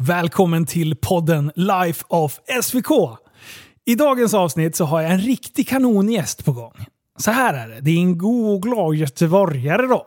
[0.00, 2.90] Välkommen till podden Life of SVK.
[3.84, 6.72] I dagens avsnitt så har jag en riktig kanongäst på gång.
[7.16, 10.06] Så här är det, det är en god och glad göteborgare då.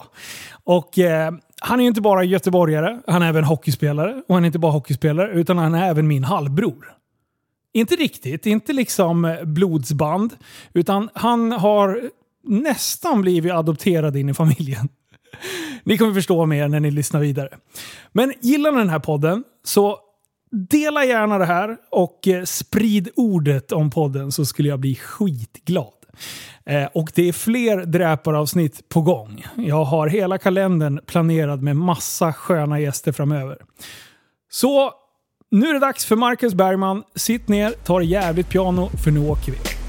[0.64, 4.24] Och eh, han är ju inte bara göteborgare, han är även hockeyspelare.
[4.28, 6.94] Och han är inte bara hockeyspelare, utan han är även min halvbror.
[7.73, 10.34] Inte riktigt, inte liksom eh, blodsband.
[10.73, 12.02] Utan han har
[12.44, 14.89] nästan blivit adopterad in i familjen.
[15.84, 17.50] Ni kommer förstå mer när ni lyssnar vidare.
[18.12, 20.00] Men gillar ni den här podden så
[20.52, 25.93] dela gärna det här och eh, sprid ordet om podden så skulle jag bli skitglad.
[26.65, 29.46] Eh, och det är fler dräparavsnitt på gång.
[29.56, 33.58] Jag har hela kalendern planerad med massa sköna gäster framöver.
[34.52, 34.92] Så
[35.52, 37.03] nu är det dags för Marcus Bergman.
[37.16, 39.81] Sitt ner, ta det jävligt piano, för nu åker vi.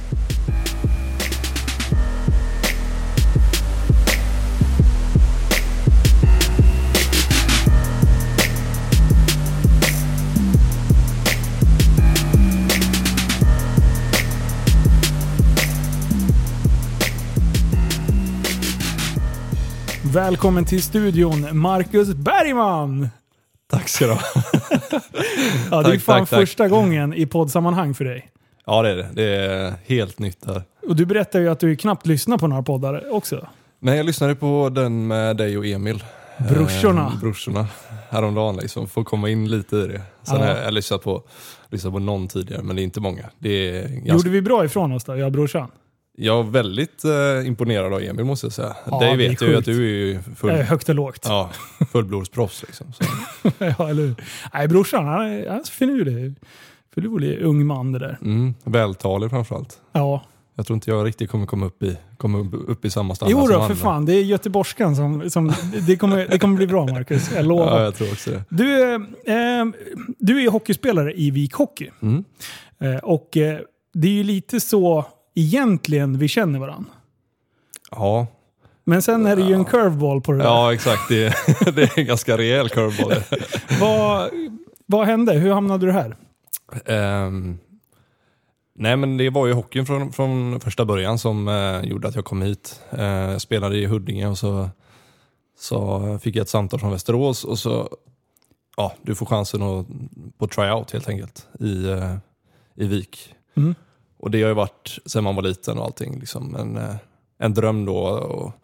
[20.15, 23.09] Välkommen till studion, Marcus Bergman!
[23.71, 24.21] Tack ska du ha.
[25.71, 26.41] Ja, det är Tack, fan tack, tack.
[26.41, 28.29] första gången i poddsammanhang för dig.
[28.67, 29.09] Ja det är det.
[29.13, 30.63] Det är helt nytt här.
[30.89, 33.49] Och du berättar ju att du knappt lyssnar på några poddar också.
[33.81, 36.05] Men jag lyssnade på den med dig och Emil.
[36.51, 37.13] Brorsorna.
[37.15, 37.67] Eh, brorsorna.
[38.11, 38.89] Häromdagen liksom.
[38.89, 40.03] Får komma in lite i det.
[40.23, 41.23] Sen har jag lyssnat på,
[41.71, 43.31] lyssnat på någon tidigare men det är inte många.
[43.39, 45.69] Det är ganska, Gjorde vi bra ifrån oss då, jag och brorsan?
[46.17, 48.77] Jag är väldigt eh, imponerad av Emil måste jag säga.
[48.91, 50.95] Ja, Dig det är vet jag ju att du är ju full, Eh, högt och
[50.95, 51.21] lågt.
[51.25, 51.51] ja,
[51.93, 52.63] fullblodsproffs.
[52.63, 52.93] Liksom.
[52.93, 53.05] Så.
[53.59, 54.15] ja, eller hur?
[54.55, 56.35] Nej, brorsan, han är, han är så finurlig.
[56.95, 58.19] Finurlig ung man det där.
[58.23, 59.79] Mm, vältalig framförallt.
[59.93, 60.23] Ja.
[60.55, 63.47] Jag tror inte jag riktigt kommer komma upp i, komma upp, i samma standard Jo
[63.47, 64.05] som då, han, för fan.
[64.07, 65.31] Det är göteborgskan som...
[65.31, 65.53] som
[65.87, 67.31] det, kommer, det kommer bli bra, Marcus.
[67.35, 67.79] Jag lovar.
[67.79, 68.45] Ja, jag tror också det.
[68.49, 68.95] Du, eh,
[69.61, 69.67] eh,
[70.19, 71.91] du är hockeyspelare i Vik Hockey.
[72.03, 72.25] Mm.
[72.81, 73.59] Eh, och eh,
[73.95, 76.91] det är ju lite så egentligen vi känner varandra.
[77.91, 78.27] Ja,
[78.85, 80.45] Men sen är det ju en curveball på det där.
[80.45, 81.09] Ja, exakt.
[81.09, 83.15] Det är, det är en ganska rejäl curveball.
[83.81, 84.31] Vad,
[84.87, 85.33] vad hände?
[85.33, 86.17] Hur hamnade du här?
[86.87, 87.59] Ehm,
[88.75, 92.25] nej, men det var ju hockeyn från, från första början som eh, gjorde att jag
[92.25, 92.81] kom hit.
[92.91, 94.71] Eh, jag spelade i Huddinge och så,
[95.59, 97.89] så fick jag ett samtal från Västerås och så,
[98.77, 99.87] ja, du får chansen att,
[100.39, 102.17] på tryout helt enkelt i, eh,
[102.75, 103.35] i Vik.
[103.55, 103.75] Mm.
[104.23, 106.95] Och det har ju varit sen man var liten och allting, liksom en, eh,
[107.39, 108.55] en dröm då att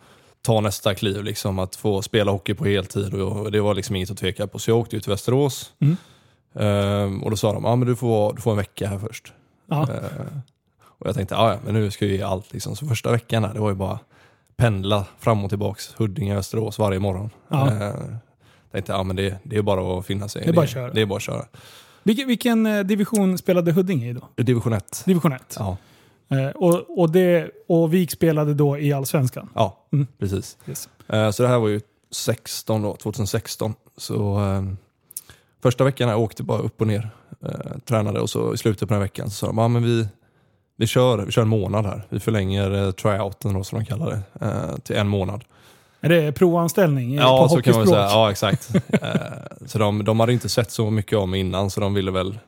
[0.43, 4.11] ta nästa kliv, liksom att få spela hockey på heltid och det var liksom inget
[4.11, 4.59] att tveka på.
[4.59, 5.97] Så jag åkte ut till Västerås Mm.
[6.55, 9.33] Ehm, och då sa de, ja men du får, du får en vecka här först.
[9.71, 10.41] Ehm,
[10.81, 12.77] och jag tänkte, ja ja, men nu ska jag ge allt liksom.
[12.77, 13.99] Så första veckan här, det var ju bara
[14.57, 17.31] pendla fram och tillbaks, Huddinge, Västerås varje morgon.
[17.49, 17.71] Ja.
[17.71, 18.17] Ehm,
[18.73, 20.71] tänkte, ja men det, det är bara att finna sig i Det är bara att
[20.71, 20.93] köra.
[20.93, 21.45] Det är bara att köra.
[22.09, 24.43] Vilken, vilken eh, division spelade Huddinge i då?
[24.43, 25.03] Division 1.
[25.07, 25.57] Division 1.
[25.59, 25.77] Ja,
[26.31, 29.51] Eh, och, och, det, och Vik spelade då i Allsvenskan?
[29.55, 30.07] ja Mm.
[30.19, 30.57] precis.
[30.69, 30.89] Yes.
[31.09, 31.81] Ehm, så det här var ju
[32.11, 33.75] 16 då, 2016.
[33.97, 34.77] Så ehm,
[35.63, 37.11] första veckan jag åkte bara upp och ner,
[37.43, 40.09] eh, tränade och så i slutet på den veckan så sa de, ja men vi,
[40.77, 42.07] vi, kör, vi kör en månad här.
[42.09, 45.45] Vi förlänger eh, tryouten då, som de kallar det, eh, till en månad.
[46.01, 48.01] Är det provanställning Ja, på så kan man säga.
[48.01, 48.71] Ja, exakt.
[49.03, 49.11] Eh,
[49.67, 52.39] så de, de hade inte sett så mycket mig innan så de ville väl,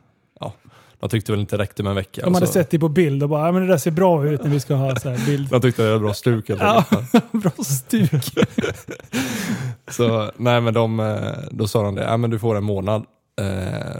[0.40, 0.52] ja,
[1.00, 2.24] de tyckte väl inte det räckte med en vecka.
[2.24, 4.26] De hade så, sett dig på bild och bara ja, men det där ser bra
[4.26, 5.48] ut när vi ska ha så här bild.
[5.50, 6.84] de tyckte det var bra stuk helt Ja.
[7.32, 8.10] bra stuk.
[9.90, 13.04] Så nej men de, eh, då sa de det, ja, men du får en månad.
[13.40, 13.46] Eh,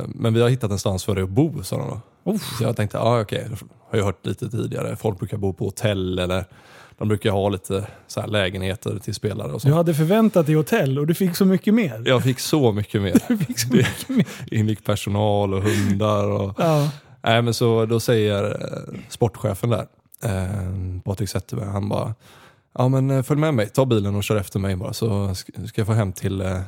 [0.06, 2.39] Men vi har hittat en stans för dig att bo, sa de då.
[2.39, 3.49] Så jag tänkte, ja okej,
[3.91, 4.97] har jag hört lite tidigare.
[4.97, 6.44] Folk brukar bo på hotell eller
[7.00, 9.69] de brukar ha lite så här lägenheter till spelare och så.
[9.69, 12.03] Du hade förväntat dig hotell och du fick så mycket mer.
[12.06, 13.22] Jag fick så mycket mer.
[13.28, 14.27] Du fick så mycket mer.
[14.50, 16.55] Ingick personal och hundar och...
[16.59, 16.91] Ja.
[17.22, 19.87] Nej men så då säger eh, sportchefen där,
[20.25, 22.15] eh, Patrik Zetterberg, han bara
[22.78, 25.81] Ja men eh, följ med mig, ta bilen och kör efter mig bara så ska
[25.81, 26.60] jag få hem till, eh,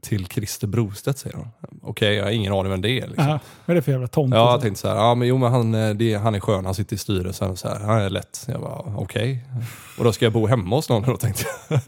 [0.00, 1.48] till Christer Brostedt säger han.
[1.82, 3.06] Okej, jag har ingen aning vem det är.
[3.06, 3.28] Liksom.
[3.28, 4.36] Ja, vad är det för jävla tomte?
[4.36, 6.64] Ja, jag tänkte så här, ja men jo men han, eh, det, han är skön,
[6.64, 8.44] han sitter i styrelsen och så här, han är lätt.
[8.48, 9.44] Jag bara, okej.
[9.98, 11.80] Och då ska jag bo hemma hos någon då tänkte jag.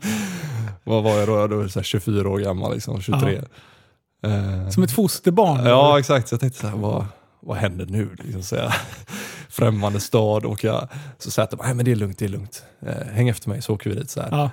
[0.84, 1.46] Vad var jag då?
[1.46, 3.40] Då var jag så här 24 år gammal, liksom, 23.
[4.22, 5.66] Eh, Som ett fosterbarn?
[5.66, 6.28] Ja, exakt.
[6.28, 7.06] Så jag tänkte så här, vad,
[7.40, 8.10] vad händer nu?
[8.22, 8.72] Liksom, så jag,
[9.48, 10.88] främmande stad och jag,
[11.18, 12.62] så sa jag att det är lugnt, det är lugnt.
[12.86, 14.10] Eh, häng efter mig så åker vi dit.
[14.10, 14.28] Så, här.
[14.30, 14.50] Ja.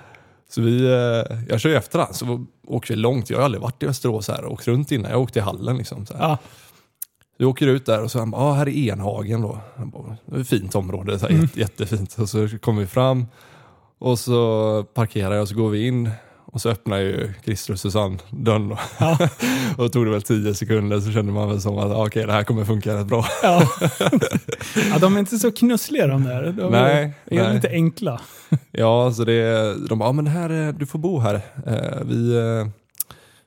[0.48, 3.30] Så vi, eh, jag kör ju efter han, så åker vi långt.
[3.30, 5.10] Jag har aldrig varit i Västerås här och åkt runt innan.
[5.10, 5.76] Jag åkte i hallen.
[5.78, 6.14] Liksom, så.
[6.18, 6.38] Ja.
[7.38, 9.58] Vi åker ut där och så han bara, ah, här är Enhagen då.
[9.76, 12.16] Han bara, det är ett fint område, så här, jätte, jättefint.
[12.18, 13.26] Och så kommer vi fram
[13.98, 16.10] och så parkerar jag och så går vi in
[16.48, 18.78] Och så öppnade ju Christer och Susanne dörren då.
[18.98, 19.18] Ja.
[19.78, 22.32] och tog det väl tio sekunder så kände man väl som att ah, okej det
[22.32, 23.26] här kommer funka rätt bra.
[23.42, 23.68] Ja.
[24.90, 26.52] ja, de är inte så knussliga de där.
[26.52, 27.54] De Nej, är nej.
[27.54, 28.20] lite enkla.
[28.72, 31.34] Ja, så det, de bara, ah, men här, är- du får bo här.
[31.66, 32.68] Eh, vi, eh,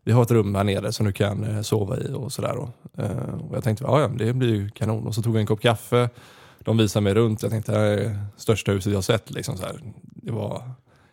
[0.03, 2.67] vi har ett rum här nere som du kan eh, sova i och sådär.
[2.97, 3.09] Eh,
[3.49, 5.07] och jag tänkte, ja, ja det blir ju kanon.
[5.07, 6.09] Och så tog vi en kopp kaffe.
[6.59, 7.41] De visade mig runt.
[7.41, 9.31] Jag tänkte, det här är det största huset jag sett.
[9.31, 9.75] Liksom, så här.
[10.01, 10.63] Det var...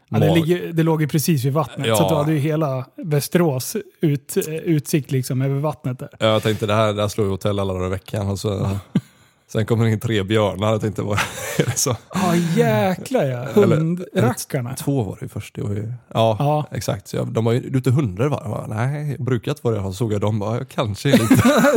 [0.09, 1.97] Ja, det, ligger, det låg ju precis vid vattnet, Ja.
[1.97, 6.09] så du hade ju hela Västerås ut, eh, utsikt liksom över vattnet där.
[6.19, 8.29] Jag tänkte, det här, det här slår ju hotell alla dagar i veckan.
[8.29, 8.71] Och så,
[9.53, 10.73] sen kommer det in tre björnar.
[10.73, 11.19] Jag tänkte, vad
[11.59, 11.97] är det så?
[12.15, 13.47] Ja, jäklar ja.
[13.55, 14.75] Hundrackarna.
[14.75, 15.55] Två var det ju först.
[15.55, 16.67] Det var ju, ja, Ja.
[16.73, 17.09] exakt.
[17.09, 18.43] Så jag, de var ju ute hundar va?
[18.45, 19.83] Bara, Nej, jag brukat vara det.
[19.83, 21.19] Så såg jag dem bara, jag kanske är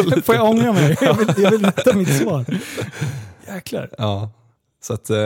[0.06, 0.22] lite...
[0.26, 0.98] Får jag ångra mig?
[1.02, 2.46] Jag vill, jag vill rätta mitt svar.
[3.48, 3.90] Jäklar.
[3.98, 4.30] ja.
[4.82, 5.18] Så att, eh,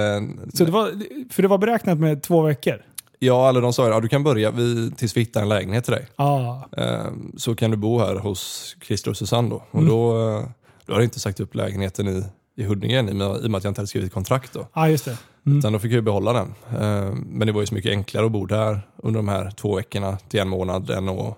[0.54, 0.92] Så det var,
[1.34, 2.82] för det var beräknat med två veckor?
[3.26, 5.94] Ja, eller de sa ja, du kan börja vi, tills vi hittar en lägenhet till
[5.94, 6.08] dig.
[6.16, 6.70] Ja.
[6.78, 7.06] Eh,
[7.38, 9.64] så kan du bo här hos Christer och Susanne då.
[9.72, 9.90] Och Mm.
[9.94, 10.44] då, eh,
[10.86, 12.24] då har jag inte sagt upp lägenheten i,
[12.56, 14.68] i Huddinge än, i i och med att jag inte hade skrivit kontrakt då.
[14.74, 15.18] Ja, just det.
[15.46, 15.60] Mm.
[15.60, 16.54] Utan då fick jag ju behålla den.
[16.82, 19.76] Eh, Men det var ju så mycket enklare att bo där under de här två
[19.76, 21.38] veckorna till en månad än att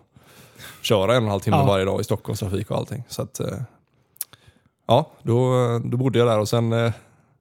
[0.81, 1.65] köra en och en halv timme Ja.
[1.65, 3.03] varje dag i Stockholmstrafik och allting.
[3.07, 3.47] Så att, eh,
[4.87, 5.51] ja, då,
[5.85, 6.91] då bodde jag där och sen eh,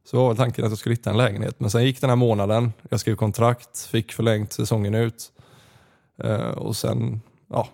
[0.04, 1.60] så var väl tanken att jag skulle hitta en lägenhet.
[1.60, 5.32] Men sen gick den här månaden, jag skrev kontrakt, fick förlängt säsongen ut.
[6.24, 7.20] Eh, Och sen,
[7.50, 7.68] ja,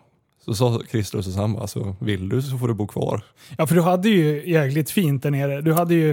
[0.45, 3.23] så sa Christer och Susanne bara, så vill du så får du bo kvar.
[3.59, 5.61] Ja, för du hade ju jäkligt fint där nere.
[5.61, 6.11] Du hade ju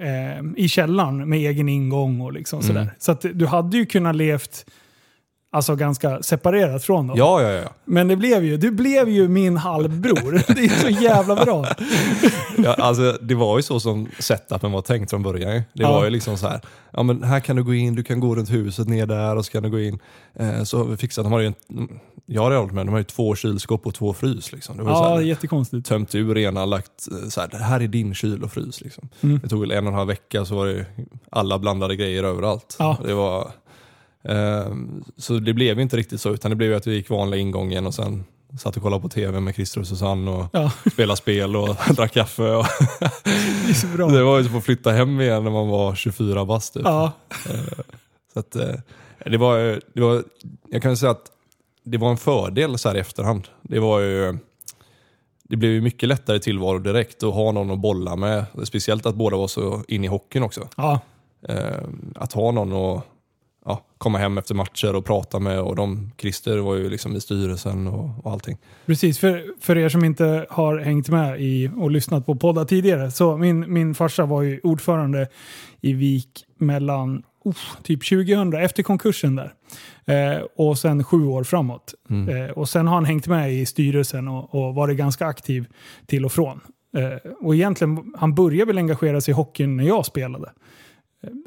[0.00, 2.80] eh, i källaren med egen ingång och liksom sådär.
[2.80, 2.94] Mm.
[2.98, 4.66] Så att du hade ju kunnat levt
[5.52, 7.16] alltså, ganska separerat från dem.
[7.18, 7.68] Ja, ja, ja.
[7.84, 10.32] Men det blev ju, du blev ju min halvbror.
[10.54, 11.66] Det är så jävla bra.
[12.64, 15.52] Ja, alltså, det var ju så som setupen var tänkt från början.
[15.52, 15.92] Det Ja.
[15.92, 16.60] var ju liksom så här,
[16.92, 19.44] ja men här kan du gå in, du kan gå runt huset ner där och
[19.46, 19.98] så kan du gå in.
[20.34, 21.54] Eh, så fixat, de har ju, en,
[22.26, 24.52] jag har aldrig med, de har ju två kylskåp och två frys.
[24.52, 24.76] Liksom.
[24.76, 25.86] Det var ju så Ja, här, jättekonstigt.
[25.88, 28.80] tömt ur ena, lagt eh, så här, det här är din kyl och frys.
[28.80, 29.08] Liksom.
[29.20, 29.40] Mm.
[29.42, 30.86] Det tog väl en och en halv vecka så var det
[31.30, 32.76] alla blandade grejer överallt.
[32.78, 32.96] Ja.
[33.04, 33.50] Det var,
[35.16, 37.40] så det blev ju inte riktigt så, utan det blev ju att vi gick vanliga
[37.40, 38.24] ingången och sen
[38.58, 42.12] satt och kollade på tv med Christer och Susanne och Ja, spelade spel och drack
[42.12, 42.50] kaffe.
[42.50, 42.64] Och
[43.98, 46.74] det det var ju som att flytta hem igen när man var 24 bast.
[46.74, 46.82] Typ.
[46.84, 47.12] Ja,
[48.32, 48.74] Så att, eh,
[49.26, 50.24] det var, det var,
[50.70, 51.30] jag kan säga att
[51.84, 53.48] det var en fördel så här i efterhand.
[53.62, 54.38] Det var ju
[55.42, 58.44] det blev ju mycket lättare tillvaro direkt att ha någon att bolla med.
[58.64, 60.68] Speciellt att båda var så inne i hockeyn också.
[60.76, 61.00] ja.
[61.48, 63.04] Eh, att ha någon att
[63.64, 65.60] ja, komma hem efter matcher och prata med.
[65.60, 68.58] Och de, Christer var ju liksom i styrelsen och, och allting.
[68.86, 73.10] Precis, för, för er som inte har hängt med i och lyssnat på poddar tidigare.
[73.10, 75.28] Så min, min farsa var ju ordförande
[75.80, 79.52] i VIK mellan uff, typ 2000, efter konkursen där.
[80.06, 81.94] Eh, och sen sju år framåt.
[82.10, 82.36] Mm.
[82.36, 85.66] Eh, och sen har han hängt med i styrelsen och, och varit ganska aktiv
[86.06, 86.60] till och från.
[86.96, 90.52] Eh, och egentligen, han började väl engagera sig i hockeyn när jag spelade.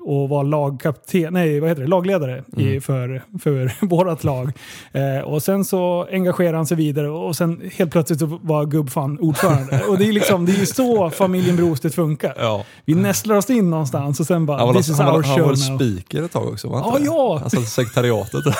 [0.01, 2.81] Och var lagkapten, nej vad heter det, lagledare i, Mm.
[2.81, 4.51] för, för vårt lag.
[4.91, 9.19] Eh, och sen så engagerade han sig vidare och sen helt plötsligt så var gubbfan
[9.19, 9.83] ordförande.
[9.89, 12.33] och det är liksom, det är ju så familjen Brostedt funkar.
[12.39, 12.65] Ja.
[12.85, 15.23] Vi nästlar oss in någonstans och sen bara, Han var, this is han, var, our
[15.23, 15.77] han show var now.
[15.79, 17.06] speaker ett tag också var han Ja, det?
[17.06, 17.39] ja.
[17.44, 18.44] Alltså sekretariatet.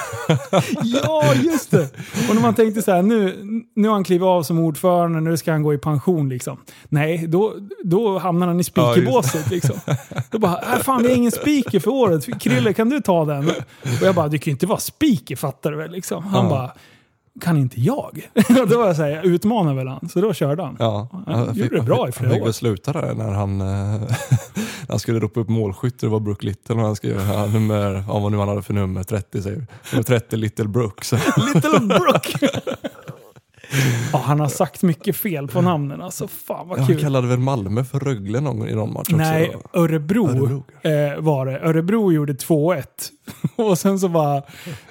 [1.04, 1.84] Ja, just det!
[2.30, 3.36] Och när man tänkte så här, nu,
[3.76, 6.58] nu har han klivit av som ordförande, nu ska han gå i pension liksom.
[6.90, 9.76] Nej, då, då hamnar han i speakerbåset liksom.
[10.32, 12.42] Då bara, äh, fan det är ingen speaker för året.
[12.42, 13.48] Krille, kan du ta den?
[13.50, 16.24] Och jag bara, du kan ju inte vara speaker fattar du väl liksom.
[16.24, 16.50] Han Ja.
[16.50, 16.72] bara,
[17.42, 18.30] kan inte jag?
[18.70, 20.10] Då var jag såhär, jag utmanar väl han.
[20.10, 20.76] Så då körde han.
[20.80, 22.46] Ja, Han gjorde det bra i flera Han fick år.
[22.46, 24.08] väl sluta där när han, eh, när
[24.90, 26.00] han skulle ropa upp målskytt.
[26.00, 28.74] Det var Brook Little och han skrev ja, nummer, ja, vad nu han hade för
[28.74, 29.66] nummer, 30 säger vi.
[29.92, 31.12] Nummer 30 Little Brooks.
[31.54, 32.34] Little Brook!
[34.14, 36.28] ja, han har sagt mycket fel på namnen alltså.
[36.28, 36.86] Fan vad kul.
[36.86, 39.16] han kallade väl Malmö för Rögle någon, i någon match också.
[39.16, 40.64] Nej, Örebro, Örebro.
[40.82, 41.60] Eh, var det.
[41.60, 42.84] Örebro gjorde 2-1.
[43.56, 44.42] Och sen så bara,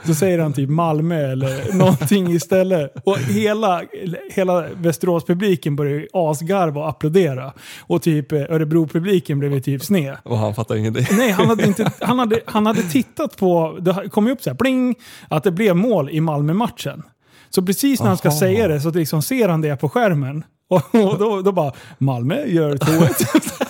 [0.05, 2.95] så säger han typ Malmö eller någonting istället.
[3.05, 3.83] Och hela,
[4.31, 7.53] hela Västerås-publiken började asgarva och applådera.
[7.81, 10.17] Och typ eh, Örebro-publiken blev typ sned.
[10.23, 11.07] Och han fattar ingenting.
[11.11, 14.51] Nej, han hade, inte, han hade, han hade tittat på, det kom ju upp så
[14.51, 14.95] här, pling,
[15.29, 17.03] att det blev mål i Malmö-matchen.
[17.51, 18.39] Så precis när han ska Aha.
[18.39, 20.45] säga det så liksom ser han det på skärmen.
[20.71, 23.63] Och, och då, då bara, Malmö gör 2-1.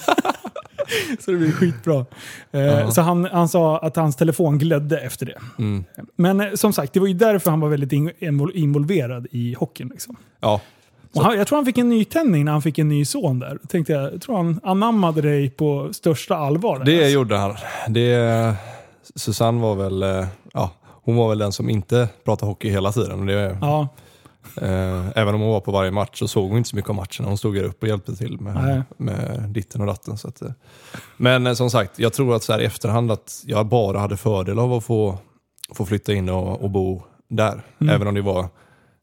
[1.20, 2.06] så det blir skitbra.
[2.52, 2.90] Eh, Ja.
[2.90, 5.38] Så han, han sa att hans telefon glödde efter det.
[5.58, 5.84] Mm.
[6.16, 9.54] Men eh, som sagt, det var ju därför han var väldigt in- invol- involverad i
[9.58, 9.88] hockeyn.
[9.88, 10.16] Liksom.
[10.40, 10.60] Ja,
[11.14, 13.58] Och han, jag tror han fick en nytändning när han fick en ny son där.
[13.68, 16.78] Tänkte jag, jag tror han anammade dig på största allvar.
[16.78, 17.08] Där, det alltså.
[17.08, 17.54] gjorde han.
[17.88, 18.54] Det,
[19.14, 20.26] Susanne var väl, eh,
[21.02, 23.20] hon var väl den som inte pratade hockey hela tiden.
[23.20, 23.88] Och det, Ja,
[24.56, 26.94] eh, även om hon var på varje match så såg hon inte så mycket av
[26.94, 27.28] matcherna.
[27.28, 28.52] Hon stod där uppe och hjälpte till Nej.
[28.52, 30.18] med, med ditten och datten.
[30.18, 30.50] Så att, eh.
[31.16, 34.16] Men eh, som sagt, jag tror att så här i efterhand att jag bara hade
[34.16, 35.18] fördel av att få,
[35.74, 37.62] få flytta in och, och bo där.
[37.78, 37.94] Mm.
[37.94, 38.48] Även om det var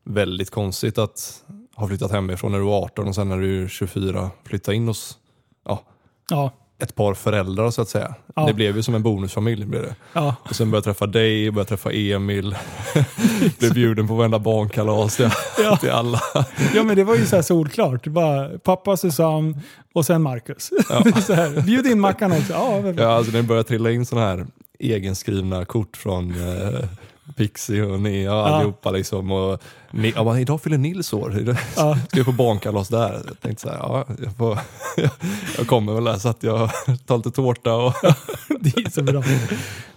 [0.03, 1.43] väldigt konstigt att
[1.75, 4.87] ha flyttat hemifrån när du var 18 och sen när du är 24 flytta in
[4.87, 5.17] hos
[5.65, 5.81] ja,
[6.29, 8.15] ja, ett par föräldrar så att säga.
[8.35, 8.45] Ja.
[8.47, 9.65] Det blev ju som en bonusfamilj.
[9.65, 9.95] Blev det.
[10.13, 10.35] ja.
[10.43, 12.55] Och sen började jag träffa dig, började träffa Emil.
[13.59, 15.29] blev bjuden på varenda barnkalas till,
[15.63, 15.77] Ja.
[15.77, 16.21] till alla.
[16.75, 18.07] ja men det var ju så här solklart.
[18.07, 19.61] Var pappa, Susanne
[19.93, 20.69] och sen Marcus.
[20.89, 21.03] Ja.
[21.21, 22.53] Så här, bjud in Mackan också.
[22.53, 22.93] Ja.
[22.97, 24.45] Ja, alltså det började trilla in sådana här
[24.79, 26.79] egenskrivna kort från eh,
[27.35, 28.91] Pixie och Nea och allihopa.
[28.91, 29.31] Liksom.
[29.31, 31.55] Och, ni, ja, men idag fyller Nils år.
[31.75, 31.97] Ja.
[32.07, 33.21] Ska vi på barnkalas där?
[33.27, 34.59] Jag tänkte så här, ja, jag, får,
[35.57, 36.69] jag kommer väl där så att jag
[37.05, 37.73] tar lite tårta.
[37.73, 37.93] Och,
[38.59, 39.23] Det är så bra.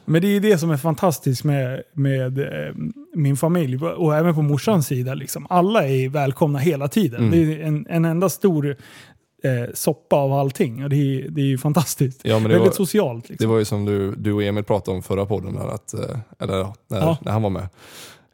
[0.04, 2.74] Men det är det som är fantastiskt med, med eh,
[3.14, 5.14] min familj och även på morsans sida.
[5.14, 5.46] Liksom.
[5.50, 7.20] Alla är välkomna hela tiden.
[7.20, 7.30] Mm.
[7.30, 8.76] Det är en, en enda stor
[9.42, 12.20] eh, soppa av allting och det är, det är ju fantastiskt.
[12.24, 13.24] ja, det, Väldigt var, socialt.
[13.24, 13.50] det Liksom.
[13.50, 16.00] var ju som du, du och Emil pratade om förra podden, där, att, eh,
[16.38, 17.16] eller ja, när, Ja.
[17.22, 17.68] när han var med.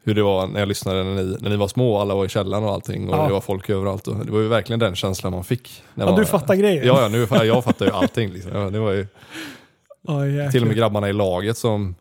[0.03, 2.25] Hur det var när jag lyssnade när ni, när ni var små och alla var
[2.25, 4.07] i källaren och allting och det var folk överallt.
[4.07, 5.83] Och det var ju verkligen den känslan man fick.
[5.93, 6.87] När Ja, man, du fattar grejen.
[6.87, 8.29] Ja, ja nu, jag fattar ju allting.
[8.29, 8.51] Liksom.
[8.55, 10.51] Ja, det var ju, jäklar.
[10.51, 11.95] till och med grabbarna i laget som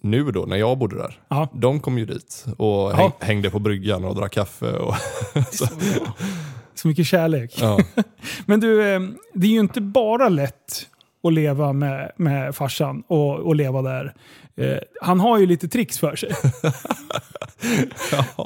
[0.00, 1.48] nu då, när jag bodde där, Ja.
[1.54, 4.72] de kom ju dit och häng, hängde på bryggan och drack kaffe.
[4.72, 4.94] Och,
[5.50, 5.66] Så,
[6.84, 7.52] så mycket kärlek.
[7.60, 7.78] ja.
[8.46, 9.00] Men du, eh,
[9.34, 10.86] det är ju inte bara lätt
[11.22, 14.14] att leva med, med farsan och, och leva där.
[14.56, 16.28] Eh, han har ju lite tricks för sig.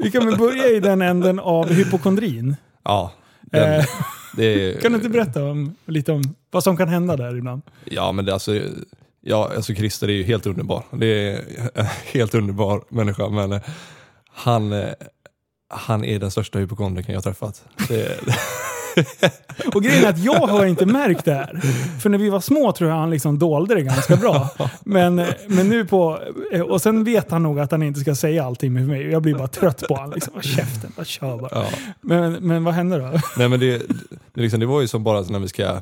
[0.03, 2.57] Vi kan väl börja i den änden av hypokondrin.
[2.85, 3.85] ja, den, Eh,
[4.39, 7.63] är, kan du inte berätta om, lite om vad som kan hända där ibland?
[7.85, 8.61] Ja, men det, är alltså,
[9.21, 10.83] ja, alltså Christer är ju helt underbar.
[10.93, 11.41] Det är
[11.75, 13.61] en helt underbar människa, men eh,
[14.31, 14.89] han, eh,
[15.69, 17.65] han är den största hypokondrikern jag har träffat.
[17.89, 18.21] Det,
[19.75, 21.61] Och grejen är att jag har inte märkt det här.
[22.01, 24.49] För när vi var små tror jag han liksom dolde det ganska bra.
[24.85, 25.15] Men,
[25.47, 26.19] men nu på...
[26.69, 29.11] Och sen vet han nog att han inte ska säga allting med mig.
[29.11, 30.13] Jag blir bara trött på honom.
[30.13, 30.43] Liksom.
[30.43, 31.51] Käften, bara kör bara.
[31.53, 31.67] ja.
[32.01, 33.21] Men, men vad hände då?
[33.37, 33.79] Nej, men det,
[34.35, 35.81] det, liksom, det var ju som bara när vi ska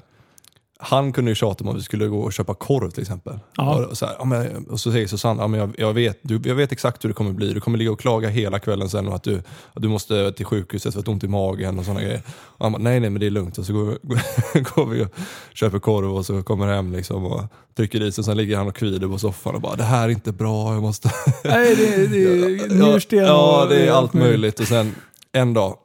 [0.79, 3.39] han kunde ju tjata om att vi skulle gå och köpa korv till exempel.
[3.57, 3.87] Ja.
[3.87, 6.41] Och, så här, ja, men, och så säger Susanne, ja, men jag, jag, vet, du,
[6.45, 7.53] jag vet exakt hur det kommer bli.
[7.53, 9.37] Du kommer ligga och klaga hela kvällen sen och att du,
[9.73, 12.23] att du måste till sjukhuset för att du har ont i magen och sådana grejer.
[12.29, 13.59] Och han bara, nej nej men det är lugnt.
[13.59, 15.09] Och så går, går vi och
[15.55, 17.43] köper korv och så kommer hem liksom och
[17.77, 18.25] trycker i sig.
[18.25, 20.83] Sen ligger han och kvider på soffan och bara, det här är inte bra, jag
[20.83, 21.11] måste...
[21.45, 24.61] Nej, det, det är njursten Ja, och- det är allt möjligt.
[24.61, 24.95] Och sen
[25.33, 25.77] en dag,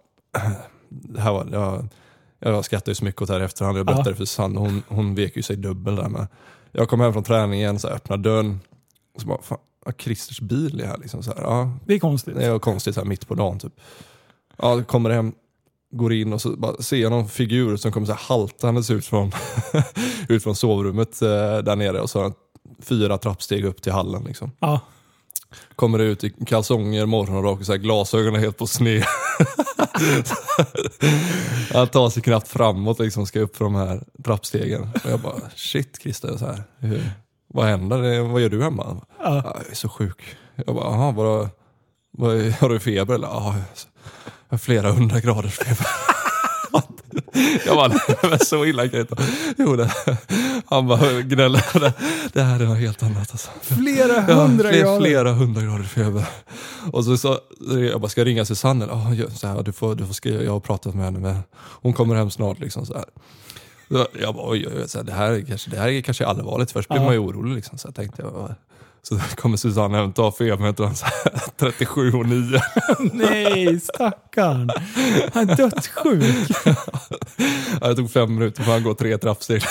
[0.90, 1.88] det här var, jag,
[2.42, 3.78] jag skrattar ju så mycket åt det här i efterhand.
[3.78, 4.16] Jag berättade Ja.
[4.16, 6.28] för Sanne, hon, hon vek ju sig dubbel där med.
[6.72, 8.60] Jag kom hem från träningen, så här, öppnar dörren
[9.16, 11.24] och så bara, fan, ja, Christers bil är här liksom.
[11.24, 12.36] Så här, ja, Det är konstigt.
[12.36, 13.74] det är konstigt så här, mitt på dagen typ.
[14.58, 15.34] Ja, kommer hem,
[15.94, 19.06] går in och så bara ser jag någon figur som kommer så här haltandes ut
[19.06, 19.32] från,
[20.30, 22.34] ut från sovrummet eh, där nere och så
[22.80, 24.52] fyra trappsteg upp till hallen liksom.
[24.60, 24.80] Ja.
[25.76, 29.04] Kommer ut i kalsonger, morgonrock och så här, glasögonen helt på sned.
[31.74, 34.90] Han tar sig knappt framåt liksom, ska upp för de här trappstegen.
[35.04, 37.12] Och jag bara, shit Christer, så här, hur,
[37.48, 38.20] vad händer?
[38.22, 38.84] Vad gör du hemma?
[39.20, 39.24] Ja.
[39.24, 40.38] "Ja, Jag är så sjuk.
[40.66, 41.50] Jag bara, jaha, vad,
[42.12, 43.28] vad, har du feber eller?
[43.28, 43.56] Ja,
[44.50, 45.88] jag har flera hundra graders feber.
[47.66, 49.92] Jag bara, så illa kan det inte vara." Jo, det,
[50.66, 51.64] han bara gnäller.
[52.34, 53.50] Det, här är något helt annat alltså.
[53.62, 55.00] Flera Ja, hundra fler, grader.
[55.00, 56.26] Flera hundra grader feber.
[56.92, 57.40] Och så, så
[57.92, 58.88] jag bara, ska jag ringa Susanne?
[58.90, 61.94] Ja, så här, du får, du får skriva, jag har pratat med henne, men hon
[61.94, 62.60] kommer hem snart.
[62.60, 63.06] Liksom, så här.
[64.22, 66.72] Jag bara, oj, oj, oj, det, här är kanske, det här är kanske allvarligt.
[66.72, 67.04] Först blir Ja.
[67.06, 67.56] man ju orolig.
[67.56, 68.56] Liksom, så här, tänkte jag.
[69.04, 69.98] Så kommer Susanne
[70.32, 70.66] febern
[70.96, 71.14] så här,
[71.58, 72.60] 37 och 9.
[73.14, 74.70] Nej, stackarn.
[75.34, 76.52] Han är dödssjuk.
[77.82, 79.64] Ja, det tog fem minuter för han går tre trappsteg.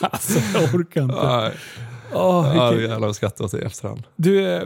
[0.00, 1.14] Alltså, jag orkar inte.
[1.14, 1.50] Ja,
[2.12, 4.02] Åh, ja, vilken- jävlar vad skrattar åt det i efterhand.
[4.16, 4.62] Du, eh,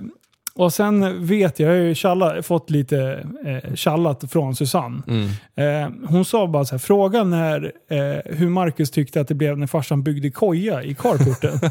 [0.58, 5.02] och sen vet jag, jag har ju tjalla, fått lite eh, tjallat från Susanne.
[5.08, 5.28] Mm.
[5.54, 9.58] Eh, hon sa bara så här, fråga när, eh, hur Marcus tyckte att det blev
[9.58, 11.58] när farsan byggde koja i carporten.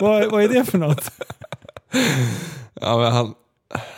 [0.00, 1.10] vad, vad är det för något?
[2.80, 3.34] Ja, men han,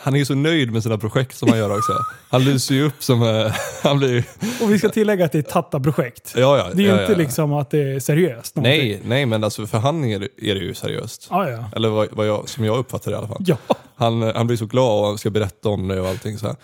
[0.01, 1.93] han är ju så nöjd med sina projekt som han gör också.
[2.29, 3.23] Han lyser ju upp som...
[3.23, 3.53] eh,
[3.83, 4.23] Han blir
[4.61, 6.33] Och vi ska tillägga att det är Tatta-projekt.
[6.37, 7.17] Ja, ja, Det är ju ja, inte ja.
[7.17, 8.55] liksom att det är seriöst.
[8.55, 8.79] någonting.
[8.89, 11.27] Nej, nej, men alltså för han är, är det ju seriöst.
[11.29, 11.65] Ja, ja.
[11.75, 13.43] Eller vad, vad jag, som jag uppfattar det i alla fall.
[13.47, 13.57] Ja.
[13.95, 16.55] Han, han blir så glad och han ska berätta om det och allting så här.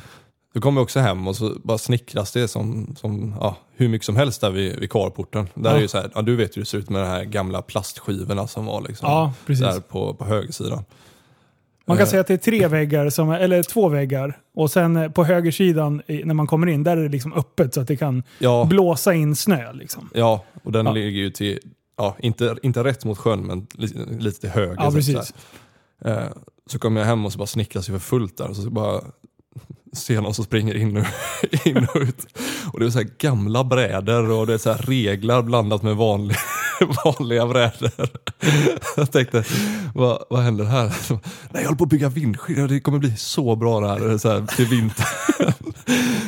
[0.53, 4.05] Då kommer jag också hem och så bara snickras det som, som ja, hur mycket
[4.05, 5.47] som helst där vid, vid carporten.
[5.53, 5.75] Där Ja.
[5.77, 7.61] är ju så här, ja, du vet hur det ser ut med de här gamla
[7.61, 10.83] plastskivorna som var liksom Ja, där på, på högersidan.
[11.89, 12.09] Man kan Eh.
[12.09, 14.37] säga att det är tre väggar, som, eller två väggar.
[14.55, 17.81] Och sen eh, på högersidan när man kommer in, där är det liksom öppet så
[17.81, 19.73] att det kan Ja, blåsa in snö.
[19.73, 20.09] Liksom.
[20.13, 20.91] ja och den Ja.
[20.91, 21.59] ligger ju till,
[21.97, 24.75] ja, inte, inte rätt mot sjön men lite, lite till höger.
[24.77, 25.33] Ja, så precis.
[26.05, 26.23] Eh,
[26.65, 28.49] Så kommer jag hem och så bara snickras jag för fullt där.
[28.49, 29.01] Och så bara
[29.93, 31.05] ser någon som springer in och,
[31.67, 32.25] in och ut.
[32.73, 36.37] Och det är så här gamla brädor och det är så reglar blandat med vanlig,
[37.05, 37.91] vanliga brädor.
[38.97, 39.43] Jag tänkte,
[39.95, 40.89] vad, vad händer här?
[40.89, 41.13] Så,
[41.51, 44.29] Nej, jag håller på att bygga vindskydd det kommer bli så bra det här, så
[44.29, 45.07] här till vintern.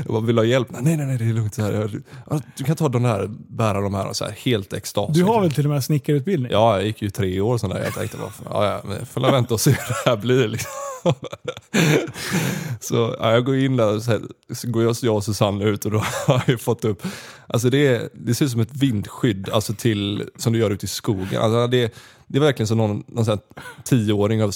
[0.03, 0.67] Jag bara, vill ha hjälp?
[0.69, 1.55] Nej, nej, nej, det är lugnt.
[1.55, 1.73] Så här.
[1.73, 5.13] Jag, ja, du kan ta de här, bära de här och så här, helt extas.
[5.13, 6.51] Du har väl till och med snickarutbildning?
[6.51, 7.83] Ja, jag gick ju tre år sån där.
[7.83, 10.47] Jag tänkte, bara, ja, ja, får vänta och se hur det här blir.
[10.47, 10.71] Liksom.
[12.79, 14.21] Så ja, jag går in där och så, här,
[14.53, 17.03] så går jag, och Susanne ut och då har jag fått upp,
[17.47, 20.85] alltså det, är- det ser ut som ett vindskydd alltså till, som du gör ute
[20.85, 21.41] i skogen.
[21.41, 21.93] Alltså det,
[22.27, 23.37] det är verkligen som någon, någon sån
[23.83, 24.53] tioåring har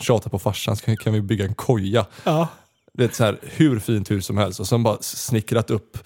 [0.00, 2.06] tjatat på farsan, kan, kan vi bygga en koja?
[2.24, 2.48] Ja.
[2.92, 5.98] Det är så här, hur fint hus som helst och sen bara snickrat upp,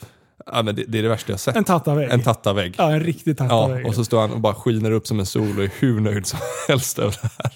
[0.47, 1.57] ja, men det, det är det värsta jag sett.
[1.57, 2.11] En tattavägg.
[2.11, 2.75] En tattavägg.
[2.79, 3.85] Ja, en riktig tattavägg.
[3.85, 6.01] Ja, och så står han och bara skiner upp som en sol och är hur
[6.01, 7.53] nöjd som helst över det här.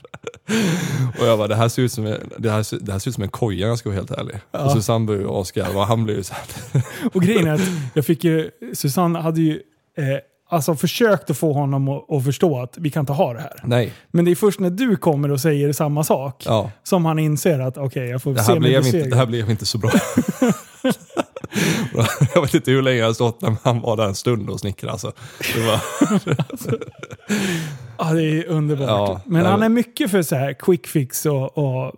[1.21, 3.15] Och jag bara, det här ser ut som en, det här, det här ser ut
[3.15, 4.37] som en koja om jag ska vara helt ärlig.
[4.53, 4.65] Ja.
[4.65, 6.83] Och Susanne började asgarva och han blev ju så här.
[7.13, 7.61] Och grejen är att
[7.95, 9.53] jag fick ju, Susanne hade ju
[9.99, 10.05] eh,
[10.49, 13.61] alltså försökt att få honom att, att förstå att vi kan inte ha det här.
[13.65, 16.71] Nej, Men det är först när du kommer och säger samma sak ja.
[16.83, 19.11] som han inser att okej, jag får Det se här, mig blev inte, besegrad.
[19.11, 19.91] det här blev inte så bra.
[22.35, 24.61] jag vet inte hur länge jag har stått men han var där en stund och
[24.61, 24.93] snickrade.
[24.93, 25.13] Alltså.
[25.55, 25.81] Det var,
[27.99, 28.89] Ja, det är underbart.
[28.89, 31.93] Ja, Men han är mycket för så här quick fix och, och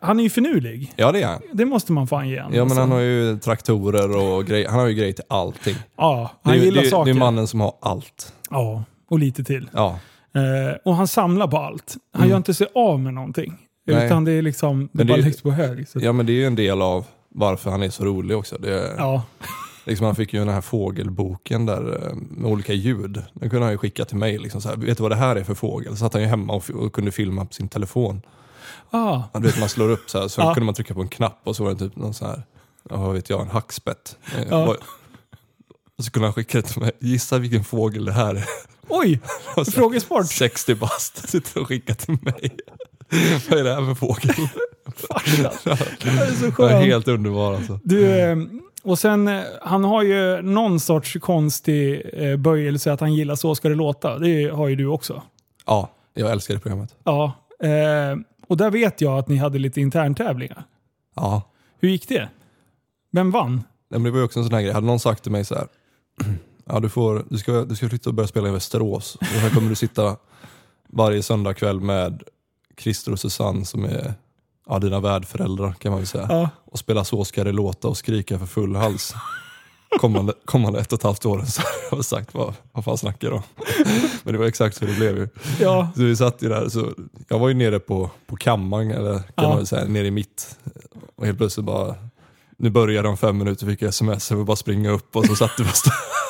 [0.00, 0.92] han är ju finurlig.
[0.96, 1.40] ja det är han.
[1.52, 2.80] Det måste man fan ge Ja men alltså.
[2.80, 4.68] han har ju traktorer och grejer.
[4.68, 5.74] Han har ju grejer till allting.
[5.96, 7.12] Ja, Det han är, gillar det, saker.
[7.12, 8.32] det är mannen som har allt.
[8.50, 9.70] Ja, och lite till.
[9.72, 9.98] Ja.
[10.34, 11.94] Eh, och han samlar på allt.
[12.12, 12.30] Han Mm.
[12.30, 13.54] gör inte sig av med någonting.
[13.86, 14.06] Nej.
[14.06, 15.88] Utan det är liksom, det Men det bara läggs på hög.
[15.88, 15.98] Så.
[16.02, 17.04] ja men det är ju en del av
[17.36, 18.56] varför han är så rolig också.
[18.58, 19.22] Det Ja.
[19.84, 23.22] Liksom han fick ju den här fågelboken där eh, med olika ljud.
[23.32, 24.38] Den kunde han ju skicka till mig.
[24.38, 25.92] Liksom så här, vet du vad det här är för fågel?
[25.92, 28.22] Så satt han ju hemma och, och kunde filma på sin telefon.
[28.90, 30.54] Ah, Ja, Du vet, man slår upp så här, så Ja.
[30.54, 32.42] kunde man trycka på en knapp och så var det typ någon sån här,
[32.82, 34.16] vad vet jag, en hackspett.
[34.36, 34.76] Eh, Ja.
[35.98, 36.92] Och så kunde han skicka det till mig.
[37.00, 38.44] Gissa vilken fågel det här är.
[38.88, 39.20] oj,
[39.54, 40.26] så- frågesport.
[40.26, 42.56] 60 bast sitter och skickar till mig.
[43.50, 44.34] Vad är det här för fågel?
[45.24, 46.84] Det är så Det är skönt.
[46.84, 47.80] helt underbar alltså.
[47.84, 48.36] Du, eh,
[48.82, 53.54] och sen, eh, han har ju någon sorts konstig eh, böjelse att han gillar Så
[53.54, 54.18] ska det låta.
[54.18, 55.22] Det har ju du också.
[55.66, 56.94] Ja, jag älskar det programmet.
[57.04, 57.32] Ja.
[57.60, 58.16] Eh,
[58.48, 60.64] och där vet jag att ni hade lite interntävlingar.
[61.16, 61.42] Ja.
[61.80, 62.28] Hur gick det?
[63.12, 63.52] Vem vann?
[63.54, 63.62] Nej,
[64.00, 64.72] men det var ju också en sån här grej.
[64.72, 65.66] Hade någon sagt till mig så här.
[66.68, 69.14] Ja, du, får, du, ska, du ska flytta och börja spela i Västerås.
[69.20, 70.16] Och här kommer du sitta
[70.88, 72.22] varje söndag kväll med
[72.80, 74.14] Christer och Susanne som är
[74.68, 76.26] ja, dina värdföräldrar kan man väl säga.
[76.30, 76.48] Ja.
[76.64, 79.14] Och spela Så ska det låta och skrika för full hals.
[80.00, 83.28] Kommande, kommande ett och ett halvt åren så har jag sagt vad, vad fan snackar
[83.30, 83.42] du om?
[84.22, 85.28] Men det var exakt så det blev ju.
[85.60, 85.88] Ja.
[85.96, 86.92] Så vi satt ju där, så
[87.28, 89.48] jag var ju nere på, på kammaren, eller kan Ja.
[89.48, 90.58] man väl säga, nere i mitt.
[91.16, 91.94] Och helt plötsligt bara,
[92.58, 95.36] nu börjar de fem minuter, fick jag sms, jag vill bara springa upp och så
[95.36, 95.90] satt du stå-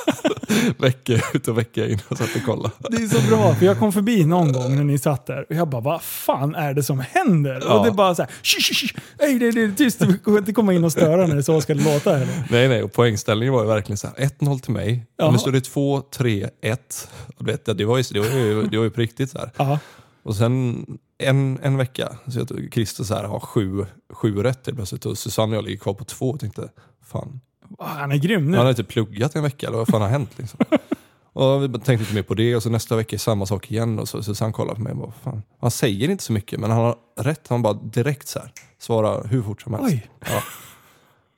[0.79, 2.75] vecka ut och vecka in och satt och kollade.
[2.91, 5.55] Det är så bra, för jag kom förbi någon gång när ni satt där och
[5.57, 7.63] jag bara, vad fan är det som händer?
[7.67, 7.79] Ja.
[7.79, 8.99] Och det är bara så här, "Shh, shh, shh.
[9.21, 11.75] Nej, det, det tyst, vi kommer inte komma in och störa när det så ska
[11.75, 12.15] det låta.
[12.17, 12.47] Eller?
[12.51, 15.31] Nej nej, och poängställningen var ju verkligen så här 1-0 till mig, Ja.
[15.31, 17.09] nu står det 2-3-1.
[17.37, 19.39] Och du vet, det var ju, det var ju, det var ju på riktigt så
[19.39, 19.51] här.
[19.57, 19.79] Ja.
[20.23, 20.87] Och sen
[21.19, 25.19] en, en vecka, så jag Christer så här har sju, sju rätt helt plötsligt och
[25.19, 26.69] Susanne och jag ligger kvar på två och tänkte,
[27.07, 27.41] fan,
[27.79, 28.57] Ah, Han är grym nu.
[28.57, 30.31] Han har inte pluggat en vecka, eller vad fan har hänt?
[30.39, 30.61] Liksom?
[31.33, 33.99] och vi tänkte inte mer på det och så nästa vecka är samma sak igen.
[33.99, 35.43] Och så, så han kollar på mig och bara, fan.
[35.61, 37.49] Han säger inte så mycket men han har rätt.
[37.49, 39.89] Han bara direkt så här, svarar hur fort som helst.
[39.95, 40.11] Oj.
[40.21, 40.43] Ja.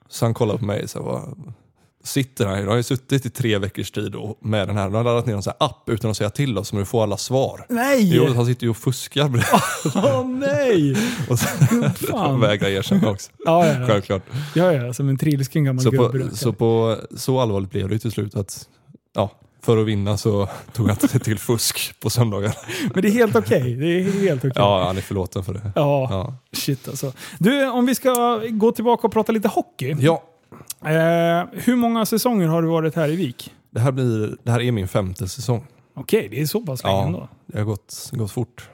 [0.07, 1.53] Så han kollar på mig och så här, vad,
[2.03, 4.93] sitter han, han har ju suttit i tre veckors tid och med den här, han
[4.93, 7.03] har laddat ner en sån här app utan att säga till oss som du får
[7.03, 7.65] alla svar.
[7.69, 8.15] Nej!
[8.15, 9.23] Jo, han sitter ju och fuskar.
[9.95, 10.95] Åh nej!
[11.29, 11.37] och
[12.19, 13.31] han vägrar erkänna också.
[13.45, 13.87] Ja, ja, ja.
[13.87, 14.21] Självklart.
[14.55, 16.19] ja, ja som en trilsken gammal Så gubbe.
[16.29, 18.67] på, så på så allvarligt blev det ju till slut att
[19.15, 19.31] ja,
[19.61, 22.55] för att vinna så tog han inte till fusk på söndagar.
[22.93, 23.75] Men det är helt okej.
[23.75, 24.51] Det är helt okej.
[24.55, 25.71] Ja, han är förlåten för det.
[25.75, 26.35] Ja, Ja.
[26.57, 27.13] shit alltså.
[27.39, 29.95] Du, om vi ska gå tillbaka och prata lite hockey.
[29.99, 30.23] ja,
[30.81, 33.53] Eh, hur många säsonger har du varit här i Vik?
[33.71, 35.65] det här, blir, det här är min femte säsong.
[35.93, 37.05] Okej, det är så pass länge Ja.
[37.05, 37.29] ändå.
[37.45, 38.69] Det har gått, gått fort.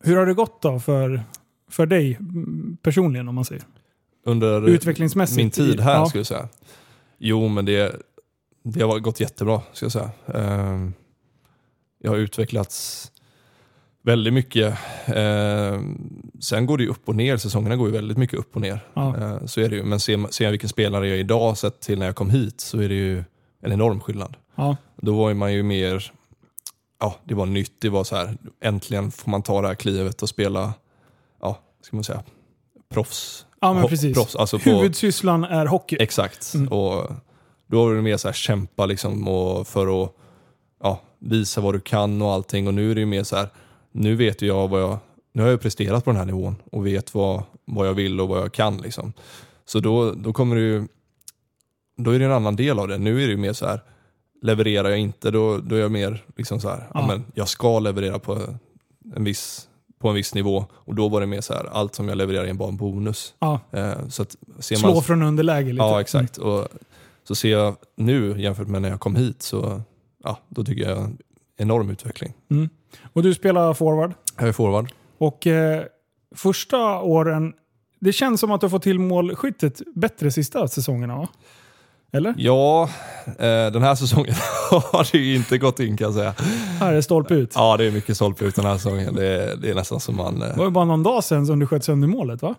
[0.00, 1.22] Hur har det gått då för,
[1.70, 3.64] för dig mm, personligen om man säger?
[4.26, 5.36] Under Utvecklingsmässigt?
[5.36, 6.06] min tid här Ja.
[6.06, 6.48] skulle jag säga.
[7.18, 7.96] Jo, men det,
[8.64, 10.10] det har gått jättebra ska jag säga.
[10.34, 10.92] Ehm,
[11.98, 13.10] Jag har utvecklats
[14.04, 14.78] väldigt mycket.
[15.06, 15.80] Eh,
[16.40, 18.80] sen går det ju upp och ner, säsongerna går ju väldigt mycket upp och ner.
[18.94, 19.16] Ja.
[19.16, 19.82] Eh, så är det ju.
[19.82, 22.60] Men ser, ser jag vilken spelare jag är idag sett till när jag kom hit
[22.60, 23.24] så är det ju
[23.62, 24.36] en enorm skillnad.
[24.54, 24.76] Ja.
[24.96, 26.12] Då var man ju mer,
[27.00, 30.22] ja det var nytt, det var så här, äntligen får man ta det här klivet
[30.22, 30.74] och spela,
[31.40, 32.22] ja, ska man säga,
[32.88, 33.46] proffs.
[33.60, 34.14] Ja, men precis.
[34.14, 35.96] Proffs, alltså på, Huvudsysslan är hockey.
[36.00, 36.54] Exakt.
[36.54, 36.68] Mm.
[36.68, 37.12] Och
[37.66, 40.12] då var det mer så här kämpa liksom och för att
[40.82, 42.66] ja, visa vad du kan och allting.
[42.66, 43.48] Och nu är det ju mer så här,
[43.94, 44.98] nu vet ju jag vad jag,
[45.32, 48.28] nu har jag presterat på den här nivån och vet vad, vad jag vill och
[48.28, 48.76] vad jag kan.
[48.78, 49.12] Liksom.
[49.64, 50.86] Så då, då kommer ju,
[51.96, 52.98] då är det en annan del av det.
[52.98, 53.80] Nu är det ju mer så här,
[54.42, 57.06] levererar jag inte då, då är jag mer liksom så här, ja.
[57.06, 58.38] Men jag ska leverera på
[59.16, 62.08] en viss på en viss nivå och då var det mer så här, allt som
[62.08, 63.34] jag levererar är bara en bonus.
[63.38, 63.60] Ja.
[63.70, 65.84] Eh, så att ser Slå man, från underläge lite.
[65.84, 66.36] Ja, exakt.
[66.36, 66.68] Och
[67.24, 69.82] så ser jag nu jämfört med när jag kom hit så
[70.24, 71.18] ja, då tycker jag en
[71.56, 72.32] enorm utveckling.
[72.50, 72.68] Mm.
[73.12, 74.12] Och du spelar forward.
[74.38, 74.92] Jag är forward.
[75.18, 75.82] Och eh,
[76.36, 77.52] första åren,
[78.00, 81.28] det känns som att du har fått till målskyttet bättre sista säsongerna va?
[82.12, 82.34] Eller?
[82.38, 82.82] Ja,
[83.26, 84.34] eh, den här säsongen
[84.70, 86.34] har det ju inte gått in kan jag säga.
[86.80, 87.52] Här är stolpe ut.
[87.54, 89.14] Ja, det är mycket stolpe ut den här säsongen.
[89.14, 90.38] Det är, det är nästan som man...
[90.38, 92.54] Det Eh, var ju bara någon dag sedan som du sköt sönder målet va?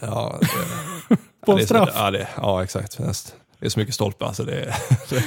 [0.00, 0.38] ja,
[1.08, 1.16] det, På
[1.46, 1.88] ja, en det så- straff.
[1.94, 2.98] Ja, det, ja, exakt.
[2.98, 3.34] Näst.
[3.58, 4.44] Det är så mycket stolpe alltså.
[4.44, 4.74] Det,
[5.08, 5.20] det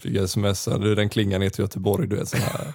[0.00, 0.64] fick jag sms.
[0.64, 2.08] Den klingar ner till Göteborg.
[2.08, 2.72] Du vet, sån här,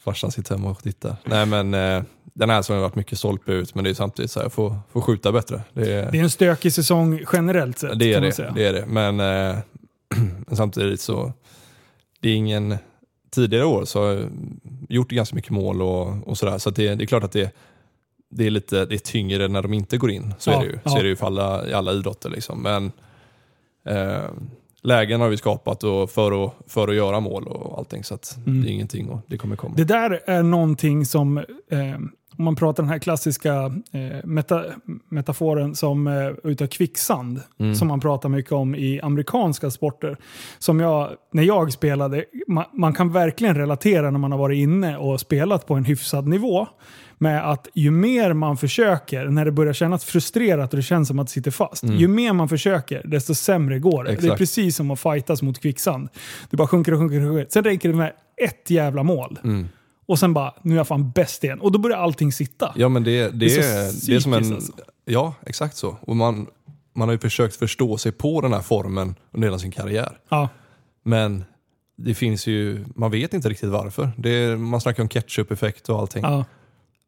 [0.00, 1.16] farsan sitter hemma och tittar.
[1.24, 4.30] Nej, men eh, den här säsongen har varit mycket stolpe ut, men det är samtidigt
[4.30, 5.62] så här, jag får, får skjuta bättre.
[5.72, 7.98] Det är, Det är en stökig säsong generellt sett.
[7.98, 8.86] det, är det, det är det.
[8.86, 9.58] Men, eh,
[10.56, 11.32] samtidigt så,
[12.20, 12.76] det är ingen...
[13.30, 14.30] Tidigare år så har jag
[14.88, 16.58] gjort ganska mycket mål och, och sådär.
[16.58, 17.54] Så det, det är klart att det,
[18.30, 20.34] det är lite det är tyngre när de inte går in.
[20.38, 20.72] Så Ja, är det ju.
[20.72, 20.98] Så ja.
[20.98, 22.30] är det ju för alla, i alla idrotter.
[22.30, 22.62] Liksom.
[22.62, 22.92] Men
[23.84, 24.30] eh,
[24.82, 28.04] lägen har vi skapat och för, att, för att göra mål och allting.
[28.04, 28.62] Så att Mm.
[28.62, 29.74] det är ingenting och det kommer komma.
[29.76, 31.44] Det där är någonting som, eh,
[32.38, 33.54] om man pratar den här klassiska
[33.92, 34.64] eh, meta,
[35.08, 37.74] metaforen som eh, utav kvicksand, Mm.
[37.74, 40.16] som man pratar mycket om i amerikanska sporter.
[40.58, 44.96] Som jag, när jag spelade, man, man kan verkligen relatera när man har varit inne
[44.96, 46.66] och spelat på en hyfsad nivå.
[47.22, 51.18] Med att ju mer man försöker, när det börjar kännas frustrerat och det känns som
[51.18, 51.84] att det sitter fast.
[51.84, 54.10] Ju mer man försöker, desto sämre går det.
[54.10, 54.38] Det är Exakt.
[54.38, 56.08] precis som att fightas mot kvicksand.
[56.50, 57.46] Det bara sjunker och sjunker och sjunker.
[57.50, 59.38] Sen räcker det med ett jävla mål.
[59.44, 59.68] Mm.
[60.06, 61.60] Och sen bara, nu är jag fan bäst igen.
[61.60, 62.72] Och då börjar allting sitta.
[62.76, 64.42] Ja men det, det, Det är är, det är som en...
[64.42, 64.84] psykiskt alltså.
[65.04, 65.96] Ja, exakt så.
[66.00, 66.46] Och man,
[66.94, 70.18] man har ju försökt förstå sig på den här formen under hela sin karriär.
[70.28, 70.48] Ja.
[71.02, 71.44] Men
[71.96, 74.10] det finns ju, man vet inte riktigt varför.
[74.16, 76.22] Det är, man snackar om ketchup-effekt och allting.
[76.22, 76.44] Ja.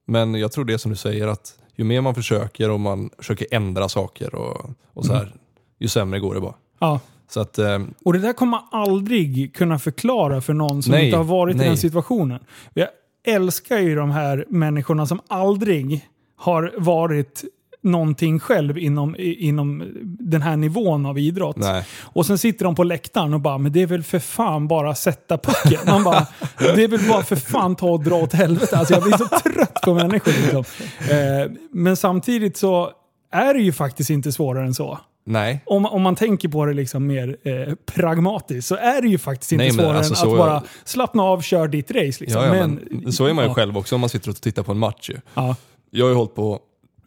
[0.06, 3.46] Men jag tror det som du säger att ju mer man försöker och man försöker
[3.50, 5.38] ändra saker och, och så här, Mm.
[5.78, 6.54] ju sämre går det bara.
[6.78, 7.00] ja.
[7.28, 11.04] Så att, eh, Och det där kommer man aldrig kunna förklara för någon som Nej,
[11.04, 11.68] inte har varit i nej.
[11.68, 12.40] den situationen.
[12.74, 12.88] Jag
[13.26, 17.44] älskar ju de här människorna som aldrig har varit
[17.82, 21.56] någonting själv inom, inom den här nivån av idrott.
[21.56, 21.86] nej.
[22.00, 24.94] Och sen sitter de på läktaren och bara, men det är väl för fan bara
[24.94, 25.80] sätta pucken.
[25.86, 26.26] Man bara,
[26.58, 28.76] det är väl bara för fan ta och dra åt helvete.
[28.78, 30.32] Alltså jag blir så trött på människor.
[30.42, 30.64] Liksom.
[31.10, 32.90] Eh, men samtidigt så
[33.32, 34.98] är det ju faktiskt inte svårare än så.
[35.24, 35.62] Nej.
[35.66, 39.52] Om, om man tänker på det liksom mer eh, pragmatiskt så är det ju faktiskt
[39.52, 42.24] inte Nej, men svårare alltså än att bara slappna av, kör ditt race.
[42.24, 42.42] Liksom.
[42.42, 44.62] Ja, ja, men, så är man ju ja, själv också om man sitter och tittar
[44.62, 45.10] på en match.
[45.10, 45.16] Ju.
[45.34, 45.56] Ja,
[45.90, 46.60] Jag har ju hållit på,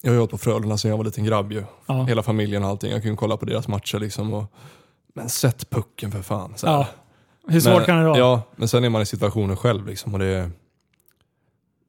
[0.06, 1.52] jag har ju hållit på Frölunda sedan jag var liten grabb.
[1.52, 1.63] Ju.
[1.86, 2.91] ja, Hela familjen och allting.
[2.91, 4.34] Jag ju kolla på deras matcher liksom.
[4.34, 4.46] Och,
[5.13, 6.54] men sätt pucken för fan.
[6.56, 6.74] Så här.
[6.74, 6.88] ja.
[7.48, 8.18] Hur svårt men, kan det vara?
[8.18, 10.13] Ja, men sen är man i situationen själv liksom.
[10.13, 10.52] Och det,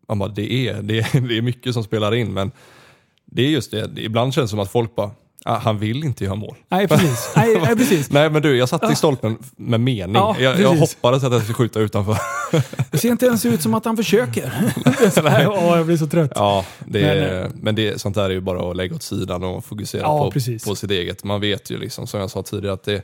[0.08, 2.52] man bara, det, är, det, är, det är mycket som spelar in, men
[3.24, 3.90] det är just det.
[3.96, 5.10] Ibland känns det som att folk bara,
[5.46, 6.56] ah, han vill inte göra mål.
[6.68, 7.30] Nej, precis.
[7.36, 8.10] Nej, nej, precis.
[8.10, 10.14] Nej men du, jag satt i stolpen med mening.
[10.16, 12.16] Ja, jag, jag hoppades att jag skulle skjuta utanför.
[12.90, 14.52] Det ser inte ens ut som att han försöker.
[15.48, 16.32] Åh, jag blir så trött.
[16.34, 19.44] Ja, det Men, är, men det, sånt där är ju bara att lägga åt sidan
[19.44, 20.64] och fokusera Ja, på, precis.
[20.64, 21.24] på sitt eget.
[21.24, 23.02] Man vet ju, liksom, som jag sa tidigare, att det,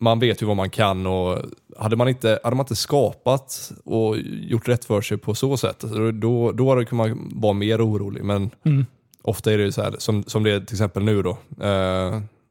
[0.00, 1.38] man vet ju vad man kan och
[1.78, 5.84] hade man inte, hade man inte skapat och gjort rätt för sig på så sätt,
[6.14, 8.24] då, då hade man vara mer orolig.
[8.24, 8.86] Men Mm.
[9.28, 11.38] Ofta är det så här, som, som det är till exempel nu då.
[11.60, 11.68] Eh,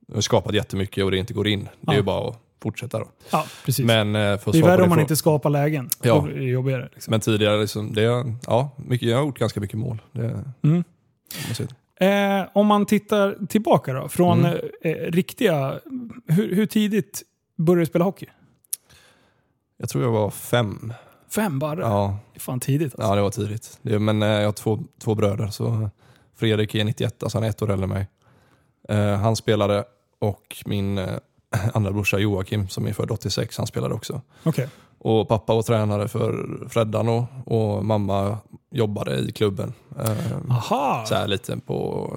[0.07, 1.63] jag har skapat jättemycket och det inte går in.
[1.81, 1.97] Det är Ja.
[1.97, 3.07] ju bara att fortsätta då.
[3.31, 3.85] Ja, precis.
[3.85, 5.89] Men, eh, för det är värre om man inte skapar lägen.
[6.01, 6.13] Ja.
[6.15, 6.89] Då blir det jobbigare.
[6.93, 7.11] Liksom.
[7.11, 8.01] Men tidigare, liksom, det,
[8.47, 10.01] ja, mycket, jag har gjort ganska mycket mål.
[10.11, 10.83] Det, Mm.
[11.99, 14.59] Eh, om man tittar tillbaka då, från Mm.
[14.81, 15.79] eh, riktiga...
[16.27, 17.23] Hur, hur tidigt
[17.57, 18.25] började du spela hockey?
[19.77, 20.93] jag tror jag var fem.
[21.35, 21.79] Fem bara?
[21.81, 23.01] Ja, Det är fan tidigt alltså.
[23.11, 23.79] Ja, det var tidigt.
[23.81, 25.89] Det, men eh, jag har två, två bröder, så
[26.38, 28.08] Fredrik är 91, alltså han är ett år äldre än mig.
[28.89, 29.84] Eh, han spelade
[30.19, 31.06] och min eh,
[31.73, 34.21] andra brorsa Joakim som är född 86, han spelade också.
[34.43, 34.67] Okej.
[35.00, 38.38] Och pappa var tränare för Freddan och, och mamma
[38.71, 39.73] jobbade i klubben.
[40.00, 41.06] Eh, Aha!
[41.08, 42.10] så här lite på,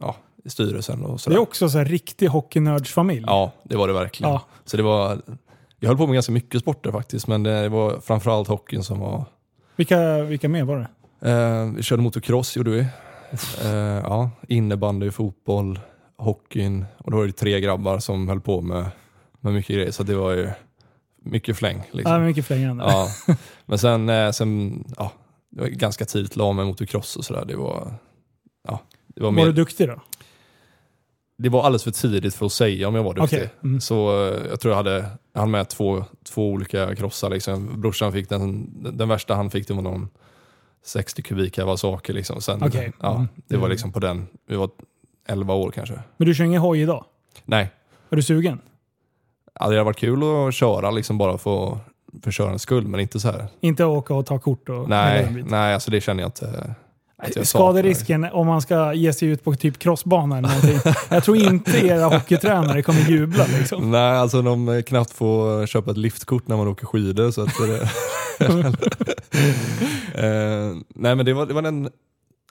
[0.00, 1.36] ja, i styrelsen och det sådär.
[1.36, 3.24] är också så här riktig hockeynördsfamilj.
[3.26, 4.32] Ja, det var det verkligen.
[4.32, 4.42] Ja.
[4.64, 5.22] Så det var,
[5.80, 9.24] jag höll på med ganska mycket sporter faktiskt, men det var framförallt hockeyn som var...
[9.76, 10.88] Vilka, vilka mer var det?
[11.30, 12.86] Eh, vi körde motocross gjorde vi.
[13.64, 15.80] Eh, ja, innebandy, fotboll,
[16.16, 18.90] hockeyn och då var det tre grabbar som höll på med,
[19.40, 19.90] med mycket grejer.
[19.90, 20.50] Så det var ju
[21.22, 21.82] mycket fläng.
[21.90, 22.12] Liksom.
[22.12, 22.84] Ja, mycket flängande.
[22.84, 23.08] Ja.
[23.66, 25.12] Men sen, eh, sen ja,
[25.50, 27.44] det var ganska tidigt la med motocross och sådär.
[27.44, 27.94] Det var,
[28.68, 30.00] ja, det var, Var mer, du duktig då?
[31.38, 33.38] det var alldeles för tidigt för att säga om jag var duktig.
[33.38, 33.50] Okej.
[33.64, 33.80] Mm.
[33.80, 37.30] Så eh, jag tror jag hade, jag hann med två, två olika krossar.
[37.30, 37.80] Liksom.
[37.80, 40.08] Brorsan fick den, den värsta han fick det var någon
[40.86, 42.12] 60 kubik Kawasaki.
[42.12, 42.40] Liksom.
[42.40, 42.92] Sen, Okej.
[43.00, 43.28] ja, Mm.
[43.48, 44.70] Det var liksom på den, vi var
[45.28, 46.00] 11 år kanske.
[46.16, 47.04] Men du kör ingen hoj idag?
[47.44, 47.70] Nej,
[48.10, 48.60] Är du sugen?
[49.60, 51.78] ja, det hade varit kul att köra liksom bara för,
[52.22, 53.46] för körandets skull, men inte så här.
[53.60, 56.74] Inte åka och ta kort och Nej, nej alltså det känner jag inte.
[57.42, 60.92] Skaderisken om man ska ge sig ut på typ crossbana eller någonting.
[61.08, 63.90] Jag tror inte era hockeytränare kommer jubla liksom.
[63.90, 67.30] Nej, alltså de knappt får köpa ett liftkort när man åker skidor.
[67.30, 67.82] Så att det,
[70.14, 71.90] eh, nej men det var, det var en,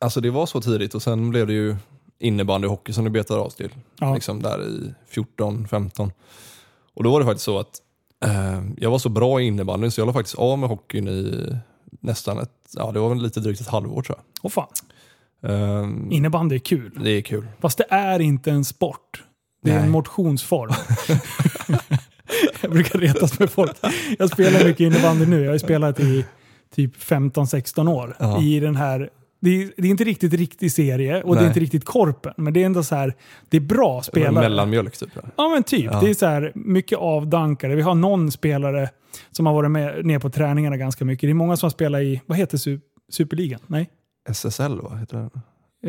[0.02, 1.76] alltså det var så tidigt och sen blev det ju
[2.20, 3.72] innebandy och hockey som det betade av till.
[4.00, 4.14] Ja.
[4.14, 6.12] Liksom där i 14, 15.
[6.94, 7.82] Och då var det faktiskt så att
[8.26, 11.56] eh, jag var så bra i innebandy så jag la faktiskt av med hockeyn i
[12.00, 14.68] nästan ett, ja det var väl lite drygt ett halvår tror Åh fan.
[15.42, 15.52] jag.
[15.52, 16.92] Eh, Innebandy är kul.
[17.04, 17.48] det är kul.
[17.60, 19.24] Fast det är inte en sport.
[19.64, 19.90] Det är en Nej.
[19.92, 20.72] motionsform.
[22.62, 23.78] jag brukar retas med folk.
[24.20, 25.44] Jag spelar mycket innebandy nu.
[25.44, 26.26] Jag har spelat i
[26.76, 28.16] typ 15-16 år.
[28.20, 28.42] Ja.
[28.42, 29.10] I den här,
[29.46, 31.48] det är, det är inte riktigt riktig serie och det är Nej.
[31.48, 32.34] inte riktigt korpen.
[32.38, 33.14] Men det är ändå så här,
[33.50, 34.32] det är bra spelare.
[34.32, 35.10] Mellanmjölk typ.
[35.14, 35.22] ja.
[35.36, 35.86] Ja men typ.
[35.92, 36.00] Ja.
[36.02, 37.76] Det är så här mycket avdankare.
[37.76, 38.90] Vi har någon spelare
[39.32, 41.28] som har varit med ner på träningarna ganska mycket.
[41.28, 42.82] Det är många som har spelat i, vad heter su-
[43.12, 43.60] Superligan?
[43.68, 43.90] Nej?
[44.30, 44.96] SSL va?
[44.96, 45.30] Heter det?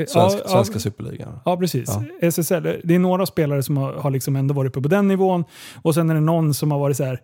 [0.00, 1.38] Eh, Svensk, ja, Svenska ja, superligan.
[1.44, 1.90] Ja, precis.
[2.20, 2.62] SSL.
[2.84, 5.44] Det är några spelare som har, har liksom ändå varit uppe på den nivån.
[5.82, 7.20] Och sen är det någon som har varit så här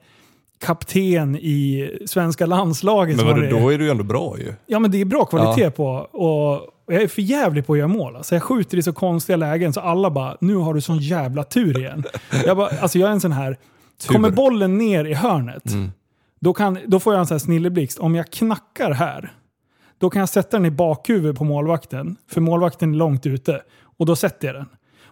[0.62, 3.16] kapten i svenska landslaget.
[3.16, 4.52] Men vadå, då är du ju ändå bra ju.
[4.66, 5.84] Ja, men det är bra kvalitet på.
[5.96, 8.16] Och jag är för jävlig på att göra mål.
[8.16, 11.44] Alltså jag skjuter i så konstiga lägen så alla bara “nu har du sån jävla
[11.44, 12.04] tur igen”.
[12.46, 13.56] jag, bara, alltså jag är en sån här,
[14.06, 14.14] Tur.
[14.14, 15.90] kommer bollen ner i hörnet, Mm.
[16.40, 17.98] då, kan, då får jag en sån här snilleblixt.
[17.98, 19.32] Om jag knackar här,
[19.98, 22.16] då kan jag sätta den i bakhuvudet på målvakten.
[22.30, 23.60] För målvakten är långt ute.
[23.98, 24.66] Och då sätter jag den.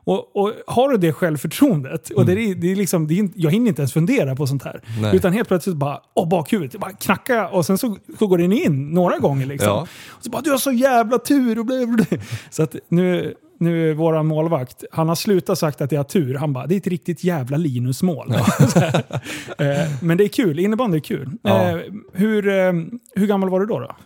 [0.05, 3.51] Och, och har du det självförtroendet, och det är, det är liksom, det är, jag
[3.51, 4.83] hinner inte ens fundera på sånt här.
[5.01, 5.17] Nej.
[5.17, 8.39] Utan helt plötsligt bara, åh bakhuvudet, jag bara knackar jag och sen så, så går
[8.39, 9.69] den in några gånger liksom.
[9.69, 9.87] Ja.
[10.09, 12.19] Och så bara, du har så jävla tur och bla bla bla.
[12.51, 16.35] Så att nu, nu är våran målvakt, han har slutat sagt att jag har tur.
[16.35, 18.31] Han bara, det är ett riktigt jävla Linus-mål.
[18.33, 19.03] Här.
[19.59, 21.31] Eh, Men det är kul, innebandy är kul.
[21.43, 21.69] Ja.
[21.71, 21.79] Eh,
[22.13, 22.73] Hur, eh,
[23.15, 23.79] hur gammal var du då?
[23.81, 23.97] då?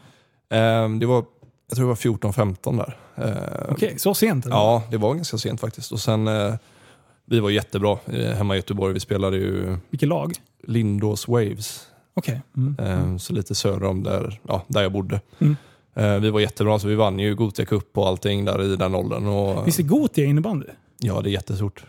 [0.57, 1.25] Ehm, det var,
[1.69, 2.97] jag tror det var 14-15 där.
[3.17, 3.35] Ehm,
[3.71, 4.45] Okej, så sent?
[4.45, 4.57] ändå?
[4.57, 5.93] Ja, det var ganska sent faktiskt.
[5.93, 6.55] Och sen, eh,
[7.25, 8.95] vi var jättebra eh, hemma i Göteborg.
[8.95, 10.33] Vi spelade ju Vilket lag?
[10.67, 11.87] Lindås Waves.
[12.15, 12.43] Okej.
[12.57, 12.77] Mm.
[12.79, 15.21] Ehm, Så lite söder om där, ja, där jag bodde.
[15.39, 15.57] Mm.
[16.23, 19.27] Vi var jättebra, så vi vann ju Gothia Cup och allting där i den åldern.
[19.27, 20.67] Och, Visst är Gotia innebandy?
[21.01, 21.85] ja, det är jättestort.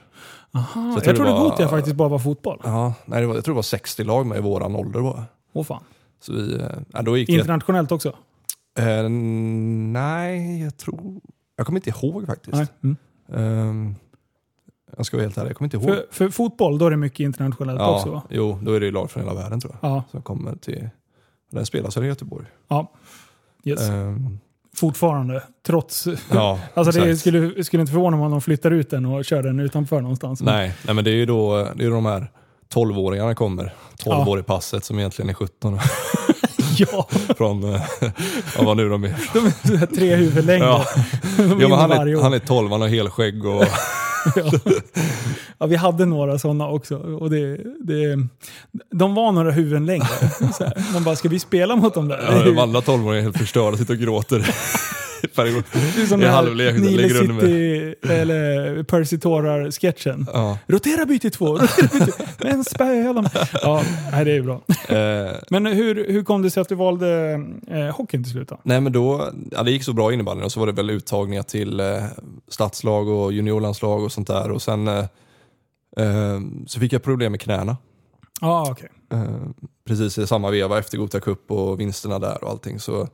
[0.52, 2.62] Aha, jag, jag tror trodde det var- Gotia faktiskt bara var fotboll.
[2.64, 5.24] Ja, nej, det var, jag tror det var 60 lag med i våran ålder bara.
[5.54, 5.84] Åh fan.
[6.22, 6.62] Så vi, eh,
[6.94, 8.14] ja, då gick Internationellt också?
[8.80, 11.22] Eh, nej, jag tror...
[11.56, 12.72] Jag kommer inte ihåg faktiskt.
[12.84, 12.96] Mm.
[13.34, 13.96] Ehm,
[14.98, 15.96] jag ska vara helt ärlig, jag kommer inte ihåg.
[15.96, 18.22] För, för fotboll, då är det mycket internationellt ja, också va?
[18.30, 19.92] Jo, då är det ju lag från hela världen tror jag.
[19.92, 20.04] Ja.
[20.12, 20.90] Som kommer till...
[21.52, 22.46] Den spelas i Göteborg.
[22.68, 22.92] ja.
[23.64, 23.90] Yes.
[23.90, 24.40] Ehm,
[24.76, 26.08] Fortfarande, trots...
[26.32, 27.20] ja, Alltså det exakt.
[27.20, 30.42] skulle, skulle inte förvåna mig om de flyttar ut den och kör den utanför någonstans.
[30.42, 32.32] Nej, nej, men det är ju då det är de här
[32.74, 33.74] 12-åringarna kommer.
[33.98, 34.28] 12 Ja.
[34.32, 35.80] år i passet som egentligen är 17
[36.92, 37.08] ja,
[37.38, 37.64] från...
[37.64, 37.82] eh,
[38.58, 39.16] ja, vad nu de är.
[39.34, 40.68] de är tre huvudlängder.
[40.68, 40.86] Ja.
[41.60, 43.66] Ja, han, är, han är 12, han har helskägg och...
[44.36, 44.52] ja.
[45.58, 46.98] ja, vi hade några sådana också.
[46.98, 48.28] Och det, det,
[48.92, 50.08] de var några huvuden längre.
[50.94, 52.28] De bara, ska vi spela mot dem där?
[52.32, 54.56] Ja, de andra 12-åringarna är helt förstörda, sitter och gråter.
[55.36, 55.64] Gång.
[55.96, 60.28] Det är som i halvlek, Nile City, eller Percy Tårar-sketchen.
[60.34, 60.58] Ja.
[60.68, 63.30] Rotera byte två, rotera byte Men spöa dem.
[63.62, 64.62] Ja, nej, det är bra.
[64.90, 68.60] Eh, Men hur, hur kom det sig att du valde eh, hockeyn till slut då?
[68.64, 70.90] Nej men då, ja, det gick så bra i innebandyn och så var det väl
[70.90, 72.04] uttagningar till eh,
[72.48, 75.06] stadslag och juniorlandslag och sånt där och sen eh,
[75.98, 77.78] eh, så fick jag problem med knäna.
[78.42, 78.90] Ah, okej.
[79.14, 79.22] Eh,
[79.88, 83.08] precis i samma veva efter Gothia Cup och vinsterna där och allting så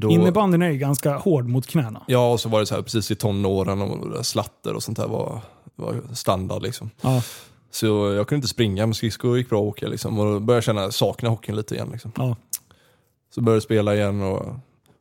[0.00, 2.02] då, Innebandyn är ju ganska hård mot knäna.
[2.06, 5.08] Ja och så var det så här precis i tonåren och slatter och sånt där
[5.08, 5.40] var,
[5.74, 6.90] var standard liksom.
[7.00, 7.22] Ja.
[7.70, 10.18] Så jag kunde inte springa, men skridskor gick bra att åka liksom.
[10.18, 11.88] Och då började jag känna, sakna hockeyn lite igen.
[11.92, 12.12] Liksom.
[12.16, 12.36] Ja.
[13.34, 14.46] Så började jag spela igen och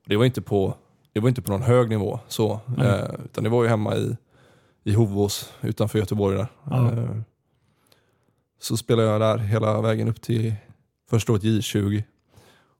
[0.05, 0.73] det var inte på,
[1.13, 2.19] det var inte på någon hög nivå.
[2.27, 4.17] Så, eh, utan det var ju hemma i,
[4.83, 6.37] i Hovås utanför Göteborg.
[6.37, 6.47] Där.
[6.63, 6.91] Ja.
[6.91, 7.15] Eh,
[8.61, 10.53] så spelade jag där hela vägen upp till
[11.09, 12.03] första året J20.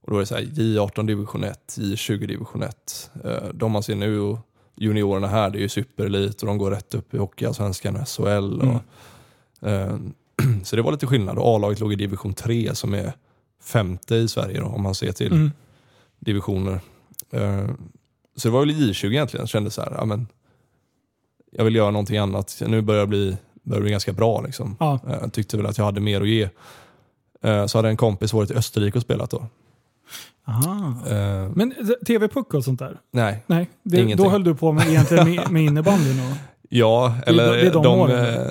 [0.02, 3.10] Och då var det så här, J18 division 1, J20 division 1.
[3.24, 4.38] Eh, de man ser nu och
[4.76, 8.60] juniorerna här, det är ju superelit och de går rätt upp i Hockeyallsvenskan och SHL.
[8.60, 9.96] Och, eh,
[10.64, 11.38] så det var lite skillnad.
[11.38, 13.12] Och A-laget låg i division 3 som är
[13.62, 15.50] femte i Sverige då, om man ser till Mm.
[16.18, 16.80] divisioner.
[17.30, 17.66] Eh,
[18.36, 19.42] så det var väl J20 egentligen.
[19.42, 20.26] Jag kände så här, ja, men
[21.52, 22.62] jag vill göra någonting annat.
[22.66, 24.40] Nu börjar jag bli, börjar bli ganska bra.
[24.40, 24.76] Liksom.
[24.80, 25.00] Ja.
[25.06, 26.48] Jag tyckte väl att jag hade mer att ge.
[27.68, 29.46] Så hade en kompis varit i Österrike och spelat då.
[30.46, 31.74] Eh, Men
[32.06, 32.98] tv-puck och sånt där?
[33.12, 34.24] Nej, Nej, det, Ingenting.
[34.24, 36.36] då höll du på med, egentligen med, med och...
[36.68, 38.10] ja, Det eller det är de de...
[38.10, 38.50] eh,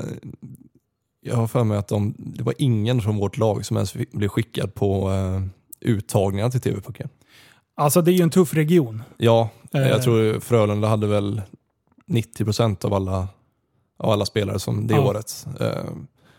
[1.21, 4.12] jag har för mig att de, det var ingen från vårt lag som ens fick-
[4.12, 5.41] blev skickad på eh,
[5.89, 7.10] uttagningar till TV-pucken.
[7.75, 9.04] Alltså det är ju en tuff region.
[9.17, 9.82] Ja, Eh.
[9.88, 11.41] jag tror Frölunda hade väl
[12.08, 13.28] 90% av alla,
[13.97, 15.02] av alla spelare som det Ja.
[15.02, 15.47] året.
[15.60, 15.69] Eh,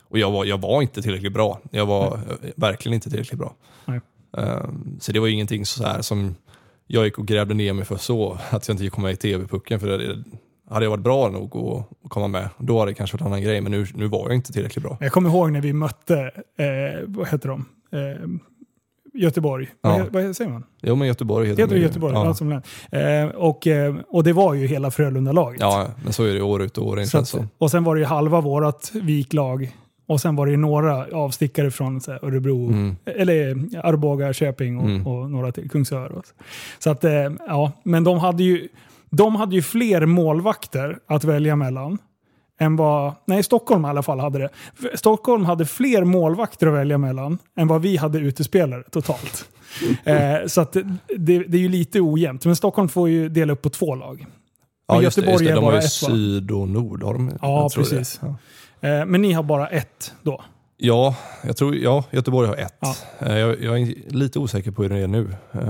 [0.09, 1.59] och jag var, jag var inte tillräckligt bra.
[1.71, 3.55] Jag var eh, verkligen inte tillräckligt bra.
[3.85, 4.01] Nej.
[4.39, 4.69] Eh,
[5.01, 6.35] så det var ingenting så här som
[6.87, 9.81] jag gick och grävde ner mig för så, att jag inte kom med i TV-pucken.
[9.81, 10.25] För det,
[10.71, 13.43] hade jag varit bra nog att komma med, då hade det kanske varit en annan
[13.43, 13.61] grej.
[13.61, 14.97] Men nu, nu var jag inte tillräckligt bra.
[15.01, 17.65] Jag kommer ihåg när vi mötte, eh, vad heter de?
[17.93, 18.29] Eh,
[19.15, 19.69] Göteborg.
[19.83, 20.07] Ja.
[20.11, 20.65] Vad, vad säger man?
[20.83, 21.87] Jo men Göteborg heter Heter de det ju.
[21.87, 22.15] Göteborg?
[22.15, 22.63] Ja.
[22.91, 23.29] Län.
[23.29, 23.67] eh, och,
[24.09, 25.61] och det var ju hela Frölunda-laget.
[25.61, 27.95] ja, men så är det år ut och år in Så att, och sen var
[27.95, 29.77] det ju halva vårat viklag.
[30.11, 32.97] Och sen var det ju några avstickare från så här, Örebro, Mm.
[33.05, 33.51] eller
[33.87, 35.07] Arboga, Köping och, Mm.
[35.07, 36.13] och några till, Kungsör.
[36.13, 36.33] Och så.
[36.79, 37.13] så att, eh,
[37.47, 38.69] ja, men de hade, ju,
[39.11, 41.99] de hade ju fler målvakter att välja mellan.
[42.61, 44.49] Än vad, nej, Stockholm i alla fall hade det.
[44.99, 49.45] Stockholm hade fler målvakter att välja mellan än vad vi hade utespelare totalt.
[50.05, 50.83] eh, så att det,
[51.19, 52.45] det, det är ju lite ojämnt.
[52.45, 54.27] Men Stockholm får ju dela upp på två lag.
[54.89, 55.61] Ja, just det, Göteborg just det.
[55.61, 57.03] De har ju syd och nord.
[57.03, 57.77] Har de, Ja, det.
[57.81, 58.19] precis.
[58.23, 58.35] Ja.
[58.81, 60.43] Eh, men ni har bara ett då.
[60.77, 61.15] Ja,
[61.47, 62.75] jag tror, ja, Göteborg har ett.
[62.81, 62.95] Ja.
[63.19, 65.35] Eh, Jag, jag är lite osäker på hur det är nu.
[65.53, 65.61] Eh,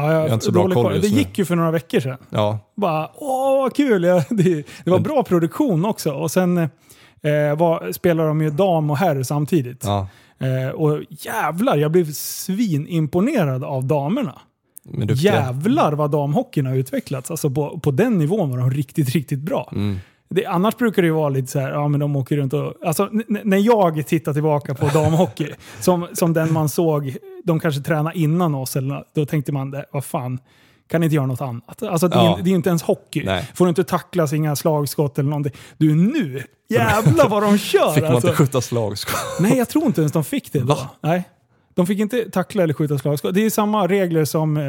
[0.00, 1.18] Ja, jag har inte så bra koll just Det nu.
[1.18, 2.16] gick ju för några veckor sedan.
[2.30, 4.02] Ja, Bara, åh vad kul!
[4.02, 4.24] Det,
[4.84, 6.12] det var bra produktion också.
[6.12, 6.68] Och sen eh,
[7.56, 9.84] var, spelar de ju dam och herr samtidigt.
[9.84, 10.08] ja.
[10.40, 14.38] Eh, och jävlar, jag blev svinimponerad av damerna.
[15.14, 17.30] Jävlar vad damhockeyn har utvecklats.
[17.30, 19.72] Alltså på, på den nivån var de riktigt, riktigt bra.
[19.72, 19.98] Mm.
[20.30, 22.74] Det, annars brukar det ju vara lite så här, ja men de åker runt och...
[22.84, 25.48] Alltså när jag tittar tillbaka på damhockey,
[25.80, 29.84] som, som den man såg, de kanske tränade innan oss, eller, då tänkte man, det,
[29.92, 30.38] vad fan,
[30.90, 31.82] kan inte göra något annat?
[31.82, 32.38] Alltså det, är, Ja.
[32.44, 33.24] det är inte ens hockey.
[33.24, 33.50] Nej.
[33.54, 35.52] Får du inte tacklas, inga slagskott eller någonting.
[35.76, 37.92] Du nu, jävlar vad de kör!
[37.92, 38.28] Fick man alltså.
[38.28, 39.40] inte skjuta slagskott?
[39.40, 40.78] Nej, jag tror inte ens de fick det då.
[41.00, 41.22] Nej.
[41.74, 43.34] De fick inte tackla eller skjuta slagskott.
[43.34, 44.64] Det är samma regler som eh,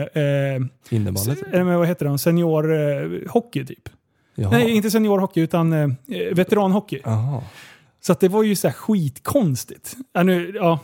[0.89, 1.36] Innebandy?
[1.54, 2.17] eh, vad heter de?
[2.19, 3.89] seniorhockey typ.
[4.36, 4.50] Jaha.
[4.52, 5.88] Nej, inte seniorhockey utan eh,
[6.34, 7.00] veteranhockey.
[7.04, 7.42] Jaha.
[8.02, 9.96] Så att det var ju så här skitkonstigt.
[10.13, 10.80] Ja, nu, ja,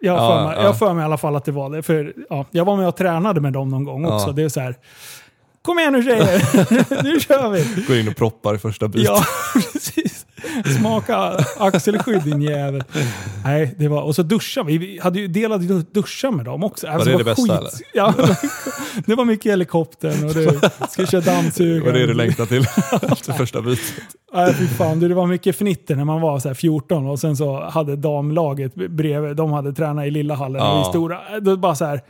[0.00, 0.74] jag har Ja, för mig, ja.
[0.74, 1.82] för mig i alla fall att det var det.
[1.82, 4.32] För, ja, jag var med och tränade med dem någon gång också.
[4.32, 4.74] Det är så här,
[5.62, 7.84] kom igen nu tjejer, nu kör vi!
[7.88, 9.06] Går in och proppar i första bytet.
[9.06, 9.24] Ja,
[9.72, 10.13] precis.
[10.78, 12.82] Smaka axelskydd din jävel.
[13.44, 14.98] Nej, det var, och så duschade vi.
[15.02, 15.60] Hade ju delat
[15.94, 16.86] duschar med dem också.
[16.88, 17.70] Alltså, det det bästa, eller?
[17.94, 18.14] Ja,
[19.06, 21.78] det var mycket helikoptern och det ska köra dammsugare.
[21.84, 22.66] Det var det du längtade till
[23.12, 23.94] efter första bytet.
[24.34, 25.00] Nej, fy fan.
[25.00, 28.74] Det var mycket fnitter när man var så här 14 och sen så hade damlaget
[28.74, 30.84] bredvid, de hade tränat i lilla hallen och i Ja.
[30.90, 31.18] stora.
[31.40, 32.00] Då bara så här,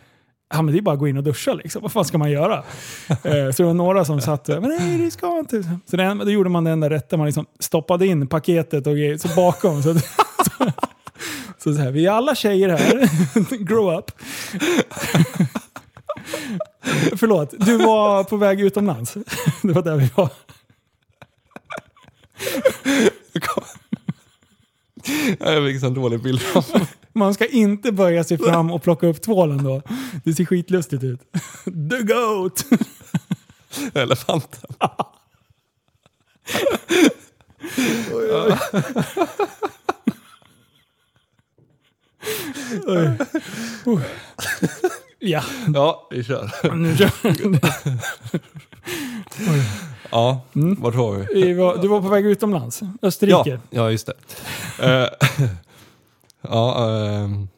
[0.55, 1.83] ja men det är bara att gå in och duscha liksom.
[1.83, 2.62] Vad fan ska man göra?
[3.09, 5.79] Eh, så det var några som satt men nej det ska inte.
[5.87, 9.29] Så det, då gjorde man det enda rätta, man liksom stoppade in paketet och så
[9.37, 9.83] bakom.
[9.83, 10.01] Så, så,
[11.59, 13.09] så, så här, vi är alla tjejer här,
[13.64, 14.11] grow up.
[17.17, 19.14] Förlåt, du var på väg utomlands.
[19.62, 20.31] Det var där vi var.
[25.38, 26.40] Jag fick en dålig bild.
[27.14, 29.83] Man ska inte böja sig fram och plocka upp tvålen då.
[30.24, 31.20] Det ser skitlustigt ut.
[31.64, 32.64] The Goat!
[33.94, 34.70] Elefanten.
[38.12, 38.31] Oj.
[43.87, 44.00] Uh.
[45.19, 45.42] Ja,
[45.75, 46.75] Ja, vi kör.
[46.77, 47.10] nu kör
[50.10, 50.75] Ja, Mm.
[50.81, 51.27] vart var vi?
[51.42, 51.54] vi.
[51.54, 52.81] var, Du var på väg utomlands.
[53.02, 53.50] Österrike.
[53.50, 54.15] Ja, ja just det.
[56.49, 57.49] Ja, ehm,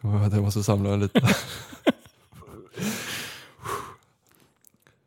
[0.00, 1.20] vänta, jag måste samla mig lite.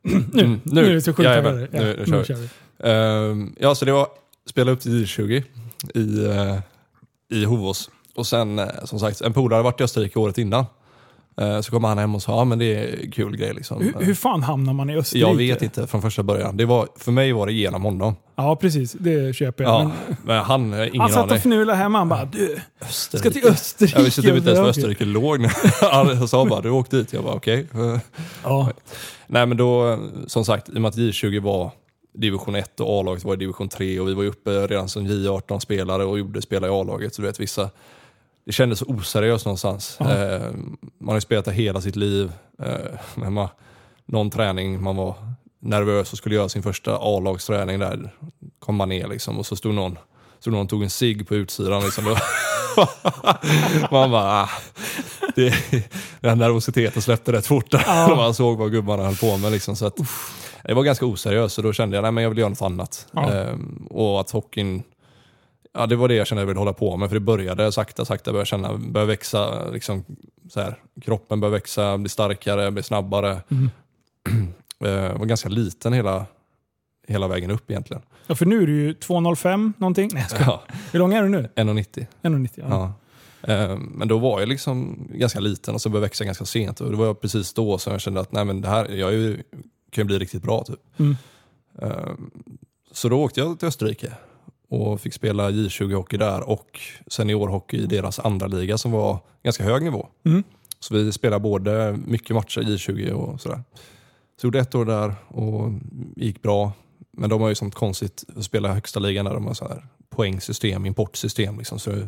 [0.03, 1.95] Nu, Mm, nu, är det så sjukt jajamän, taggade.
[1.95, 2.41] nu, nu kör vi.
[2.41, 2.49] vi.
[2.89, 4.07] Ehm, ja, så det var
[4.45, 5.43] spela upp till J20
[5.95, 6.59] i, eh,
[7.29, 7.89] i Hovås.
[8.15, 10.65] Och sen, eh, som sagt, en polare hade varit i Österrike året innan.
[11.41, 13.81] Eh, Så kom han hem och sa, ja men det är en kul grej liksom.
[13.81, 15.27] Hur, hur fan hamnar man i Österrike?
[15.27, 16.57] Jag vet inte från första början.
[16.57, 18.15] Det var, för mig var det genom honom.
[18.35, 18.91] Ja, precis.
[18.91, 19.73] Det köper jag.
[19.73, 21.97] Ja, Men men han, har ingen han satt och fnulade hemma.
[21.97, 23.29] Han bara, du, Österrike.
[23.29, 23.97] ska till Österrike.
[23.97, 24.69] Jag visste typ inte ens var.
[24.69, 25.45] Österrike låg.
[25.91, 27.13] Han sa bara, du åkte dit.
[27.13, 27.67] Jag bara, okej.
[28.43, 28.69] Ja,
[29.27, 31.71] Nej men då, som sagt, i och med att J20 var
[32.13, 35.07] division 1 och A-laget var i division 3 och vi var ju uppe redan som
[35.07, 37.15] J18-spelare och gjorde spela i A-laget.
[37.15, 37.69] Så du vet vissa,
[38.45, 40.01] det kändes så oseriöst någonstans.
[40.01, 40.51] Eh,
[40.97, 42.31] man har ju spelat där hela sitt liv.
[42.63, 43.47] Eh, man,
[44.05, 45.15] någon träning, man var
[45.59, 48.09] nervös och skulle göra sin första A-lagsträning där.
[48.59, 49.97] Kom man ner liksom och så stod någon,
[50.39, 51.83] stod någon tog en cigg på utsidan.
[51.83, 52.03] Liksom.
[53.91, 54.49] Man bara, ah,
[55.35, 55.55] det,
[56.19, 59.51] den nervositeten släppte rätt fort när man såg vad gubbarna höll på med.
[59.51, 59.97] Liksom, så att,
[60.63, 63.07] det var ganska oseriöst och då kände jag att jag vill göra något annat.
[63.11, 63.31] Ja.
[63.31, 64.83] Ehm, och att hockeyn,
[65.73, 67.09] ja, det var det jag kände jag ville hålla på med.
[67.09, 70.03] För det började sakta, sakta börja känna, börja växa, liksom,
[70.49, 73.41] så här, kroppen börjar växa, bli starkare, bli snabbare.
[73.51, 73.69] Mm.
[74.85, 76.25] Eh, var ganska liten hela,
[77.07, 78.03] hela vägen upp egentligen.
[78.27, 80.09] ja, för nu är du ju 2,05 någonting.
[80.13, 80.41] Nej, jag.
[80.41, 81.49] Ja, Hur lång är du nu?
[81.55, 82.05] 1,90.
[82.23, 82.49] 1,90?
[82.69, 82.93] Ja.
[83.41, 83.53] Ja.
[83.53, 86.81] Eh, Men då var jag liksom ganska liten och så började jag växa ganska sent.
[86.81, 89.17] Och det var precis då som jag kände att nej, men det här, jag är
[89.17, 89.35] ju,
[89.91, 90.63] kan ju bli riktigt bra.
[90.63, 90.79] Typ.
[90.99, 91.15] Mm.
[91.81, 92.11] Eh,
[92.91, 94.13] Så då åkte jag till Österrike
[94.71, 99.83] och fick spela J20-hockey där och seniorhockey i deras andra liga som var ganska hög
[99.83, 100.07] nivå.
[100.25, 100.43] Mm.
[100.79, 103.63] Så vi spelade både mycket matcher i J20 och sådär.
[104.41, 105.71] Så gjorde ett år där och
[106.15, 106.71] gick bra.
[107.11, 109.85] Men de har ju sånt konstigt att spela högsta ligan där de har så här
[110.09, 111.57] poängsystem, importsystem.
[111.57, 111.79] Liksom.
[111.79, 112.07] Så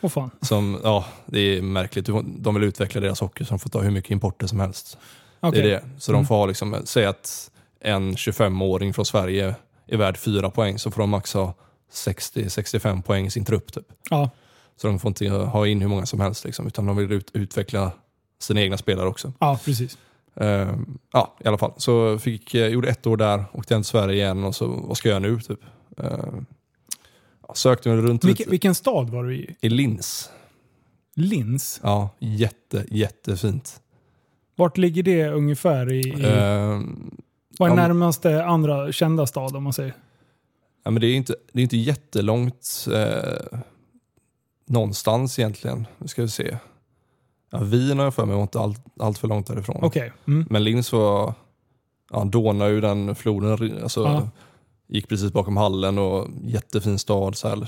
[0.00, 0.30] Åh fan.
[0.40, 2.08] som, ja, det är märkligt.
[2.24, 4.98] De vill utveckla deras hockey så de får ta hur mycket importer som helst.
[5.40, 5.62] Okej.
[5.62, 5.84] Det är det.
[5.98, 6.22] Så Mm.
[6.22, 7.50] de får ha, liksom, säg att
[7.80, 9.54] en 25-åring från Sverige
[9.86, 11.54] är värd 4 poäng så får de max ha
[11.92, 13.72] 60-65 poäng i sin trupp.
[13.72, 13.86] Typ.
[14.10, 14.30] Ja.
[14.76, 17.30] Så de får inte ha in hur många som helst liksom, utan de vill ut,
[17.34, 17.92] utveckla
[18.38, 19.32] sina egna spelare också.
[19.38, 19.98] ja, precis.
[20.34, 21.72] Ehm, ja, i alla fall.
[21.76, 24.96] Så fick, jag gjorde ett år där, åkte hem till Sverige igen och så, vad
[24.96, 25.40] ska jag göra nu?
[25.40, 25.60] Typ.
[27.48, 28.50] Ja, sökte mig runt Vilken, lite.
[28.50, 29.56] vilken stad var du i?
[29.60, 30.30] I Linz.
[31.14, 31.80] Linz?
[31.82, 33.80] Ja, jätte, jättefint.
[34.56, 36.00] Vart ligger det ungefär i...
[36.00, 37.10] i Ehm,
[37.58, 39.94] vad är ja, närmaste andra kända stad om man säger?
[40.84, 43.58] Ja, men det är inte, det är inte jättelångt eh,
[44.68, 45.86] någonstans egentligen.
[45.98, 46.56] Nu ska vi se.
[47.50, 49.78] Ja, Wien har jag för mig var inte allt, allt för långt därifrån.
[49.82, 50.12] Okej.
[50.26, 50.46] Mm.
[50.50, 51.34] Men Linz var,
[52.10, 54.28] ja, Donau, den floden, alltså, Ja.
[54.88, 57.36] gick precis bakom hallen och jättefin stad.
[57.36, 57.66] Så här.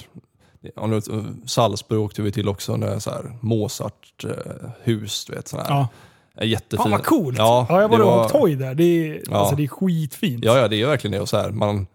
[0.76, 1.00] Ja, nu
[1.46, 5.30] Salzburg åkte vi till också, det är så här Mozart-hus.
[5.30, 5.86] Vet, sån här.
[6.42, 6.82] Jättefin.
[6.82, 7.38] Fan vad coolt!
[7.38, 8.74] Ja, Ja, jag var och åkt hoj där.
[8.74, 9.36] Det är, Ja.
[9.36, 10.44] alltså, det är skitfint.
[10.44, 11.20] Ja, ja, det är verkligen det.
[11.20, 11.86] Och så här, man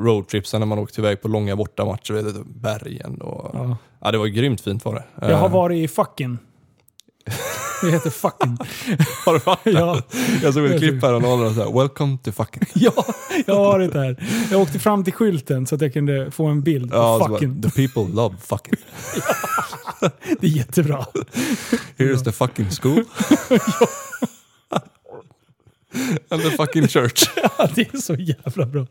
[0.00, 3.50] roadtripsen när man åkte iväg på långa bortamatcher, vet du, bergen och...
[3.54, 3.76] Ja.
[4.00, 4.10] Ja.
[4.10, 5.04] det var grymt fint var det.
[5.28, 6.38] Jag har Eh, varit i fucking.
[7.82, 8.58] Det heter fucking.
[9.26, 9.72] har du varit där?
[9.72, 10.02] Ja,
[10.42, 12.62] Jag såg ett klipp här och här, welcome to fucking...
[12.74, 13.04] ja,
[13.46, 14.16] jag har varit där.
[14.50, 17.28] Jag åkte fram till skylten så att jag kunde få en bild på Ja, bara,
[17.28, 17.62] fucking.
[17.62, 18.74] the people love fucking.
[20.40, 21.06] Det är jättebra.
[21.96, 23.04] Here's the fucking school.
[26.28, 27.22] And the fucking church.
[27.58, 28.86] Ja, det är så jävla bra.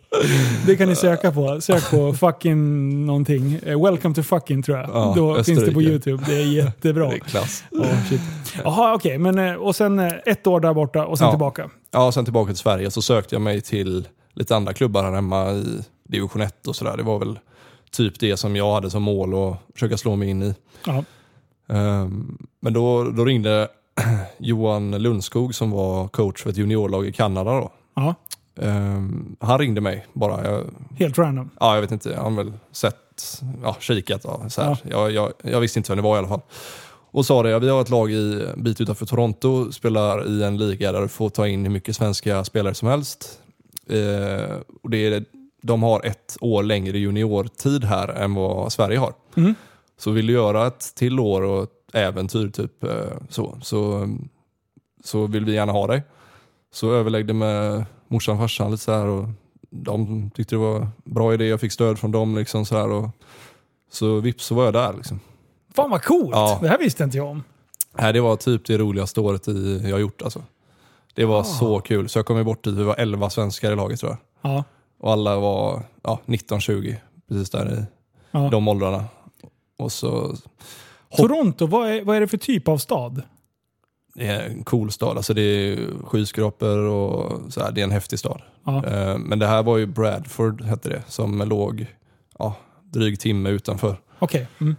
[0.65, 1.61] Det kan ni söka på.
[1.61, 3.59] Sök på fucking någonting.
[3.65, 4.89] Eh, Welcome to fucking tror jag.
[4.89, 5.89] Ja, Då finns det på Österrike.
[5.91, 6.23] YouTube.
[6.27, 7.07] Det är jättebra.
[7.09, 7.63] Det är klass.
[7.71, 8.21] Ja, shit.
[8.63, 9.17] Jaha, okej.
[9.17, 11.31] Men eh, och sen eh, ett år där borta och sen Ja.
[11.31, 11.69] tillbaka.
[11.91, 15.51] Ja, sen tillbaka till Sverige så sökte jag mig till lite andra klubbar här hemma
[15.51, 16.97] i division 1 och sådär.
[16.97, 17.39] Det var väl
[17.91, 20.55] typ det som jag hade som mål att försöka slå mig in i.
[20.85, 21.03] Ja.
[21.69, 23.67] Ehm, Men då, då ringde
[24.37, 27.51] Johan Lundskog som var coach för ett juniorlag i Kanada.
[27.51, 27.71] Då.
[27.95, 28.15] ja.
[28.61, 30.51] Ehm, han ringde mig bara.
[30.51, 31.49] Jag, Helt random.
[31.59, 34.21] ja, jag vet inte, han har väl sett, ja, kikat.
[34.23, 34.77] Ja, så här.
[34.89, 36.41] Jag, jag, jag visste inte vem det var i alla fall.
[37.13, 40.57] Och sa det, vi har ett lag i en bit utanför Toronto, spelar i en
[40.57, 43.39] liga där du får ta in hur mycket svenska spelare som helst.
[43.89, 45.25] Eh, och det är,
[45.61, 49.13] de har ett år längre juniortid här än vad Sverige har.
[49.35, 49.55] Mm.
[49.97, 52.89] Så vill du göra ett till år och äventyr typ eh,
[53.29, 54.09] så, så,
[55.03, 56.03] så vill vi gärna ha dig.
[56.73, 59.27] Så överläggde med morsan och farsan lite så här och
[59.69, 61.47] de tyckte det var bra idé.
[61.47, 63.09] Jag fick stöd från dem liksom så här och
[63.91, 65.19] så vips så var jag där liksom.
[65.75, 66.29] Fan vad coolt!
[66.31, 66.59] Ja.
[66.61, 67.43] Det här visste inte jag om.
[67.97, 70.43] Nej, det var typ det roligaste året i, jag gjort alltså.
[71.13, 71.43] Det var Ah.
[71.43, 72.09] så kul.
[72.09, 74.51] Så jag kom ju bort dit, vi var 11 svenskar i laget tror jag.
[74.51, 74.63] Ja.
[74.99, 76.95] Och alla var ja, 19-20,
[77.27, 77.83] precis där i
[78.31, 78.49] Ja.
[78.51, 79.05] de åldrarna.
[79.77, 80.35] Och så,
[81.17, 83.21] Toronto, vad är, vad är det för typ av stad?
[84.15, 85.17] det är en cool stad.
[85.17, 88.41] Alltså det är skyskrapor och så här, det är en häftig stad.
[88.65, 88.85] Ja.
[88.85, 91.85] Eh, Men det här var ju Bradford, hette det, som låg
[92.39, 93.97] ja, dryg timme utanför.
[94.19, 94.47] Okej.
[94.61, 94.75] Mm.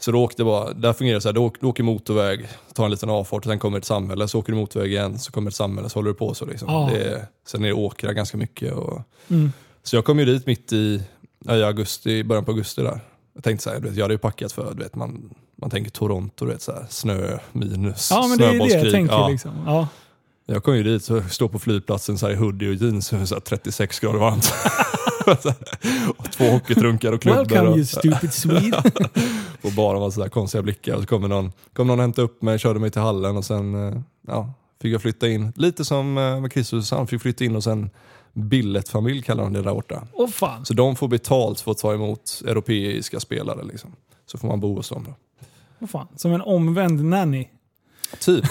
[0.00, 2.84] Så då åkte bara, där fungerar det så här, du åker, du åker motorväg, tar
[2.84, 5.50] en liten avfart och sen kommer ett samhälle, så åker du motorväg igen, så kommer
[5.50, 6.68] ett samhälle, så håller du på så liksom.
[6.72, 6.90] Ja.
[6.92, 8.72] Det är, sen är det åkrar ganska mycket.
[8.74, 9.52] Och, Mm.
[9.82, 11.02] så jag kom ju dit mitt i,
[11.44, 13.00] ja, i augusti, i början på augusti där.
[13.34, 15.70] Jag tänkte så här, du vet, jag hade ju packat för, du vet, man, man
[15.70, 19.14] tänker Toronto, du vet, så här, snö, minus, Ja, men det är det jag tänker.
[19.14, 19.28] Ja.
[19.28, 19.52] Liksom.
[19.66, 19.88] Ja.
[20.46, 23.16] Jag kom ju dit och stod på flygplatsen så här, i hoodie och jeans, så
[23.16, 24.52] här, 36 grader varmt.
[26.16, 27.38] och två hockeytrunkar och klubbor.
[27.38, 28.82] Welcome och, you stupid Swede.
[29.62, 30.94] och bara var sådär konstiga blickar.
[30.94, 33.44] Och så kom någon, kom någon och hämtade upp mig, körde mig till hallen och
[33.44, 35.52] sen eh, ja, fick jag flytta in.
[35.56, 37.90] Lite som eh, med Kristus, han fick flytta in hos en
[38.32, 40.06] billetfamilj kallar de det där borta.
[40.12, 40.66] Åh fan.
[40.66, 43.64] Så de får betalt för att ta emot europeiska spelare.
[43.64, 43.96] Liksom.
[44.26, 45.04] Så får man bo hos dem.
[45.08, 45.14] Då.
[45.80, 46.08] Åh fan.
[46.16, 47.48] Som en omvänd nanny.
[48.20, 48.44] Typ.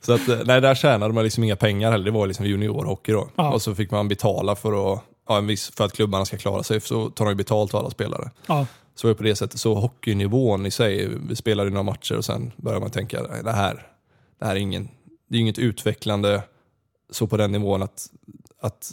[0.00, 2.04] så att, eh, nej, där tjänade man liksom inga pengar heller.
[2.04, 3.28] Det var liksom juniorhockey då.
[3.36, 3.52] Ja.
[3.52, 5.42] Och så fick man betala för att, ja,
[5.76, 6.80] för att klubbarna ska klara sig.
[6.80, 8.30] Så tar de ju betalt av alla spelare.
[8.46, 8.66] Ja.
[8.94, 9.60] Så på det sättet.
[9.60, 13.52] Så hockeynivån i sig, vi spelade några matcher och sen började man tänka, nej, det
[13.52, 13.86] här,
[14.38, 14.88] det här är ingen,
[15.28, 16.42] det är inget utvecklande
[17.10, 18.10] så på den nivån att,
[18.60, 18.92] att,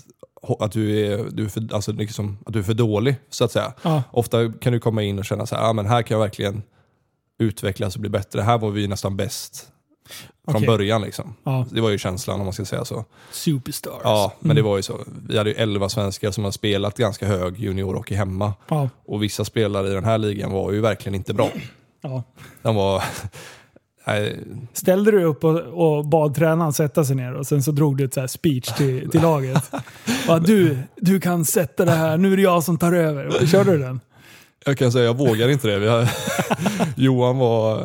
[0.59, 3.51] att, du, är, du, är för, alltså liksom, att du är för dålig, så att
[3.51, 3.73] säga.
[3.81, 4.03] Ja.
[4.11, 6.63] Ofta kan du komma in och känna så här, ah, men här kan jag verkligen
[7.39, 8.41] utvecklas och bli bättre.
[8.41, 9.67] Här var vi nästan bäst
[10.45, 10.67] från Okej.
[10.67, 11.01] början.
[11.01, 11.35] Liksom.
[11.43, 11.65] Ja.
[11.71, 13.05] Det var ju känslan om man ska säga så.
[13.31, 14.01] Superstars.
[14.03, 14.55] Ja, men Mm.
[14.63, 14.99] det var ju så.
[15.27, 18.53] Vi hade ju 11 svenskar som har spelat ganska hög juniorhockey hemma.
[18.67, 18.89] Ja.
[19.05, 21.49] Och vissa spelare i den här ligan var ju verkligen inte bra.
[22.01, 22.23] Ja.
[22.61, 23.03] De var...
[24.74, 28.06] Ställde du upp och, och bad tränaren sätta sig ner och sen så drog du
[28.06, 29.72] ett så här speech till, till laget.
[30.28, 33.45] Bara, du, du kan sätta det här, nu är det jag som tar över.
[33.47, 33.99] Körde du den?
[34.66, 35.89] jag kan säga, jag vågar inte det.
[35.89, 36.10] Har,
[36.95, 37.78] Johan var...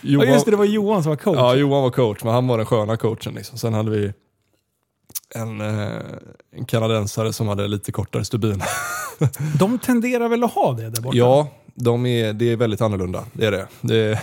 [0.00, 1.36] Johan, Ja just det, det var Johan som var coach.
[1.36, 3.34] Ja, Johan var coach, men han var den sköna coachen.
[3.34, 3.58] Liksom.
[3.58, 4.12] Sen hade vi
[5.34, 5.88] en, eh,
[6.56, 8.62] en kanadensare som hade lite kortare stubin.
[9.58, 11.16] De tenderar väl att ha det där borta?
[11.16, 13.24] Ja, de är, det är väldigt annorlunda.
[13.32, 13.66] Det är det.
[13.80, 14.22] det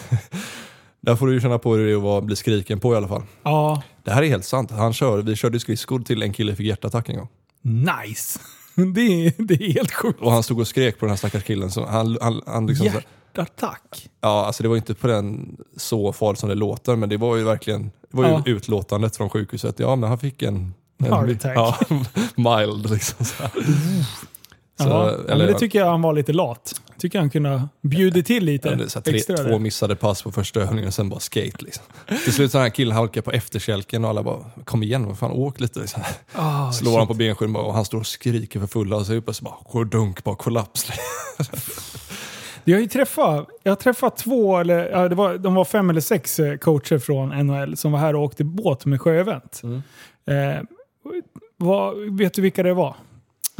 [1.01, 2.97] där får du ju känna på hur det är att vara- bli skriken på i
[2.97, 3.23] alla fall.
[3.43, 3.81] Ja.
[4.03, 4.71] Det här är helt sant.
[4.71, 7.27] Han kör, vi körde skridskor till en kille fick hjärtattack en gång.
[7.61, 8.39] Nice!
[8.75, 10.21] Det är, det är helt sjukt.
[10.21, 11.71] Och han stod och skrek på den här stackars killen.
[11.71, 12.99] Så han, han, han liksom, så-
[13.35, 14.09] Hjärtattack.
[14.21, 17.35] Ja, alltså det var inte på den så farligt som det låter, men det var
[17.35, 18.43] ju verkligen det var ju Ja.
[18.45, 19.79] utlåtandet från sjukhuset.
[19.79, 20.73] Ja, men han fick en...
[20.99, 21.57] en Heart attack.
[21.57, 21.77] Ja,
[22.59, 23.25] mild liksom.
[23.25, 23.51] Så, här.
[23.51, 23.63] Så,
[24.89, 26.81] Ja, ja, men eller, det tycker jag han var lite lat.
[27.01, 29.37] Tycker han kunde ha bjudit till lite så här, tre, extra.
[29.37, 29.59] två där.
[29.59, 31.65] missade pass på första övningen och sen bara skate.
[31.65, 31.83] Liksom.
[32.23, 35.17] Till slut så den här killen halkar på efterkälken och alla bara “kom igen, vad
[35.17, 35.79] fan åk lite”.
[35.79, 36.03] Liksom.
[36.33, 36.97] Ah, Slår shit.
[36.97, 39.83] han på benskydden och han står och skriker för fulla och så uppe så bara
[39.83, 40.91] dunk, bara kollaps.
[42.63, 45.89] Jag har ju träffat, jag har träffat två, eller ja, det var, de var fem
[45.89, 49.61] eller sex eh, coacher från NHL som var här och åkte båt med sjöevent.
[49.63, 49.81] Mm.
[50.25, 50.63] Eh,
[51.57, 52.95] vad, vet du vilka det var?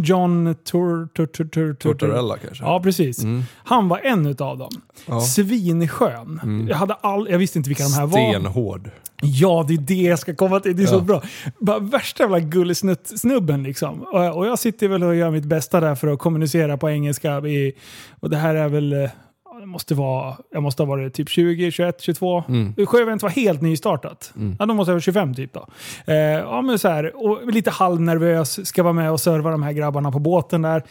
[0.04, 2.64] John Tur, tur, tur, tur, Tortorella kanske?
[2.64, 3.24] Ja, precis.
[3.24, 3.44] Mm.
[3.58, 4.72] Han var en utav dem.
[5.08, 5.22] Ja.
[5.22, 6.40] Svinskön.
[6.44, 6.68] Mm.
[6.68, 8.30] Jag, hade all, jag visste inte vilka de här var.
[8.32, 8.90] Stenhård.
[9.24, 10.76] Ja, det är det jag ska komma till.
[10.78, 11.00] Det är så Ja.
[11.00, 11.22] bra.
[11.60, 14.02] Bara värsta jävla gullisnutt-snubben liksom.
[14.02, 17.38] Och, och jag sitter väl och gör mitt bästa där för att kommunicera på engelska.
[17.40, 17.74] I,
[18.20, 19.10] och det här är väl...
[19.62, 22.44] Det måste vara, jag måste ha varit typ 20, 21, 22.
[22.48, 22.86] Mm.
[22.86, 24.34] Sjöevent var helt nystartat.
[24.36, 24.56] Mm.
[24.60, 25.68] Ja, då måste jag vara 25 typ då.
[26.06, 29.72] Eh, ja, men så här, och lite halvnervös, ska vara med och serva de här
[29.72, 30.84] grabbarna på båten där.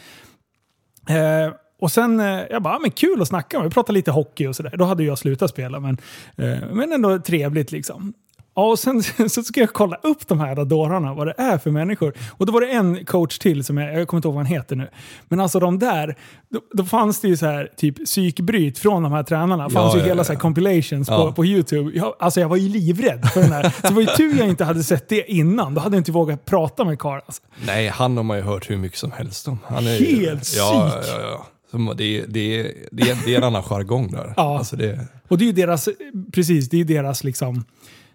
[1.09, 3.63] Eh, och sen, eh, jag bara, ja, men kul att snacka med.
[3.63, 4.73] Vi pratade lite hockey och sådär.
[4.77, 5.97] Då hade jag slutat spela, men,
[6.35, 8.13] eh, men ändå trevligt liksom.
[8.61, 11.71] Ja, och sen så ska jag kolla upp de här dårarna, vad det är för
[11.71, 12.13] människor.
[12.37, 14.53] Och då var det en coach till, som jag, jag kommer inte ihåg vad han
[14.53, 14.89] heter nu.
[15.29, 16.15] Men alltså de där,
[16.49, 19.67] då, då fanns det ju så här typ psykbryt från de här tränarna.
[19.67, 20.23] Det fanns Ja, ju ja, hela ja.
[20.23, 21.91] så här compilations på, på YouTube.
[21.97, 23.63] Jag, alltså jag var ju livrädd för den här.
[23.81, 25.73] Så det var ju tur jag inte hade sett det innan.
[25.73, 27.21] Då hade jag inte vågat prata med Karl.
[27.25, 27.41] Alltså.
[27.65, 29.59] Nej, han har man ju hört hur mycket som helst om.
[29.65, 31.11] Han är Helt ja, psyk.
[31.11, 31.93] Ja, ja, ja.
[31.93, 34.33] Det, är, det, det, det är en annan jargong där.
[34.37, 34.57] Ja.
[34.57, 35.89] Alltså det, Och det är ju deras,
[36.31, 37.63] precis, det är ju deras liksom,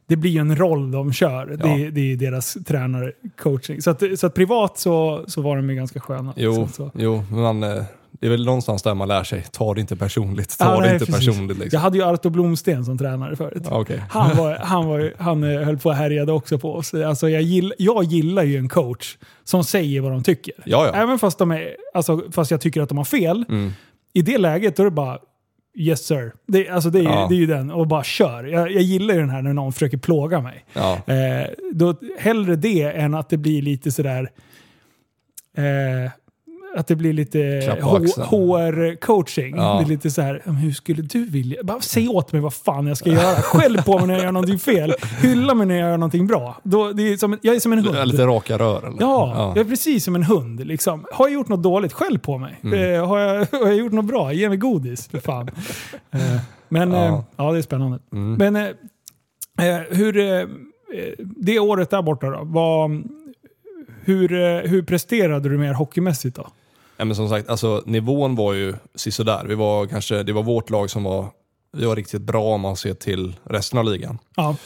[0.09, 1.47] det blir ju en roll de kör.
[1.47, 3.83] Det, är, det är deras tränare, coaching.
[3.83, 6.35] Så att, så att privat så, så var de ju ganska sköna.
[6.37, 9.45] jo, Så, jo, men eh, det är väl någonstans där man lär sig.
[9.53, 10.59] Ta det inte personligt.
[10.59, 11.27] Ta Ja, det nej, inte precis.
[11.27, 11.59] personligt.
[11.59, 11.77] Liksom.
[11.77, 13.63] Jag hade ju Arto Blomsten som tränare förut.
[13.71, 14.03] Ja, okej.
[14.11, 16.95] Han, var, han, var, han eh, höll på och härjade också på oss.
[16.95, 20.55] Alltså jag, gill, jag gillar ju en coach som säger vad de tycker.
[20.65, 20.93] Ja, ja.
[21.03, 23.45] Även fast, de är, alltså, fast jag tycker att de har fel.
[23.49, 23.73] Mm.
[24.13, 25.19] I det läget då är det bara
[25.79, 26.33] Yes sir.
[26.47, 27.27] Det, alltså det, är, ju- Ja.
[27.29, 27.71] det är ju den.
[27.71, 28.45] Och bara kör.
[28.45, 30.65] Jag, jag gillar ju den här när någon försöker plåga mig.
[30.73, 30.95] Ja.
[31.07, 34.31] Eh, då, hellre det än att det blir lite sådär...
[35.57, 36.11] Eh,
[36.77, 37.39] att det blir lite.
[38.31, 39.57] HR-coaching.
[39.57, 39.77] Ja.
[39.79, 41.63] Det är lite så här, "Men hur skulle du vilja?
[41.63, 43.37] Bara säg åt mig vad fan jag ska göra.
[43.43, 44.95] Skäll på mig när jag gör någonting fel.
[45.23, 46.57] Hylla mig när jag gör någonting bra.
[46.63, 48.09] Då, det är som, jag är som en hund.
[48.09, 48.97] Lite raka rör eller?
[49.01, 50.67] Ja, jag är precis som en hund.
[50.67, 51.05] Liksom.
[51.13, 52.61] Har jag gjort något dåligt, skäll på mig.
[52.65, 52.95] Mm.
[52.95, 55.51] Eh, har, jag, har jag gjort något bra, ge mig godis för fan.
[56.11, 56.21] Eh,
[56.69, 57.05] men ja.
[57.05, 57.25] Ja.
[57.37, 57.99] ja, det är spännande.
[58.13, 58.35] Mm.
[58.53, 60.47] Men eh, eh, hur, eh, eh,
[61.19, 63.03] det året där borta då, var,
[64.05, 66.47] hur, eh, hur presterade du mer hockeymässigt då?
[66.97, 69.45] Ja, men som sagt, alltså, nivån var ju sisådär.
[69.49, 71.29] Vi var kanske, det var vårt lag som var,
[71.73, 74.19] vi var riktigt bra om man ser till resten av ligan.
[74.37, 74.57] Ja,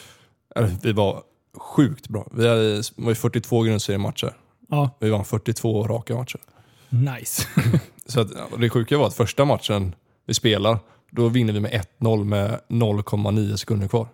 [0.82, 1.22] Vi var
[1.56, 2.28] sjukt bra.
[2.32, 4.36] Vi hade, var ju 42 grundseriematcher.
[4.68, 6.40] ja Vi vann 42 raka matcher.
[6.88, 7.46] nice.
[8.06, 8.28] Så att,
[8.58, 9.94] det sjuka var att första matchen
[10.26, 10.78] vi spelar,
[11.10, 14.08] då vinner vi med 1-0 med 0,9 sekunder kvar.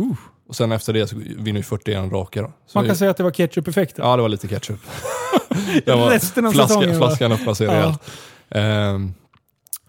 [0.00, 0.12] Uh.
[0.48, 2.42] Och sen efter det så vinner vi 41 raka.
[2.42, 2.52] Då.
[2.66, 4.04] Så Man kan vi, säga att det var ketchup-effekten.
[4.04, 4.80] Ja, det var lite ketchup.
[5.84, 7.72] det var Resten av flaska, säsongen Flaskan öppnade sig Ja.
[7.72, 8.00] rejält.
[8.50, 9.14] Ehm,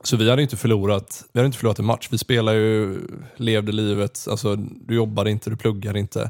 [0.03, 2.07] så vi hade inte förlorat, vi hade inte förlorat en match.
[2.11, 2.99] Vi spelade ju,
[3.36, 6.30] levde livet, alltså, du jobbade inte, du pluggade inte.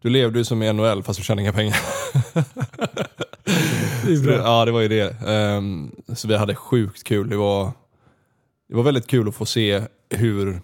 [0.00, 1.76] Du levde ju som i NHL fast du tjänade inga pengar.
[4.24, 5.16] Det ja, det var ju det.
[5.26, 7.28] Ehm, så vi hade sjukt kul.
[7.28, 7.72] Det var,
[8.68, 10.60] det var väldigt kul att få se hur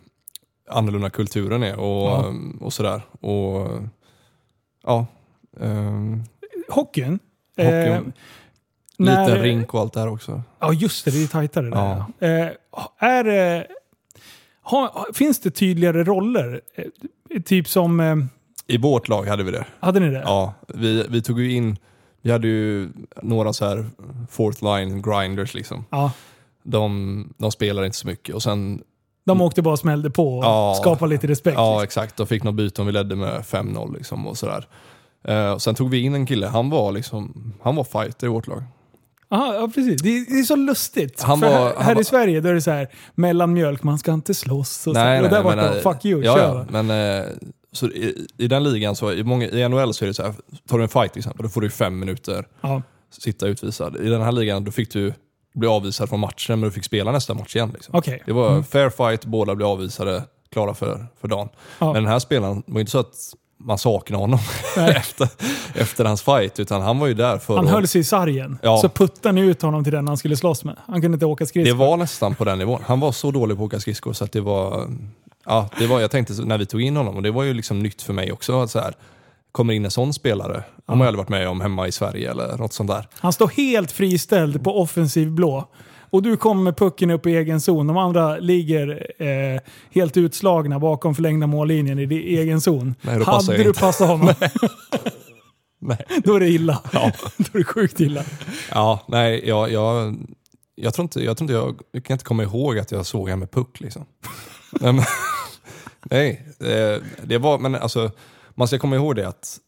[0.70, 2.34] annorlunda kulturen är och, Ja.
[2.60, 3.02] och sådär.
[3.20, 3.68] Och,
[4.86, 5.06] ja,
[5.60, 6.22] ehm,
[6.68, 7.18] Hockeyn.
[7.64, 7.92] Hockeyn.
[7.92, 8.00] Eh,
[8.98, 10.42] liten när- rink och allt det här också.
[10.60, 11.10] Ja, just det.
[11.10, 11.76] Det är tajtare där.
[12.18, 12.26] Ja.
[12.26, 12.48] Eh,
[13.08, 13.66] är, det-
[14.62, 16.60] ha, finns det tydligare roller?
[16.74, 18.00] Eh, typ som...
[18.00, 18.16] Eh,
[18.66, 19.64] I vårt lag hade vi det.
[19.80, 20.22] hade ni det?
[20.26, 21.76] Ja, vi, vi tog ju in,
[22.22, 22.88] vi hade ju
[23.22, 23.86] några så här
[24.30, 25.84] fourth line grinders liksom.
[25.90, 26.10] Ja.
[26.62, 28.82] De, de spelar inte så mycket och sen,
[29.24, 30.74] De åkte bara och smällde på och Ja.
[30.80, 31.56] skapade lite respekt.
[31.56, 31.84] ja liksom.
[31.84, 34.66] exakt, de fick något byte om vi ledde med 5-0 liksom och sådär.
[35.54, 38.46] Och sen tog vi in en kille, han var liksom, han var fighter i vårt
[38.46, 38.62] lag.
[39.30, 40.02] Aha, ja, precis.
[40.02, 41.22] Det är, det är så lustigt.
[41.22, 43.98] Han var- här han här var- i Sverige då är det så här mellanmjölk, man
[43.98, 44.76] ska inte slåss.
[44.76, 44.92] Och, så.
[44.92, 46.66] Nej, och nej, där var det fuck you, ja, kör.
[46.72, 47.26] ja, men eh,
[47.72, 50.34] så i, i den ligan, så, i, många, i NHL så är det så här,
[50.68, 52.82] tar du en fight till exempel, då får du fem minuter Ja.
[53.10, 53.96] sitta utvisad.
[53.96, 55.14] I den här ligan då fick du
[55.54, 57.70] bli avvisad från matchen men du fick spela nästa match igen.
[57.74, 57.94] Liksom.
[57.94, 58.22] Okej.
[58.26, 60.22] Det var fair fight, båda blev avvisade,
[60.52, 61.48] klara för, för dagen.
[61.78, 61.92] Ja.
[61.92, 63.14] Men den här spelaren, det var inte så att
[63.58, 64.38] man saknade honom
[64.76, 65.28] efter,
[65.74, 67.70] efter hans fight, utan han var ju där för Han att...
[67.70, 68.58] höll sig i sargen.
[68.62, 68.78] Ja.
[68.78, 70.76] Så puttade ni ut honom till den han skulle slåss med.
[70.86, 71.76] Han kunde inte åka Det skridskor.
[71.76, 72.82] var nästan på den nivån.
[72.86, 74.88] Han var så dålig på att åka skridskor så att det var...
[75.46, 77.78] Ja, det var, jag tänkte när vi tog in honom, och det var ju liksom
[77.78, 78.94] nytt för mig också, att så här,
[79.52, 82.30] kommer in en sån spelare, har man ju aldrig varit med om hemma i Sverige
[82.30, 83.08] eller något sånt där.
[83.14, 85.68] Han står helt friställd på offensiv blå.
[86.10, 87.86] Och du kommer med pucken upp i egen zon.
[87.86, 92.94] De andra ligger eh, helt utslagna bakom förlängda mållinjen i din egen zon.
[93.00, 93.80] Nej, Hade du inte.
[93.80, 94.34] passat honom,
[95.78, 95.98] Nej.
[96.24, 96.82] då är det illa.
[96.92, 97.12] Ja.
[97.36, 98.24] då är det sjukt illa.
[98.70, 100.16] Ja, nej, jag, jag,
[100.74, 103.20] jag tror inte, jag, tror inte jag, jag kan inte komma ihåg att jag såg
[103.22, 104.04] honom med puck liksom.
[104.80, 105.04] nej, men,
[106.02, 108.10] nej eh, det var, men alltså,
[108.54, 109.58] man ska komma ihåg det att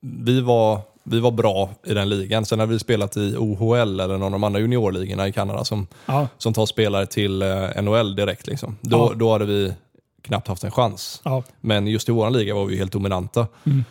[0.00, 2.44] vi var, vi var bra i den ligan.
[2.44, 5.86] Sen har vi spelat i OHL eller någon av de andra juniorligorna i Kanada som,
[6.06, 8.46] Ja, som tar spelare till eh, NHL direkt.
[8.46, 8.76] Liksom.
[8.80, 9.12] Då, Ja.
[9.16, 9.72] då hade vi
[10.22, 11.20] knappt haft en chans.
[11.24, 11.42] ja.
[11.60, 13.46] Men just i vår liga var vi helt dominanta.
[13.64, 13.84] Mm.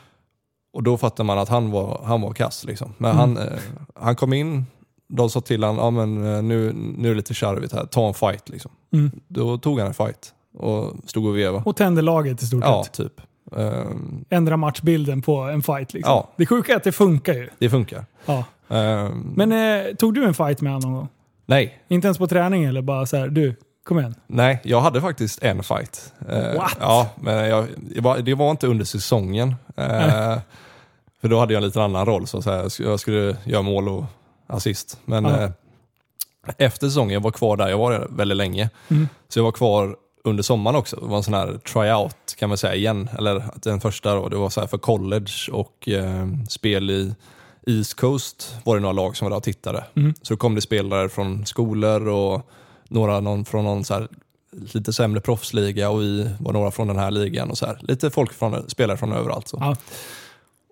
[0.73, 2.63] Och då fattade man att han var, han var kass.
[2.63, 2.93] Liksom.
[2.97, 3.19] Men Mm.
[3.19, 3.59] han, eh,
[3.95, 4.65] han kom in,
[5.09, 8.07] de sa till honom, ja, men, eh, nu, nu är det lite charvigt här, ta
[8.07, 8.49] en fight.
[8.49, 8.71] Liksom.
[8.93, 9.11] Mm.
[9.27, 11.63] Då tog han en fight och stod och vevade.
[11.65, 12.93] Och tände laget i stort Ja, sett.
[12.93, 13.21] typ.
[13.57, 16.11] Ehm, Ändra matchbilden på en fight liksom.
[16.13, 16.29] Ja.
[16.35, 17.49] Det sjuka är att det funkar ju.
[17.59, 18.05] det funkar.
[18.25, 18.43] Ja.
[18.69, 21.09] Ehm, Men eh, tog du en fight med honom någon gång?
[21.45, 24.15] nej, Inte ens på träning eller bara så här, du, kom igen.
[24.27, 26.13] nej, jag hade faktiskt en fight.
[26.29, 26.77] Eh, What?
[26.79, 29.55] Ja, men jag, det, var, det var inte under säsongen.
[29.77, 30.37] Eh,
[31.21, 32.27] för då hade jag en lite annan roll.
[32.27, 34.03] Så, så här, jag skulle göra mål och
[34.47, 34.99] assist.
[35.05, 35.49] Men eh,
[36.57, 38.69] efter säsongen, jag var kvar där, jag var där väldigt länge.
[38.89, 39.07] Mm.
[39.29, 40.95] Så jag var kvar under sommaren också.
[40.95, 43.09] Det var en sån här tryout kan man säga igen.
[43.17, 47.15] Eller att den första då, det var så för college och eh, spel i
[47.67, 49.83] East Coast var det några lag som var där och tittade.
[49.95, 50.13] Mm.
[50.21, 52.49] Så kom det spelare från skolor och
[52.87, 54.07] några någon, från någon så här,
[54.73, 57.49] lite sämre proffsliga och vi var några från den här ligan.
[57.49, 57.79] och så här.
[57.81, 59.47] Lite folk från, spelare från överallt.
[59.47, 59.57] Så.
[59.61, 59.75] Ja.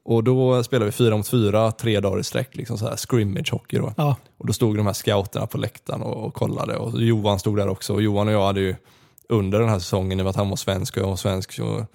[0.04, 3.52] Och då spelade vi fyra mot fyra, tre dagar i sträck, liksom så här scrimmage
[3.52, 3.78] hockey.
[3.78, 3.94] Då.
[3.98, 4.16] Ja.
[4.38, 6.76] Och då stod de här scouterna på läktaren och, och kollade.
[6.76, 7.94] Och Johan stod där också.
[7.94, 8.76] Och Johan och jag hade ju
[9.30, 11.52] under den här säsongen, i och med att han var svensk och jag var svensk,
[11.52, 11.86] så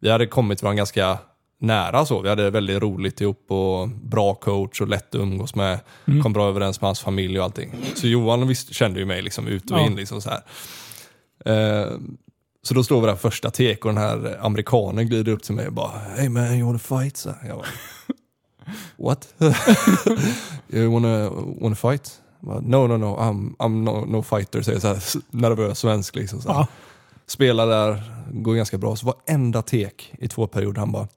[0.00, 1.18] vi hade kommit varandra ganska
[1.60, 2.06] nära.
[2.06, 2.20] så.
[2.20, 5.80] Vi hade väldigt roligt ihop och bra coach och lätt att umgås med.
[6.06, 6.22] Mm.
[6.22, 7.74] Kom bra överens med hans familj och allting.
[7.94, 9.86] Så Johan visst, kände ju mig liksom ut och Ja.
[9.86, 9.96] in.
[9.96, 10.42] Liksom så här.
[11.44, 11.88] Eh,
[12.62, 15.66] så då står vi där första tek och den här amerikanen glider upp till mig
[15.66, 17.16] och bara Hey man, you wanna fight?
[17.16, 17.66] Så jag bara,
[18.96, 19.34] What?
[20.72, 22.20] you wanna, wanna fight?
[22.42, 26.40] No, no, no, I'm, I'm no, no fighter, säger så här, nervös svensk liksom.
[26.40, 26.58] Så här.
[26.58, 26.66] Ja.
[27.26, 28.96] Spelar där, går ganska bra.
[28.96, 31.08] Så varenda tek i två perioder han bara,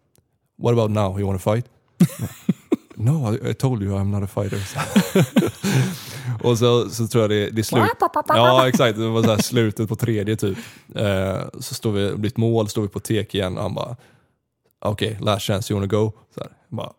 [0.57, 1.65] what about now, you wanna fight?
[2.95, 4.59] no, I, I told you I'm not a fighter.
[6.43, 7.83] Och så, så tror jag det, det är slut.
[8.27, 10.57] Ja exakt, det var så här slutet på tredje typ.
[10.95, 13.73] Eh, så står vi, det blir ett mål, står vi på tek igen och han
[13.73, 13.95] bara,
[14.91, 16.11] okej, last chance, you wanna go?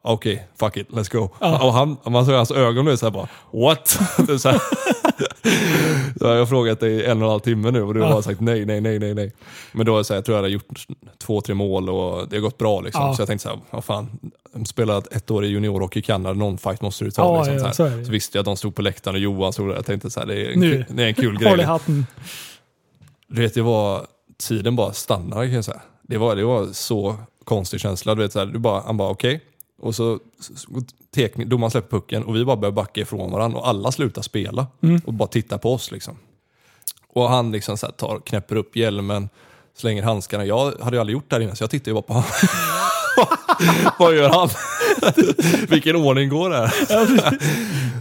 [0.03, 1.29] Okej, fuck it, let's go.
[1.39, 3.99] Och han, man såg hans ögon nu så här bara, what?
[4.19, 4.61] Är så här.
[6.19, 8.11] Så jag har frågat dig i en och en halv timme nu och du har
[8.11, 9.33] bara sagt nej, nej, nej, nej, nej.
[9.73, 10.87] Men då så här, jag tror jag hade gjort
[11.19, 13.03] två, tre mål och det har gått bra liksom.
[13.03, 13.15] Ja.
[13.15, 14.19] Så jag tänkte så här, vad fan,
[14.67, 17.23] spelat ett år i juniorhockey i Kanada, någon fight måste du ta.
[17.23, 17.99] Ja, liksom, ja, så, här.
[17.99, 19.75] så så visste jag att de stod på läktaren och Johan stod där.
[19.75, 20.85] Jag tänkte så här, det är en, Nu.
[20.89, 21.49] det är en kul grej.
[21.51, 22.07] Håll i hatten.
[23.27, 24.07] Du vet, det var,
[24.39, 25.81] tiden bara stannade kan jag säga.
[26.03, 28.15] Det var, det var så konstig känsla.
[28.15, 29.41] Du vet, så här, du bara, han bara okej.
[29.81, 30.83] Och så, så
[31.15, 34.67] teknik, domaren släpper pucken och vi bara börjar backa ifrån varandra och alla slutar spela
[35.05, 35.91] och bara tittar på oss.
[35.91, 36.17] Liksom.
[37.09, 39.29] Och han liksom så här, tar, knäpper upp hjälmen,
[39.77, 40.45] slänger handskarna.
[40.45, 42.29] Jag hade ju aldrig gjort det här innan så jag tittar ju bara på honom.
[43.99, 44.49] Vad gör han?
[45.69, 46.73] Vilken ordning går det här?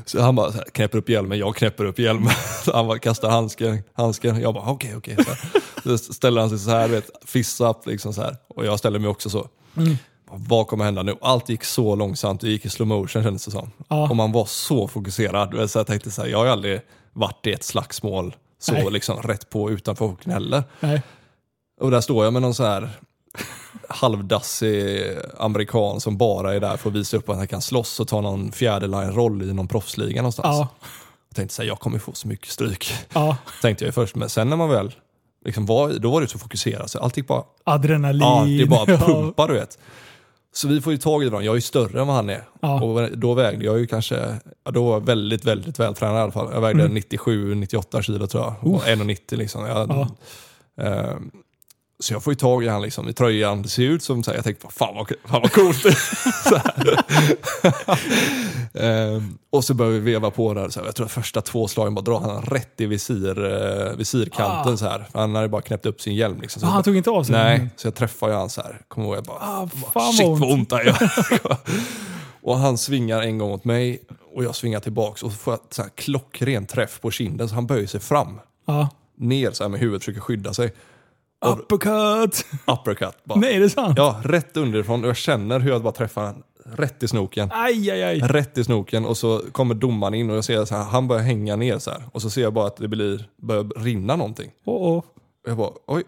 [0.06, 2.34] Så han bara så här, knäpper upp hjälmen, jag knäpper upp hjälmen.
[2.66, 4.42] Så han bara kastar handsken, handsken.
[4.42, 5.16] Jag bara okej, okej.
[5.16, 5.98] Så här.
[5.98, 8.38] Så ställer han sig så här, vet, fist up liksom så här.
[8.48, 9.48] Och jag ställer mig också så.
[10.36, 11.16] Vad kommer hända nu?
[11.22, 13.72] Allt gick så långsamt, det gick i slow motion kändes det som.
[13.88, 14.10] Ja.
[14.10, 15.70] Och man var så fokuserad.
[15.70, 16.82] Så jag tänkte så här, jag har ju aldrig
[17.14, 18.92] varit i ett slagsmål så Nej.
[18.92, 20.64] liksom rätt på utanför hockeyn heller.
[20.80, 21.02] Nej.
[21.82, 22.90] Och där står jag med någon så här
[23.90, 25.04] halvdassig
[25.38, 28.22] amerikan som bara är där för att visa upp att han kan slåss och ta
[28.22, 30.58] någon fjärdeline-roll i någon proffsliga någonstans.
[30.58, 30.68] Ja.
[31.30, 32.94] Jag tänkte säga jag kommer få så mycket stryk.
[33.14, 33.38] Ja.
[33.62, 34.96] Tänkte jag först, men sen när man väl
[35.46, 38.22] liksom var, då var det så fokuserat så allt gick bara, Adrenalin.
[38.22, 39.78] ja, det bara pumpar du vet.
[40.56, 42.44] Så vi får ju tag i varandra, jag är ju större än vad han är.
[42.62, 42.82] Ja.
[42.84, 46.32] Och då vägde jag ju kanske, ja, då var jag väldigt, väldigt vältränad i alla
[46.32, 46.50] fall.
[46.54, 48.74] Jag vägde 97-98 kilo tror jag.
[48.74, 49.66] Och 1,90 liksom.
[49.66, 50.08] Jag, Mm.
[50.76, 50.84] Ja.
[50.84, 51.16] eh,
[52.04, 53.62] så jag får ju tag i han liksom, i tröjan.
[53.62, 55.84] Det ser ut som så här, jag tänkte fan vad, fan vad coolt.
[58.74, 60.70] Ehm, och så börjar vi veva på där.
[60.70, 63.96] Så här, jag tror att första två slagen bara drar han rätt i visir, eh,
[63.98, 64.78] visirkanten Ah.
[64.78, 65.08] så här.
[65.14, 66.42] Han hade bara knäppt upp sin hjälm.
[66.42, 67.36] Liksom, så Ah, han tog inte av sig?
[67.36, 68.82] Nej, så jag träffar ju han så här.
[68.88, 70.70] Kommer ihåg, jag bara, Ah, bara, shit vad ont.
[70.70, 70.98] det gör.
[72.42, 74.02] Och han svingar en gång mot mig
[74.36, 77.56] och jag svingar tillbaks och så får jag så här klockren träff på kinden så
[77.56, 78.40] han böjer sig fram.
[78.68, 78.90] Ja.
[79.18, 80.74] Ner så här med huvudet, försöker skydda sig.
[81.46, 82.46] Uppercut!
[82.68, 83.40] Uppercut bara.
[83.40, 83.98] Nej, är det sant?
[83.98, 87.50] Ja, rätt underifrån och jag känner hur jag bara träffar han rätt i snoken.
[87.54, 88.20] Aj, aj, aj.
[88.20, 91.24] Rätt i snoken och så kommer domaren in och jag ser så här, han börjar
[91.24, 92.04] hänga ner så här.
[92.12, 94.52] Och så ser jag bara att det blir, börjar rinna någonting.
[94.66, 95.04] Oh, oh.
[95.48, 96.04] Jag bara oj.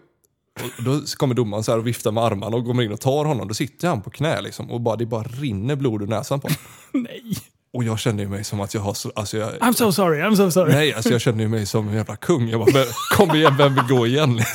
[0.78, 3.24] Och då kommer domaren så här och viftar med armarna och går in och tar
[3.24, 3.48] honom.
[3.48, 6.48] Då sitter han på knä liksom och bara, det bara rinner blod ur näsan på
[6.48, 6.58] honom.
[7.10, 7.36] Nej.
[7.76, 10.20] Och jag känner ju mig som att jag har så, alltså jag, I'm so sorry,
[10.22, 10.72] I'm so sorry.
[10.72, 12.48] Nej, alltså jag känner ju mig som en jävla kung.
[12.48, 12.84] Jag bara, "Men
[13.16, 14.40] kom igen, vem vill gå igen?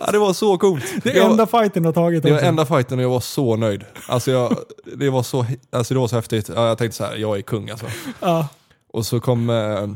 [0.00, 0.84] Ja, det var så coolt.
[1.02, 2.46] Det jag, enda fighten du har tagit det var också.
[2.46, 3.84] enda fighten och jag var så nöjd.
[4.08, 4.56] Alltså, jag,
[4.96, 6.50] det, var så, alltså det var så häftigt.
[6.54, 7.86] Ja, jag tänkte så här, jag är kung alltså.
[8.20, 8.48] Ja.
[8.92, 9.50] Och så kom...
[9.50, 9.86] Eh,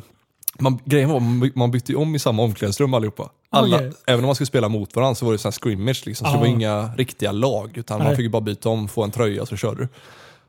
[0.59, 3.29] man, grejen var, man by- man bytte om i samma omklädningsrum allihopa.
[3.51, 3.93] Alla, Okej.
[4.07, 6.31] Även om man skulle spela mot varandra så var det sån här scrimmage liksom, så
[6.31, 6.35] Ja.
[6.35, 7.71] det var inga riktiga lag.
[7.79, 8.17] Utan man Nej.
[8.17, 9.89] fick ju bara byta om, få en tröja så körde du.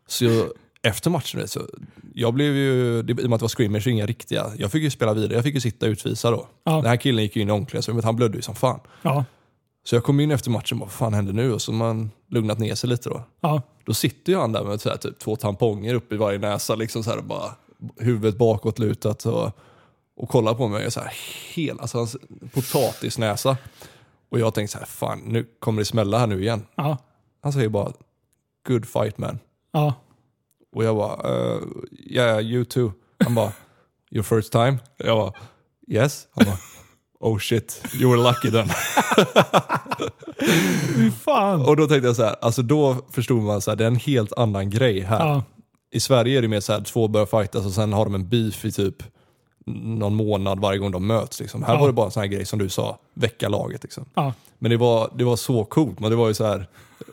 [0.07, 1.61] Så efter matchen, så
[2.13, 4.51] jag blev ju, det, i och med att det var scrimmage, inga riktiga.
[4.57, 6.47] Jag fick ju spela vidare, jag fick ju sitta utvisad då.
[6.63, 6.71] Ja.
[6.71, 8.79] Den här killen gick ju in i omklädningsrummet, han blödde ju som fan.
[9.01, 9.25] Ja.
[9.85, 11.53] Så jag kom in efter matchen och bara, vad fan hände nu?
[11.53, 13.23] Och så man lugnat ner sig lite då.
[13.41, 13.61] Ja.
[13.85, 16.75] Då sitter ju han där med så här, typ, två tamponger uppe i varje näsa,
[16.75, 17.55] liksom så här, bara,
[17.97, 19.51] huvudet bakåt lutat och,
[20.17, 20.91] och kollar på mig.
[20.91, 21.13] Så här,
[21.53, 22.17] hel, alltså hans
[22.53, 23.57] potatisnäsa.
[24.29, 26.65] Och jag tänkte så här, fan nu kommer det smälla här nu igen.
[26.75, 26.97] Ja.
[27.41, 27.93] Han säger bara,
[28.67, 29.39] good fight man.
[29.73, 29.93] Ja.
[30.75, 31.61] Och jag bara, uh,
[32.09, 32.91] yeah you too.
[33.23, 33.51] Han bara,
[34.11, 34.77] your first time?
[34.97, 35.33] Jag bara,
[35.87, 36.27] yes.
[36.31, 36.57] Han bara,
[37.19, 38.69] oh shit, you were lucky then.
[41.25, 41.65] Fan.
[41.65, 43.95] Och då tänkte jag så här, alltså då förstod man så här, det är en
[43.95, 45.19] helt annan grej här.
[45.19, 45.43] Ja.
[45.91, 48.29] I Sverige är det mer så här, två börjar fightas och sen har de en
[48.29, 49.03] beef i typ
[49.65, 51.39] någon månad varje gång de möts.
[51.39, 51.63] Liksom.
[51.63, 51.79] Här Ja.
[51.79, 53.83] var det bara en sån här grej som du sa, väcka laget.
[53.83, 54.05] Liksom.
[54.13, 54.33] Ja.
[54.59, 56.67] Men det var, det var så coolt, men det var ju så här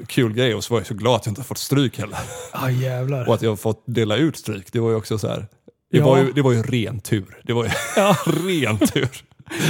[0.07, 2.19] kul grej och så var jag så glad att jag inte har fått stryk heller.
[2.53, 3.29] Ah, jävlar.
[3.29, 5.47] Och att jag har fått dela ut stryk, det var ju också så här.
[5.93, 6.05] Det, Ja.
[6.05, 7.39] var, ju, det var ju ren tur.
[7.45, 8.17] Det var ju Ja.
[8.27, 9.09] ren tur.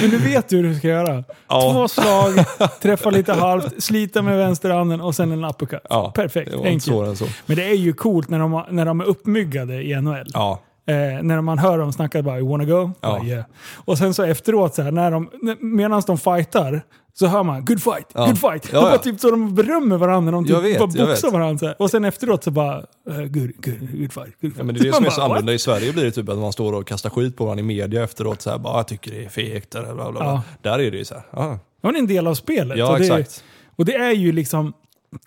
[0.01, 1.25] Men nu vet du hur du ska göra.
[1.49, 1.73] Ja.
[1.73, 2.45] Två slag,
[2.83, 5.81] träffa lite halvt, slita med vänsterhanden och sen en uppercut.
[5.91, 7.23] Ja, Perfekt, enkelt.
[7.47, 10.27] Men det är ju coolt när de, när de är uppmyggade i NHL.
[10.35, 10.61] Ja,
[10.91, 13.09] Eh, när man hör dem snacka bara “You wanna go?” Ja.
[13.09, 13.45] Bara, yeah.
[13.75, 15.31] Och sen så efteråt, så här, när de,
[15.61, 16.83] medan de fightar,
[17.13, 18.27] så hör man “Good fight, Ja.
[18.27, 18.71] good fight”.
[18.73, 18.99] Ja, ja.
[18.99, 21.75] typ så de berömmer varandra, de typ vet, bara boxar varandra.
[21.79, 22.77] Och sen efteråt så bara
[23.11, 23.31] eh, “Good,
[23.65, 24.55] good, good fight, good fight”.
[24.59, 25.53] Ja, men det är det som är så annorlunda.
[25.53, 28.05] I Sverige blir det typ att man står och kastar skit på varandra i media
[28.05, 28.43] efteråt.
[28.43, 29.75] Så här, bara, jag tycker det är fegt.
[29.75, 30.43] Eller bla, bla, bla.
[30.63, 31.23] Där är det ju så här.
[31.33, 32.79] Ja, Ja, men det är en del av spelet.
[32.79, 33.45] ja och det, exakt.
[33.77, 34.73] Och det är ju liksom,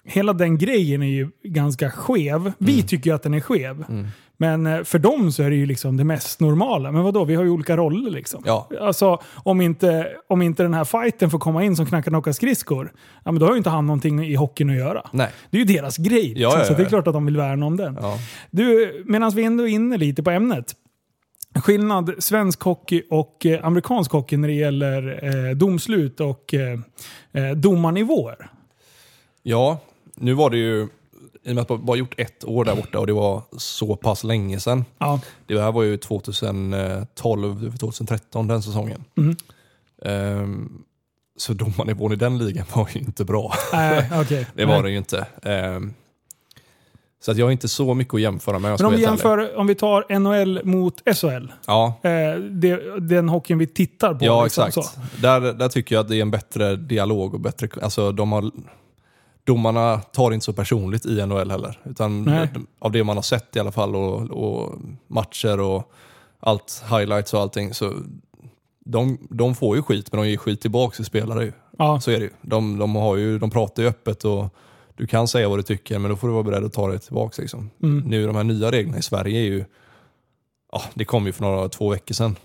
[0.06, 2.52] hela den grejen är ju ganska skev.
[2.58, 2.88] Vi Mm.
[2.88, 3.86] tycker ju att den är skev.
[4.38, 6.92] Men eh, för dem så är det ju liksom det mest normala.
[6.92, 8.44] Men vadå, vi har ju olika roller liksom.
[8.46, 8.70] Ja.
[8.82, 12.92] Alltså, om inte, om inte den här fighten får komma in som knackar knocka skridskor,
[13.26, 15.10] ja, men då har ju inte han någonting i hockeyn att göra.
[15.14, 15.30] Nej.
[15.50, 16.28] Det är ju deras grej.
[16.28, 16.90] Liksom, Ja, ja, Så det är ja.
[16.90, 17.98] klart att de vill värna om den.
[18.02, 18.18] Ja.
[18.52, 20.74] Du, medan vi ändå är inne lite på ämnet.
[21.56, 25.20] Skillnad svensk hockey och eh, amerikansk hockey när det gäller
[25.50, 26.80] eh, domslut och eh,
[27.44, 28.50] eh, domarnivåer.
[29.44, 29.80] Ja,
[30.16, 30.88] nu var det ju,
[31.44, 33.96] i och med att jag bara gjort ett år där borta och det var så
[33.96, 34.86] pass länge sedan.
[34.98, 35.20] Ja.
[35.48, 39.04] Det här var ju 2012, 2013 den säsongen.
[39.16, 39.36] Mhm.
[40.06, 40.84] Ehm,
[41.38, 43.54] så domarnivån i den ligan var ju inte bra.
[43.74, 44.48] Nej, okej.
[44.56, 44.76] Det Nej.
[44.76, 45.28] var det ju inte.
[45.44, 45.94] Ehm,
[47.26, 48.72] så att jag har inte så mycket att jämföra med.
[48.80, 51.48] Men om vi jämför, om vi tar NHL mot SHL.
[51.68, 54.26] Ja, Eh, det, den hockeyn vi tittar på.
[54.26, 54.88] ja liksom, exakt.
[54.94, 55.02] så.
[55.22, 57.68] Där, där tycker jag att det är en bättre dialog och bättre...
[57.82, 58.52] Alltså de har,
[59.44, 61.80] domarna tar inte så personligt i NHL heller.
[61.84, 62.50] Utan Nej.
[62.80, 64.76] av det man har sett i alla fall och, och
[65.08, 65.92] matcher och
[66.40, 67.74] allt, highlights och allting.
[67.74, 67.94] Så
[68.86, 71.44] de, de får ju skit, men de ger skit tillbaka till spelare.
[71.44, 71.52] Ju.
[71.78, 72.00] Ja.
[72.00, 72.32] Så är det ju.
[72.42, 73.40] De, de, har ju.
[73.40, 74.56] de pratar ju öppet och
[74.96, 77.00] du kan säga vad du tycker, men då får du vara beredd att ta det
[77.00, 77.42] tillbaka.
[77.42, 77.70] Liksom.
[77.84, 78.04] Mm.
[78.08, 79.66] Nu de här nya reglerna i Sverige är ju,
[80.72, 82.36] ja, det kom ju för några, två veckor sedan.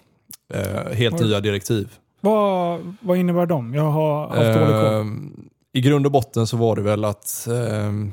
[0.55, 1.27] Eh, helt Oj.
[1.27, 1.89] nya direktiv.
[2.21, 3.75] Vad, vad innebär de?
[3.75, 5.31] Jag har haft dålig koll.
[5.73, 8.13] Ehm, I grund och botten så var det väl att ehm,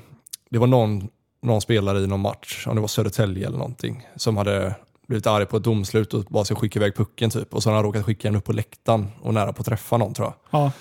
[0.49, 1.10] det var någon,
[1.41, 4.76] någon spelare i någon match, om det var Södertälje eller någonting, som hade
[5.08, 7.53] blivit arg på ett domslut och bara ska skicka iväg pucken typ.
[7.53, 9.97] Och så har han råkat skicka den upp på läktaren och nära på att träffa
[9.97, 10.62] någon tror jag.
[10.62, 10.72] Ja.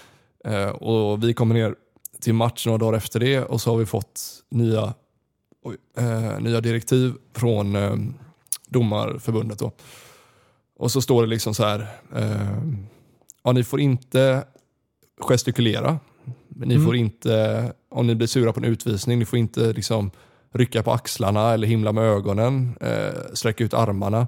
[0.50, 1.74] Eh, och vi kommer ner
[2.20, 4.20] till match några dagar efter det och så har vi fått
[4.50, 4.94] nya,
[5.98, 7.96] eh, nya direktiv från eh,
[8.68, 9.58] domarförbundet.
[9.58, 9.72] Då.
[10.78, 12.62] Och så står det liksom så här, eh,
[13.42, 14.44] ja, ni får inte
[15.20, 15.98] gestikulera,
[16.56, 16.86] ni Mm.
[16.86, 20.10] får inte, om ni blir sura på en utvisning, ni får inte liksom
[20.52, 24.26] rycka på axlarna eller himla med ögonen, eh, sträcka ut armarna.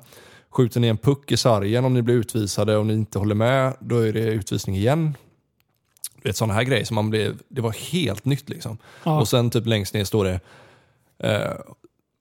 [0.50, 3.76] Skjuter ni en puck i sargen om ni blir utvisade och ni inte håller med,
[3.80, 5.14] då är det utvisning igen.
[6.22, 8.78] Du vet sådana här grejer som man blev, det var helt nytt liksom.
[9.04, 9.20] Ja.
[9.20, 10.40] Och sen typ längst ner står det
[11.18, 11.52] eh,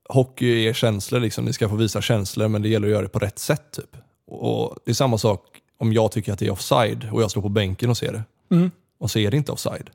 [0.09, 1.45] Hockey är känslor, liksom.
[1.45, 3.71] ni ska få visa känslor men det gäller att göra det på rätt sätt.
[3.71, 3.97] Typ.
[4.27, 5.41] Och Det är samma sak
[5.77, 8.23] om jag tycker att det är offside och jag står på bänken och ser det.
[8.55, 8.71] Mm.
[8.97, 9.89] Och så är det inte offside.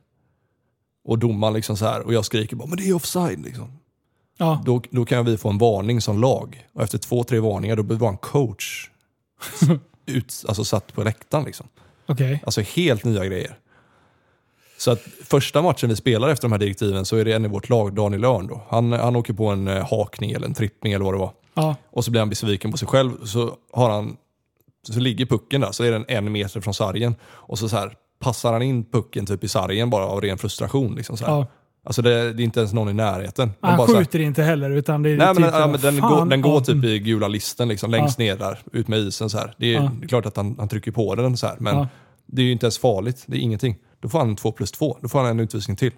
[1.03, 3.39] Och domaren liksom så här och jag skriker bara men det är offside.
[3.39, 3.79] Liksom.
[4.37, 4.61] Ja.
[4.65, 6.67] Då, då kan vi få en varning som lag.
[6.73, 8.89] Och efter två, tre varningar då behöver vara en coach
[10.05, 11.45] ut, alltså satt på läktaren.
[11.45, 11.67] Liksom.
[12.05, 12.41] Okej.
[12.45, 13.57] Alltså helt nya grejer.
[14.77, 17.47] Så att första matchen vi spelar efter de här direktiven så är det en i
[17.47, 18.61] vårt lag, Daniel Örn då.
[18.69, 21.31] Han, han åker på en eh, hakning eller en trippning eller vad det var.
[21.53, 21.75] Ja.
[21.89, 23.25] Och så blir han besviken på sig själv.
[23.25, 24.17] Så, har han,
[24.89, 27.15] så ligger pucken där, så är den en meter från sargen.
[27.23, 30.95] Och så, så här, passar han in pucken typ i sargen bara av ren frustration.
[30.95, 31.23] Liksom så.
[31.27, 31.47] Ja.
[31.83, 33.51] Alltså det, det är inte ens någon i närheten.
[33.61, 35.67] De Han bara så här- skjuter inte heller utan det är Nej, typ men, ja,
[35.67, 38.87] men den, går, den går ja, typ i gula listen, liksom, längst ner där, ut
[38.87, 39.29] med isen.
[39.29, 39.53] Så här.
[39.57, 39.91] Det, är, Ja.
[39.99, 41.87] det är klart att han, han trycker på den, så här, men Ja.
[42.25, 43.23] det är ju inte ens farligt.
[43.25, 43.77] Det är ingenting.
[43.99, 44.97] Då får han två plus två.
[45.01, 45.91] Då får han en utvisning till.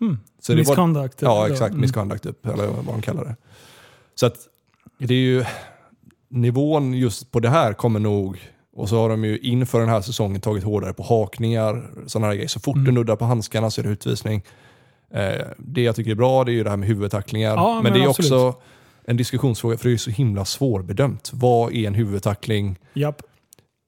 [0.00, 0.18] Mm.
[0.40, 1.22] Så Misconduct.
[1.22, 1.52] Ja, då.
[1.52, 1.70] exakt.
[1.70, 1.80] Mm.
[1.80, 3.36] Misconduct, upp, eller vad man kallar det.
[4.14, 4.36] Så att
[4.98, 5.44] det är ju...
[6.28, 8.38] Nivån just på det här kommer nog...
[8.76, 12.34] Och så har de ju inför den här säsongen tagit hårdare på hakningar, sådana här
[12.34, 12.48] grejer.
[12.48, 12.84] Så fort Mm.
[12.84, 14.42] du nuddar på handskarna så är det utvisning.
[15.10, 17.54] Eh, det jag tycker är bra det är ju det här med huvudtacklingar.
[17.56, 18.32] Ja, men, men det är absolut.
[18.32, 18.60] också
[19.06, 21.30] en diskussionsfråga för det är så himla svårbedömt.
[21.32, 22.78] Vad är en huvudtackling?
[22.94, 23.22] Japp.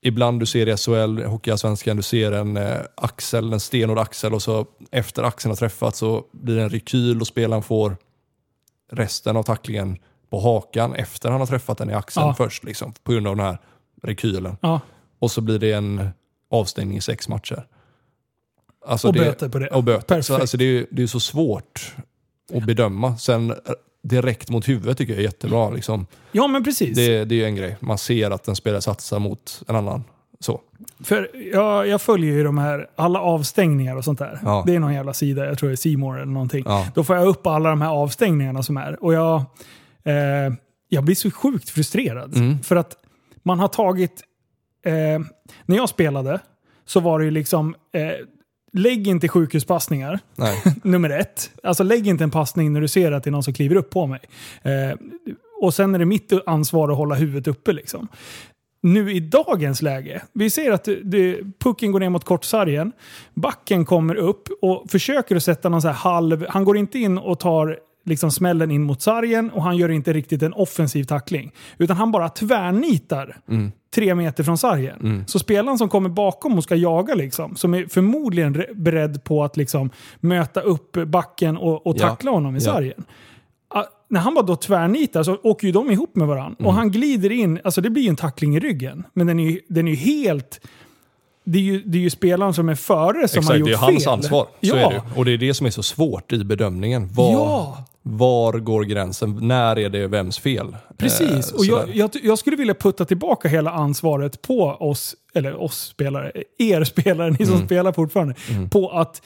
[0.02, 4.42] Ibland du ser i SHL, Hockeyallsvenskan, du ser en eh, axel, en stenhård axel och
[4.42, 7.96] så efter axeln har träffat så blir det en rekyl och spelaren får
[8.92, 9.98] resten av tacklingen
[10.30, 12.34] på hakan efter han har träffat den i axeln Ja.
[12.34, 12.64] först.
[12.64, 13.58] Liksom, på grund av den här
[14.02, 14.56] rekylen.
[14.60, 14.80] Ja.
[15.18, 16.08] Och så blir det en
[16.50, 17.66] avstängning i sex matcher.
[18.86, 19.68] Alltså Och det, böter på det.
[19.68, 20.06] Och böter.
[20.06, 20.26] Perfekt.
[20.26, 21.94] Så, alltså det, är, det är så svårt
[22.54, 23.16] att bedöma.
[23.16, 23.56] Sen eh,
[24.02, 25.70] direkt mot huvudet tycker jag är jättebra.
[25.70, 26.06] Liksom.
[26.32, 26.96] Ja, men precis.
[26.96, 27.76] Det, det är ju en grej.
[27.80, 30.04] Man ser att en spelare satsar mot en annan.
[30.40, 30.60] Så.
[31.04, 34.40] För jag, jag följer ju de här, alla avstängningar och sånt där.
[34.42, 34.64] Ja.
[34.66, 36.64] Det är någon jävla sida, jag tror det är More eller någonting.
[36.66, 36.86] Ja.
[36.94, 39.04] Då får jag upp alla de här avstängningarna som är.
[39.04, 39.36] Och jag,
[40.04, 40.54] eh,
[40.88, 42.36] jag blir så sjukt frustrerad.
[42.36, 42.62] Mm.
[42.62, 42.96] För att
[43.46, 44.22] man har tagit...
[44.86, 44.92] Eh,
[45.66, 46.40] när jag spelade
[46.84, 47.74] så var det ju liksom...
[47.92, 48.26] Eh,
[48.72, 50.20] lägg inte sjukhuspassningar,
[50.82, 51.50] nummer ett.
[51.62, 53.90] Alltså lägg inte en passning när du ser att det är någon som kliver upp
[53.90, 54.20] på mig.
[54.62, 54.98] Eh,
[55.60, 57.72] och sen är det mitt ansvar att hålla huvudet uppe.
[57.72, 58.08] Liksom.
[58.80, 62.92] Nu i dagens läge, vi ser att det, det, pucken går ner mot kortsargen,
[63.34, 66.46] backen kommer upp och försöker att sätta någon så här halv...
[66.48, 70.12] Han går inte in och tar liksom smällen in mot sargen och han gör inte
[70.12, 71.52] riktigt en offensiv tackling.
[71.78, 73.72] Utan han bara tvärnitar Mm.
[73.94, 75.24] tre meter från sargen.
[75.26, 79.44] Så spelaren som kommer bakom och ska jaga, liksom, som är förmodligen re- beredd på
[79.44, 79.90] att liksom
[80.20, 82.08] möta upp backen och, och Ja.
[82.08, 82.72] tackla honom i Ja.
[82.72, 83.04] sargen.
[83.68, 86.56] Ah, när han bara då tvärnitar så åker ju de ihop med varandra.
[86.58, 86.66] Mm.
[86.68, 89.04] Och han glider in, alltså det blir ju en tackling i ryggen.
[89.12, 90.60] Men den är ju, den är ju helt...
[91.48, 93.72] Det är, ju, det är ju spelaren som är före som har Exakt, gjort det
[93.74, 93.84] är fel.
[93.92, 94.42] hans ansvar.
[94.44, 94.76] Så ja.
[94.76, 95.02] är det.
[95.16, 97.08] Och det är det som är så svårt i bedömningen.
[97.12, 97.84] Var, Ja.
[98.02, 99.38] var går gränsen?
[99.42, 100.76] När är det vems fel?
[100.98, 105.62] Precis, Eh, och jag, jag, jag skulle vilja putta tillbaka hela ansvaret på oss, eller
[105.62, 107.66] oss spelare, er spelare, ni som Mm.
[107.66, 108.34] spelar fortfarande,
[108.70, 109.22] på att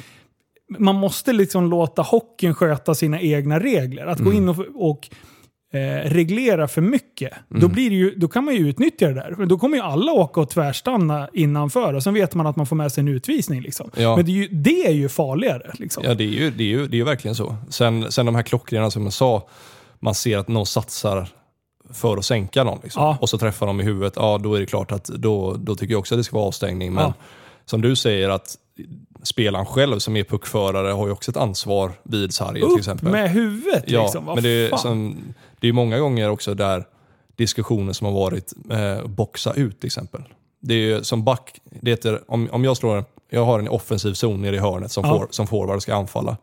[0.78, 4.06] man måste liksom låta hockeyn sköta sina egna regler.
[4.06, 4.30] Att Mm.
[4.32, 5.08] gå in och, och
[5.72, 7.72] eh, reglera för mycket, då, Mm.
[7.72, 9.46] blir det ju, då kan man ju utnyttja det där.
[9.46, 12.76] Då kommer ju alla åka och tvärstanna innanför och sen vet man att man får
[12.76, 13.60] med sig en utvisning.
[13.62, 13.90] Liksom.
[13.96, 14.16] Ja.
[14.16, 15.70] Men det är, ju, det är ju farligare.
[15.74, 16.02] Liksom.
[16.06, 17.56] Ja, det är ju, det är ju, det är ju verkligen så.
[17.68, 19.48] Sen, sen de här klockrenarna som jag sa,
[20.00, 21.28] man ser att någon satsar
[21.92, 22.78] för att sänka någon.
[22.82, 23.02] Liksom.
[23.02, 23.18] Ja.
[23.20, 25.94] Och så träffar de i huvudet, ja då är det klart att då, då tycker
[25.94, 26.92] jag också att det ska vara avstängning.
[26.94, 27.14] Men Ja.
[27.64, 28.54] som du säger att
[29.22, 33.08] spelaren själv som är puckförare har ju också ett ansvar vid sargen till exempel.
[33.08, 34.24] med huvudet Ja, liksom.
[34.24, 35.16] Vad men det som,
[35.60, 36.84] det är många gånger också där
[37.36, 40.22] diskussioner som har varit eh, boxa ut till exempel.
[40.60, 43.68] Det är ju som back, det heter, om, om jag slår en, jag har en
[43.68, 45.18] offensiv zon nere i hörnet som, Ja.
[45.18, 46.36] for, som forward ska anfalla.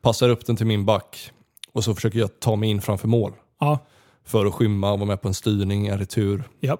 [0.00, 1.30] Passar upp den till min back
[1.72, 3.32] och så försöker jag ta mig in framför mål.
[3.60, 3.78] Ja,
[4.24, 6.44] För att skymma och vara med på en styrning, en retur.
[6.60, 6.78] ja.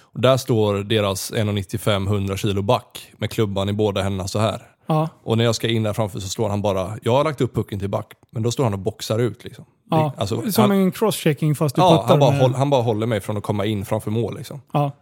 [0.00, 4.62] Och där står deras 1,95-100 kilo back med klubban i båda händerna så här.
[4.86, 5.08] ja.
[5.22, 7.54] Och när jag ska in där framför så står han bara, jag har lagt upp
[7.54, 9.44] pucken till back, men då står han och boxar ut.
[9.44, 9.64] Liksom.
[9.98, 10.12] Ja.
[10.16, 13.06] Alltså, Som han, en crosschecking fast du ja, puttar han, bara håll, han bara håller
[13.06, 14.36] mig från att komma in framför mål.
[14.36, 14.60] Liksom.
[14.72, 14.92] Ja.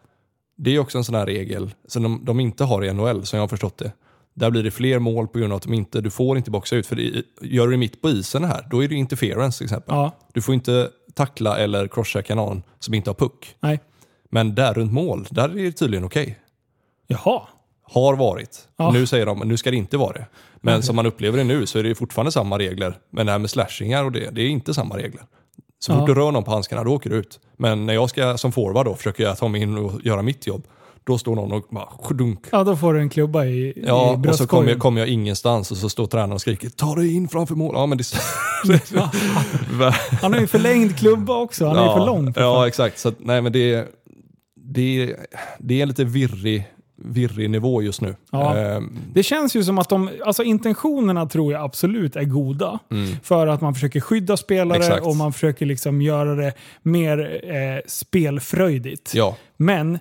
[0.56, 3.36] Det är också en sån här regel som de, de inte har i NHL, som
[3.36, 3.92] jag har förstått det.
[4.34, 6.76] Där blir det fler mål på grund av att de inte, du får inte boxa
[6.76, 6.86] ut.
[6.86, 9.94] För det, gör du det mitt på isen här, då är det interference till exempel.
[9.94, 10.10] ja.
[10.32, 13.56] Du får inte tackla eller crosschecka någon som inte har puck.
[13.60, 13.80] Nej.
[14.30, 16.38] Men där runt mål, där är det tydligen okej.
[17.06, 17.42] Jaha.
[17.92, 18.58] Har varit.
[18.76, 18.90] Ja.
[18.90, 20.26] Nu säger de, nu ska det inte vara det.
[20.60, 20.86] Men Okej.
[20.86, 22.94] som man upplever det nu så är det fortfarande samma regler.
[23.10, 25.22] Men det här med slashingar och det, det är inte samma regler.
[25.78, 25.98] Så Ja.
[25.98, 27.40] fort du rör någon på handskarna, då åker du ut.
[27.56, 30.46] Men när jag ska som forward då, försöker jag ta mig in och göra mitt
[30.46, 30.66] jobb.
[31.04, 32.44] Då står någon och bara dunk.
[32.52, 35.70] Ja, då får du en klubba i, i Ja, och så kommer jag, jag ingenstans
[35.70, 37.74] och så står tränaren och skriker ta dig in framför mål.
[37.74, 38.04] Ja, men det...
[40.22, 41.66] Han har ju förlängd klubba också.
[41.66, 42.34] Han är ju ja, för lång.
[42.34, 42.68] För Ja, fan.
[42.68, 42.98] exakt.
[42.98, 43.88] Så nej, men det,
[44.56, 45.16] det,
[45.58, 46.64] det är en lite virrig,
[47.04, 48.16] virrig nivå just nu.
[48.32, 48.56] Ja.
[48.56, 52.78] Ehm, Det känns ju som att de, alltså intentionerna tror jag absolut är goda.
[53.22, 54.88] För att man försöker skydda spelare Mm.
[54.88, 55.06] Exakt.
[55.06, 59.14] och man försöker liksom göra det mer eh, spelfröjdigt.
[59.14, 59.98] ja, Men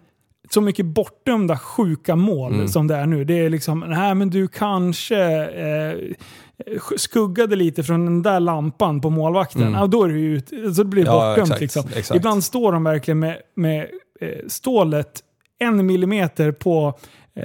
[0.49, 2.67] så mycket bortdömda sjuka mål Mm.
[2.67, 3.23] som det är nu.
[3.25, 5.95] Det är liksom, nej men du kanske eh,
[6.97, 9.61] skuggade lite från den där lampan på målvakten.
[9.61, 9.73] Mm.
[9.73, 10.41] Ja, då är det ju
[10.75, 11.47] så blir det Ja, bortdömt.
[11.49, 11.83] exakt, liksom.
[11.95, 12.15] exakt.
[12.17, 13.79] Ibland står de verkligen med, med
[14.21, 15.21] eh, stålet
[15.62, 16.93] en millimeter på
[17.36, 17.43] eh,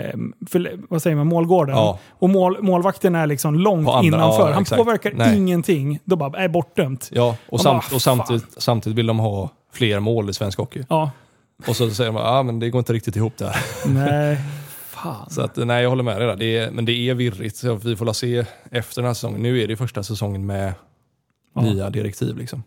[0.51, 1.77] för, vad säger man, målgården.
[1.77, 1.99] Ja.
[2.11, 4.49] Och mål, målvakten är liksom långt andra- innanför.
[4.49, 4.79] ja, Han exakt.
[4.83, 5.37] påverkar Nej.
[5.37, 5.99] ingenting.
[6.05, 7.09] Då bara, är bortdömt.
[7.13, 7.37] ja.
[7.47, 10.85] Och, Man samt, bara, och samtidigt, samtidigt vill de ha fler mål i svensk hockey.
[10.89, 11.11] Ja,
[11.67, 13.57] Och så säger de att ah, men det går inte riktigt ihop där.
[13.87, 14.39] nej.
[14.91, 15.27] Fan.
[15.31, 16.37] Så att, nej, jag håller med dig där.
[16.37, 17.57] Det är, men det är virrigt.
[17.57, 19.43] Så vi får la se efter den här säsongen.
[19.43, 20.73] Nu är det första säsongen med
[21.55, 21.61] Ja.
[21.63, 22.37] nya direktiv.
[22.37, 22.63] Liksom.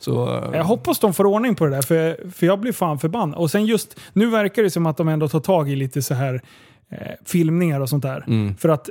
[0.00, 2.98] Så, eh, Jag hoppas de får ordning på det där, för, för jag blir fan
[2.98, 3.38] förbannad.
[3.38, 6.14] Och sen just, nu verkar det som att de ändå tar tag i lite så
[6.14, 6.40] här
[6.90, 8.24] eh, filmningar och sånt där.
[8.26, 8.88] mm, För att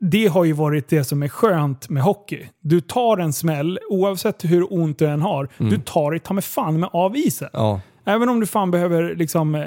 [0.00, 2.46] det har ju varit det som är skönt med hockey.
[2.60, 5.48] Du tar en smäll, oavsett hur ont du än har.
[5.58, 7.48] Du tar dig ta med fan med av isen.
[7.52, 9.62] ja, Även om du fan behöver liksom eh,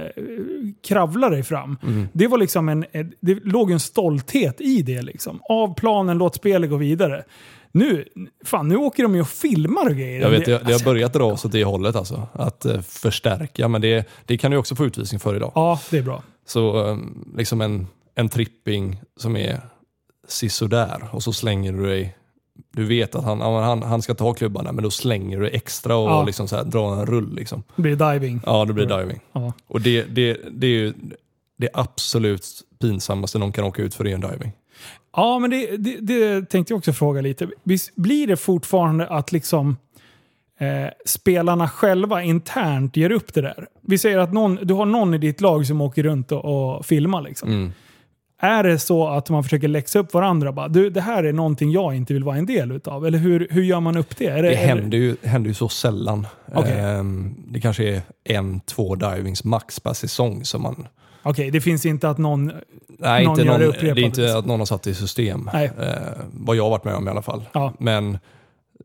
[0.87, 1.77] kravla dig fram.
[2.13, 5.39] Det var liksom en, eh, det låg en stolthet i det liksom.
[5.49, 7.23] Av planen, låt spelet gå vidare.
[7.75, 8.07] Nu,
[8.45, 10.21] fan, nu åker de ju och filmar och grejer.
[10.21, 12.27] jag vet, det, det alltså, har börjat dra oss åt det hållet alltså.
[12.33, 15.51] Att eh, förstärka, men det, det kan du också få utvisning för idag.
[15.55, 16.23] Ja, det är bra.
[16.45, 16.97] Så eh,
[17.37, 19.61] liksom en, en tripping som är
[20.27, 22.15] sisådär och så slänger du dig
[22.73, 25.95] du vet att han, han, han ska ta klubban där, men då slänger du extra
[25.95, 26.23] och Ja.
[26.23, 27.35] liksom så här, drar en rull.
[27.35, 27.63] Liksom.
[27.75, 28.41] Det blir diving.
[28.45, 29.19] Ja, det blir diving.
[29.31, 29.53] Ja.
[29.67, 30.93] Och det, det, det är ju
[31.57, 32.45] det absolut
[32.81, 34.51] pinsammaste någon kan åka ut för är en diving.
[35.15, 37.47] Ja, men det, det, det tänkte jag också fråga lite.
[37.95, 39.77] Blir det fortfarande att liksom
[40.59, 43.67] eh, spelarna själva internt ger upp det där?
[43.81, 46.85] Vi säger att någon, du har någon i ditt lag som åker runt och, och
[46.85, 47.21] filmar.
[47.21, 47.49] Liksom.
[47.49, 47.71] Mm.
[48.41, 50.51] Är det så att man försöker läxa upp varandra?
[50.51, 53.05] Bara, du, det här är någonting jag inte vill vara en del utav.
[53.05, 54.27] Eller hur, hur gör man upp det?
[54.27, 56.27] Är det, Det händer ju, händer ju så sällan.
[56.53, 56.79] Okej.
[56.79, 60.87] Ehm, det kanske är en, två divings max per säsong som man...
[61.23, 62.51] Okej, det finns inte att någon...
[62.99, 64.39] Nej, Någon inte gör någon, det det, upprepat, är inte liksom.
[64.39, 65.49] att någon har satt det i system.
[65.53, 65.71] Nej.
[65.81, 65.91] Eh,
[66.33, 67.43] vad jag har varit med om i alla fall.
[67.51, 67.73] Ja.
[67.79, 68.17] Men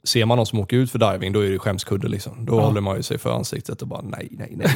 [0.04, 2.08] ser man någon som åker ut för diving, då är det skämskudde.
[2.08, 2.44] Liksom.
[2.44, 2.60] Då Ja.
[2.66, 4.66] håller man ju sig för ansiktet och bara nej, nej, nej,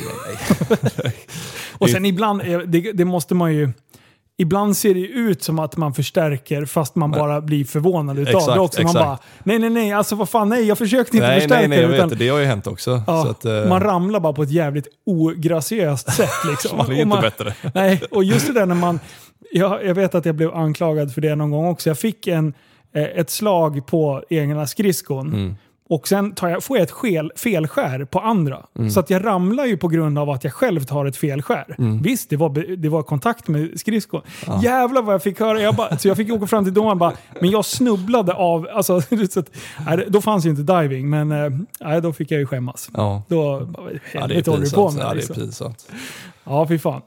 [0.71, 0.77] nej.
[1.05, 1.13] nej.
[1.79, 3.71] Och Det- sen ibland, är- det, det måste man ju...
[4.39, 8.55] Ibland ser det ut som att man förstärker fast man bara blir förvånad utav Exakt,
[8.55, 8.83] det också.
[8.83, 9.05] Man exakt.
[9.07, 11.81] bara, nej nej nej, alltså vad fan nej, jag försökte inte nej, förstärka nej, nej,
[11.81, 12.29] jag utan, vet det.
[12.29, 13.03] Har ju hänt också.
[13.07, 16.31] Ja, att, eh, Man ramlar bara på ett jävligt ograciöst sätt.
[16.51, 16.77] Liksom.
[16.77, 17.55] man är inte bättre.
[17.75, 19.01] Nej, och just det där när man...
[19.51, 21.91] Jag, jag vet att jag blev anklagad för det någon gång också.
[21.91, 22.55] Jag fick en,
[22.95, 25.29] eh, ett slag på egna skridskon.
[25.29, 25.57] Mm.
[25.93, 28.67] Och sen jag, får jag ett skel, felskär på andra.
[28.79, 28.91] Mm.
[28.91, 31.75] Så att jag ramlar ju på grund av att jag själv tar ett felskär.
[31.79, 32.03] Mm.
[32.03, 34.21] Visst, det var, det var kontakt med skridskon.
[34.63, 35.61] Jävlar vad jag fick höra.
[35.61, 38.69] Jag bara, så jag fick åka fram till domaren bara, men jag snubblade av...
[38.73, 39.51] Alltså, så att,
[39.87, 42.91] nej, då fanns ju inte diving, men eh, nej, då fick jag ju skämmas.
[42.95, 43.23] Ja.
[43.29, 45.03] Då, Ja, det är helvete håller du på med?
[45.03, 45.37] Ja, det är liksom.
[45.37, 45.87] pinsamt.
[46.45, 47.03] Ja, fy fan.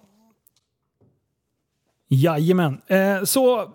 [2.09, 2.81] Jajamän.
[2.87, 3.71] Eh, så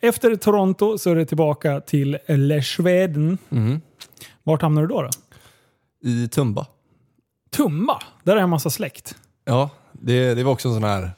[0.00, 3.38] efter Toronto så är det tillbaka till Le Schweden.
[3.50, 3.80] Mm.
[4.46, 5.02] Vart hamnar du då?
[5.02, 5.10] då?
[6.08, 6.66] I Tumba.
[7.50, 8.02] Tumba.
[8.22, 9.16] Där är en massa släkt.
[9.44, 11.10] Ja, det, det var också en sån här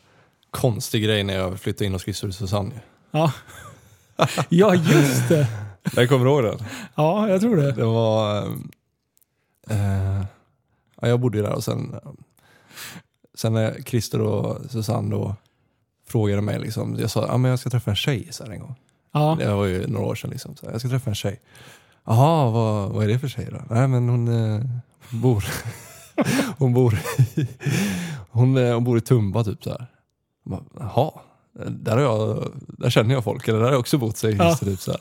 [0.51, 2.81] konstig grej när jag flyttade in och skridskor till Susanne.
[3.11, 3.33] Ja.
[4.49, 5.47] ja, just det.
[5.97, 6.59] Jag kommer du ihåg den?
[6.95, 7.73] Ja, jag tror det.
[7.73, 8.43] Det var...
[9.71, 10.25] Eh,
[11.01, 11.95] ja, jag bodde ju där och sen,
[13.35, 15.37] sen när Christer och Susanne då
[16.07, 18.75] frågade mig, liksom, jag sa att ja, jag ska träffa en tjej så en gång.
[19.13, 19.37] Ja.
[19.39, 20.31] Det var ju några år sedan.
[20.31, 21.41] Liksom, så jag ska träffa en tjej.
[22.09, 23.75] Jaha, vad, vad är det för tjej då?
[23.75, 24.61] Nej men hon eh,
[25.11, 25.45] bor...
[26.59, 26.95] hon bor
[27.37, 27.47] i...
[28.31, 29.87] Hon, eh, hon bor i Tumba typ så här.
[30.45, 31.11] Bara, Jaha,
[31.67, 34.57] där, har jag, där känner jag folk, eller där har jag också bott säger Ja.
[34.57, 35.01] Typ så här.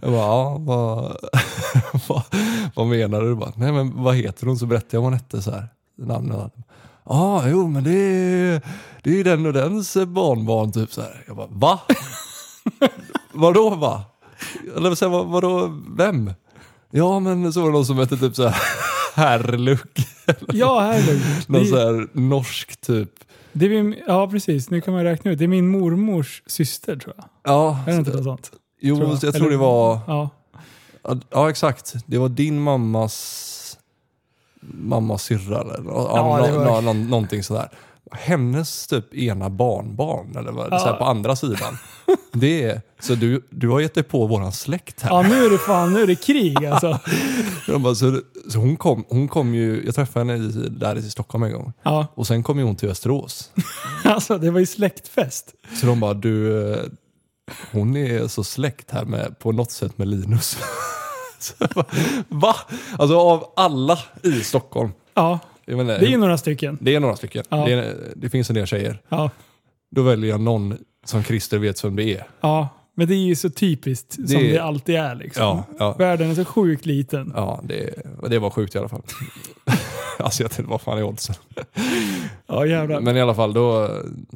[0.00, 1.16] Jag bara, ja, vad,
[2.08, 2.22] vad,
[2.74, 3.34] vad menar du?
[3.34, 4.58] Bara, Nej men vad heter hon?
[4.58, 5.68] Så berättade jag vad hon hette så här.
[5.98, 6.38] Namnen.
[6.38, 6.50] Ja,
[7.04, 8.62] ah, jo men det är,
[9.02, 11.24] det är ju den och dens barnbarn typ så här.
[11.26, 11.80] Jag bara, va?
[13.32, 14.04] Vadå va?
[14.76, 16.30] Eller så här, vad, vadå, vem?
[16.90, 18.56] Ja men så var det någon som hette typ så här
[19.14, 19.98] Herrluck.
[20.52, 21.48] Ja, det.
[21.48, 23.10] Någon så här norsk typ.
[23.52, 24.70] Det är min, ja, precis.
[24.70, 25.38] Nu kan man räkna ut.
[25.38, 27.24] Det är min mormors syster tror jag.
[27.44, 28.52] Ja, Är det inte något sånt?
[28.80, 29.34] jo tror jag, jag.
[29.34, 30.30] tror Eller- det var, Ja.
[31.30, 31.94] ja exakt.
[32.06, 33.52] Det var din mammas
[34.60, 37.68] mammas syrra eller ja, Ja, nå- var- nå- någonting sådär.
[38.12, 40.78] Hennes typ ena barnbarn eller vad, Ja.
[40.78, 41.78] så här, på andra sidan.
[42.32, 45.10] Det är, så du, du har gett dig på våran släkt här.
[45.10, 46.98] ja, nu är det fan nu är det krig alltså.
[47.68, 51.02] Jag bara, så, så hon, kom, hon kom ju, jag träffade henne i, där i
[51.02, 51.72] Stockholm en gång.
[51.82, 53.50] Ja, Och sen kom ju hon till Österås.
[54.04, 55.54] alltså det var ju släktfest.
[55.80, 56.90] Så de bara, du,
[57.72, 60.58] hon är så släkt här med, på något sätt med Linus.
[61.38, 61.86] Så bara,
[62.28, 62.56] Va?
[62.98, 64.90] Alltså av alla i Stockholm.
[65.14, 66.78] Ja, Jag menar, det är ju några stycken.
[66.80, 67.44] det är några stycken.
[67.48, 67.64] Ja.
[67.66, 69.02] Det, är, det finns en del tjejer.
[69.08, 69.30] Ja,
[69.90, 72.26] Då väljer jag någon som Christer vet vem det är.
[72.40, 72.68] ja.
[72.98, 75.42] Men det är ju så typiskt som Det- det alltid är liksom.
[75.44, 75.92] Ja, ja.
[75.98, 77.32] Världen är så sjukt liten.
[77.36, 77.94] Ja, det,
[78.28, 79.02] det var sjukt i alla fall.
[80.18, 81.34] alltså jag tänkte, vad fan är oddsen?
[82.46, 83.00] Ja, jävlar.
[83.00, 83.90] Men i alla fall, då,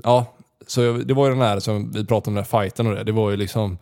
[0.04, 0.34] ja.
[0.66, 2.94] Så jag, det var ju den här som vi pratade om, den här fighten och
[2.94, 3.04] det.
[3.04, 3.78] Det var ju liksom,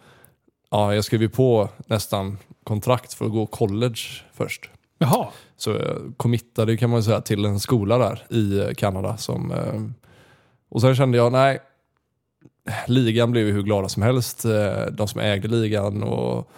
[0.71, 4.01] ja jag skrev ju på nästan kontrakt för att gå college
[4.35, 4.71] först.
[4.99, 5.27] Jaha.
[5.57, 9.17] Så jag committade kan man säga till en skola där i Kanada.
[9.17, 9.83] Som, eh,
[10.71, 11.59] och sen kände jag, nej,
[12.87, 14.45] ligan blev ju hur glada som helst.
[14.45, 16.51] Eh, De som ägde ligan och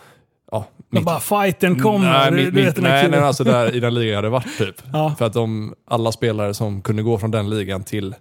[0.53, 2.31] ja, Men bara fighten kommer.
[2.31, 4.83] Nej, mitt, mitt, nej, nej, alltså där, i den ligan jag hade varit typ.
[4.93, 5.15] Ja.
[5.19, 8.15] För att de, alla spelare som kunde gå från den ligan till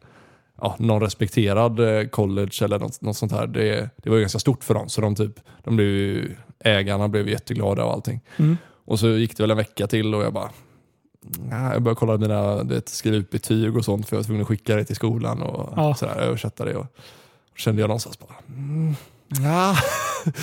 [0.61, 4.39] ja, någon respekterad eh, college eller något, något sånt här, det, det var ju ganska
[4.39, 4.89] stort för dem.
[4.89, 8.21] Så de, typ, de blev ju, ägarna blev jätteglada och allting.
[8.37, 8.57] Mm.
[8.89, 10.49] Och så gick det väl en vecka till och jag bara,
[11.51, 14.47] jag började kolla mina, vet, skriva ut betyg och sånt för jag var tvungen att
[14.47, 15.95] skicka det till skolan och Ja.
[15.95, 16.75] sådär, översätta det.
[16.75, 16.85] Och,
[17.51, 18.95] och kände jag någonstans bara, mm,
[19.43, 19.75] ja.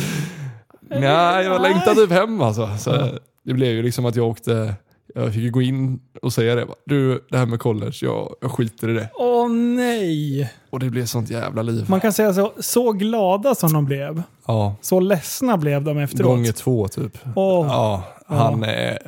[0.80, 2.70] Nej, jag längtar typ hem alltså.
[2.78, 3.08] Så Ja.
[3.42, 4.74] Det blev ju liksom att jag åkte,
[5.14, 6.66] jag fick gå in och säga det.
[6.66, 9.08] bara, Du, det här med college, jag, jag skiter i det.
[9.14, 10.52] Åh nej!
[10.70, 11.84] Och det blev sånt jävla liv.
[11.88, 16.26] Man kan säga så, så glada som de blev, Ja, så ledsna blev de efteråt.
[16.26, 17.18] gånger två typ.
[17.36, 18.98] Åh, Ja, han är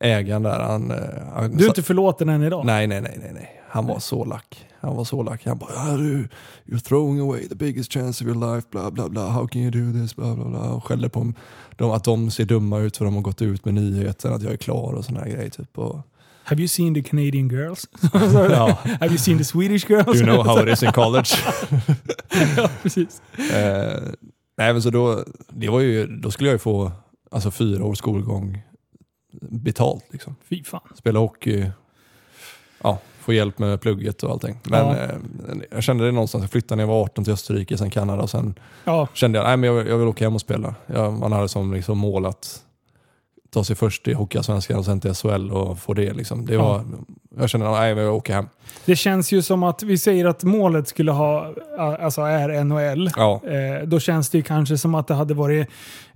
[0.00, 0.60] ägaren där.
[0.60, 0.98] Han, eh,
[1.34, 2.66] han, Du är inte förlåten än idag?
[2.66, 3.62] Nej, nej, nej, nej, nej.
[3.70, 4.66] Han var så lack.
[4.80, 5.46] Han var så lack.
[5.46, 6.28] Han bara, ja, du,
[6.66, 9.70] you're throwing away the biggest chance of your life, bla bla bla, how can you
[9.70, 10.60] do this, bla bla bla.
[10.60, 11.32] Och skällde på
[11.76, 14.52] dem, att de ser dumma ut för de har gått ut med nyheten att jag
[14.52, 15.50] är klar och såna här grejer.
[15.50, 15.78] Typ.
[15.78, 16.00] Och,
[16.44, 17.86] Have you seen the Canadian girls?
[18.50, 18.78] Ja.
[19.00, 20.16] Have you seen the Swedish girls?
[20.20, 21.30] You know how it is in college?
[22.56, 23.22] ja, precis.
[23.52, 24.02] Eh,
[24.58, 26.92] nej men så då, det var ju, då skulle jag ju få
[27.30, 28.62] alltså, fyra års skolgång
[29.40, 30.04] betalt.
[30.10, 30.36] Liksom.
[30.48, 30.80] Fy fan.
[30.96, 31.70] Spela hockey,
[32.82, 34.58] ja, få hjälp med plugget och allting.
[34.64, 34.96] Men Ja.
[34.96, 35.14] eh,
[35.70, 38.30] jag kände det någonstans, jag flyttade när jag var 18 till Österrike, sen Kanada och
[38.30, 40.74] sen Ja, kände jag att jag, jag vill åka hem och spela.
[40.86, 42.64] Jag, man hade som liksom mål att
[43.50, 46.12] ta sig först till Hockeyallsvenskan och sen till SHL och få det.
[46.12, 46.46] Liksom.
[46.46, 46.84] det var,
[47.40, 48.48] Jag kände att jag åka hem.
[48.84, 53.10] det känns ju som att vi säger att målet skulle ha, alltså är NHL.
[53.16, 55.68] Ja, Eh, då känns det ju kanske som att det hade varit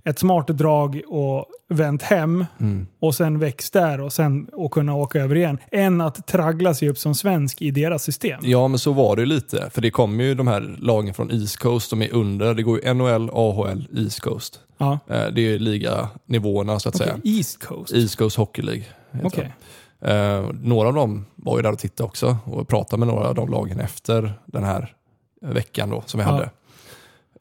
[0.03, 2.87] ett smart drag och vänt hem mm.
[2.99, 5.57] och sen växt där och sen och kunna åka över igen.
[5.71, 8.39] Än att traggla sig upp som svensk i deras system.
[8.43, 9.69] ja, men så var det ju lite.
[9.73, 12.53] För det kommer ju de här lagen från East Coast, de är under.
[12.53, 14.59] Det går ju NHL, AHL, East Coast.
[14.77, 14.99] Ja.
[15.09, 17.19] Eh, Det är ju liganivåerna så att Okej, säga.
[17.37, 17.93] East Coast.
[17.93, 18.83] East Coast Hockey League.
[19.23, 19.43] Okej.
[19.43, 19.51] det.
[20.05, 23.35] Eh, några av dem var ju där och tittade också och pratade med några av
[23.35, 24.93] de lagen efter den här
[25.41, 26.31] veckan då som vi Ja.
[26.31, 26.49] hade.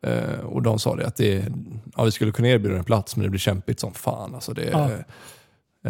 [0.03, 1.45] Eh, och de sa det att det,
[1.97, 4.35] ja, vi skulle kunna erbjuda en plats men det blir kämpigt som fan.
[4.35, 4.91] Alltså det, Ja.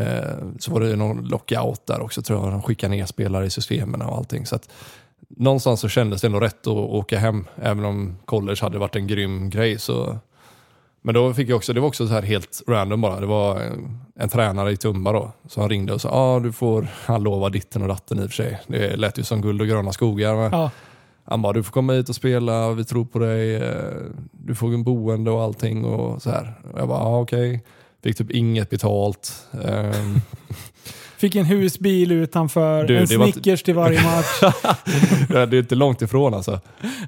[0.01, 2.53] eh, så var det någon lockout där också tror jag.
[2.53, 4.47] De skickade ner spelare i systemen och allting.
[4.47, 4.69] Så att,
[5.29, 9.07] någonstans så kändes det ändå rätt att åka hem även om college hade varit en
[9.07, 9.79] grym grej.
[9.79, 10.19] Så,
[11.03, 13.21] men då fick jag också, det var också så här helt random bara.
[13.21, 16.89] Det var en, en tränare i Tumba då som ringde och sa ah, du får,
[17.05, 18.61] han lovar ditten och datten i och för sig.
[18.67, 20.35] Det lät ju som guld och gröna skogar.
[20.35, 20.71] Men Ja.
[21.25, 23.73] han bara, du får komma hit och spela, vi tror på dig, eh,
[24.33, 26.55] du får en boende och allting och så här.
[26.73, 27.65] Och jag bara, ah, okej.
[28.03, 29.33] Fick typ inget betalt.
[31.23, 34.41] Fick en husbil utanför, Du, en det var inte- Snickers till varje match.
[35.29, 36.61] det är inte långt ifrån alltså.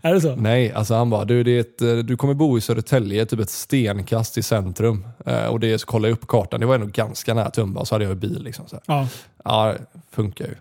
[0.03, 0.37] är det så?
[0.37, 3.41] Nej, alltså han bara, du, det är ett, eh, du kommer bo i Södertälje, typ
[3.41, 5.07] ett stenkast i centrum.
[5.27, 7.81] Eh, och det är, så kollade jag upp kartan, det var ändå ganska nära Tumba
[7.81, 8.43] och så hade jag bil.
[8.45, 8.83] Liksom, så här.
[8.87, 9.09] Ja.
[9.45, 10.55] Ja, det funkar ju.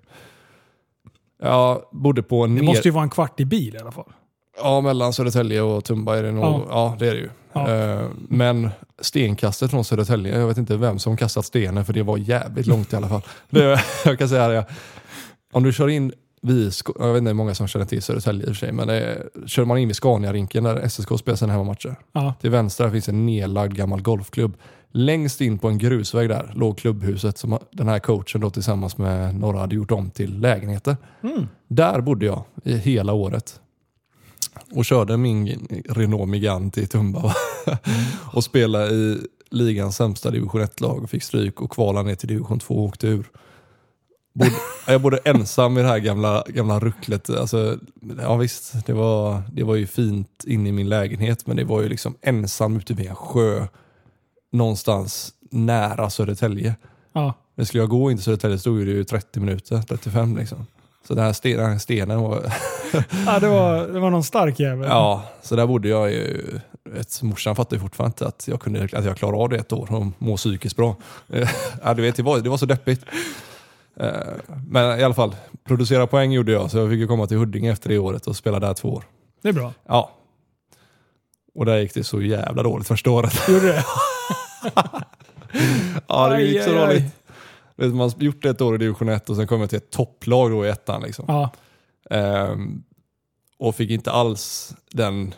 [1.44, 2.68] Jag bodde på en Det ner...
[2.68, 4.12] måste ju vara en kvart i bil i alla fall.
[4.58, 6.44] Ja, mellan Södertälje och Tumba är det nog.
[6.44, 6.66] Ja.
[6.70, 7.30] Ja, det är det ju.
[7.54, 7.72] Ja.
[7.72, 8.70] Eh, Men
[9.00, 12.94] stenkastet från Södertälje, jag vet inte vem som kastat stenen för det var jävligt långt
[12.94, 13.22] i alla fall.
[13.50, 14.66] Det, jag kan säga det.
[15.52, 18.52] Om du kör in vid, jag vet inte hur många som känner till Södertälje i
[18.52, 21.96] och för sig, men det, kör man in vid Scania-rinken där SSK spelar sina hemmamatcher.
[22.12, 22.34] Ja.
[22.42, 24.58] Till vänster finns en nedlagd gammal golfklubb.
[24.92, 29.36] Längst in på en grusväg där låg klubbhuset som den här coachen då tillsammans med
[29.36, 30.98] några hade gjort om till lägenheter.
[31.24, 31.48] Mm.
[31.68, 33.60] Där bodde jag i hela året.
[34.72, 37.36] Och körde min Renault Megane till Tumba.
[38.34, 39.20] och spelade i
[39.50, 43.08] ligans sämsta division 1-lag och fick stryk och kvalade ner till division 2 och åkte
[43.08, 43.26] ur.
[44.34, 44.52] Bodde,
[44.88, 47.30] jag bodde ensam i det här gamla, gamla rucklet.
[47.30, 47.78] Alltså,
[48.22, 51.82] ja visst, det var, det var ju fint inne i min lägenhet men det var
[51.82, 53.68] ju liksom ensam ute vid en sjö
[54.52, 56.76] någonstans nära Södertälje.
[57.14, 57.34] Ja.
[57.56, 60.66] Men skulle jag gå in till Södertälje stod det ju 30 minuter, 35 liksom.
[61.08, 62.42] Så den här, sten, den här stenen var...
[63.26, 64.88] ja, det var, det var någon stark jävel.
[64.90, 66.60] ja, så där bodde jag ju...
[67.00, 69.94] Ett, morsan fattade fortfarande inte att jag, kunde, att jag klarade av det ett år
[69.94, 70.96] och må psykiskt bra.
[71.84, 73.06] Ja, du vet, det, var, det var så deppigt.
[74.00, 74.10] Eh,
[74.68, 77.72] Men i alla fall, producera poäng gjorde jag så jag fick ju komma till Huddinge
[77.72, 79.04] efter det året och spela där två år.
[79.42, 79.74] Det är bra.
[79.88, 80.12] Ja.
[81.56, 83.48] Och där gick det så jävla dåligt första året.
[83.50, 83.84] Gjorde det?
[86.08, 86.86] Ja, det gick Aj, så aj, aj.
[86.88, 87.04] dåligt.
[87.04, 87.12] Vet,
[87.76, 89.92] Man har gjort det ett år i division 1 och sen kom jag till ett
[89.92, 91.02] topplag då i ettan.
[91.02, 91.26] Liksom.
[91.28, 91.50] Ja.
[92.10, 92.84] Ehm,
[93.60, 95.34] och fick inte alls den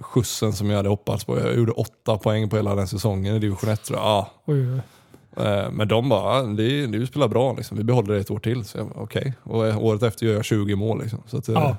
[0.00, 1.38] skjutsen som jag hade hoppats på.
[1.38, 3.84] Jag gjorde åtta poäng på hela den säsongen i division 1.
[3.84, 4.06] tror jag.
[4.06, 4.30] Ja.
[4.44, 4.80] Oj, oj.
[5.46, 7.76] Ehm, men de bara, det, du spelar bra, liksom.
[7.76, 8.64] vi behåller det ett år till.
[8.64, 11.00] Så Okej, och eh, året efter gör jag 20 mål.
[11.02, 11.18] Liksom.
[11.26, 11.76] Så att, eh, Ja.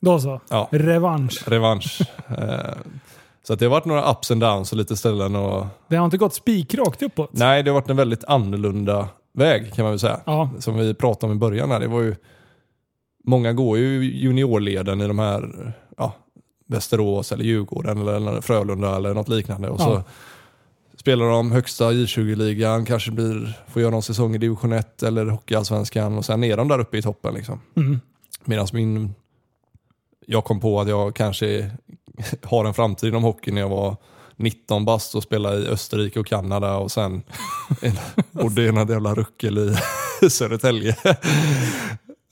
[0.00, 0.40] Då så.
[0.50, 1.42] ja, Revansch.
[1.48, 2.00] revansch.
[2.28, 3.00] Ehm,
[3.42, 5.36] så det har varit några ups and downs och lite ställen.
[5.36, 7.30] Och, Det har inte gått spikrakt uppåt.
[7.32, 9.08] nej, det har varit en väldigt annorlunda
[9.38, 10.20] väg kan man väl säga.
[10.26, 10.50] Ja.
[10.58, 12.14] som vi pratade om i början här, det var ju
[13.24, 16.12] Många går ju juniorleden i de här ja,
[16.66, 19.68] Västerås eller Djurgården eller, Frölunda eller något liknande.
[19.68, 20.02] Och så Ja.
[20.96, 26.18] spelar de högsta J20-ligan, kanske blir, får göra någon säsong i division 1 eller Hockeyallsvenskan
[26.18, 27.34] och sen är de där uppe i toppen.
[27.34, 27.60] Liksom.
[27.76, 28.00] Mm.
[28.44, 29.14] Medan min...
[30.26, 31.70] Jag kom på att jag kanske
[32.42, 33.96] har en framtid inom hockey när jag var
[34.38, 37.22] 19 bast och spelade i Österrike och Kanada och sen
[38.30, 39.58] bodde i något jävla ruckel
[40.22, 40.96] i Södertälje.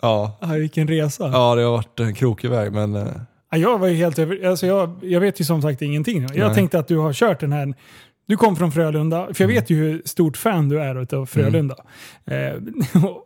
[0.02, 0.38] Ja.
[0.40, 1.30] Ja, vilken resa.
[1.32, 3.06] ja, det har varit en krokig väg men eh,
[3.50, 4.46] Ja, Jag var ju helt över...
[4.46, 6.22] Alltså jag, jag vet ju som sagt ingenting.
[6.34, 6.54] Jag Nej.
[6.54, 7.74] tänkte att du har kört den här...
[8.26, 9.54] Du kom från Frölunda, för jag Mm.
[9.62, 11.76] vet ju hur stort fan du är utav Frölunda.
[12.24, 12.52] Eh,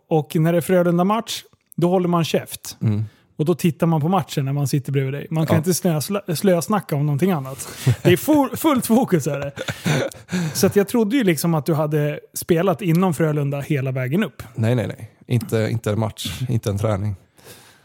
[0.09, 1.43] och när det är Frölunda-match,
[1.77, 2.77] då håller man käft.
[2.83, 3.05] mm,
[3.41, 5.27] Och då tittar man på matchen när man sitter bredvid dig.
[5.31, 5.97] Man kan Ja.
[5.97, 7.69] inte slösnacka om någonting annat.
[8.03, 9.53] Det är full, fullt fokus är det.
[10.55, 14.43] Så att jag trodde ju liksom att du hade spelat inom Frölunda hela vägen upp.
[14.55, 15.11] Nej, nej, nej.
[15.27, 17.17] Inte, inte en match, inte en träning.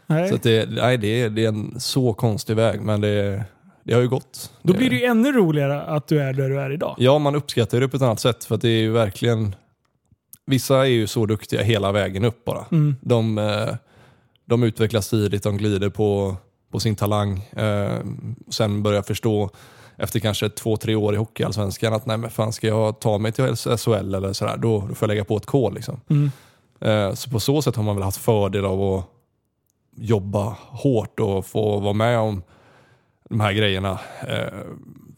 [0.06, 0.28] Nej.
[0.30, 3.44] Så det, nej, det, är, det är en så konstig väg, men det,
[3.84, 4.52] det har ju gått.
[4.62, 6.94] Då blir det ju ännu roligare att du är där du är idag.
[6.98, 9.54] Ja, man uppskattar det på ett annat sätt, för det är ju verkligen...
[10.46, 12.64] Vissa är ju så duktiga hela vägen upp bara.
[12.72, 12.96] Mm.
[13.00, 13.68] De, eh,
[14.46, 16.36] de utvecklas tidigt, de glider på,
[16.70, 17.38] på sin talang.
[17.56, 17.98] Eh,
[18.50, 19.50] sen börjar förstå
[19.96, 23.32] efter kanske två, tre år i Hockeyallsvenskan att nej men fan ska jag ta mig
[23.32, 25.74] till SHL eller sådär, då, då får jag lägga på ett kol.
[25.74, 26.00] Liksom.
[26.10, 26.30] Mm.
[26.80, 29.04] Eh, så på så sätt har man väl haft fördel av att
[29.96, 32.42] jobba hårt och få vara med om
[33.28, 34.60] de här grejerna eh,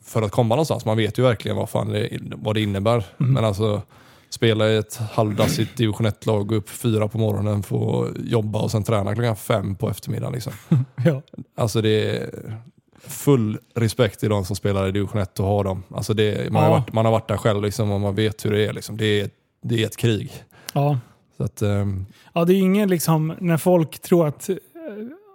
[0.05, 0.85] för att komma någonstans.
[0.85, 3.05] Man vet ju verkligen vad, fan det, vad det innebär.
[3.17, 3.83] Men alltså
[4.31, 8.83] spela i ett halvdassigt division 1-lag, gå upp fyra på morgonen, få jobba och sen
[8.85, 10.33] träna klockan fem på eftermiddagen.
[10.35, 10.53] Liksom.
[11.05, 11.23] Ja.
[11.57, 12.31] Alltså det är
[13.07, 15.83] full respekt till de som spelar i division 1 och har dem.
[15.95, 16.77] Alltså det, man, har Ja.
[16.79, 18.73] varit, man har varit där själv liksom, och man vet hur det är.
[18.73, 18.97] Liksom.
[18.97, 19.31] Det, är
[19.63, 20.33] det är ett krig.
[20.73, 20.99] Ja.
[21.37, 24.51] Så att, ehm, ja, det är ingen liksom när folk tror att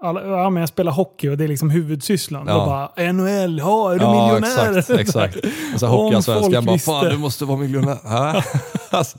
[0.03, 2.45] alla, ja, men jag spelar hockey och det är liksom huvudsysslan.
[2.47, 2.53] Ja.
[2.53, 4.77] Då bara NHL, ja är du Ja, miljonär?
[4.77, 4.99] exakt.
[4.99, 5.37] exakt.
[5.73, 7.97] Och så Hockeyallsvenskan bara, fan du måste vara miljonär.
[8.89, 9.17] Alltså,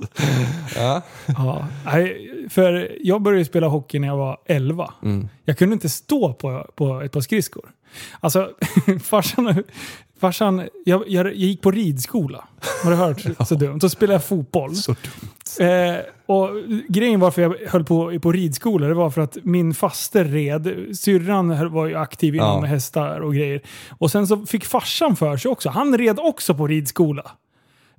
[0.77, 1.03] ja.
[1.27, 1.67] Ja,
[2.51, 4.93] för jag började spela hockey när jag var 11.
[5.03, 5.29] Mm.
[5.45, 7.71] Jag kunde inte stå på, på ett par skridskor.
[8.21, 8.51] Alltså,
[9.03, 9.63] farsan,
[10.21, 12.45] farsan jag, jag, jag gick på ridskola.
[12.85, 13.25] Har du hört?
[13.49, 13.81] Så dumt.
[13.81, 14.75] Så spelade jag fotboll.
[14.77, 14.95] Så
[15.61, 15.97] Eh,
[16.27, 16.49] och
[16.89, 20.97] grejen varför jag höll på på ridskola, det var för att min faster red.
[20.97, 22.69] Syrran var ju aktiv inom Ja.
[22.71, 23.61] hästar och grejer.
[23.99, 25.69] Och sen så fick farsan för sig också.
[25.69, 27.31] Han red också på ridskola.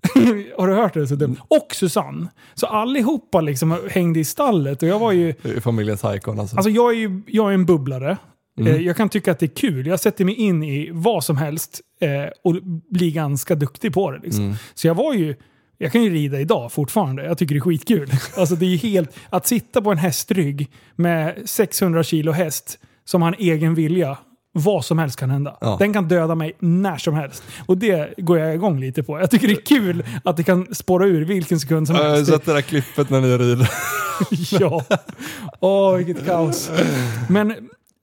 [0.58, 1.08] Har du hört det?
[1.08, 1.36] Så dumt.
[1.48, 2.28] Och Susanne.
[2.54, 4.84] Så allihopa liksom hängde i stallet.
[4.84, 5.34] Och jag var ju...
[5.62, 6.40] Familjen alltså.
[6.40, 8.18] Alltså jag är ju jag är en bubblare.
[8.60, 8.74] Mm.
[8.76, 9.88] Eh, Jag kan tycka att det är kul.
[9.88, 12.10] Jag sätter mig in i vad som helst eh,
[12.44, 12.56] och
[12.90, 14.20] blir ganska duktig på det.
[14.24, 14.44] Liksom.
[14.44, 14.56] Mm.
[14.74, 15.36] Så jag var ju...
[15.78, 17.26] Jag kan ju rida idag fortfarande.
[17.26, 18.10] Jag tycker det är skitkul.
[18.38, 19.10] Alltså det är ju helt...
[19.30, 24.18] Att sitta på en hästrygg med 600 kilo häst som har en egen vilja.
[24.58, 25.58] Vad som helst kan hända.
[25.62, 25.76] Ja.
[25.80, 27.44] Den kan döda mig när som helst.
[27.66, 29.20] Och det går jag igång lite på.
[29.20, 32.10] Jag tycker det är kul att det kan spåra ur vilken sekund som Jag har
[32.16, 32.32] helst.
[32.32, 33.70] sett det där klippet när ni rider.
[34.60, 34.84] ja.
[35.60, 36.72] Åh, vilket kaos.
[37.30, 37.56] Men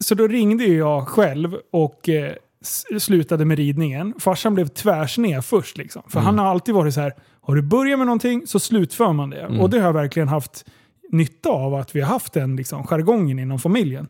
[0.02, 2.32] så då ringde jag själv och eh,
[2.98, 4.14] slutade med ridningen.
[4.18, 6.02] Farsan blev tvärsned först liksom.
[6.08, 9.30] För han har alltid varit så här, har du börjat med någonting så slutför man
[9.30, 9.46] det.
[9.46, 10.64] Och det har jag verkligen haft
[11.12, 14.08] nytta av att vi har haft den liksom, jargongen inom familjen.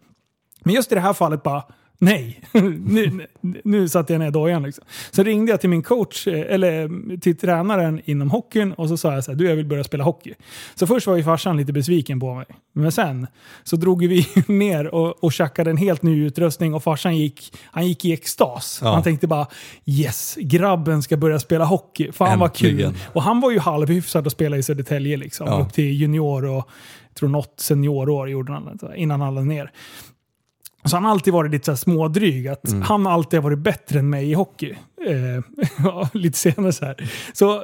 [0.64, 1.62] Men just i det här fallet bara,
[1.98, 2.40] nej.
[2.52, 3.26] nu,
[3.64, 4.62] nu- satte jag ner dojan.
[4.62, 4.84] Liksom.
[5.10, 6.88] Så ringde jag till min coach, eh, eller
[7.20, 10.04] till tränaren inom hockeyn och så sa jag så här, du jag vill börja spela
[10.04, 10.34] hockey.
[10.74, 12.46] Så först var ju farsan lite besviken på mig.
[12.72, 13.26] Men sen
[13.64, 17.88] så drog vi ner och, och tjackade en helt ny utrustning och farsan gick, han
[17.88, 18.80] gick i extas.
[18.82, 18.92] Ja.
[18.92, 19.46] Han tänkte bara
[19.86, 22.12] yes, grabben ska börja spela hockey.
[22.12, 22.94] Fan vad kul.
[23.12, 25.46] Och han var ju halvhyfsad att spela i Södertälje liksom.
[25.46, 25.60] Ja.
[25.60, 26.68] Upp till junior och
[27.08, 29.70] jag tror något seniorår gjorde han innan han lade ner.
[30.84, 32.48] Så han har alltid varit lite så här smådryg.
[32.48, 32.82] Att Mm.
[32.82, 34.70] Han har alltid varit bättre än mig i hockey.
[35.06, 37.10] Eh, lite senare så här.
[37.32, 37.54] Så,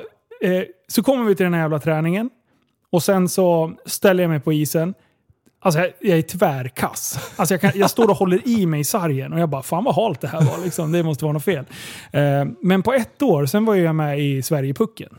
[0.40, 2.30] eh, så kommer vi till den här jävla träningen.
[2.92, 4.94] Och sen så ställer jag mig på isen.
[5.60, 7.32] Alltså jag, jag är tvärkass.
[7.36, 9.84] Alltså jag, kan, jag står och håller i mig i sargen och jag bara fan
[9.84, 10.64] vad halt det här var.
[10.64, 10.92] Liksom.
[10.92, 11.64] Det måste vara något fel.
[12.12, 15.18] Eh, men på ett år, sen var jag med i Sverigepucken.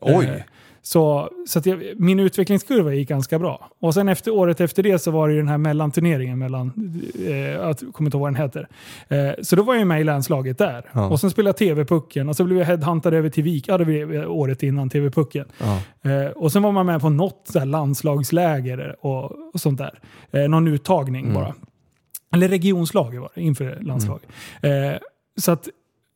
[0.00, 0.44] Oj.
[0.82, 3.70] Så, så att jag, min utvecklingskurva gick ganska bra.
[3.80, 6.92] Och sen efter året efter det så var det ju den här mellanturneringen mellan,
[7.26, 8.68] eh, jag kommer inte ihåg vad den heter.
[9.08, 10.84] Eh, så då var jag med i länslaget där.
[10.92, 11.08] Ja.
[11.08, 13.84] Och sen spelade jag TV-pucken och så blev jag headhuntad över till Vik, ja det
[13.84, 15.44] blev året innan TV-pucken.
[15.58, 16.10] Ja.
[16.10, 19.24] Eh, och sen var man med på något så här landslagsläger och,
[19.54, 19.98] och sånt där.
[20.32, 21.34] Eh, någon uttagning Mm.
[21.34, 21.54] bara.
[22.34, 24.20] Eller regionslag var det inför landslag.
[24.62, 24.70] Eh,
[25.40, 25.68] så att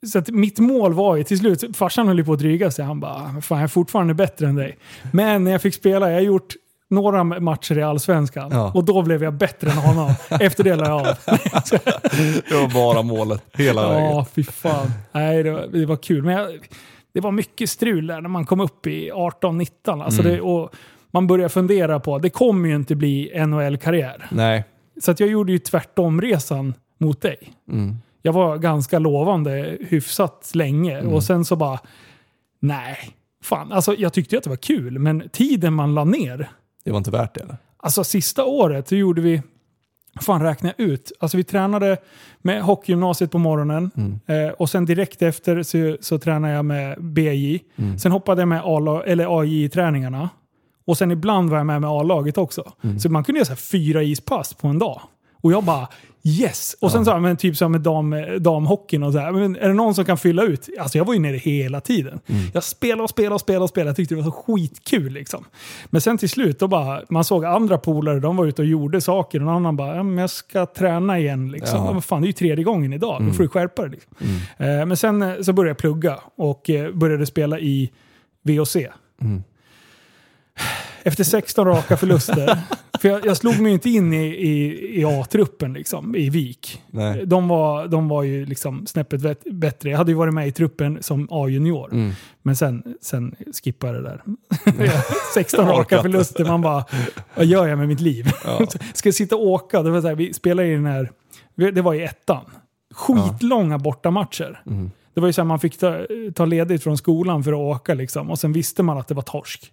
[0.06, 2.85] så att mitt mål var ju till slut, farsan höll ju på att dryga sig.
[2.85, 4.78] Han bara, fan jag är fortfarande bättre än dig.
[5.12, 6.55] Men när jag fick spela, jag har gjort
[6.90, 8.51] några matcher i Allsvenskan.
[8.52, 8.72] Ja.
[8.74, 10.10] Och då blev jag bättre än honom.
[10.40, 11.06] Efter det la jag av.
[12.48, 14.05] Det var bara målet hela vägen.
[14.05, 14.90] Ja, fy fan.
[15.12, 16.22] Nej, det var, det var kul.
[16.22, 16.68] Men jag,
[17.14, 20.05] det var mycket strul där när man kom upp i 18-19.
[20.05, 20.32] Alltså Mm.
[20.32, 20.70] det, och
[21.10, 24.26] man började fundera på, det kommer ju inte bli NHL-karriär.
[24.31, 24.64] Nej.
[25.02, 27.36] Så att jag gjorde ju tvärtom resan mot dig.
[27.72, 27.97] Mm.
[28.26, 31.12] Jag var ganska lovande hyfsat länge Mm.
[31.14, 31.78] och sen så bara,
[32.60, 32.96] nej.
[33.42, 36.51] Fan, alltså jag tyckte ju att det var kul, men tiden man la ner.
[36.84, 37.56] Det var inte värt det eller?
[37.76, 39.42] Alltså sista året så gjorde vi,
[40.20, 41.96] fan räkna ut, alltså vi tränade
[42.42, 44.20] med hockeygymnasiet på morgonen Mm.
[44.26, 47.59] eh, och sen direkt efter så, så tränade jag med BJ.
[47.76, 47.98] Mm.
[47.98, 50.28] Sen hoppade jag med A-lag- eller AJ-träningarna.
[50.86, 52.72] Och sen ibland var jag med med A-laget också.
[52.84, 52.98] Mm.
[52.98, 55.01] Så man kunde göra så fyra ispass på en dag.
[55.45, 55.89] Och jag bara
[56.23, 56.77] yes!
[56.81, 59.69] Och sen sa han, men typ som med dam, damhockeyn och så här, men är
[59.69, 60.69] det någon som kan fylla ut?
[60.81, 62.21] Alltså jag var ju nere hela tiden.
[62.53, 63.89] Jag spelade och spelade och spelade och spelade.
[63.89, 65.45] Jag tyckte det var så skitkul liksom.
[65.87, 69.01] Men sen till slut, då bara, man såg andra polare, de var ute och gjorde
[69.01, 69.39] saker.
[69.39, 71.79] Och någon annan bara, ja, men jag ska träna igen liksom.
[71.79, 72.01] Ja.
[72.01, 73.27] Fan, det är ju tredje gången idag.
[73.27, 73.91] Då får du skärpa dig.
[73.91, 74.16] Liksom.
[74.57, 77.91] Eh, men sen eh, så började jag plugga och eh, började spela i
[78.43, 78.77] VOC.
[81.06, 82.59] Efter 16 raka förluster.
[83.01, 86.82] för jag, jag slog mig inte in i, i, i A-truppen liksom, i VIK.
[86.90, 87.26] Nej.
[87.26, 89.90] De var, de var ju liksom snäppet bättre.
[89.90, 91.93] Jag hade ju varit med i truppen som A-junior.
[91.93, 92.12] Mm.
[92.43, 94.22] Men sen, sen skippade jag det där.
[95.35, 95.78] 16 Orkat.
[95.78, 96.44] raka förluster.
[96.44, 96.85] Man bara,
[97.35, 98.31] vad gör jag med mitt liv?
[98.44, 98.66] Ja.
[98.94, 99.82] Ska jag sitta och åka?
[99.82, 101.10] Det var så här, vi spelade i den här,
[101.55, 102.44] det var i ettan.
[102.94, 104.62] Skitlånga bortamatcher.
[104.66, 104.90] Mm.
[105.14, 107.94] Det var ju så här, man fick ta, ta ledigt från skolan för att åka
[107.94, 108.31] liksom.
[108.31, 109.72] Och sen visste man att det var torsk.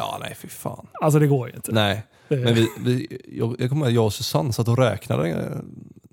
[0.00, 0.86] Ja, nej fy fan.
[1.00, 1.72] Alltså det går ju inte.
[1.72, 4.78] Nej, Det- men vi, vi, jag, jag kommer ihåg att jag och Susanne satt och
[4.78, 5.58] räknade eh,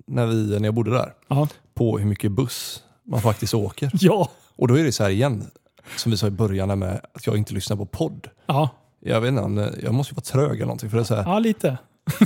[0.07, 1.13] när, vi, när jag bodde där.
[1.27, 1.47] Ja.
[1.73, 3.91] På hur mycket buss man faktiskt åker.
[3.99, 4.29] Ja.
[4.55, 5.51] Och då är det så här igen,
[5.95, 8.29] som vi sa i början med att jag inte lyssnar på podd.
[8.45, 8.69] Ja,
[8.99, 10.89] Jag vet inte, jag måste ju vara trög eller någonting.
[10.89, 11.77] För det är så här, ja lite.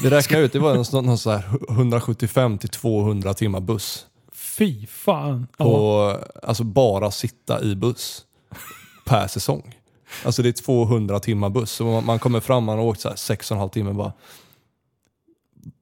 [0.03, 4.05] vi räknade ut, det var någon, någon så här 175 till 200 timmar buss.
[4.33, 5.47] Fy fan.
[5.57, 5.65] Ja.
[5.65, 8.25] På, alltså bara sitta i buss
[9.05, 9.75] per säsong.
[10.25, 11.71] Alltså det är 200 timmar buss.
[11.71, 14.13] Så man, man kommer fram, man har åkt så här 6,5 timmar bara.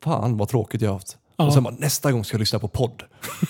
[0.03, 1.17] Fan vad tråkigt jag har haft.
[1.37, 1.45] Ja.
[1.45, 3.03] Och sen bara nästa gång ska jag lyssna på podd.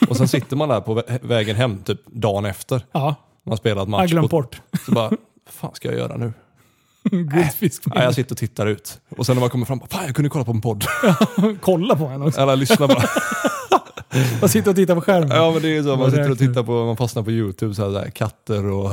[0.10, 2.86] Och sen sitter man där på vä- vägen hem typ dagen efter.
[2.92, 3.16] Ja,
[3.46, 4.12] Man spelat jag match.
[4.12, 4.62] glömt På, bort.
[4.86, 6.34] så bara, vad fan ska jag göra nu?
[7.12, 7.84] Guldfisk.
[7.86, 9.00] Nej, jag sitter och tittar ut.
[9.18, 10.84] Och sen när man kommer fram, bara, fan jag kunde kolla på en podd.
[11.62, 12.42] Kolla på henne också.
[12.42, 13.04] Eller lyssna bara.
[14.42, 15.30] Jag sitter och tittar på skärmen.
[15.38, 17.76] Ja men det är ju så, man sitter och tittar på, man fastnar på YouTube,
[17.76, 18.92] så här, där, katter och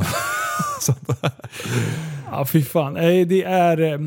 [2.31, 2.95] Ja, fy fan.
[3.28, 3.99] Det är, eh,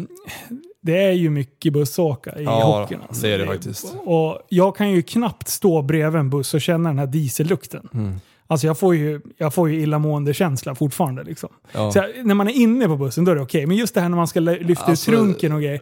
[0.82, 3.00] det är ju mycket bussåka i Ja, hockeyn.
[3.08, 3.22] alltså.
[3.22, 3.94] det är det faktiskt.
[4.06, 7.90] Och jag kan ju knappt stå bredvid en buss och känna den här diesellukten.
[7.94, 8.20] Mm.
[8.48, 11.24] Alltså jag får ju, jag får ju illamående känsla fortfarande.
[11.24, 11.50] Liksom.
[11.72, 11.92] Ja.
[11.92, 13.66] Så jag, när man är inne på bussen då är det okej.
[13.66, 15.82] Men just det här när man ska lyfta Alltså- ut trunken och grejer.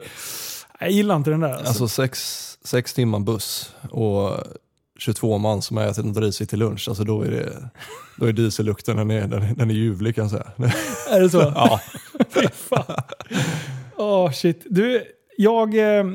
[0.80, 1.50] Jag gillar inte den där.
[1.50, 1.68] Alltså.
[1.68, 4.32] Alltså sex, sex timmar buss och
[4.98, 6.86] 22 man som har ätit något risigt till lunch.
[6.90, 7.70] Alltså då är, det,
[8.18, 10.48] då är diesellukten, den är, den, är- den är ljuvlig kan jag säga.
[11.12, 11.38] är det så?
[11.56, 11.82] Ja.
[12.30, 13.04] Fy fan.
[13.98, 14.62] Åh shit.
[14.70, 15.04] Du,
[15.38, 15.76] jag...
[16.00, 16.06] Eh,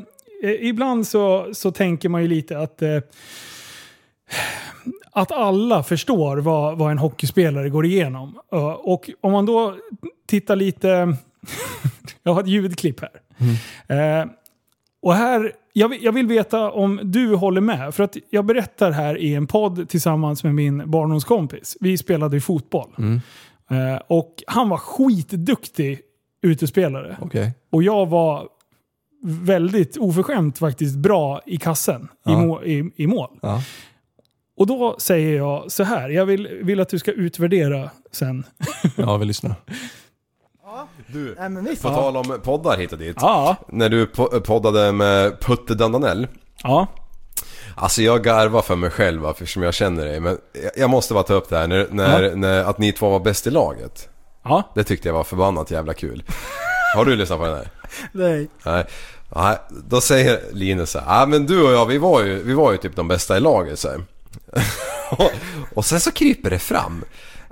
[0.61, 2.83] ibland så, så tänker man ju lite att...
[2.83, 2.99] Eh,
[5.13, 8.39] att alla förstår vad, vad en hockeyspelare går igenom.
[8.53, 9.77] Eh, och om man då
[10.29, 10.89] tittar lite...
[12.23, 13.11] jag har ett ljudklipp här.
[14.21, 14.27] Eh,
[15.03, 17.95] och här, jag vill, jag vill veta om du håller med.
[17.95, 21.77] För att jag berättar här i en podd tillsammans med min barndomskompis.
[21.81, 22.91] Vi spelade fotboll.
[23.71, 26.01] Eh, och han var skitduktig
[26.43, 27.17] utespelare.
[27.21, 27.53] Okej.
[27.71, 28.49] Och jag var
[29.25, 32.41] väldigt oförskämt faktiskt bra i kassen, i, Ja.
[32.47, 33.29] må, i, i mål.
[33.43, 33.63] Ja.
[34.57, 38.45] Och då säger jag så här, jag vill, vill att du ska utvärdera sen.
[38.97, 39.55] ja, vi lyssnar.
[41.13, 41.83] Du, Nej men visst.
[41.83, 43.17] på tal om poddar hit och dit.
[43.21, 43.57] Ja.
[43.69, 46.29] När du po- poddade med Putte Dandanell.
[46.63, 46.87] Ja.
[47.77, 50.21] Alltså jag garvar för mig själv eftersom jag känner dig.
[50.21, 51.67] Men jag- jag måste bara ta upp det här.
[51.67, 54.09] När, när, när, att ni två var bäst i laget.
[54.45, 54.63] Ja.
[54.75, 56.25] Det tyckte jag var förbannat jävla kul.
[56.97, 57.69] Har du lyssnat på den här?
[58.13, 58.49] Nej.
[58.65, 58.85] Nej.
[59.37, 59.57] Nej,
[59.89, 62.73] då säger Linus så här, ah, men du och jag vi var ju, vi var
[62.73, 64.05] ju typ de bästa i laget så här.
[65.11, 65.31] och,
[65.75, 67.05] och sen så kryper det fram.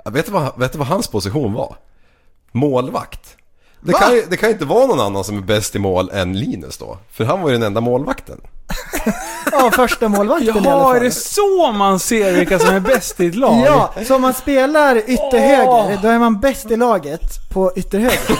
[0.05, 1.75] Vet du vad, vet du vad hans position var?
[2.51, 3.37] Målvakt.
[3.83, 6.09] Det kan, ju, det kan ju inte vara någon annan som är bäst i mål
[6.13, 6.97] än Linus då.
[7.11, 8.41] För han var ju den enda målvakten.
[9.51, 10.95] Ja, första målvakten i alla Jaha, fall.
[10.95, 13.63] är det så man ser vilka som är bäst i ett lag?
[13.65, 17.21] Ja, så om man spelar ytterhöger, då är man bäst i laget
[17.53, 18.37] på ytterhöger.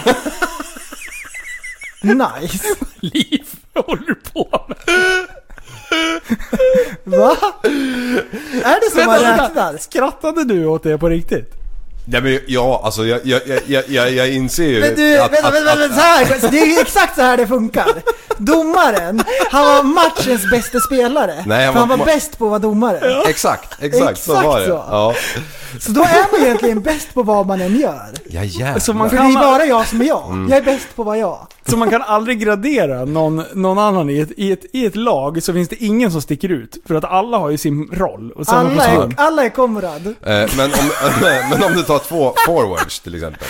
[2.41, 2.67] Nice!
[2.99, 4.77] Liv håller du på med?
[7.03, 7.37] Va?
[8.63, 9.77] Är det så man räknar?
[9.77, 11.53] Skrattade du åt det på riktigt?
[12.05, 15.75] Nej men ja, alltså jag, jag, jag, jag, jag, inser ju Men du, vänta, vänta,
[15.75, 17.87] vänta, så här, så det är ju exakt så här det funkar.
[18.37, 21.43] Domaren, han var matchens bästa spelare.
[21.45, 23.23] Nej, han för han var- var bäst på att vara domare.
[23.29, 24.65] Exakt, exakt, så Exakt var det.
[24.65, 24.71] så.
[24.71, 25.13] Ja,
[25.79, 28.09] Så då är man egentligen bäst på vad man än gör.
[28.29, 28.79] ja jävlar.
[28.79, 30.25] Så man För det kan, är bara jag som är jag.
[30.29, 30.49] Mm.
[30.49, 31.47] Jag är bäst på vad jag.
[31.69, 35.43] så man kan aldrig gradera någon, någon annan i ett, i, ett, i ett lag
[35.43, 36.77] så finns det ingen som sticker ut.
[36.87, 40.07] För att alla har ju sin roll och Alla är, alla är Konrad.
[40.07, 40.13] Eh,
[40.57, 40.89] men, om,
[41.51, 43.47] men om du tar två forwards till exempel.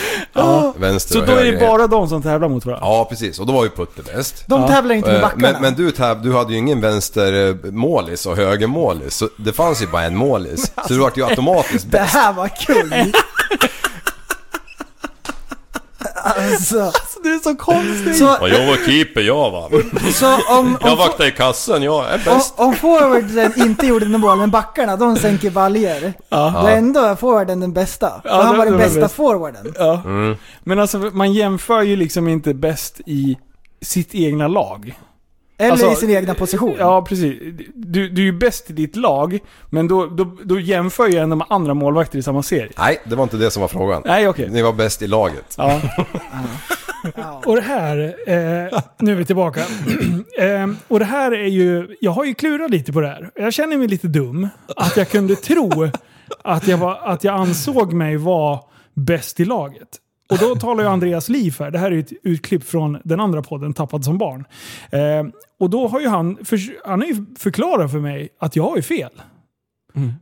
[0.76, 1.52] Vänster Så och då är höger.
[1.52, 2.86] det bara de som tävlar mot varandra?
[2.88, 4.44] Ja precis, och då var ju Putte bäst.
[4.48, 4.68] De Ja.
[4.68, 5.52] tävlar inte med Eh, backarna.
[5.52, 9.16] Men, men du, Tab, du hade ju ingen vänstermålis och högermålis.
[9.18, 10.72] Så det fanns ju bara en målis.
[10.88, 12.14] Så du vart ju automatiskt Det bäst.
[12.14, 12.94] här var kul.
[16.24, 16.92] Alltså,
[17.24, 18.16] Du är så konstig!
[18.16, 19.70] Så, Och jag var keeper, jag va.
[20.14, 22.54] så om, Jag om, vaktar i kassen, jag är om, bäst.
[22.58, 26.14] om forwarden inte gjorde något mål, men backarna de sänker baljor.
[26.30, 28.22] Då är ändå forwarden den bästa.
[28.24, 29.16] Ja, han var den bästa bäst.
[29.16, 29.74] forwarden.
[29.78, 30.02] Ja.
[30.06, 30.36] Mm.
[30.64, 33.38] Men alltså man jämför ju liksom inte bäst i
[33.82, 34.94] sitt egna lag.
[35.62, 36.76] Eller Alltså, i sin egna position.
[36.80, 37.40] Ja, precis.
[37.74, 39.40] Du, du är ju bäst i ditt lag,
[39.70, 42.72] men då, då, då jämför ju ändå med andra målvakter i samma serie.
[42.78, 44.02] Nej, det var inte det som var frågan.
[44.06, 44.50] Nej, okej.
[44.50, 45.56] Ni var bäst i laget.
[45.58, 45.82] Ja.
[47.16, 47.42] Ja.
[47.46, 49.60] Och det här, eh, nu är vi tillbaka.
[50.40, 53.32] eh, och det här är ju, jag har ju klurat lite på det här.
[53.36, 54.48] Jag känner mig lite dum.
[54.76, 55.90] Att jag kunde tro
[56.44, 58.60] att jag, var, att jag ansåg mig vara
[58.94, 59.88] bäst i laget.
[60.32, 61.72] Och då talar ju Andreas Liv här.
[61.72, 64.46] Det här är ett utklipp från den andra podden, Tappad som barn.
[64.92, 68.64] Eh, och då har ju han, för, han har ju förklarat för mig att jag
[68.64, 69.12] har ju fel.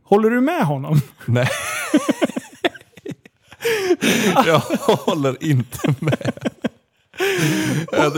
[0.04, 1.00] Håller du med honom?
[1.26, 1.48] Nej.
[4.46, 4.58] jag
[4.96, 6.50] håller inte med.
[7.92, 8.12] Ja,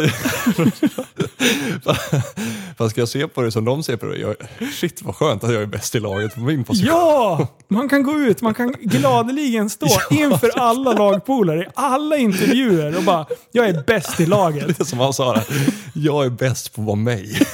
[2.77, 4.19] Fast ska jag se på det som de ser på det?
[4.19, 4.35] Jag,
[4.73, 6.89] shit vad skönt att jag är bäst i laget på min position.
[6.89, 7.49] Ja!
[7.69, 13.03] Man kan gå ut, man kan gladeligen stå inför alla lagpolare i alla intervjuer och
[13.03, 14.67] bara “Jag är bäst i laget”.
[14.67, 15.45] Det är som han sa där,
[15.95, 17.39] jag är bäst på att vara mig.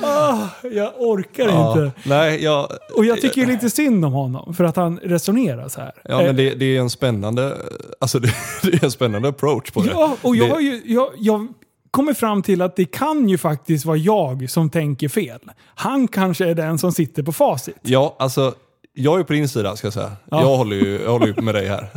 [0.00, 2.00] Ah, jag orkar Ja, inte.
[2.08, 5.80] nej, jag, Och jag tycker ju lite synd om honom för att han resonerar så
[5.80, 5.92] här.
[6.04, 7.56] ja, men det, det är en spännande,
[8.00, 9.90] alltså det, det är en spännande approach på det.
[9.90, 10.82] Ja, och jag det, har ju...
[10.84, 11.46] Jag, jag
[11.90, 15.40] kommer fram till att det kan ju faktiskt vara jag som tänker fel.
[15.74, 17.76] Han kanske är den som sitter på facit.
[17.82, 18.54] Ja, alltså
[18.94, 20.12] jag är på din sida ska jag säga.
[20.30, 20.40] Ja.
[20.40, 21.88] Jag, håller ju, jag håller ju med dig här.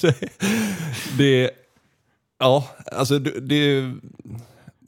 [0.00, 0.14] det,
[1.18, 1.50] det,
[2.38, 3.92] ja, alltså det, det,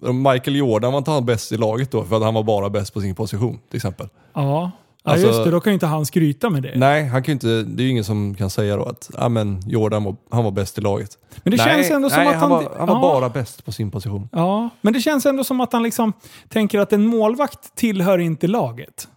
[0.03, 2.95] Michael Jordan var inte han bäst i laget då för att han var bara bäst
[2.95, 4.09] på sin position till exempel.
[4.35, 4.70] Ja,
[5.05, 5.51] ja Alltså- just det.
[5.51, 6.73] Då kan ju inte han skryta med det.
[6.77, 9.61] Nej, han kan inte, det är ju ingen som kan säga då att ah, men
[9.66, 11.19] Jordan var, han var bäst i laget.
[11.43, 12.65] Men det nej, känns ändå som nej, att han, han...
[12.65, 13.01] var, han var ja.
[13.01, 14.29] bara bäst på sin position.
[14.33, 16.12] Ja, men det känns ändå som att han liksom
[16.49, 19.09] tänker att en målvakt tillhör inte laget.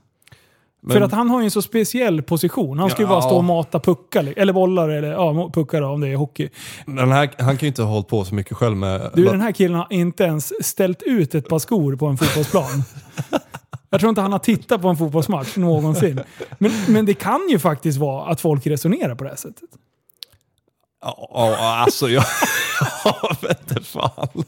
[0.88, 2.80] Men, För att han har ju en så speciell position.
[2.80, 3.10] Han ska ju Ja.
[3.10, 6.50] bara stå och mata puckar, eller bollar, eller ja, puckar om det är hockey.
[6.86, 9.12] den här, han kan ju inte ha hållit på så mycket själv med...
[9.14, 12.84] Du, den här killen har inte ens ställt ut ett par skor på en fotbollsplan.
[13.90, 16.22] Jag tror inte han har tittat på en fotbollsmatch någonsin.
[16.58, 19.70] Men, men det kan ju faktiskt vara att folk resonerar på det här sättet.
[21.02, 22.24] Ja, ja, alltså jag...
[23.72, 24.44] jag fan.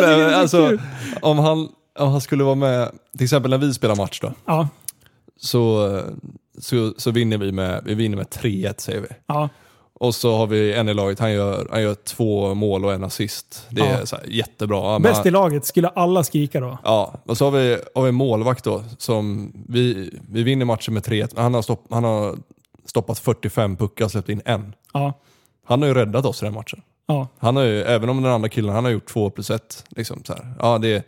[0.00, 0.78] Nej, alltså,
[1.22, 1.68] om han,
[1.98, 4.68] om han skulle vara med, till exempel när vi spelar match då, Ja,
[5.40, 6.00] så,
[6.58, 9.06] så, så vinner vi med, vi vinner med 3-1 säger vi.
[9.26, 9.48] ja,
[9.94, 13.04] Och så har vi en i laget, han gör, han gör två mål och en
[13.04, 13.66] assist.
[13.70, 14.06] Det är Ja.
[14.06, 14.76] så här, jättebra.
[14.92, 16.78] Ja, Bäst han- i laget skulle alla skrika då.
[16.84, 20.94] Ja, och så har vi, har vi en målvakt då som, vi, vi vinner matchen
[20.94, 22.36] med 3-1, men han har, stopp, han har
[22.84, 24.74] stoppat 45 puckar och släppt in en.
[24.92, 25.12] Ja,
[25.66, 26.82] Han har ju räddat oss i den matchen.
[27.06, 27.28] ja.
[27.38, 29.84] Han har ju, även om den andra killen, han har gjort två plus ett.
[29.88, 30.54] Liksom så här.
[30.58, 31.02] Ja, det är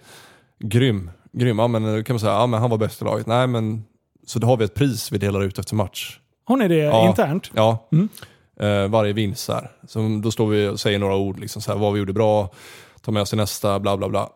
[0.59, 1.11] grym.
[1.33, 1.59] grym.
[1.59, 3.27] Ja, men då kan man säga, ja men han var bäst i laget.
[3.27, 3.85] Nej men,
[4.27, 6.19] så då har vi ett pris vi delar ut efter match.
[6.45, 7.09] Har ni det Ja.
[7.09, 7.51] internt?
[7.55, 8.09] Ja, Mm.
[8.61, 9.71] eh, varje vinst så här.
[9.89, 12.51] Så då står vi och säger några ord, liksom så här, vad vi gjorde bra,
[13.01, 14.31] tar med oss till nästa, bla bla bla.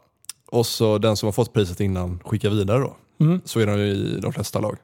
[0.50, 2.96] Och så den som har fått priset innan skickar vidare då.
[3.20, 3.40] Mm.
[3.44, 4.76] Så är det ju i de flesta lag.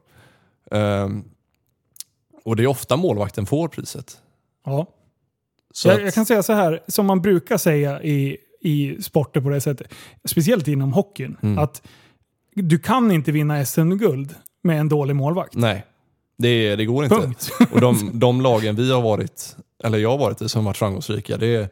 [0.71, 1.25] Ehm,
[2.45, 4.19] och det är ofta målvakten får priset.
[4.65, 4.87] Ja.
[5.75, 9.41] Så Jag, att- jag kan säga så här, som man brukar säga i, i sporter
[9.41, 9.93] på det sättet,
[10.25, 11.59] speciellt inom hockeyn, Mm.
[11.59, 11.83] att
[12.55, 14.35] du kan inte vinna SM-guld
[14.67, 15.55] med en dålig målvakt.
[15.55, 15.87] Nej,
[16.39, 17.17] det, det går inte.
[17.17, 17.51] Punkt.
[17.73, 21.37] Och de, de lagen vi har varit, eller jag har varit i som varit framgångsrika,
[21.37, 21.69] det är,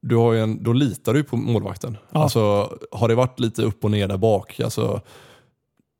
[0.00, 1.96] du har en, då litar du på målvakten.
[2.10, 2.22] Ja.
[2.22, 5.00] Alltså, har det varit lite upp och ner där bak, alltså,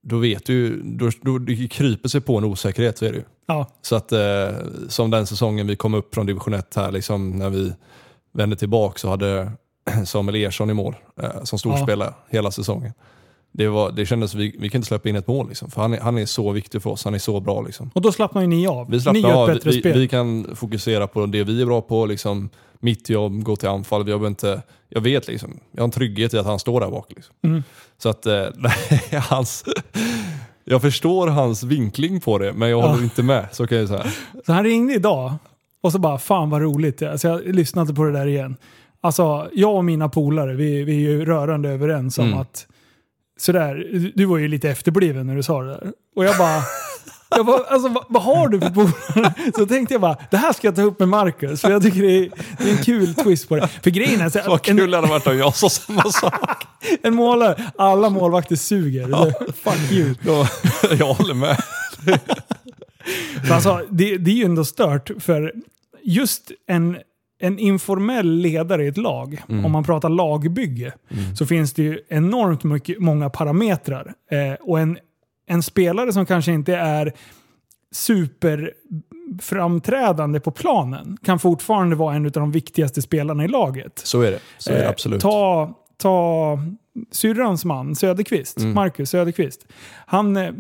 [0.03, 3.25] då vet du, då, då, det kryper sig på en osäkerhet så är det ju.
[3.47, 4.49] Ja, Så att eh,
[4.89, 7.73] som den säsongen vi kom upp från division 1 här, liksom, när vi
[8.33, 9.53] vände tillbaka så hade
[10.07, 12.93] Samuel Ersson i mål eh, som storspelare hela säsongen.
[13.59, 15.95] Det, var, det kändes, vi, vi kan inte släppa in ett mål liksom, för han
[15.95, 17.61] är, han är så viktig för oss, han är så bra.
[17.63, 17.91] Liksom.
[17.95, 18.87] och då slappnar ju ni av.
[18.91, 19.99] Vi ni slappnar gör av, ett bättre vi, spel.
[19.99, 22.49] vi kan fokusera på det vi är bra på, liksom,
[22.81, 24.09] mitt jobb, gå till anfall.
[24.09, 27.07] Jag, inte, jag vet liksom, jag har en trygghet i att han står där bak.
[27.17, 27.35] Liksom.
[27.45, 27.63] Mm.
[27.99, 29.65] Så att, eh, nej, hans,
[30.65, 33.03] jag förstår hans vinkling på det, men jag håller Ja.
[33.05, 33.47] inte med.
[33.53, 34.07] Så kan jag säga.
[34.47, 35.33] Så han ringde idag
[35.83, 37.03] och så bara, fan vad roligt.
[37.03, 38.57] Alltså jag lyssnade på det där igen.
[39.01, 42.39] Alltså, jag och mina polare, vi, vi är ju rörande överens om Mm.
[42.39, 42.67] att
[43.39, 43.75] sådär,
[44.15, 45.93] du- var ju lite efterbliven när du sa det där.
[46.17, 46.63] Och jag bara,
[47.31, 49.35] jag bara alltså, vad, vad har du för polare?
[49.57, 51.61] Så tänkte jag bara, det här ska jag ta upp med Marcus.
[51.61, 53.69] För jag tycker det är, det är en kul twist på det.
[53.69, 56.65] För grejen är så Vad kul en, det hade varit om jag sa samma sak.
[57.03, 59.09] en målare, alla målvakter suger.
[59.09, 60.15] Så, Fuck you.
[60.27, 60.49] Ja,
[60.99, 61.57] jag håller med.
[63.51, 65.53] Alltså, det, det är ju ändå stört för
[66.03, 66.97] just en,
[67.41, 70.93] en informell ledare i ett lag, om man pratar lagbygge,
[71.37, 74.15] så finns det ju enormt mycket, många parametrar.
[74.31, 74.99] Eh, och en,
[75.47, 77.13] en spelare som kanske inte är
[77.93, 83.99] superframträdande på planen kan fortfarande vara en av de viktigaste spelarna i laget.
[84.05, 84.39] Så är det.
[84.59, 85.21] Så är det Eh, absolut.
[85.21, 86.59] Ta, ta
[87.13, 88.75] syrrans man, Söderqvist, Mm.
[88.75, 89.67] Marcus Söderqvist.
[90.07, 90.53] Han, eh,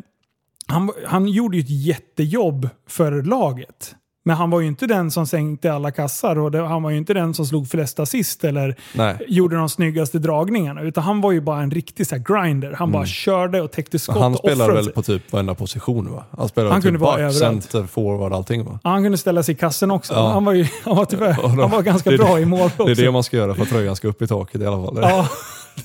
[0.67, 3.95] han, han gjorde ju ett jättejobb för laget.
[4.29, 6.97] Men han var ju inte den som sänkte alla kassar och det, han var ju
[6.97, 9.17] inte den som slog flest assist eller Nej.
[9.29, 10.81] gjorde de snyggaste dragningarna.
[10.83, 12.73] Utan han var ju bara en riktig så grinder.
[12.79, 14.23] Han bara körde och täckte skott Mm.
[14.23, 16.25] Han offrade väl på typ varenda position va?
[16.39, 17.65] Han spelar Han typ kunde vara back, överallt.
[17.65, 18.79] center, forward, allting va?
[18.85, 20.15] Ja, Han kunde ställa sig i kassen också.
[20.15, 20.29] Ja.
[20.33, 22.85] Han var ju han var tyvärr, han var ganska det bra i mål också.
[22.85, 24.87] Det är det man ska göra för att tröjan ska upp i taket i alla
[24.87, 24.99] fall.
[25.03, 25.29] Ja,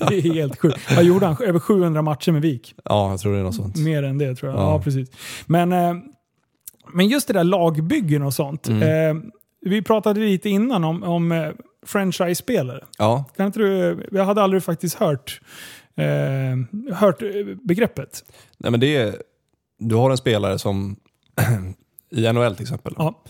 [0.00, 0.78] Ja, det är helt sjukt.
[0.96, 1.36] Vad gjorde han?
[1.42, 2.74] Över 700 matcher med Vik.
[2.84, 3.76] jag tror det är något sånt.
[3.76, 4.60] Mer än det tror jag.
[4.60, 4.80] Ja, Ja.
[4.82, 5.08] precis.
[5.46, 5.94] Men, eh,
[6.92, 8.68] men just det där lagbyggen och sånt.
[8.68, 8.82] Mm.
[8.82, 9.22] Eh,
[9.60, 11.48] vi pratade lite innan om, om eh,
[11.86, 12.84] franchise-spelare.
[12.98, 15.40] Ja, Kan inte du, jag hade aldrig faktiskt hört,
[15.96, 17.28] eh, hört eh,
[17.62, 18.24] begreppet.
[18.58, 19.16] Nej, men det är,
[19.78, 20.96] du har en spelare som
[22.10, 22.94] i NHL till exempel.
[22.98, 23.22] Ja.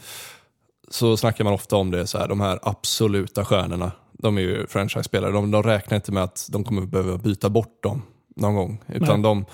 [0.88, 3.92] Så snackar man ofta om det, så här, de här absoluta stjärnorna.
[4.12, 5.32] De är ju franchise-spelare.
[5.32, 8.02] De, de räknar inte med att de kommer behöva byta bort dem
[8.36, 8.82] någon gång.
[8.88, 9.44] Utan de,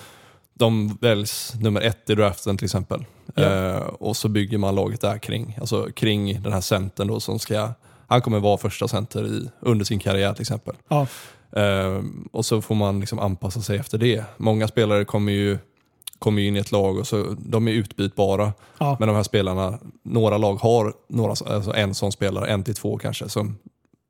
[0.61, 3.05] de väljs nummer ett i draften till exempel.
[3.35, 3.43] Ja.
[3.43, 5.57] Eh, och så bygger man laget där kring.
[5.61, 7.69] Alltså kring den här centern då som ska,
[8.07, 10.75] han kommer vara första center i, under sin karriär till exempel.
[10.89, 11.07] Ja.
[11.57, 14.25] Eh, och så får man liksom anpassa sig efter det.
[14.37, 15.59] Många spelare kommer ju,
[16.19, 18.53] kommer in i ett lag och så, de är utbytbara.
[18.79, 18.97] Ja.
[18.99, 22.99] Men de här spelarna, några lag har några, alltså en sån spelare, en till två
[22.99, 23.59] kanske, som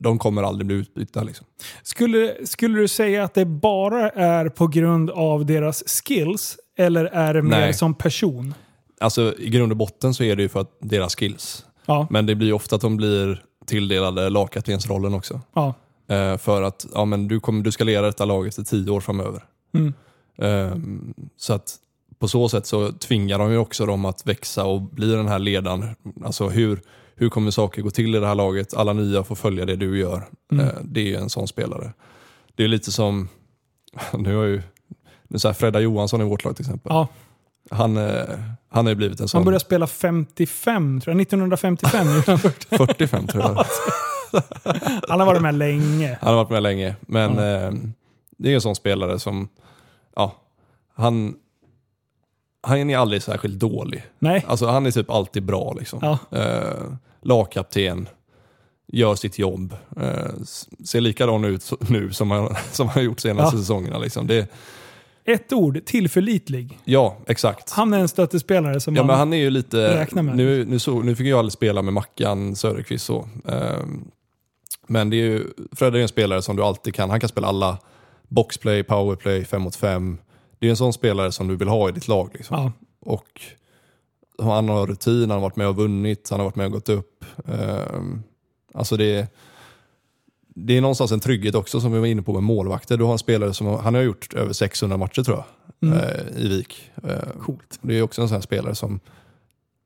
[0.01, 1.23] de kommer aldrig bli utbytta.
[1.23, 1.47] Liksom.
[1.83, 7.35] Skulle, skulle du säga att det bara är på grund av deras skills eller är
[7.35, 7.75] det mer Nej.
[7.75, 8.55] som person?
[9.01, 11.65] Alltså i grund och botten så är det ju för att deras skills.
[11.87, 12.07] Ja.
[12.11, 15.41] Men det blir ju ofta att de blir tilldelade lagkaptensrollen också.
[15.55, 15.75] ja.
[16.09, 19.01] Eh, för att ja, men du, kommer, du ska leda detta laget i tio år
[19.01, 19.45] framöver.
[19.75, 19.93] Mm.
[20.39, 21.77] Ehm, så att
[22.19, 25.39] på så sätt så tvingar de ju också dem att växa och bli den här
[25.39, 25.87] ledaren.
[26.25, 26.81] Alltså hur,
[27.21, 28.75] hur kommer saker gå till i det här laget?
[28.75, 30.29] Alla nya får följa det du gör.
[30.53, 30.67] Mm.
[30.67, 31.93] Eh, det är en sån spelare.
[32.55, 33.29] Det är lite som,
[34.13, 34.63] nu har ju
[35.29, 36.93] nu så här Fredda Johansson i vårt lag till exempel.
[36.93, 37.09] Ja.
[37.71, 38.25] Han, eh,
[38.69, 39.39] han har ju blivit en sån.
[39.39, 41.21] Han började spela 55, tror jag.
[41.21, 42.65] 1955 gjorde han först.
[42.65, 43.65] 45 tror jag.
[45.09, 46.19] Han har varit med länge.
[46.21, 46.97] Han har varit med länge.
[47.01, 47.73] Men eh,
[48.39, 49.49] det är en sån spelare som,
[50.17, 50.37] ja,
[50.95, 51.35] han,
[52.63, 54.05] han är aldrig särskilt dålig.
[54.19, 54.45] Nej.
[54.49, 55.99] Alltså han är typ alltid bra liksom.
[56.03, 56.39] Ja.
[56.39, 58.09] Eh, lagkapten,
[58.93, 59.75] gör sitt jobb.
[60.01, 60.31] Eh,
[60.85, 63.61] ser likadan ut nu som han, som han har gjort senaste Ja.
[63.61, 63.99] säsongerna.
[63.99, 64.27] Liksom.
[64.27, 64.49] Det,
[65.25, 66.79] Ett ord, tillförlitlig.
[66.85, 67.71] ja, exakt.
[67.71, 69.07] Han är en stöttespelare som Ja, man...
[69.07, 70.01] men han är ju lite...
[70.01, 70.37] räknar med.
[70.37, 73.29] Nu, nu, så, nu fick jag aldrig spela med Mackan Söderqvist så.
[73.49, 74.05] Ehm,
[74.87, 77.47] men det är ju, Fred är en spelare som du alltid kan, han kan spela
[77.49, 77.79] alla
[78.29, 80.19] boxplay, powerplay, fem mot fem.
[80.59, 82.31] Det är en sån spelare som du vill ha i ditt lag.
[82.35, 82.57] Liksom.
[82.63, 82.73] Ja.
[83.01, 83.41] Och
[84.43, 86.89] han har rutin, han har varit med och vunnit, han har varit med och gått
[86.89, 87.25] upp.
[87.47, 88.23] Ehm,
[88.75, 89.29] alltså det,
[90.55, 92.97] det är någonstans en trygghet också som vi var inne på med målvakter.
[92.97, 95.45] Du har en spelare som han har gjort över 600 matcher tror jag
[95.83, 95.99] Mm.
[95.99, 96.91] eh, i Vik.
[97.05, 97.79] Eh, Coolt.
[97.81, 99.01] det är också en sån här spelare som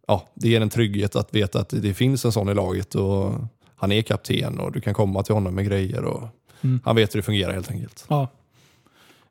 [0.06, 3.32] ja, det ger en trygghet att veta att det finns en sån i laget och
[3.76, 6.28] han är kapten och du kan komma till honom med grejer och
[6.60, 6.80] Mm.
[6.84, 8.04] han vet hur det fungerar helt enkelt.
[8.08, 8.28] Ja.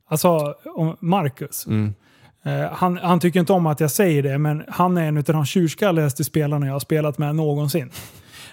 [0.06, 1.68] Alltså, om Marcus.
[1.68, 1.94] Mm.
[2.46, 5.24] Eh, han, han tycker inte om att jag säger det, men han är en av
[5.24, 7.90] de tjurskalligaste spelarna jag har spelat med någonsin.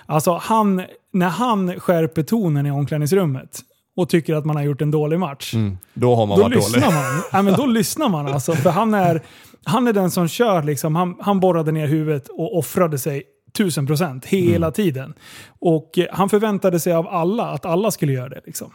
[0.07, 3.61] Alltså, han, när han skärper tonen i omklädningsrummet
[3.97, 5.79] och tycker att man har gjort en dålig match, Mm.
[5.95, 6.95] Då har man då varit lyssnar dålig.
[6.95, 7.23] man.
[7.33, 8.53] Ja, men då lyssnar man alltså.
[8.55, 9.23] För han är,
[9.65, 13.23] han är den som kör, liksom, han, han borrade ner huvudet och offrade sig
[13.57, 14.73] tusen procent hela Mm.
[14.73, 15.15] tiden.
[15.59, 18.41] Och eh, han förväntade sig av alla att alla skulle göra det.
[18.47, 18.73] Liksom.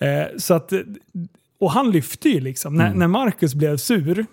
[0.00, 0.72] Eh, så att,
[1.60, 2.74] och han lyfte ju liksom.
[2.74, 2.98] När, Mm.
[2.98, 4.26] när Marcus blev sur,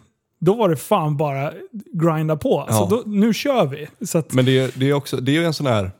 [0.45, 1.53] då var det fan bara
[1.93, 2.61] grinda på.
[2.61, 2.87] Alltså, Ja.
[2.89, 3.87] då, nu kör vi.
[4.05, 5.91] Så att, Men det, är- det är också, det är ju en sån här,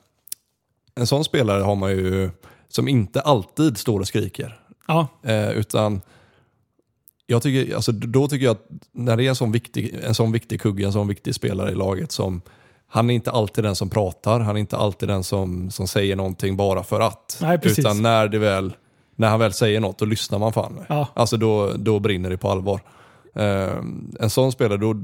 [0.95, 2.29] en sån spelare har man ju
[2.69, 4.59] som inte alltid står och skriker.
[4.87, 6.01] ja, Eh, utan
[7.25, 10.31] jag tycker, alltså, då tycker jag att när det är en sån, viktig, en sån
[10.31, 12.41] viktig kugge, en sån viktig spelare i laget som
[12.87, 16.15] han är inte alltid den som pratar, han är inte alltid den som, som säger
[16.15, 17.37] någonting bara för att.
[17.41, 17.59] Nej.
[17.63, 18.73] Utan när, det väl,
[19.15, 20.79] när han väl säger något, då lyssnar man fan.
[20.89, 21.07] Ja.
[21.13, 22.81] Alltså då, då brinner det på allvar.
[23.35, 23.77] Eh,
[24.19, 24.95] en sån spelare, då,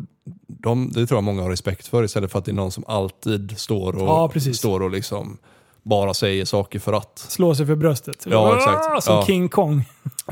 [0.48, 2.84] de, det tror jag många har respekt för istället för att det är någon som
[2.88, 5.38] alltid står och, Ja, står och liksom
[5.84, 7.18] bara säger saker för att.
[7.20, 8.26] slå sig för bröstet.
[8.30, 9.04] Ja, exakt.
[9.04, 9.26] Som Ja.
[9.26, 9.84] King Kong.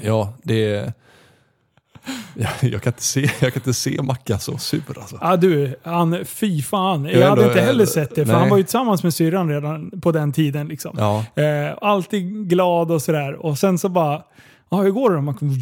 [0.02, 0.94] Ja, det är...
[2.34, 5.18] Jag, jag, kan inte se, jag kan inte se Mackan så sur alltså.
[5.22, 7.06] Ja du, han, fy fan.
[7.06, 8.41] Jag, Jag hade ändå- inte heller sett det, för nej.
[8.41, 10.68] han var ju tillsammans med syrran redan på den tiden.
[10.68, 10.95] Liksom.
[10.99, 13.34] Ja, Eh, alltid glad och sådär.
[13.34, 14.24] Och sen så bara,
[14.69, 15.22] ja hur går det då?
[15.22, 15.35] Man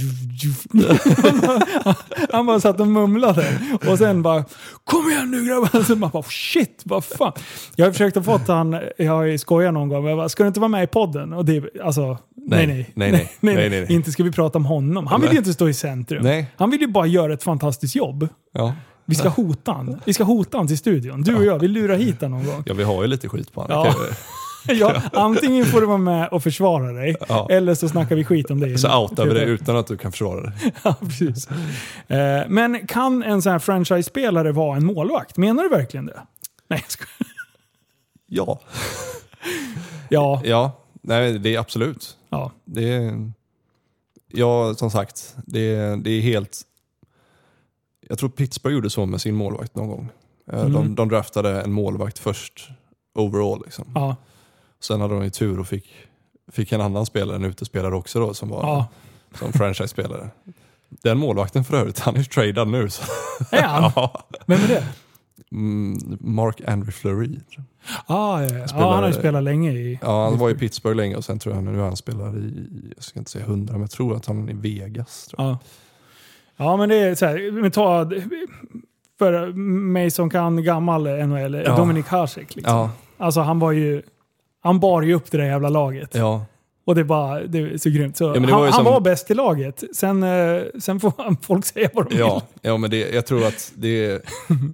[2.32, 3.60] han, bara, satt och mumlade.
[3.90, 4.44] Och sen bara,
[4.84, 5.84] kom igen nu grabbar!
[5.84, 7.32] Så man bara, shit, vad fan.
[7.76, 10.48] Jag har försökt att få han, jag har skojat någon gång, jag bara, ska du
[10.48, 11.34] inte vara med i podden?
[11.34, 12.92] Och det, alltså, nej nej.
[12.94, 13.32] Nej, nej.
[13.40, 13.86] nej, Nej, nej.
[13.90, 15.08] Inte ska vi prata om honom.
[15.08, 16.24] Han vill ju inte stå i centrum.
[16.24, 16.52] Nej.
[16.58, 18.28] Han vill ju bara göra ett fantastiskt jobb.
[18.54, 18.74] ja.
[19.08, 20.02] Vi ska hota han.
[20.06, 21.22] Vi ska hota han till studion.
[21.22, 22.64] Du och jag, vi lurar hit han någon gång.
[22.66, 23.86] ja, vi har ju lite skit på honom.
[23.86, 23.96] Ja.
[24.80, 27.48] Ja, antingen får du vara med och försvara dig, Ja.
[27.52, 28.78] eller så snackar vi skit om dig.
[28.78, 30.54] Så outar vi det utan att du kan försvara det.
[30.84, 31.48] Ja, precis.
[32.08, 35.38] Eh, Men kan en sån här franchise-spelare vara en målvakt?
[35.38, 36.20] Menar du verkligen det?
[36.68, 37.10] Nej, jag skojar.
[38.28, 38.60] Ja.
[40.10, 40.72] Ja, Ja,
[41.02, 42.18] nej, det är absolut.
[42.30, 42.52] ja.
[42.66, 43.32] Det är,
[44.34, 46.62] ja, som sagt, det är, det är helt...
[48.10, 50.10] Jag tror Pittsburgh gjorde så med sin målvakt någon gång.
[50.52, 50.74] Eh, Mm.
[50.74, 52.70] De, de draftade en målvakt först,
[53.16, 53.62] overall.
[53.66, 53.86] Liksom.
[53.96, 54.16] ja,
[54.88, 55.94] Sen hade de ju tur och fick,
[56.52, 58.88] fick en annan spelare, en utespelare också då, som var ja.
[59.40, 60.30] som franchise-spelare.
[60.90, 62.90] Den målvakten för övrigt, han är tradad nu.
[62.90, 63.04] Så.
[63.52, 63.92] Är han?
[63.96, 64.24] ja.
[64.46, 64.86] Vem är det?
[65.52, 67.40] Mm, Mark Andrew Fleury.
[68.06, 68.68] Ah, ja, ja.
[68.68, 70.00] Spelar- ja, han har ju spelat länge i...
[70.02, 73.04] Ja, han var i Pittsburgh länge och sen tror jag nu han spelar i, jag
[73.04, 75.30] ska inte säga hundra, men jag tror att han är i Vegas.
[75.38, 75.58] Ja.
[76.58, 78.12] ja, men det är så här, men ta...
[79.20, 79.54] För
[79.94, 81.76] mig som kan gammal NHL, Ja.
[81.76, 82.56] Dominik Hasek.
[82.56, 82.78] Liksom.
[82.78, 84.02] Ja, Alltså han var ju...
[84.66, 86.10] Han bar ju upp det där jävla laget.
[86.16, 86.46] ja,
[86.86, 88.18] Och det, är bara, det är så grymt.
[88.18, 89.84] Så han, var han som- var bäst i laget.
[89.96, 92.20] Sen, eh, sen får han- folk säga vad de vill.
[92.20, 94.22] ja, ja, men det, jag tror att det är...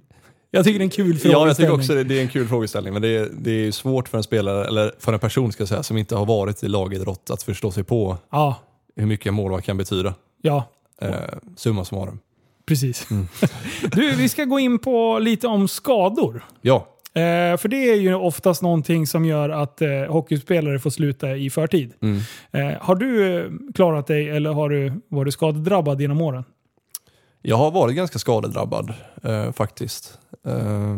[0.54, 1.32] Jag tycker det är en kul fråga.
[1.32, 3.70] Ja, jag tycker också det, det är en kul frågeställning, men det är, det är
[3.72, 6.62] svårt för en spelare, eller för en person ska jag säga, som inte har varit
[6.62, 8.56] i lagidrott att förstå sig på Ja,
[8.96, 10.14] hur mycket en målvakt kan betyda.
[10.42, 10.64] ja.
[11.02, 11.10] Eh,
[11.56, 12.18] summa summarum.
[12.66, 13.10] Precis.
[13.10, 13.28] Mm.
[13.92, 16.44] Du, vi ska gå in på lite om skador.
[16.60, 21.36] Ja, Eh, för det är ju oftast någonting som gör att eh, hockeyspelare får sluta
[21.36, 21.92] i förtid.
[22.00, 22.20] mm.
[22.52, 26.44] Eh, har du eh, klarat dig eller har du varit skadedrabbad genom åren?
[27.42, 30.18] Jag har varit ganska skadedrabbad eh, faktiskt.
[30.46, 30.96] Eh,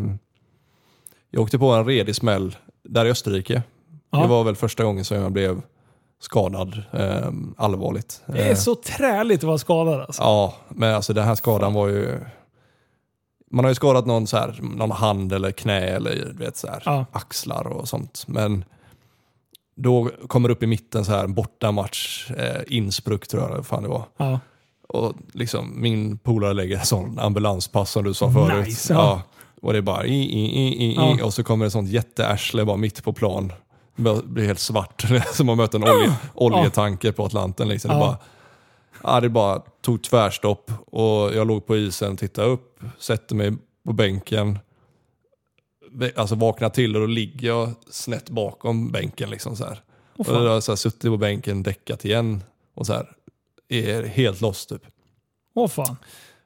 [1.31, 3.62] jag åkte på en redig smäll där i Österrike.
[4.11, 4.19] Ja.
[4.23, 5.62] Det var väl första gången som jag blev
[6.20, 8.23] skadad eh, allvarligt.
[8.27, 10.23] Det är så träligt att vara skadad alltså.
[10.23, 12.20] Ja, men alltså den här skadan var ju...
[13.55, 16.82] Man har ju skadat någon, så här, någon hand eller knä eller vet, så här,
[16.86, 17.06] Ja.
[17.12, 18.24] axlar och sånt.
[18.26, 18.64] Men
[19.76, 24.02] då kommer upp i mitten så här bortamatch, eh, Innsbruck tror jag fan det var.
[24.16, 24.40] Ja.
[24.89, 28.66] Och liksom, min polare lägger en sån ambulanspass som du sa förut.
[28.66, 29.22] Nice, ja.
[29.62, 31.24] Och det är bara i, i, i, i, Ja.
[31.24, 33.52] och så kommer det sånt jättearsle bara mitt på plan.
[33.97, 37.68] Det blir helt svart, som att möta en olje, oljetanker på Atlanten.
[37.68, 37.89] Liksom.
[37.90, 38.01] Det, Ja.
[38.01, 38.16] bara,
[39.05, 43.52] ja, det bara tog tvärstopp och jag låg på isen, tittade upp, sätter mig
[43.85, 44.59] på bänken.
[46.16, 49.31] Alltså vaknar till och då ligger jag snett bakom bänken.
[49.31, 49.81] Liksom så här.
[50.16, 52.44] Åh, och då har jag så här, suttit på bänken, däckat igen
[52.74, 53.09] och så här,
[53.68, 54.82] är helt lost typ.
[55.55, 55.97] Åh fan.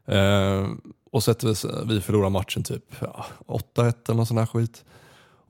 [0.06, 0.68] Eh,
[1.10, 4.85] och sätter vi, vi förlorar matchen typ ja, 8-1 eller någon sån här skit.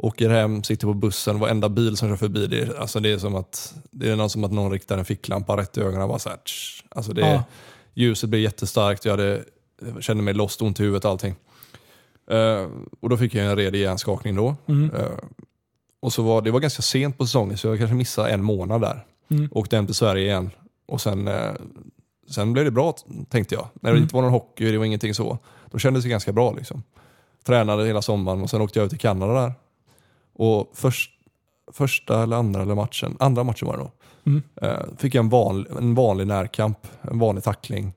[0.00, 3.18] Åker hem, sitter på bussen, varenda bil som kör förbi, det är, alltså det är
[3.18, 6.08] som att det är någon, som att någon riktar en ficklampa rätt i ögonen.
[6.08, 6.84] Bara så här, tsch.
[6.88, 7.42] alltså det, Ja.
[7.94, 9.44] Ljuset blev jättestarkt, jag, hade,
[9.94, 11.34] jag kände mig lost, ont i huvudet och allting.
[12.30, 12.66] Eh,
[13.00, 14.56] och då fick jag en redig hjärnskakning då.
[14.66, 14.90] Mm.
[14.94, 15.06] Eh,
[16.00, 18.80] och så var, det var ganska sent på säsongen så jag kanske missade en månad
[18.80, 19.04] där.
[19.30, 19.48] Mm.
[19.52, 20.50] Åkte hem till Sverige igen
[20.88, 21.52] och sen, eh,
[22.30, 22.94] sen blev det bra
[23.30, 23.68] tänkte jag.
[23.74, 24.02] När det Mm.
[24.02, 25.38] inte var någon hockey, det var ingenting så.
[25.70, 26.82] Då kändes det ganska bra liksom.
[27.46, 29.52] Tränade hela sommaren och sen åkte jag ut till Kanada där.
[30.38, 31.10] Och först,
[31.72, 33.92] första eller andra eller matchen, andra matchen var det nog.
[34.26, 34.42] Mm.
[34.62, 37.94] Eh, fick jag en, van, en vanlig närkamp, en vanlig tackling.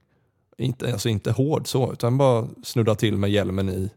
[0.58, 3.90] Inte, alltså inte hård så, utan bara snudda till med hjälmen i,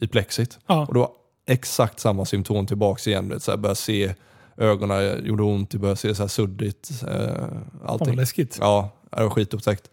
[0.00, 0.58] i plexit.
[0.66, 0.86] Ja.
[0.86, 1.10] Och det var
[1.46, 3.28] exakt samma symptom tillbaks igen.
[3.28, 4.14] Du vet, så här, började se
[4.56, 6.90] ögonen gjorde ont, det började se så här suddigt.
[7.08, 8.16] Eh, Fan allting.
[8.16, 8.58] läskigt.
[8.60, 9.90] Ja, det var skitupptäckt.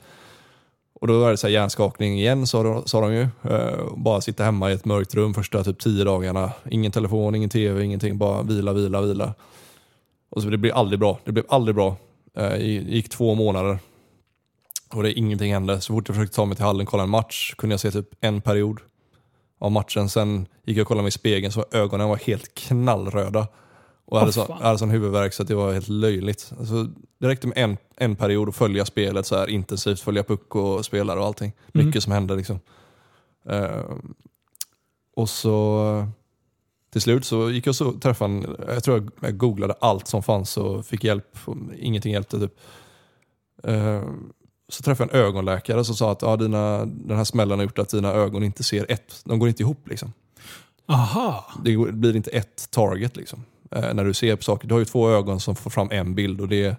[1.01, 3.21] Och då var det så här hjärnskakning igen sa de, sa de ju.
[3.21, 6.51] Eh, bara sitta hemma i ett mörkt rum första typ tio dagarna.
[6.71, 8.17] Ingen telefon, ingen tv, ingenting.
[8.17, 9.33] Bara vila, vila, vila.
[10.29, 11.19] Och så det blev aldrig bra.
[11.23, 11.95] Det blev aldrig bra.
[12.37, 13.79] Eh, det gick två månader.
[14.93, 15.81] Och det ingenting hände.
[15.81, 17.91] Så fort jag försökte ta mig till hallen och kolla en match kunde jag se
[17.91, 18.79] typ en period
[19.59, 20.09] av matchen.
[20.09, 23.47] Sen gick jag och kollade mig i spegeln så ögonen var helt knallröda.
[24.07, 26.53] Och jag hade, så, jag hade sån huvudvärk så att det var helt löjligt.
[26.59, 26.83] Alltså,
[27.17, 30.85] det räckte med en, en period att följa spelet så här intensivt, följa puck och
[30.85, 31.53] spelare och allting.
[31.73, 31.87] Mm.
[31.87, 32.59] Mycket som hände liksom.
[33.49, 33.81] Eh,
[35.15, 36.07] och så
[36.91, 40.57] till slut så gick jag så träffade en, jag tror jag, googlade allt som fanns
[40.57, 41.37] och fick hjälp.
[41.79, 42.59] Ingenting hjälpte typ.
[43.63, 44.03] Eh,
[44.69, 47.79] så träffade jag en ögonläkare som sa att ja, dina, den här smällen har gjort
[47.79, 50.13] att dina ögon inte ser ett, de går inte ihop liksom.
[50.85, 51.45] Aha.
[51.63, 53.43] Det blir inte ett target liksom.
[53.71, 54.67] Eh, när du ser på saker.
[54.67, 56.75] Du har ju två ögon som får fram en bild och det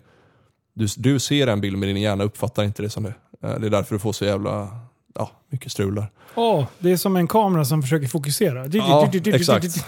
[0.74, 3.14] du, du ser en bild men din hjärna uppfattar inte det som det.
[3.42, 4.68] Eh, det är därför du får så jävla
[5.14, 6.10] ja, mycket strular.
[6.34, 8.66] Åh, det är som en kamera som försöker fokusera.
[8.66, 9.84] Ja, exakt.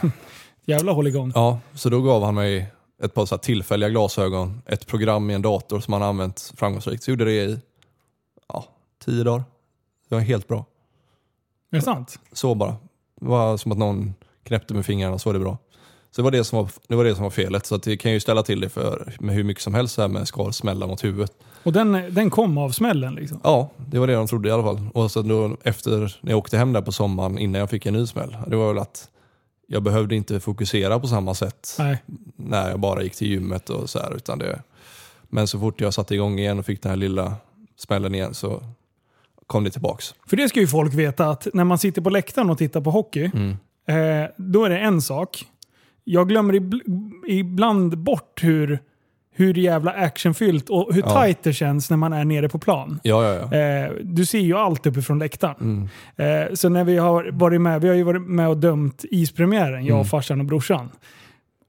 [0.65, 1.33] Jävla hålligång.
[1.35, 2.73] Ja, så då gav han mig
[3.03, 7.03] ett par så tillfälliga glasögon, ett program i en dator som han använt framgångsrikt.
[7.03, 7.59] Så gjorde det i
[8.49, 8.65] ja,
[9.05, 9.45] tio dagar.
[10.09, 10.67] Det var helt bra.
[11.73, 12.19] Är det sant?
[12.33, 12.77] Så bara.
[13.21, 15.59] Det var som att någon knäppte med fingrarna så var det bra.
[16.11, 17.67] Så det var det som var, det var, det som var felet.
[17.67, 20.29] Så det kan ju ställa till det för med hur mycket som helst här med
[20.29, 21.33] skal smälla mot huvudet.
[21.63, 23.41] Och den, den kom av smällen liksom?
[23.45, 24.89] Ja, det var det de trodde i alla fall.
[24.95, 27.95] Och sen då efter när jag åkte hem där på sommaren innan jag fick en
[27.95, 28.37] ny smäll.
[28.47, 29.09] Det var väl att
[29.67, 31.99] jag behövde inte fokusera på samma sätt Nej.
[32.37, 34.17] när jag bara gick till gymmet och så här.
[34.17, 34.63] Utan det,
[35.29, 37.35] men så fort jag satte igång igen och fick den här lilla
[37.79, 38.63] smällen igen så
[39.47, 40.15] kom det tillbaks.
[40.27, 42.91] För det ska ju folk veta att när man sitter på läktaren och tittar på
[42.91, 43.51] hockey, Mm.
[44.23, 45.45] eh, då är det en sak.
[46.05, 48.79] Jag glömmer ibl- ibland bort hur,
[49.35, 51.23] hur jävla actionfyllt och hur Ja.
[51.23, 53.01] tight det känns när man är nere på plan.
[53.03, 53.59] Ja, ja, ja.
[53.59, 55.89] Eh, du ser ju allt uppifrån läktaren.
[56.17, 56.43] Mm.
[56.49, 59.85] Eh, så när vi har varit med, vi har ju varit med och dömt ispremiären,
[59.87, 60.05] jag, Mm.
[60.05, 60.89] farsan och brorsan.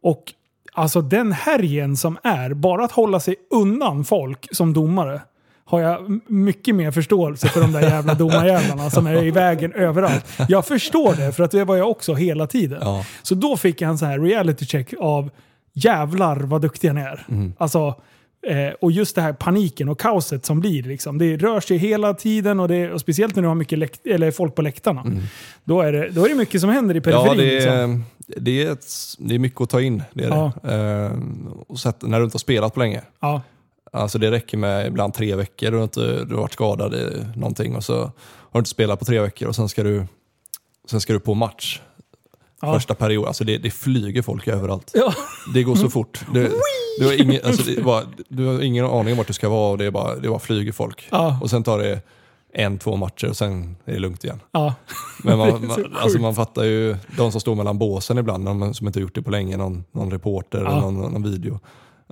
[0.03, 0.23] Och
[0.73, 5.21] alltså den härjen som är, bara att hålla sig undan folk som domare,
[5.65, 10.25] har jag mycket mer förståelse för de där jävla domarjävlarna som är i vägen överallt.
[10.47, 12.79] Jag förstår det, för att det var jag också hela tiden.
[12.81, 13.05] Ja.
[13.23, 15.29] Så då fick jag en sån här reality check av
[15.73, 17.25] jävlar vad duktiga ni är.
[17.29, 17.53] Mm.
[17.57, 17.95] Alltså,
[18.47, 20.83] eh, och just det här paniken och kaoset som blir.
[20.83, 21.17] Liksom.
[21.17, 24.55] Det rör sig hela tiden och, det, och speciellt när du har mycket eller folk
[24.55, 25.05] på läktarna.
[25.63, 27.31] Då, är det, då är det mycket som händer i periferin.
[27.31, 27.37] Mm.
[27.39, 28.03] Ja, det liksom.
[28.35, 28.85] är, det, är ett,
[29.19, 30.03] det är mycket att ta in.
[30.13, 30.51] Det är Ja.
[30.63, 30.73] det.
[30.75, 31.11] Eh,
[31.67, 33.01] och sett, när du inte har spelat på länge.
[33.19, 33.41] ja.
[33.93, 35.71] Alltså det räcker med ibland tre veckor.
[35.71, 38.11] Du har, inte, du har varit skadad i någonting och så har
[38.53, 40.05] du inte spelat på tre veckor och sen ska du,
[40.89, 41.81] sen ska du på match.
[42.61, 42.73] Ja.
[42.73, 44.91] Första period, alltså det, det flyger folk överallt.
[44.93, 45.13] Ja.
[45.53, 46.19] Det går så fort.
[46.33, 46.51] Det,
[46.99, 49.77] du, har ingen, alltså bara, du har ingen aning om vart du ska vara och
[49.77, 51.07] det är bara, det bara flyger folk.
[51.11, 51.39] Ja.
[51.41, 52.01] Och sen tar det
[52.53, 54.39] en, två matcher och sen är det lugnt igen.
[54.51, 54.73] Ja.
[55.23, 58.87] Men man, man, alltså man fattar ju de som står mellan båsen ibland, de som
[58.87, 60.71] inte har gjort det på länge, någon, någon reporter Ja.
[60.71, 61.59] eller någon, någon video.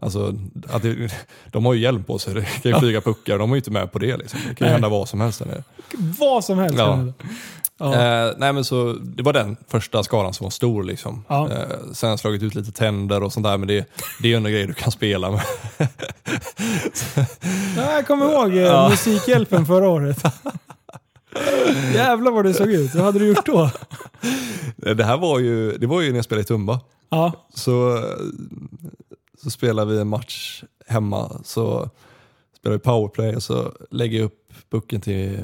[0.02, 0.34] Alltså,
[0.70, 1.14] att det,
[1.52, 3.72] de har ju hjälm på sig, det kan ju flyga puckar, de är ju inte
[3.72, 4.18] med på det.
[4.18, 4.40] Liksom.
[4.50, 5.40] Det kan ju hända vad som helst.
[5.40, 5.64] Där nere.
[6.20, 6.78] Vad som helst.
[6.78, 7.06] Ja.
[7.80, 7.94] Ja.
[7.94, 10.84] Eh, nej, men så, det var den första skadan som var stor.
[10.84, 11.26] Liksom.
[11.28, 11.50] Ja.
[11.52, 13.90] Eh, sen har jag slagit ut lite tänder och sånt där, men det,
[14.22, 15.42] det är ju ändå grejer du kan spela med.
[17.78, 18.90] Ja, jag kommer ihåg eh, Ja.
[18.90, 20.24] Musikhjälpen förra året.
[21.94, 22.96] Jävlar vad det såg ut.
[22.96, 23.70] Vad hade du gjort då?
[24.76, 26.80] det här var ju, det var ju när jag spelade i Tumba.
[27.10, 27.32] Ja.
[27.54, 28.04] Så,
[29.44, 31.90] så spelar vi en match hemma, så
[32.58, 35.40] spelar vi powerplay och så lägger jag upp pucken till,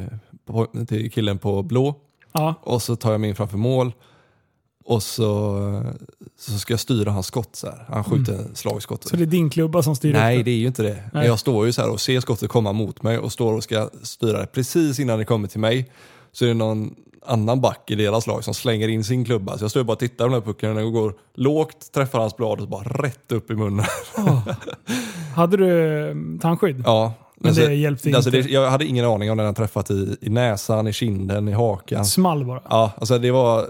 [0.88, 1.96] till killen på blå
[2.32, 2.56] Ja.
[2.62, 3.94] och så tar jag mig in framför mål
[4.86, 5.94] och så,
[6.40, 7.56] så ska jag styra hans skott.
[7.56, 7.86] Så här.
[7.90, 9.10] Han skjuter slagskottet.
[9.10, 11.10] Så det är din klubba som styr Nej, det är ju inte det.
[11.14, 11.28] Nej.
[11.28, 13.90] Jag står ju så här och ser skottet komma mot mig och står och ska
[14.04, 14.48] styra det.
[14.48, 15.92] Precis innan det kommer till mig
[16.32, 16.96] så är det någon
[17.28, 19.58] annan back i deras lag som slänger in sin klubba.
[19.58, 22.20] Så jag står bara och tittar på den här pucken och den går lågt, träffar
[22.20, 23.86] hans blad och bara rätt upp i munnen.
[25.36, 26.84] Hade du eh, tandskydd?
[26.86, 27.14] Ja.
[27.38, 28.48] Men så- det hjälpte alltså inte.
[28.48, 31.52] Det, jag hade ingen aning om den hade träffat i, i näsan, i kinden, i
[31.52, 32.06] hakan.
[32.06, 32.62] Small bara.
[32.70, 33.66] Ja, alltså det var...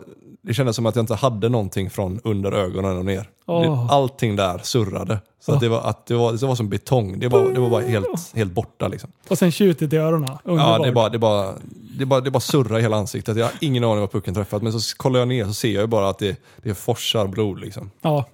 [0.48, 3.30] Det kändes som att jag inte hade någonting från under ögonen och ner.
[3.46, 5.20] Det, allting där surrade.
[5.40, 7.20] Så att det, var, att det, var, det var som betong.
[7.20, 9.12] Det var, det var bara helt, helt borta liksom.
[9.28, 10.30] Och sen tjutet i öronen.
[10.44, 10.84] Ja, Underbart.
[10.84, 11.54] det bara, det bara,
[12.00, 13.38] det bara, det bara surrar i hela ansiktet.
[13.38, 14.62] Jag har ingen aning var pucken träffat.
[14.62, 17.60] Men så kollar jag ner så ser jag ju bara att det, det forsar blod
[17.60, 17.92] liksom.
[18.02, 18.26] Ja.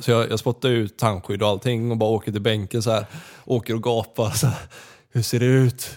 [0.00, 3.06] Så jag, jag spottar ut tandskydd och allting och bara åker till bänken så här.
[3.44, 4.58] Åker och gapar så här.
[5.12, 5.90] Hur ser det ut?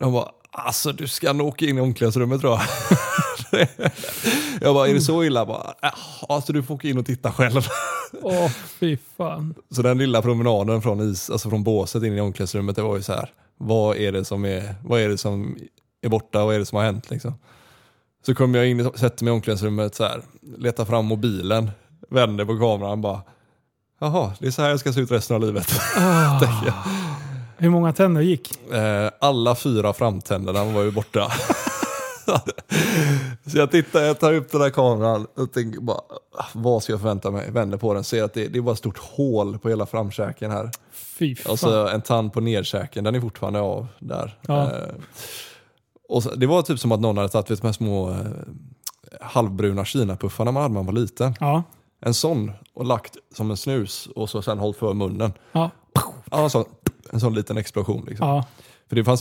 [0.00, 2.60] De bara, alltså du ska nog åka in i omklädningsrummet tror jag.
[4.60, 5.46] jag bara, är det så illa?
[5.46, 5.92] Bara, "Ja,
[6.28, 7.66] alltså du får åka in och titta själv.
[8.22, 8.50] Åh,
[8.80, 9.54] fy fan.
[9.70, 13.02] Så den lilla promenaden från, is, alltså från båset in i omklädningsrummet, det var ju
[13.02, 13.30] så här.
[13.58, 15.56] Vad är det som är, vad är, det som
[16.02, 16.44] är borta?
[16.44, 17.10] Vad är det som har hänt?
[17.10, 17.34] Liksom?
[18.26, 20.22] Så kommer jag in och sätter mig i omklädningsrummet, så här,
[20.58, 21.70] letar fram mobilen,
[22.10, 23.22] vänder på kameran bara.
[24.00, 25.80] Jaha, det är så här jag ska se ut resten av livet.
[26.64, 26.72] Jag.
[27.58, 28.72] Hur många tänder gick?
[28.72, 31.32] Eh, alla fyra framtänderna var ju borta.
[33.46, 36.00] så jag tittar, jag tar upp den där kameran och tänker bara,
[36.52, 37.50] vad ska jag förvänta mig?
[37.50, 40.50] Vänder på den, ser att det, det är bara ett stort hål på hela framkäken
[40.50, 40.70] här.
[40.92, 41.52] Fy fan.
[41.52, 44.38] Och så en tand på nedkäken, den är fortfarande av där.
[44.46, 44.62] Ja.
[44.62, 44.94] Eh,
[46.08, 48.16] och så, det var typ som att någon hade tagit de här små eh,
[49.20, 51.34] halvbruna kinapuffarna man hade när man var liten.
[51.40, 51.62] Ja.
[52.00, 55.32] En sån och lagt som en snus och så sen hållit för munnen.
[55.52, 55.70] Ja.
[56.30, 56.64] En, sån,
[57.12, 58.28] en sån liten explosion liksom.
[58.28, 58.44] Ja.
[58.88, 59.20] För det fanns,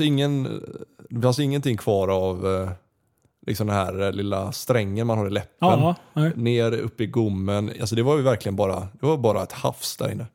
[1.09, 2.69] det fanns ingenting kvar av eh,
[3.45, 5.57] liksom den här eh, lilla strängen man har i läppen.
[5.59, 6.31] Ja, nej.
[6.35, 7.71] Ner upp i gommen.
[7.79, 10.25] Alltså det var ju verkligen bara, det var bara ett havs där inne.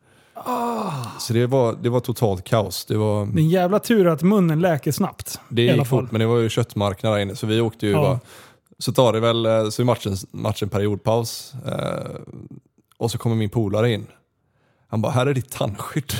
[1.18, 2.84] Så det var, det var totalt kaos.
[2.84, 5.40] Det, var, en jävla tur att munnen läker snabbt.
[5.48, 5.84] det gick fall.
[5.84, 7.36] fort, men det var ju köttmarknad där inne.
[7.36, 8.02] Så vi åkte ju Ja.
[8.02, 8.20] bara,
[8.78, 11.54] så tar det väl, eh, så är matchen, matchen periodpaus.
[11.66, 12.20] Eh,
[12.98, 14.06] och så kommer min polare in.
[14.88, 16.12] Han bara, här är ditt tandskydd.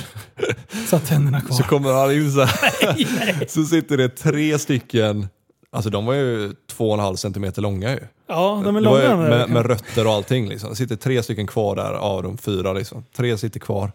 [0.87, 1.57] Så tänderna kvar.
[1.57, 3.45] Så kommer han in så här.
[3.49, 5.27] Så sitter det tre stycken,
[5.71, 7.99] alltså de var ju två och en halv centimeter långa ju.
[8.27, 10.49] ja, de är långa ju med, med rötter och allting.
[10.49, 10.69] Liksom.
[10.69, 12.73] Det sitter tre stycken kvar där av de fyra.
[12.73, 13.05] Liksom.
[13.17, 13.91] Tre sitter kvar.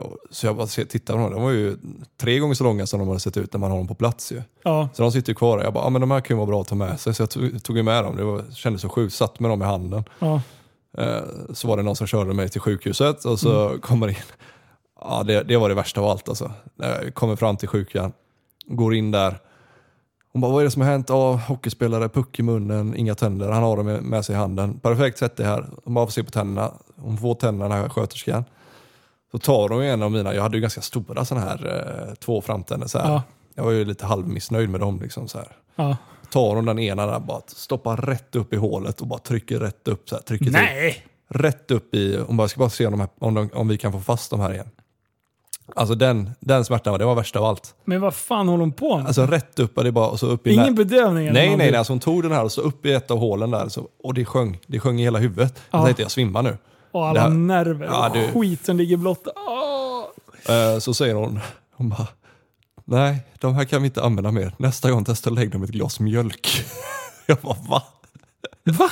[0.00, 1.32] Och- så jag bara tittar på dem.
[1.32, 1.76] De var ju
[2.20, 4.32] tre gånger så långa som de hade sett ut när man har dem på plats.
[4.32, 4.42] Ju.
[4.62, 5.64] Ja, Så de sitter ju kvar där.
[5.64, 7.14] Jag bara, ah, men de här kan ju vara bra att ta med sig.
[7.14, 8.16] Så jag tog, tog ju med dem.
[8.16, 9.14] Det var, kändes så sjukt.
[9.14, 10.04] Satt med dem i handen.
[10.18, 10.40] ja.
[10.98, 11.20] Eh,
[11.52, 14.14] så var det någon som körde mig till sjukhuset och så kommer in.
[15.00, 16.52] Ja, det, det var det värsta av allt alltså.
[16.76, 18.12] Jag kommer fram till sjukan,
[18.66, 19.38] går in där.
[20.38, 21.08] Hon bara, vad är det som har hänt?
[21.08, 23.50] Ja, hockeyspelare, puck i munnen, inga tänder.
[23.50, 24.80] Han har dem med, sig i handen.
[24.80, 25.66] Perfekt, sätt det här.
[25.84, 26.72] Hon bara får se på tänderna.
[26.96, 28.44] Hon får tänderna, den här sköterskan.
[29.30, 31.66] Så tar hon en av mina, jag hade ju ganska stora sådana här,
[32.08, 33.12] eh, två framtänder så här.
[33.12, 33.22] Ja.
[33.54, 35.96] Jag var ju lite halvmissnöjd med dem liksom så här ja.
[36.30, 39.88] tar hon den ena där bara stoppar rätt upp i hålet och bara trycker rätt
[39.88, 40.08] upp.
[40.08, 40.52] Så här, trycker till.
[40.52, 41.04] Nej!
[41.28, 43.78] Rätt upp i, hon bara ska bara se om, de här, om, de, om vi
[43.78, 44.70] kan få fast de här igen.
[45.76, 47.74] Alltså den, den smärtan, det var värsta av allt.
[47.84, 49.06] Men vad fan håller hon på med?
[49.06, 51.26] Alltså rätt upp, och det bara och så upp i Ingen bedövning?
[51.26, 51.70] eller Nej, nej, någonting?
[51.70, 51.78] nej.
[51.78, 54.14] Alltså hon tog den här och så upp i ett av hålen där så, och
[54.14, 54.58] det sjöng.
[54.66, 55.54] Det sjöng i hela huvudet.
[55.70, 55.78] Ja.
[55.78, 56.56] Jag tänkte jag svimmar nu.
[56.92, 59.30] Och det alla här- nerver Ja, och du- skit som ligger blotta.
[59.36, 60.54] Åh!
[60.54, 61.40] Eh, så säger hon,
[61.76, 62.06] hon bara,
[62.84, 64.54] nej, de här kan vi inte använda mer.
[64.56, 66.48] Nästa gång testa att lägga dem i ett glas mjölk.
[67.26, 67.82] jag bara, va?
[68.64, 68.88] Va?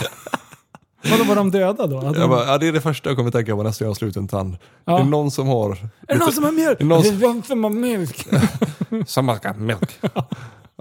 [1.11, 1.99] Vadå, var de döda då?
[1.99, 2.20] Att de...
[2.20, 4.09] Jag bara, ja, det är det första jag kommer tänka på nästa gång jag slår
[4.11, 4.57] ut en tand.
[4.85, 4.99] Ja.
[4.99, 5.70] Är det någon som har...
[6.09, 6.81] Är det någon som har mjölk?
[6.81, 8.27] Är det någon som- är någon som har mjölk.
[9.57, 9.99] Mjölk.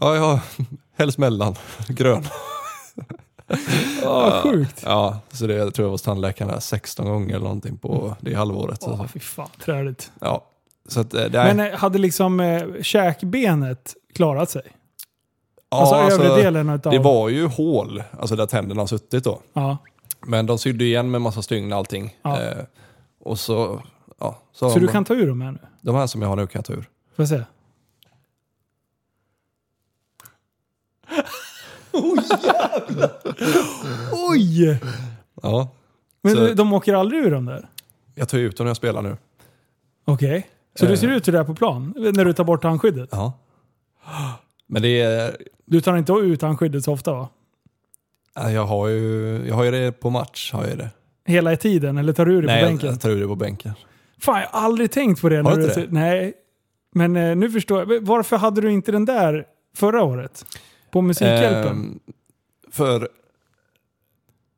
[0.02, 0.40] ja, ja,
[0.98, 1.56] helst mellan.
[1.88, 2.24] Grön.
[4.06, 4.82] Åh, sjukt.
[4.86, 8.16] Ja, så det jag tror jag var hos tandläkaren där 16 gånger eller någonting på
[8.20, 8.82] det halvåret.
[8.84, 10.12] Så, Åh, fy fan, träligt.
[10.22, 10.44] ja.
[10.90, 14.62] så att, eh, det är, Men eh, hade liksom eh, käkbenet klarat sig?
[15.70, 16.92] ja, alltså, alltså, övre delen utav...
[16.94, 19.40] Det var ju hål, alltså där tänderna har suttit då.
[19.54, 19.78] Ja.
[20.26, 22.18] Men de sydde igen med massa stygn och allting.
[22.22, 22.42] Ja.
[22.44, 22.64] Eh,
[23.20, 23.84] och så,
[24.20, 24.42] ja.
[24.52, 25.60] Så, Så du kan ta ur dem här nu?
[25.82, 26.90] De här som jag har nu kan jag ta ur.
[27.16, 27.42] Får jag se?
[31.92, 33.12] Oj jävlar!
[34.30, 34.80] Oj!
[35.42, 35.70] Ja.
[36.22, 37.70] Men Så- de åker aldrig ur dem där?
[38.16, 39.18] Jag tar ut dem när jag spelar nu.
[40.06, 40.48] Okej.
[40.80, 40.92] Så Eh.
[40.92, 41.94] du ser ut hur det är på plan?
[41.98, 43.10] När du tar bort handskyddet?
[43.12, 43.34] Ja.
[44.68, 47.30] Men det är, Du tar inte ut handskyddet så ofta va?
[48.36, 50.52] Ja, Jag har ju, jag har ju det på match.
[50.54, 50.90] Har jag det.
[51.26, 51.98] Hela tiden?
[51.98, 52.90] Eller tar du det Nej, på bänken?
[52.90, 53.74] jag tar ur det på bänken.
[54.20, 55.36] Fan, jag har aldrig tänkt på det.
[55.36, 55.88] Har när du inte det?
[55.90, 56.34] Nej.
[56.94, 58.02] Men eh, nu förstår jag.
[58.06, 59.46] Varför hade du inte den där
[59.76, 60.46] förra året?
[60.92, 61.68] På Musikhjälpen?
[61.68, 62.00] Ehm,
[62.72, 63.10] för...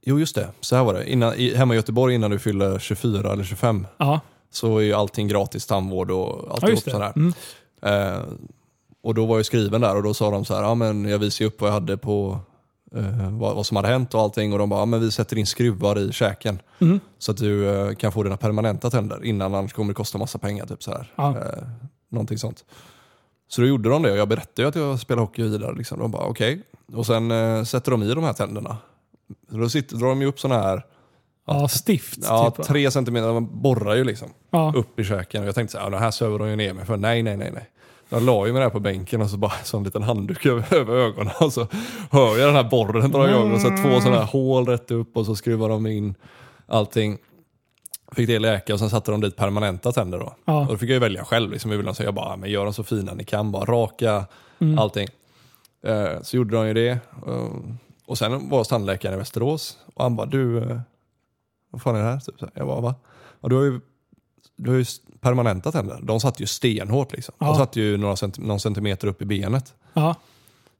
[0.06, 0.50] Jo, just det.
[0.60, 1.12] Så här var det.
[1.12, 4.20] Innan, i, hemma i Göteborg innan du fyller 24 eller 25 ja.
[4.50, 7.14] så är ju allting gratis tandvård och alltihop sådär.
[7.16, 7.34] Mm.
[7.82, 8.22] Eh,
[9.04, 11.20] och då var jag skriven där och då sa de så här, ja men jag
[11.20, 12.40] visade upp vad jag hade på
[12.96, 15.38] eh, vad, vad som hade hänt och allting och de bara, ja men vi sätter
[15.38, 17.00] in skruvar i käken Mm.
[17.18, 20.38] så att du eh, kan få dina permanenta tänder innan annars kommer det kosta massa
[20.40, 20.66] pengar.
[20.66, 21.14] Typ så här.
[21.16, 21.30] Ja.
[21.38, 21.64] Eh,
[22.10, 22.66] någonting sånt.
[23.48, 25.76] Så då gjorde de det och jag berättade ju att jag spelar hockey vidare.
[25.76, 26.00] Liksom.
[26.00, 26.62] De bara okej.
[26.94, 28.78] Och sen eh, sätter de i de här tänderna.
[29.52, 30.86] Så då sitter, drar de ju upp sådana här,
[31.50, 32.20] Ja, stift.
[32.24, 34.74] ja, typ, tre centimeter, de borrar ju liksom ja.
[34.76, 35.42] upp i käken.
[35.42, 36.98] Och jag tänkte så här, det här söver de ju ner mig för.
[36.98, 37.70] Nej, nej, nej, nej.
[38.10, 40.74] Jag la ju mig där på bänken och så bara så en liten handduk över,
[40.76, 41.34] över ögonen.
[41.42, 41.68] Och så
[42.12, 45.18] hör jag den här borren dra igång och så två sådana här hål rätt upp
[45.18, 46.16] och så skruvar de in
[46.68, 47.18] allting.
[48.12, 50.36] Fick det läka och sen satte de dit permanenta tänder då.
[50.46, 50.60] Ja.
[50.62, 51.52] Och då fick jag ju välja själv.
[51.52, 53.52] Liksom, jag ville säga bara, men gör dem så fina ni kan.
[53.52, 54.26] Bara raka
[54.60, 54.80] Mm.
[54.80, 55.08] allting.
[55.86, 57.00] Eh, så gjorde de ju det.
[57.22, 57.52] Och,
[58.08, 60.80] och sen var jag tandläkaren i Västerås och han bara, du, eh,
[61.70, 62.20] vad fan är det här?
[62.20, 62.48] Typ så.
[62.54, 62.96] Jag bara, va?
[63.42, 63.80] Och du har ju,
[64.58, 64.86] du har ju
[65.22, 66.00] permanenta tänder.
[66.04, 67.36] De satt ju stenhårt liksom.
[67.40, 67.46] Ja.
[67.46, 69.74] De satt ju några centi- någon centimeter upp i benet.
[69.94, 70.16] ja.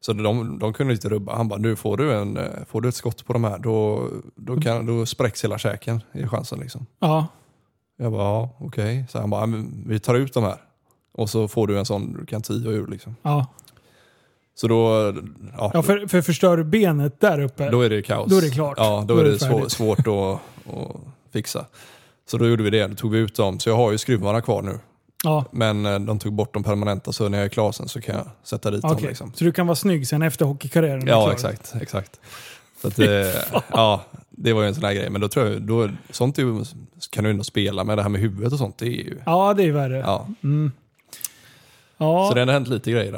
[0.00, 1.36] Så de, de kunde inte rubba.
[1.36, 4.08] Han bara, nu får du, en, eh, får du ett skott på de här, då,
[4.34, 6.60] då, kan, då spräcks hela käken i chansen.
[6.60, 6.86] Liksom.
[6.98, 7.26] ja.
[7.96, 9.04] Jag bara, ja, okej.
[9.10, 10.56] Så han bara, "Men vi tar ut de här.
[11.12, 12.86] Och så får du en sån du kan tia ur.
[12.86, 13.16] Liksom.
[13.22, 13.46] ja.
[14.54, 15.14] Så då,
[15.56, 17.70] ja, Ja, för, för förstör du benet där uppe.
[17.70, 18.30] då är det kaos.
[18.30, 18.74] Då är det klart.
[18.78, 20.40] Ja, då, Då är är det det svår, svårt att,
[20.74, 20.96] att
[21.32, 21.66] fixa.
[22.30, 23.58] Så då gjorde vi det, då tog vi ut dem.
[23.60, 24.78] Så jag har ju skruvarna kvar nu.
[25.24, 25.44] ja.
[25.50, 28.14] Men eh, de tog bort de permanenta så när jag är klar sen så kan
[28.16, 28.90] jag sätta dit dem.
[28.92, 29.08] Okej.
[29.08, 29.32] Liksom.
[29.34, 31.02] Så du kan vara snygg sen efter hockeykarriären?
[31.02, 31.74] är Ja, exakt.
[31.80, 32.20] exakt.
[32.82, 33.06] Så att, eh,
[33.72, 35.10] ja, det var ju en sån här grej.
[35.10, 36.64] Men då tror jag, då, sånt ju,
[37.10, 37.98] kan du ändå spela med.
[37.98, 39.18] Det här med huvudet och sånt, det är ju...
[39.26, 39.98] Ja, det är värre.
[39.98, 40.72] Ja, Mm.
[42.00, 43.12] Ja, Så det har hänt lite grejer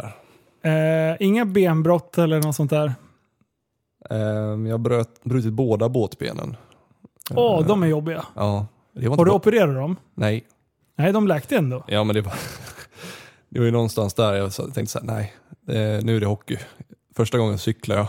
[0.62, 1.10] där.
[1.10, 2.94] eh, inga benbrott eller något sånt där.
[4.10, 6.56] Ehm, jag bröt, brutit båda båtbenen.
[7.34, 8.24] Åh, Eh, de är jobbiga.
[8.34, 8.66] Ja.
[8.92, 9.96] Det var Har du inte opererat dem?
[10.14, 10.44] Nej.
[10.96, 11.84] Nej, de läkte ändå.
[11.88, 12.34] Ja men det var,
[13.48, 15.34] det var ju någonstans där jag sa- tänkte såhär, nej,
[15.66, 16.56] det, nu är det hockey.
[17.16, 18.08] Första gången cyklade jag.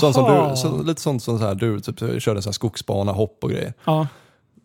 [0.00, 3.12] Sånt som du, så, lite sånt som så här, du typ, körde så här skogsbana,
[3.12, 3.72] hopp och grejer.
[3.84, 4.06] Ja,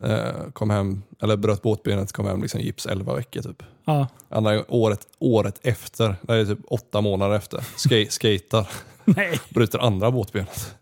[0.03, 3.63] Eh, kom hem, eller bröt båtbenet, kom hem liksom gips 11 veckor typ.
[3.85, 4.07] ja.
[4.29, 8.67] Andra året, året efter, det är typ åtta månader efter, ska, skatar,
[9.05, 9.39] Nej.
[9.49, 10.75] bryter andra båtbenet.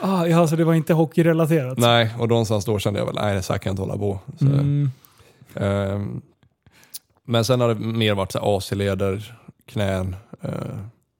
[0.00, 1.78] Ah, ja, så det var inte hockeyrelaterat?
[1.78, 4.18] Nej, och någonstans då kände jag väl, nej så här kan jag inte hålla på.
[4.38, 4.90] Så, Mm.
[5.54, 6.22] ehm,
[7.24, 10.50] men sen har det mer varit så AC-leder, knän, uh,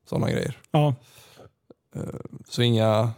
[0.09, 0.59] sådana grejer.
[0.71, 0.95] Ja,
[2.49, 3.11] Så inga,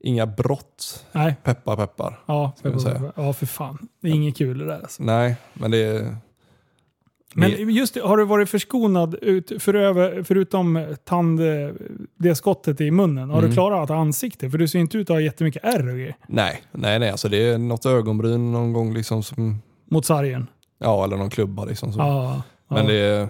[0.00, 1.36] inga brott, nej.
[1.42, 2.20] peppar peppar.
[2.26, 3.12] Ja, vi säga.
[3.16, 3.88] ja, för fan.
[4.00, 5.02] Det är inget kul det där alltså.
[5.02, 6.16] Nej, men det är...
[7.34, 11.40] Men just det, har du varit förskonad ut, för över, förutom tand,
[12.18, 13.30] det skottet i munnen?
[13.30, 13.50] Har Mm.
[13.50, 14.50] du klarat ansikte?
[14.50, 16.16] För du ser inte ut att ha jättemycket ärr och grejer.
[16.28, 17.10] Nej, nej, nej.
[17.10, 20.46] Alltså det är något ögonbryn någon gång liksom som, Mot sargen.
[20.78, 21.92] ja eller någon klubba liksom.
[21.92, 21.98] Så.
[21.98, 22.42] Ja.
[22.68, 22.92] Men ja.
[22.92, 23.28] det är,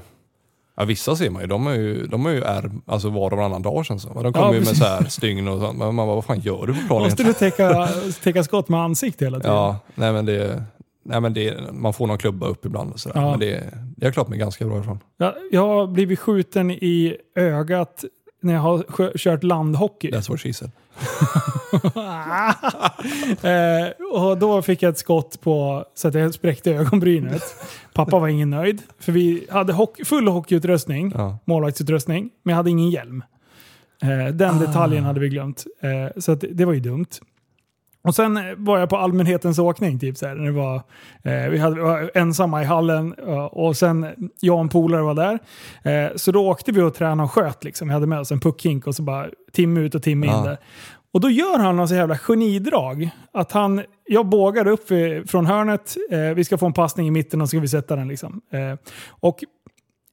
[0.76, 3.38] ja, vissa ser man ju, de har ju, de har ju ärr alltså var och
[3.38, 4.22] varannan dag känns det som.
[4.22, 5.78] De Ja, kommer ju med så här stygn och sånt.
[5.78, 7.88] Men man bara, vad fan gör du på planen Måste du täcka,
[8.22, 9.56] täcka skott med ansikte hela tiden?
[9.56, 10.62] Ja, nej men det,
[11.06, 13.20] nej men det, man får någon klubba upp ibland och sådär.
[13.20, 13.30] Ja.
[13.30, 14.98] Men det, det har jag klarat mig ganska bra ifrån.
[15.16, 18.04] Jag, jag har blivit skjuten i ögat
[18.42, 20.10] när jag har sjö, kört landhockey.
[20.10, 20.70] That's what she said.
[23.42, 27.42] eh, och då fick jag ett skott på så att jag spräckte ögonbrynet.
[27.94, 28.82] Pappa var ingen nöjd.
[28.98, 31.38] För vi hade hockey, full hockeyutrustning, Ja.
[31.44, 33.22] målvaktsutrustning, men jag hade ingen hjälm.
[34.02, 35.64] Eh, den detaljen hade vi glömt.
[35.80, 37.06] Eh, så att det, det var ju dumt.
[38.06, 40.74] Och sen var jag på allmänhetens åkning, typ så här, det var,
[41.22, 45.14] eh, vi, hade, var ensamma i hallen eh, och sen jag och en polare var
[45.14, 45.38] där.
[45.82, 47.64] Eh, så då åkte vi och tränade och sköt.
[47.64, 47.88] Liksom.
[47.88, 50.44] Vi hade med oss en puckhink och så bara timme ut och timme in Ja.
[50.44, 50.58] där.
[51.12, 53.10] Och då gör han någon så jävla genidrag.
[53.32, 54.88] Att han, jag bågar upp
[55.30, 57.96] från hörnet, eh, vi ska få en passning i mitten och så ska vi sätta
[57.96, 58.08] den.
[58.08, 58.40] Liksom.
[58.52, 58.78] Eh,
[59.08, 59.44] och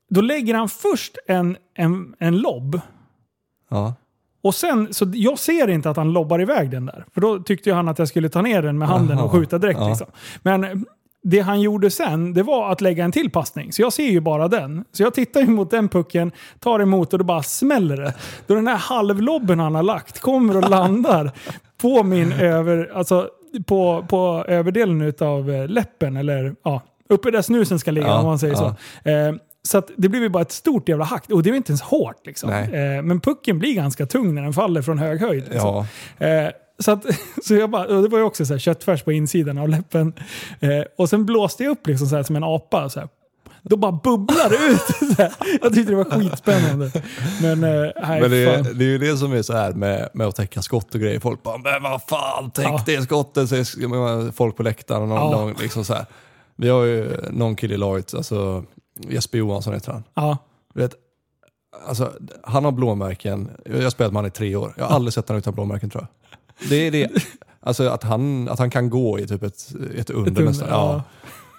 [0.09, 2.81] då lägger han först en, en, en lobb.
[3.69, 3.93] Ja.
[4.43, 7.05] Och sen, så jag ser inte att han lobbar iväg den där.
[7.13, 9.25] För då tyckte han att jag skulle ta ner den med handen Aha.
[9.25, 9.79] och skjuta direkt.
[9.79, 9.89] Ja.
[9.89, 10.07] Liksom.
[10.41, 10.85] Men
[11.23, 13.73] det han gjorde sen, det var att lägga en till passning.
[13.73, 14.85] Så jag ser ju bara den.
[14.91, 18.13] Så jag tittar ju mot den pucken, tar emot och då bara smäller det.
[18.47, 21.31] Då den här halvlobben han har lagt kommer och landar
[21.81, 23.27] på min över, alltså
[23.65, 26.17] på, på överdelen utav eh, läppen.
[26.17, 28.75] Eller ja, uppe där snusen ska ligga Ja, om man säger ja.
[29.03, 29.09] så.
[29.09, 29.33] Eh,
[29.68, 31.23] så det blev ju bara ett stort jävla hack.
[31.31, 32.49] Och det var inte ens hårt liksom.
[32.49, 35.44] Eh, men pucken blir ganska tung när den faller från hög höjd.
[35.49, 35.85] Liksom.
[36.19, 36.27] Ja.
[36.27, 36.49] Eh,
[36.80, 37.06] så, att,
[37.45, 40.14] så jag bara, det var ju också så här, köttfärs på insidan av läppen.
[40.60, 42.90] Eh, och sen blåste jag upp liksom så här, som en apa.
[42.90, 43.10] Så här.
[43.65, 44.81] Då bara bubblar det ut.
[45.15, 45.34] Så här.
[45.61, 46.91] Jag tyckte det var skitspännande.
[47.41, 50.27] Men, eh, Men det, är- det är ju det som är så här med, med
[50.27, 51.19] att täcka skott och grejer.
[51.19, 52.84] Folk bara, men vad fan, täck Ja.
[52.85, 55.02] det skottet, säger folk på läktaren.
[55.02, 55.31] Och någon, Ja.
[55.31, 56.06] någon, liksom så här.
[56.56, 58.64] Vi har ju någon kille i laget, alltså
[58.95, 60.03] Jesper Johansson heter han.
[60.13, 60.37] Ja,
[60.73, 60.95] Du vet,
[61.87, 62.13] alltså,
[62.43, 64.73] han har blåmärken, jag har spelat med honom i tre år.
[64.77, 66.69] Jag har aldrig sett honom utan blåmärken tror jag.
[66.69, 67.09] Det är det.
[67.59, 70.67] Alltså att han, att han kan gå i typ ett, ett under under, nästan.
[70.69, 70.93] ja.
[70.93, 71.03] Ja.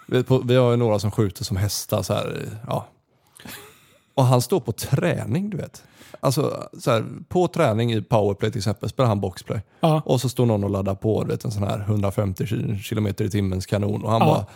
[0.09, 2.03] Vi, på, vi har ju några som skjuter som hästar.
[2.03, 2.87] Så här, ja.
[4.15, 5.83] Och han står på träning, du vet.
[6.21, 9.61] Alltså, så här, på träning i powerplay till exempel spelar han boxplay.
[9.81, 10.03] ja.
[10.05, 12.47] Och så står någon och laddar på du vet, en sån här 150
[12.89, 14.05] km i timmens kanon.
[14.05, 14.27] Och han Ja.
[14.27, 14.47] bara,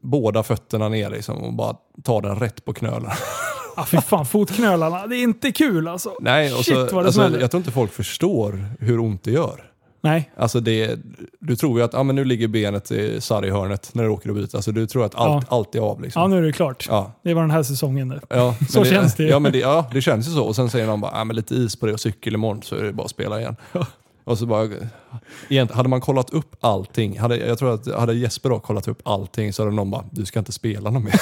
[0.00, 3.10] båda fötterna ner liksom, och bara tar den rätt på knölen.
[3.76, 5.06] Ah, fy fan, fotknölarna.
[5.06, 6.12] Det är inte kul alltså.
[6.20, 7.40] Nej, och Shit så, det alltså, smäller.
[7.40, 9.70] jag tror inte folk förstår hur ont det gör.
[10.00, 10.30] Nej.
[10.36, 10.98] Alltså det,
[11.40, 14.34] du tror ju att ah, men nu ligger benet i sarghörnet när du åker och
[14.34, 14.56] byter.
[14.56, 16.02] Alltså du tror att allt, allt är av.
[16.02, 16.22] Liksom.
[16.22, 16.86] Ja, nu är det klart.
[16.88, 17.12] Ja.
[17.22, 18.20] Det var den här säsongen nu.
[18.28, 19.24] Ja, Så känns det.
[19.24, 20.44] Ja, men det, ja, det känns ju så.
[20.44, 22.76] Och sen säger någon bara, ah, men lite is på det och cykel imorgon så
[22.76, 23.56] är det bara att spela igen.
[24.26, 24.68] Och så bara,
[25.70, 29.52] hade man kollat upp allting, hade, jag tror att hade Jesper då kollat upp allting
[29.52, 31.14] så hade någon bara, du ska inte spela någon mer.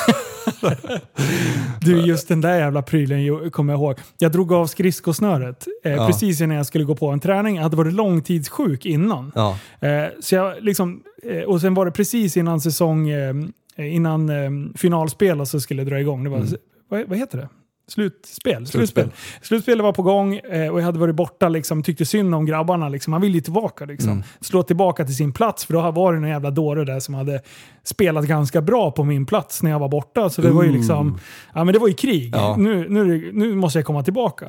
[1.80, 3.98] Du, just den där jävla prylen kommer jag ihåg.
[4.18, 6.06] Jag drog av skridskosnöret eh, Ja.
[6.06, 7.56] precis innan jag skulle gå på en träning.
[7.56, 9.32] Jag hade varit långtidssjuk innan.
[9.34, 9.58] Ja.
[9.80, 13.34] Eh, så jag liksom, eh, och sen var det precis innan säsong, eh,
[13.78, 16.24] innan eh, finalspel så skulle dra igång.
[16.24, 16.46] Det var,
[16.88, 17.48] vad, vad heter det?
[17.88, 18.66] Slutspel.
[18.66, 19.10] Slutspel.
[19.42, 22.88] Slutspelet var på gång eh, och jag hade varit borta, liksom, tyckte synd om grabbarna.
[22.88, 23.10] Liksom.
[23.10, 23.84] Man vill ju tillbaka.
[23.84, 24.10] Liksom.
[24.10, 24.24] Mm.
[24.40, 27.40] Slå tillbaka till sin plats, för då var det någon jävla dåre där som hade
[27.82, 30.30] spelat ganska bra på min plats när jag var borta.
[30.30, 30.76] Så det var ju Ooh.
[30.76, 31.18] liksom,
[31.54, 32.34] ja men det var ju krig.
[32.34, 32.56] Ja.
[32.58, 34.46] Nu, nu, nu måste jag komma tillbaka.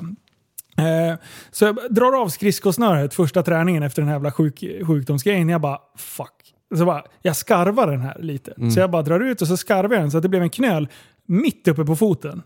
[0.77, 1.19] Eh,
[1.51, 5.49] så jag drar av skridskosnöret första träningen efter den här jävla sjuk, sjukdomsgrejen.
[5.49, 6.31] Jag bara, fuck.
[6.77, 8.53] Så bara, jag skarvar den här lite.
[8.73, 10.49] Så jag bara drar ut och så skarvar jag den så att det blev en
[10.49, 10.87] knöl
[11.25, 12.41] mitt uppe på foten.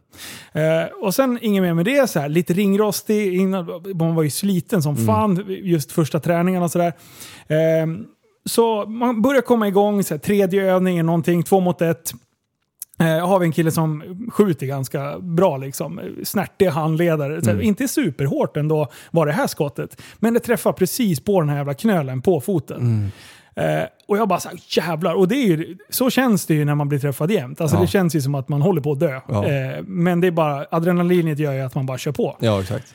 [0.51, 3.33] Eh, och sen inget mer med det, så här, lite ringrostig.
[3.33, 3.65] Innan,
[3.95, 6.93] man var ju sliten som fan just första träningen och sådär.
[7.47, 7.87] Eh,
[8.45, 12.11] så man börjar komma igång, så här, tredje övningen, någonting, två mot ett.
[12.99, 14.03] Eh, har vi en kille som
[14.33, 15.99] skjuter ganska bra, liksom.
[16.23, 17.41] snärtig handledare.
[17.41, 21.57] Så, Inte superhårt ändå var det här skottet, men det träffar precis på den här
[21.57, 23.11] jävla knölen på foten.
[23.59, 25.13] Eh, och jag bara såhär, jävlar.
[25.13, 27.61] Och det är ju, så känns det ju när man blir träffad jämt.
[27.61, 27.81] Alltså Ja.
[27.81, 29.21] det känns ju som att man håller på att dö.
[29.27, 29.45] Ja.
[29.47, 32.37] Eh, men det är bara, adrenalinet gör ju att man bara kör på.
[32.39, 32.93] Ja, exakt.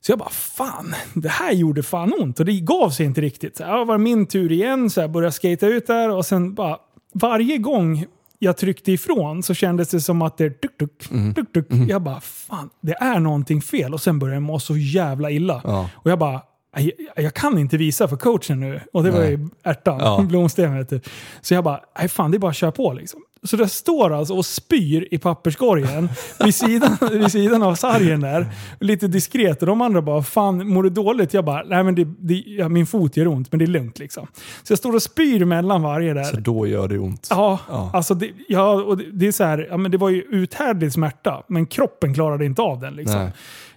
[0.00, 2.40] Så jag bara, fan, det här gjorde fan ont.
[2.40, 3.56] Och det gav sig inte riktigt.
[3.56, 6.54] Så här, var det min tur igen, så jag började skata ut där och sen
[6.54, 6.76] bara,
[7.14, 8.04] varje gång
[8.38, 11.34] jag tryckte ifrån så kändes det som att det tuk tuk, Mm.
[11.34, 11.66] tuk tuk.
[11.88, 13.94] Jag bara, fan, det är någonting fel.
[13.94, 15.60] Och sen började jag må så jävla illa.
[15.64, 15.90] Ja.
[15.94, 16.40] Och jag bara,
[16.76, 16.92] jag,
[17.24, 18.80] jag kan inte visa för coachen nu.
[18.92, 19.30] Och det var Nej.
[19.30, 20.20] ju ärtan, Ja.
[20.28, 21.00] Blomsten du.
[21.40, 23.20] Så jag bara, nej fan det är bara att köra på liksom.
[23.42, 26.08] Så det står alltså och spyr i papperskorgen
[26.44, 28.46] vid, sidan, vid sidan av sargen där.
[28.80, 29.60] Lite diskret.
[29.60, 31.34] Och de andra bara, fan mår du dåligt?
[31.34, 33.98] Jag bara, nej men det, det, ja, min fot gör ont men det är lugnt
[33.98, 34.26] liksom.
[34.62, 36.22] Så jag står och spyr mellan varje där.
[36.24, 37.26] Så då gör det ont.
[37.30, 37.90] Ja, Ja.
[37.94, 40.92] alltså det, ja, och det, det är så här, ja, men det var ju uthärdlig
[40.92, 42.94] smärta, men kroppen klarade inte av den.
[42.96, 43.20] Liksom.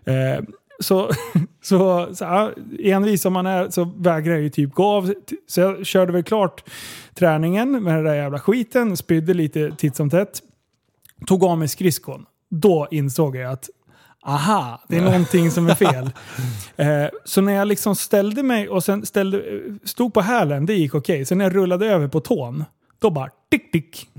[0.06, 0.44] Eh,
[0.82, 1.12] så,
[1.62, 5.14] så, så ja, envis som man är så vägrar jag ju typ gå av.
[5.48, 6.64] Så jag körde väl klart
[7.16, 10.42] träningen med den där jävla skiten, spydde lite titt som tätt.
[11.28, 12.26] Tog av mig skridskon.
[12.50, 13.70] Då insåg jag att
[14.26, 16.10] aha, det är någonting som är fel.
[16.76, 19.44] Eh, så när jag liksom ställde mig och sen ställde,
[19.84, 21.26] stod på hälen, det gick okej.
[21.26, 22.66] Sen när jag rullade över på tån,
[23.00, 24.10] då bara tick tick.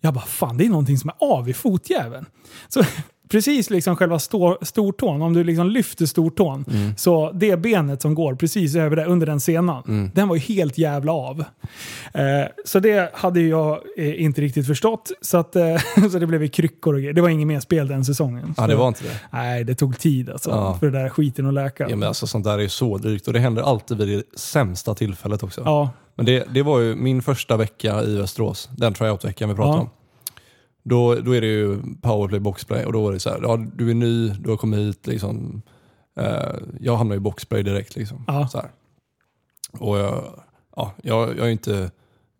[0.00, 2.26] Jag bara, fan det är någonting som är av i fotjäveln.
[2.68, 2.82] Så
[3.28, 6.64] precis liksom själva stå, stortån, om du liksom lyfter stortån,
[6.96, 10.78] så det benet som går precis över där, under den senan, den var ju helt
[10.78, 11.44] jävla av.
[12.14, 12.24] Eh,
[12.64, 15.10] så det hade jag eh, inte riktigt förstått.
[15.20, 15.76] Så, att, eh,
[16.12, 17.12] så det blev ju kryckor och grejer.
[17.12, 18.54] Det var inget mer spel den säsongen.
[18.56, 19.20] Ja, det var inte det.
[19.30, 20.50] Nej, det tog tid alltså.
[20.50, 20.76] Ja.
[20.80, 21.86] För det där skiten att läka.
[21.90, 24.38] Ja, men alltså, sånt där är ju så drygt och det händer alltid vid det
[24.38, 25.62] sämsta tillfället också.
[25.64, 29.76] Ja, Men det, det var ju min första vecka i Västerås, den tryout-veckan vi pratade
[29.76, 29.80] Ja.
[29.82, 29.88] om.
[30.82, 33.90] Då, då är det ju powerplay, boxplay och då var det så här, ja, du
[33.90, 35.62] är ny, du har kommit hit liksom.
[36.20, 38.24] Eh, jag hamnade i boxplay direkt liksom.
[38.26, 38.48] Ja.
[38.48, 38.70] Så här.
[39.78, 40.24] Och jag,
[40.76, 41.90] ja, jag, jag är inte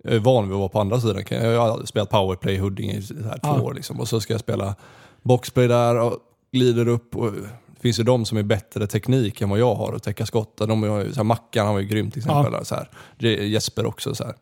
[0.04, 1.22] jag är van vid att vara på andra sidan.
[1.30, 3.60] Jag har spelat powerplay i Huddinge i så här två Ja.
[3.62, 4.00] år liksom.
[4.00, 4.74] och så ska jag spela
[5.22, 6.18] boxplay där och
[6.52, 7.16] glider upp.
[7.16, 10.26] Och, det finns ju de som är bättre teknik än vad jag har att täcka
[10.26, 10.68] skotten.
[10.68, 12.64] De ju, så här, Mackan han var ju grym till exempel.
[12.64, 12.90] Så här.
[13.18, 14.14] Je- Jesper också.
[14.14, 14.34] Så här.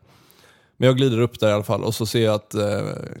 [0.79, 2.63] Men jag glider upp där i alla fall och så ser jag att eh,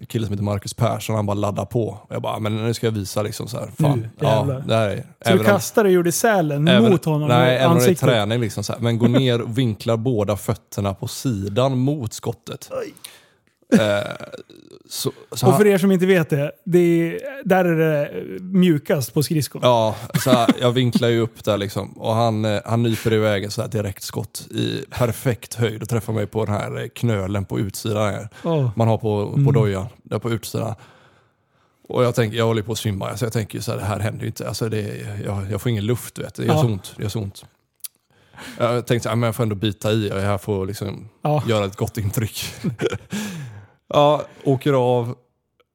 [0.07, 1.87] killen som heter Marcus Persson, han bara laddar på.
[1.87, 3.69] Och jag bara, men nu ska jag visa liksom så här.
[3.79, 5.05] Fan, Nu, ja, det här är...
[5.25, 8.39] så du kastade och gjorde sälen även- mot honom Nej, även om det är träning
[8.41, 8.79] liksom så här.
[8.79, 12.69] Men gå ner och vinklar båda fötterna på sidan mot skottet.
[13.73, 13.79] Eh,
[14.89, 18.11] så, så Och för er som inte vet det, det är, där är det
[18.41, 19.61] mjukast på skridskon.
[19.63, 23.43] Ja, så här, jag vinklar ju upp där liksom och han, eh, han nyper iväg
[23.43, 26.87] en så här direkt skott i perfekt höjd och träffar mig på den här eh,
[26.87, 28.29] knölen på utsidan här.
[28.43, 28.69] Åh.
[28.75, 30.75] Man har på, på dojan, där på utsidan.
[31.89, 33.99] Och jag, tänker, jag håller på att svimma, alltså jag tänker så här, det här
[33.99, 34.47] händer ju inte.
[34.47, 36.35] Alltså det, jag, jag får ingen luft, vet.
[36.35, 36.61] det gör Ja.
[36.61, 36.93] så ont.
[36.97, 37.45] Det gör så ont.
[38.57, 41.43] Jag tänkte så men jag får ändå bita i, jag här får liksom Ja.
[41.47, 42.53] göra ett gott intryck.
[43.87, 45.15] ja, åker av,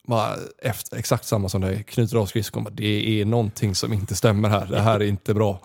[0.06, 2.66] bara efter, exakt samma som dig, knyter av skridskon.
[2.72, 5.60] Det är någonting som inte stämmer här, det här är inte bra.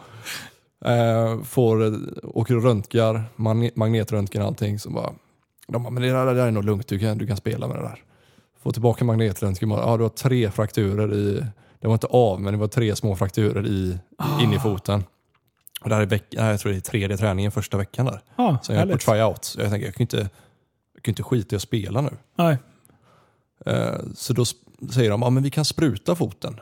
[0.85, 4.79] Eh, får, åker och röntgar, magne- magnetröntgen och allting.
[4.79, 5.13] Så bara,
[5.67, 7.67] de bara, men det där, det där är nog lugnt, du kan, du kan spela
[7.67, 8.03] med det där.
[8.63, 11.45] Får tillbaka magnetröntgen, ja du har tre frakturer i,
[11.79, 13.97] det var inte av, men det var tre små frakturer i,
[14.41, 15.03] in i foten.
[15.81, 18.21] Och det här är veck, jag tror det är tredje träningen första veckan där.
[18.35, 19.55] Ja, Så jag är på tryout.
[19.57, 20.29] Jag tänker, jag kan inte,
[21.07, 22.09] kan inte skita i att spela nu.
[22.35, 22.57] Nej.
[23.65, 24.45] Eh, så då
[24.93, 26.59] säger de, ja men vi kan spruta foten.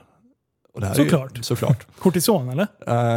[0.74, 1.32] Och det här Såklart.
[1.32, 1.88] Är ju, såklart.
[2.00, 2.68] Kortison eller?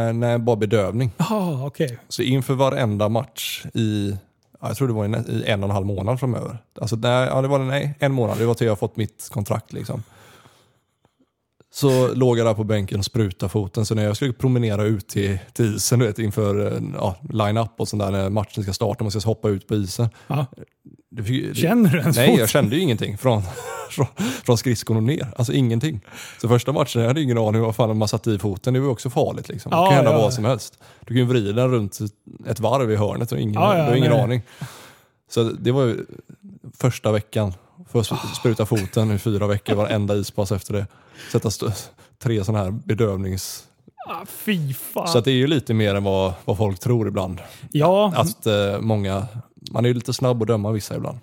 [0.07, 1.11] Uh, nej, bara bedövning.
[1.17, 1.99] Jaha, okej.
[2.07, 4.17] Så inför varenda match i,
[4.59, 6.57] ja, jag tror det var i en och en halv månad framöver.
[6.81, 9.73] Alltså, nej, ja, det var nej, en månad, det var till jag fått mitt kontrakt.
[9.73, 10.03] Liksom.
[11.71, 13.85] Så låg jag där på bänken och sprutade foten.
[13.85, 17.71] Så när jag skulle promenera ut till, till isen du vet, inför eh, ja, line-up
[17.77, 20.09] och sånt där när matchen ska starta, man ska hoppa ut på isen.
[21.11, 22.39] Det, fick- det, Känner du ens Nej, fot?
[22.39, 23.41] jag kände ju ingenting från,
[23.89, 24.05] från,
[24.43, 25.27] från skridskon och ner.
[25.37, 26.01] Alltså ingenting.
[26.41, 28.73] Så första matchen, jag hade ingen aning vad fan man satt i foten.
[28.73, 29.69] Det var också farligt liksom.
[29.69, 30.17] Det Ja, kan hända ja.
[30.17, 30.79] vad som helst.
[30.99, 31.99] Du kan ju vrida den runt
[32.47, 34.21] ett varv i hörnet och ingen, Ja, du har ingen nej.
[34.21, 34.41] aning.
[35.31, 36.05] Så det var ju
[36.77, 37.53] första veckan.
[37.91, 40.87] Få sp- spruta foten i fyra veckor, varenda ispass efter det.
[41.31, 41.49] Sätta
[42.23, 43.63] tre sådana här bedövnings...
[44.07, 45.07] Ah, fy fan.
[45.07, 47.41] Så att det är ju lite mer än vad, vad folk tror ibland.
[47.71, 49.27] ja, Att eh, många,
[49.71, 51.17] man är ju lite snabb att döma vissa ibland.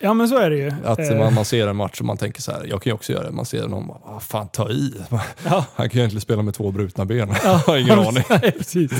[0.00, 0.72] Ja men så är det ju.
[0.84, 2.94] Att Eh, man, man ser en match och man tänker så här, jag kan ju
[2.94, 3.30] också göra det.
[3.30, 4.94] Man ser någon, vad fan ta i.
[5.44, 5.64] Ja.
[5.74, 7.28] Han kan ju egentligen spela med två brutna ben.
[7.44, 8.24] Jag har ingen aning.
[8.30, 8.92] Nej, precis.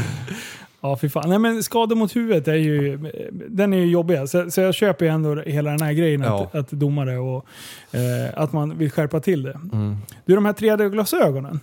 [0.80, 1.28] Ja, fy fan.
[1.28, 2.98] Nej, men skador mot huvudet är ju,
[3.32, 4.28] den är ju jobbig.
[4.28, 6.60] Så, så jag köper ju ändå hela den här grejen att, Ja.
[6.60, 7.46] att domare och
[7.92, 8.02] eh,
[8.42, 9.60] att man vill skärpa till det.
[9.72, 9.96] Mm.
[10.24, 11.60] Du, de här 3D-glasögonen.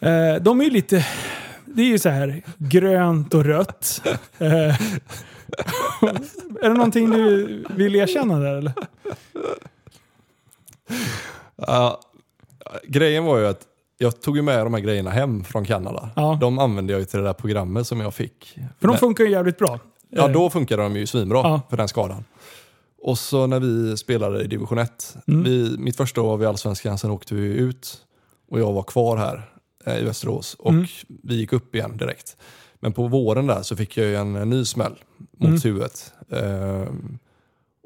[0.00, 1.06] Eh, de är ju lite...
[1.64, 4.02] Det är ju så här grönt och rött.
[4.38, 4.48] Eh,
[6.62, 8.72] är det någonting du vill erkänna där eller?
[11.56, 12.00] Ja,
[12.88, 13.66] grejen var ju att
[14.02, 16.10] jag tog ju med de här grejerna hem från Kanada.
[16.16, 16.38] Ja.
[16.40, 18.58] De använde jag ju till det där programmet som jag fick.
[18.80, 19.78] För de funkar ju jävligt bra.
[20.10, 21.60] Ja, Eh, då funkade de ju svinbra Ja.
[21.70, 22.24] för den skadan.
[23.02, 25.42] Och så när vi spelade i division 1, Mm.
[25.42, 27.98] vi, mitt första år var vi i Allsvenskan, sen åkte vi ut
[28.50, 29.50] och jag var kvar här
[29.86, 30.86] eh, i Västerås och Mm.
[31.22, 32.36] vi gick upp igen direkt.
[32.80, 34.94] Men på våren där så fick jag ju en, en ny smäll
[35.38, 35.60] mot Mm.
[35.64, 36.12] huvudet.
[36.30, 37.18] Ehm,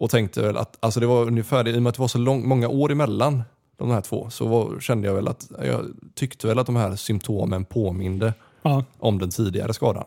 [0.00, 2.18] och tänkte väl att, alltså det var ungefär, i och med att det var så
[2.18, 3.42] lång, många år emellan
[3.78, 5.84] de här två, så var, kände jag väl att, jag
[6.14, 8.84] tyckte väl att de här symptomen påminde Ja.
[8.98, 10.04] om den tidigare skadan.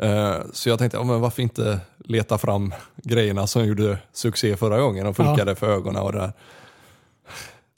[0.00, 4.80] Eh, Så jag tänkte, ja, men varför inte leta fram grejerna som gjorde succé förra
[4.80, 6.32] gången och funkade för ögonen och det där.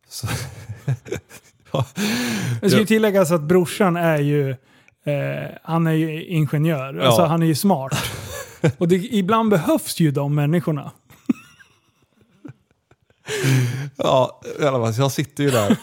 [0.08, 0.26] Så,
[1.72, 1.84] ja,
[2.60, 2.86] Det ska ju Ja.
[2.86, 4.50] tilläggas att brorsan är ju,
[5.04, 6.94] eh, han är ju ingenjör.
[6.94, 7.06] Ja.
[7.06, 7.92] Alltså han är ju smart.
[8.78, 10.90] Och det, ibland behövs ju de människorna.
[13.96, 15.76] Ja, i alla fall, jag sitter ju där.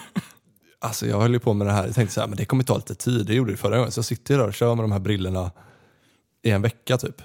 [0.79, 2.63] Alltså jag höll ju på med det här, jag tänkte så här, men det kommer
[2.63, 3.91] ta lite tid, det gjorde det förra gången.
[3.91, 5.51] Så jag sitter ju där och kör med de här brillorna
[6.43, 7.21] i en vecka typ.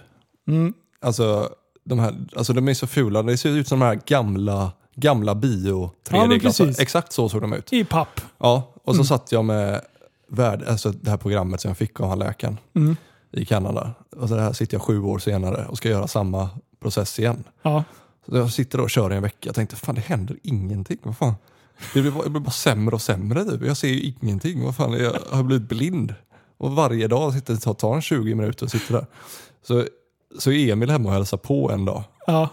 [0.48, 0.74] Mm.
[1.00, 1.50] Alltså
[1.84, 5.34] de, här, alltså de är så fula, det ser ut som de här gamla, gamla
[5.34, 6.40] bio Ja, men 3D-glasögon.
[6.68, 6.78] precis.
[6.80, 7.72] Exakt så såg de ut.
[7.72, 8.20] I papp.
[8.38, 9.04] Ja, och Mm.
[9.04, 9.80] så satt jag med
[10.28, 12.96] värld, alltså det här programmet som jag fick av han läkaren Mm.
[13.32, 13.90] i Kanada.
[14.16, 16.48] Och så här sitter jag sju år senare och ska göra samma
[16.82, 17.44] process igen.
[17.62, 17.84] Ja.
[18.28, 20.98] Så jag sitter och kör i en vecka och tänkte, fan det händer ingenting.
[21.02, 21.34] Vad fan?
[21.94, 23.62] Det blir bara, det blir bara sämre och sämre typ.
[23.62, 24.64] Jag ser ju ingenting.
[24.64, 26.14] Vad fan, jag har blivit blind.
[26.58, 29.06] Och varje dag sitter det tar en 20 minuter och sitter där.
[29.62, 29.84] Så,
[30.38, 32.04] så är Emil hemma och hälsar på en dag.
[32.26, 32.48] Ja.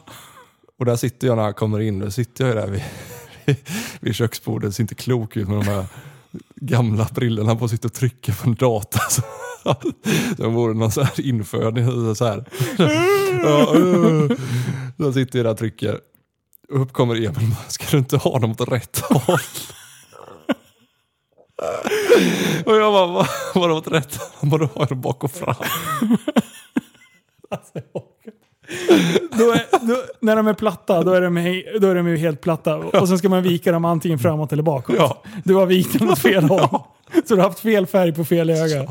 [0.79, 1.99] Och där sitter jag när han kommer in.
[1.99, 2.83] Då sitter jag där vid,
[3.99, 4.75] vid köksbordet.
[4.75, 5.85] Ser inte klok ut med de här
[6.55, 8.99] gamla brillorna på och sitter och trycker på en data.
[9.09, 9.21] Så,
[10.37, 12.15] det vore någon så här inföding.
[12.15, 12.45] Så här.
[13.43, 14.31] Ja, uh.
[14.97, 15.99] Så sitter jag där och trycker.
[16.69, 19.39] Upp kommer Emil ska du inte ha dem åt rätt håll?
[22.65, 24.27] Och jag bara, "Va- vadå åt rätt håll?
[24.39, 25.55] Han bara, då har jag bak och fram.
[29.31, 32.41] Då är, då, när de är platta, då är de, då är de ju helt
[32.41, 32.75] platta.
[32.75, 34.95] Och sen ska man vika dem antingen framåt eller bakåt.
[34.99, 35.23] Ja.
[35.43, 36.69] Du har vikt dem åt fel håll.
[37.25, 38.87] Så du har haft fel färg på fel öga.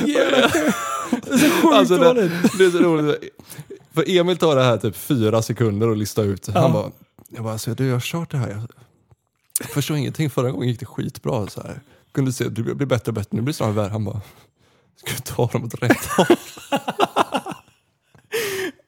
[0.00, 2.32] Det är så sjukt Alltså dåligt.
[2.42, 3.18] det, det är så roligt.
[3.94, 6.48] För Emil tar det här typ fyra sekunder att lista ut.
[6.54, 6.60] Ja.
[6.60, 6.90] Han bara,
[7.28, 8.48] jag bara, alltså, du jag har kört det här.
[9.60, 10.30] Jag, förstår ingenting.
[10.30, 11.46] Förra gången gick det skitbra.
[11.46, 11.80] Så här.
[12.12, 13.28] Kunde se, det blir bättre och bättre.
[13.30, 13.88] Nu blir det snarare värre.
[13.90, 14.20] Han bara,
[14.96, 16.26] ska du ta dem åt rätt håll?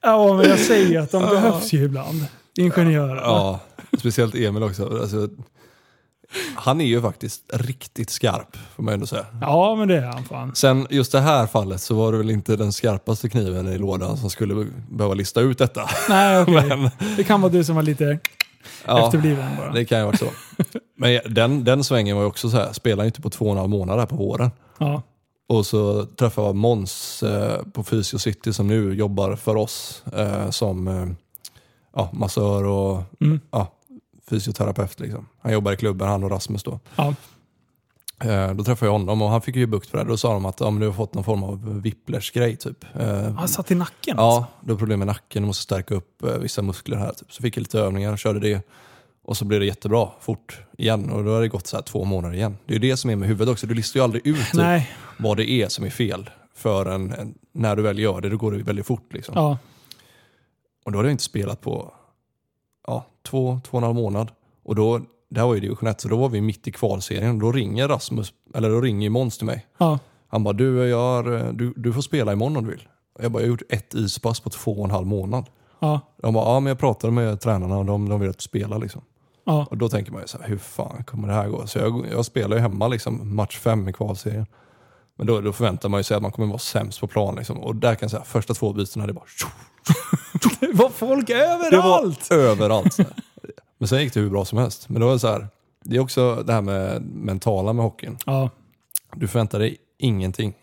[0.03, 2.27] Ja, men jag säger ju att de behövs ju ibland.
[2.57, 3.17] Ingenjörer.
[3.17, 3.61] Ja,
[3.99, 5.01] speciellt Emil också.
[5.01, 5.29] Alltså,
[6.55, 9.27] han är ju faktiskt riktigt skarp, får man ändå säga.
[9.41, 10.55] Ja, men det är han fan.
[10.55, 14.17] Sen just det här fallet så var det väl inte den skarpaste kniven i lådan
[14.17, 15.89] som skulle behöva lista ut detta.
[16.09, 16.69] Nej, okej.
[16.69, 18.19] Men, Det kan vara du som var lite
[18.87, 19.05] ja.
[19.07, 19.73] efterbliven bara.
[19.73, 20.29] Det kan ju vara så.
[20.97, 23.59] Men den, den svängen var ju också så här, spelade inte på två och en
[23.59, 24.51] halv månad här på våren.
[24.79, 25.03] Ja.
[25.51, 30.51] Och så träffade jag Måns eh, på Physio City som nu jobbar för oss eh,
[30.51, 31.07] som eh,
[31.95, 33.41] ja, massör och Mm.
[33.51, 33.73] ja,
[34.31, 35.01] fysioterapeut.
[35.01, 35.27] Liksom.
[35.43, 36.81] Han jobbar i klubben, han och Rasmus då.
[36.97, 37.15] Ja.
[38.25, 40.05] Eh, då träffade jag honom och han fick ju bukt för det.
[40.05, 42.85] Då sa de att ja, men du har fått någon form av whiplash-grej typ.
[42.95, 44.41] Eh, Han satt i nacken alltså.
[44.41, 47.13] Ja, du har problem med nacken, du måste stärka upp eh, vissa muskler här.
[47.13, 47.33] Typ.
[47.33, 48.63] Så fick jag lite övningar och körde det.
[49.29, 52.35] Och så blev det jättebra fort igen och då har det gått så två månader
[52.35, 52.59] igen.
[52.67, 54.83] Det är det som är med huvudet också, du listar ju aldrig ut typ,
[55.19, 56.31] vad det är som är fel.
[56.55, 59.13] Förrän en, när du väl gör det, då går det väldigt fort.
[59.13, 59.35] Liksom.
[59.37, 59.59] Ja.
[60.85, 61.93] Och då hade jag inte spelat på
[62.87, 64.31] ja, två, två och en halv månad.
[64.65, 65.01] Och då,
[65.31, 67.39] det här var ju division 1, så då var vi mitt i kvalserien.
[67.39, 69.67] Då ringer Rasmus, eller då ringer Måns till mig.
[69.79, 69.99] Ja.
[70.29, 72.89] Han bara, du, jag har, du, du får spela imorgon om du vill.
[73.15, 75.45] Och jag bara, jag har gjort ett ispass på två och en halv månad.
[75.79, 76.01] Ja.
[76.23, 78.79] De bara, ja men jag pratade med tränarna och de, de vill att du spelar
[78.79, 79.03] liksom.
[79.49, 79.67] Ja.
[79.71, 81.67] Och då tänker man ju så här, hur fan kommer det här gå?
[81.67, 84.47] Så jag, jag spelar ju hemma liksom, match fem i kvalserien.
[85.17, 87.35] Men då, då förväntar man ju sig att man kommer vara sämst på plan.
[87.37, 87.59] Liksom.
[87.59, 89.25] Och där kan jag säga, första två bytena, det bara
[90.61, 92.29] Det var folk Det var överallt!
[92.33, 92.97] överallt.
[93.79, 94.89] Men sen gick det hur bra som helst.
[94.89, 95.49] Men då var det så här,
[95.85, 98.17] det är också det här med mentala med hockeyn.
[98.27, 98.51] Ja.
[99.15, 100.55] Du förväntar dig ingenting.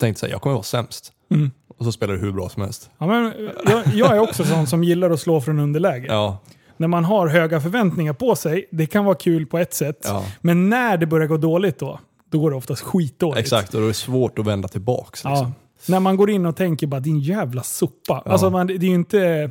[0.00, 1.12] Tänkte så här, jag kommer vara sämst.
[1.30, 1.50] Mm.
[1.78, 2.90] och så spelar du hur bra som helst.
[2.98, 6.06] Ja, men, jag, jag är också sån som gillar att slå från underläge.
[6.08, 6.38] Ja,
[6.76, 9.98] När man har höga förväntningar på sig, det kan vara kul på ett sätt.
[10.04, 10.24] Ja.
[10.40, 12.00] Men när det börjar gå dåligt då,
[12.30, 13.40] då går det oftast skitdåligt.
[13.40, 13.74] exakt.
[13.74, 15.20] Och då är det svårt att vända tillbaks.
[15.24, 15.30] Ja.
[15.30, 15.54] Liksom.
[15.88, 18.22] När man går in och tänker bara din jävla sopa.
[18.26, 19.50] Alltså man, det är inte...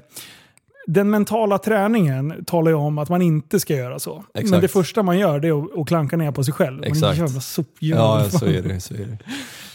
[0.87, 4.23] Den mentala träningen talar ju om att man inte ska göra så.
[4.33, 4.51] Exakt.
[4.51, 6.75] Men det första man gör det är att, klanka ner på sig själv.
[6.77, 7.17] Man, Exakt.
[7.17, 8.03] jävla sopjävel.
[8.03, 8.79] Ja, så är det.
[8.81, 9.17] Så är det.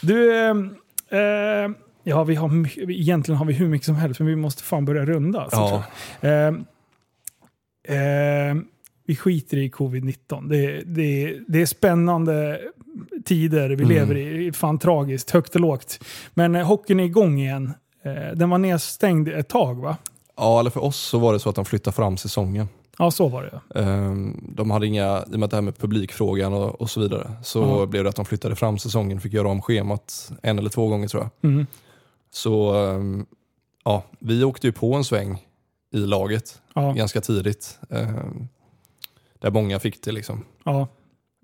[0.02, 0.74] Du, ehm,
[1.10, 2.50] eh, ja vi har,
[2.90, 5.40] egentligen har vi hur mycket som helst men vi måste fan börja runda.
[5.40, 5.84] alltså, Ja.
[6.20, 6.64] tror
[7.88, 8.64] ehm,
[9.06, 10.48] vi skiter i covid-19.
[10.48, 12.60] Det, det, det är spännande
[13.24, 13.88] tider vi Mm.
[13.88, 14.52] lever i.
[14.52, 16.04] Fan tragiskt, högt och lågt.
[16.34, 17.72] Men eh, hockeyn är igång igen.
[18.04, 19.96] Eh, den var nedstängd ett tag va?
[20.36, 22.68] ja, eller för oss så var det så att de flyttade fram säsongen.
[22.98, 23.42] Ja, så var
[23.72, 23.80] det.
[23.80, 27.32] Ehm, De hade inga, i och med det här med publikfrågan och, och så vidare,
[27.42, 27.86] så Ja.
[27.86, 31.08] blev det att de flyttade fram säsongen, fick göra om schemat en eller två gånger
[31.08, 31.50] tror jag.
[31.50, 31.66] Mm.
[32.30, 33.26] Så ehm,
[33.84, 35.46] ja, vi åkte ju på en sväng
[35.92, 37.78] i laget Ja, ganska tidigt.
[37.90, 38.48] ehm,
[39.38, 40.44] Där många fick det liksom.
[40.64, 40.88] ja,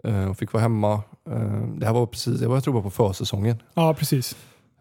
[0.05, 1.03] Ehm, Och fick vara hemma.
[1.31, 3.63] Ehm, Det här var precis, jag tror det var på försäsongen.
[3.75, 4.37] ja, precis.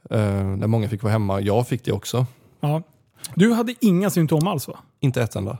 [0.09, 1.41] Ehm, Där många fick vara hemma.
[1.41, 2.25] Jag fick det också.
[2.59, 2.81] Ja.
[3.35, 4.77] Du hade inga symptom alls va?
[4.99, 5.57] Inte ett enda.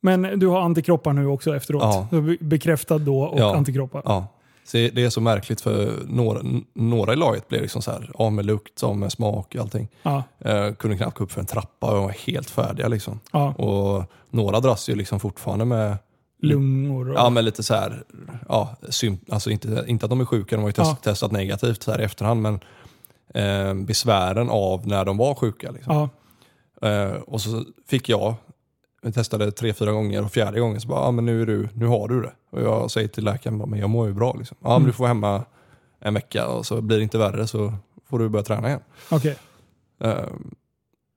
[0.00, 1.82] Men du har antikroppar nu också efteråt.
[1.82, 2.08] Ja.
[2.40, 3.56] Bekräftad då och Ja.
[3.56, 4.02] antikroppar.
[4.04, 4.26] Ja.
[4.70, 6.40] Så det är så märkligt för några,
[6.74, 9.88] några i laget blev liksom så här, av med lukt, av med smak och allting.
[10.02, 12.88] Ja, Eh, kunde knappt gå upp för en trappa och var helt färdiga.
[12.88, 13.20] Liksom.
[13.32, 13.52] ja.
[13.52, 15.96] Och några dras ju liksom fortfarande med,
[16.42, 17.16] Lungor och...
[17.18, 18.02] ja, med lite så här,
[18.48, 18.76] ja,
[19.30, 20.96] alltså inte, inte att de är sjuka, de har ju test, Ja.
[21.12, 22.60] testat negativt så här i efterhand, men
[23.34, 25.70] eh, besvären av när de var sjuka.
[25.70, 25.94] Liksom.
[25.94, 26.08] Ja,
[26.82, 28.34] Eh, och så fick jag,
[29.02, 31.68] jag testade tre, fyra gånger och fjärde gången så bara, ja men nu, är du,
[31.74, 32.32] nu har du det.
[32.50, 34.34] Och jag säger till läkaren, men jag mår ju bra.
[34.38, 34.56] Liksom.
[34.62, 34.86] Ja men Mm.
[34.86, 35.44] du får vara hemma
[36.00, 37.74] en vecka och så blir det inte värre så
[38.10, 38.80] får du börja träna igen.
[39.10, 39.36] okej.
[40.04, 40.14] Eh,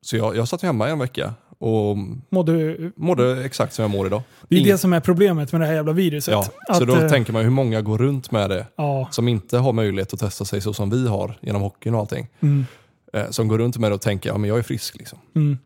[0.01, 1.97] så jag, jag satt hemma en vecka och
[2.29, 2.91] Må du...
[2.95, 4.21] mådde exakt som jag mår idag.
[4.49, 6.31] Det är Ingen- det som är problemet med det här jävla viruset.
[6.31, 9.27] Ja, Att, så då eh, tänker man hur många går runt med det Ja, som
[9.27, 12.27] inte har möjlighet att testa sig så som vi har genom hockeyn och allting.
[12.39, 12.65] mm,
[13.13, 14.97] Eh, som går runt med det och tänker ja men jag är frisk.
[14.97, 15.19] Liksom.
[15.35, 15.57] mm.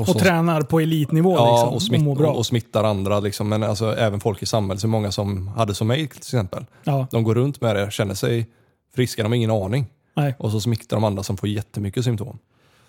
[0.00, 1.68] Och, så- tränar på elitnivå Ja, liksom.
[1.68, 2.30] och, och smitt, mår bra.
[2.30, 3.20] och, och smittar andra.
[3.20, 3.48] Liksom.
[3.48, 6.66] Men alltså, även folk i samhället, så många som hade som mig till exempel.
[6.84, 8.46] ja, De går runt med det, känner sig
[8.94, 9.86] friska, de har ingen aning.
[10.16, 10.34] nej.
[10.38, 12.38] Och så smittar de andra som får jättemycket symptom.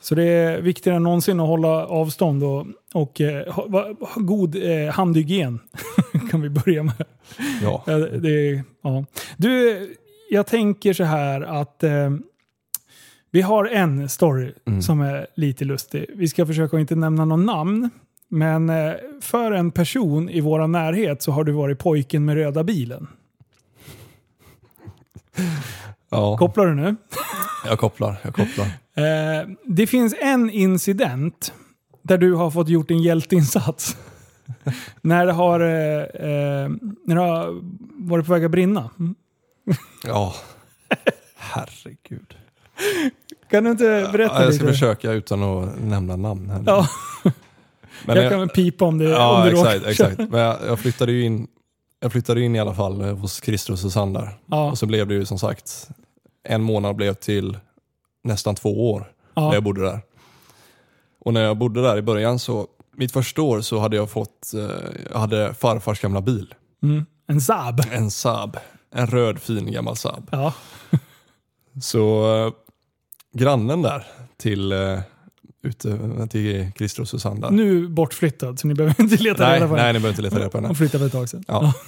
[0.01, 4.21] Så det är viktigare än någonsin att hålla avstånd och, och eh, ha, va- ha
[4.21, 5.59] god eh, handhygien.
[6.31, 7.05] kan vi börja med.
[7.63, 7.83] Ja.
[7.87, 9.05] Ja, det, ja.
[9.37, 9.79] Du,
[10.29, 12.09] jag tänker så här att eh,
[13.31, 14.81] vi har en story Mm.
[14.81, 16.05] som är lite lustig.
[16.15, 17.89] Vi ska försöka att inte nämna någon namn.
[18.31, 22.63] Men eh, för en person i vår närhet så har du varit pojken med röda
[22.63, 23.07] bilen.
[26.11, 26.95] Ja, Kopplar du nu?
[27.65, 28.15] jag kopplar.
[28.23, 28.67] Jag kopplar.
[28.99, 31.53] Eh, det finns en incident
[32.01, 33.97] där du har fått gjort en hjälteinsats.
[35.01, 36.69] när, det har, eh,
[37.05, 37.59] när det har
[38.09, 38.89] varit på väg att brinna.
[40.03, 40.33] Ja,
[41.35, 42.35] herregud.
[43.51, 44.73] Kan du inte berätta Ja, jag ska lite?
[44.73, 46.49] försöka utan att nämna namn.
[46.49, 46.63] Här.
[46.65, 46.87] Ja,
[48.05, 49.75] Men jag kan väl pipa om det, om Ja, det exakt.
[49.75, 49.89] råkar.
[49.89, 50.17] exakt.
[50.31, 51.47] Men jag, jag, flyttade ju in,
[51.99, 54.29] jag flyttade in i alla fall eh, hos Christer och Susanne där.
[54.45, 55.89] Ja, Och så blev det ju som sagt,
[56.43, 57.57] en månad blev till
[58.23, 59.99] nästan två år när ja, jag bodde där.
[61.19, 64.53] Och när jag bodde där i början så, mitt första år så hade jag fått,
[64.53, 64.75] eh,
[65.11, 66.53] jag hade farfars gamla bil.
[66.83, 67.05] mm.
[67.27, 67.81] En Saab.
[67.91, 68.57] En Saab.
[68.95, 70.29] En röd fin gammal Saab.
[70.31, 70.53] Ja.
[71.81, 72.53] Så eh,
[73.33, 74.07] grannen där
[74.37, 74.99] till, eh,
[75.63, 77.49] ute, till Christer och Susanne där.
[77.49, 79.93] Nu bortflyttad, så ni behöver inte leta nej, reda på nej, henne.
[79.93, 80.67] ni behöver inte leta reda på henne.
[80.67, 81.43] Hon flyttade för ett tag sedan.
[81.47, 81.73] Ja.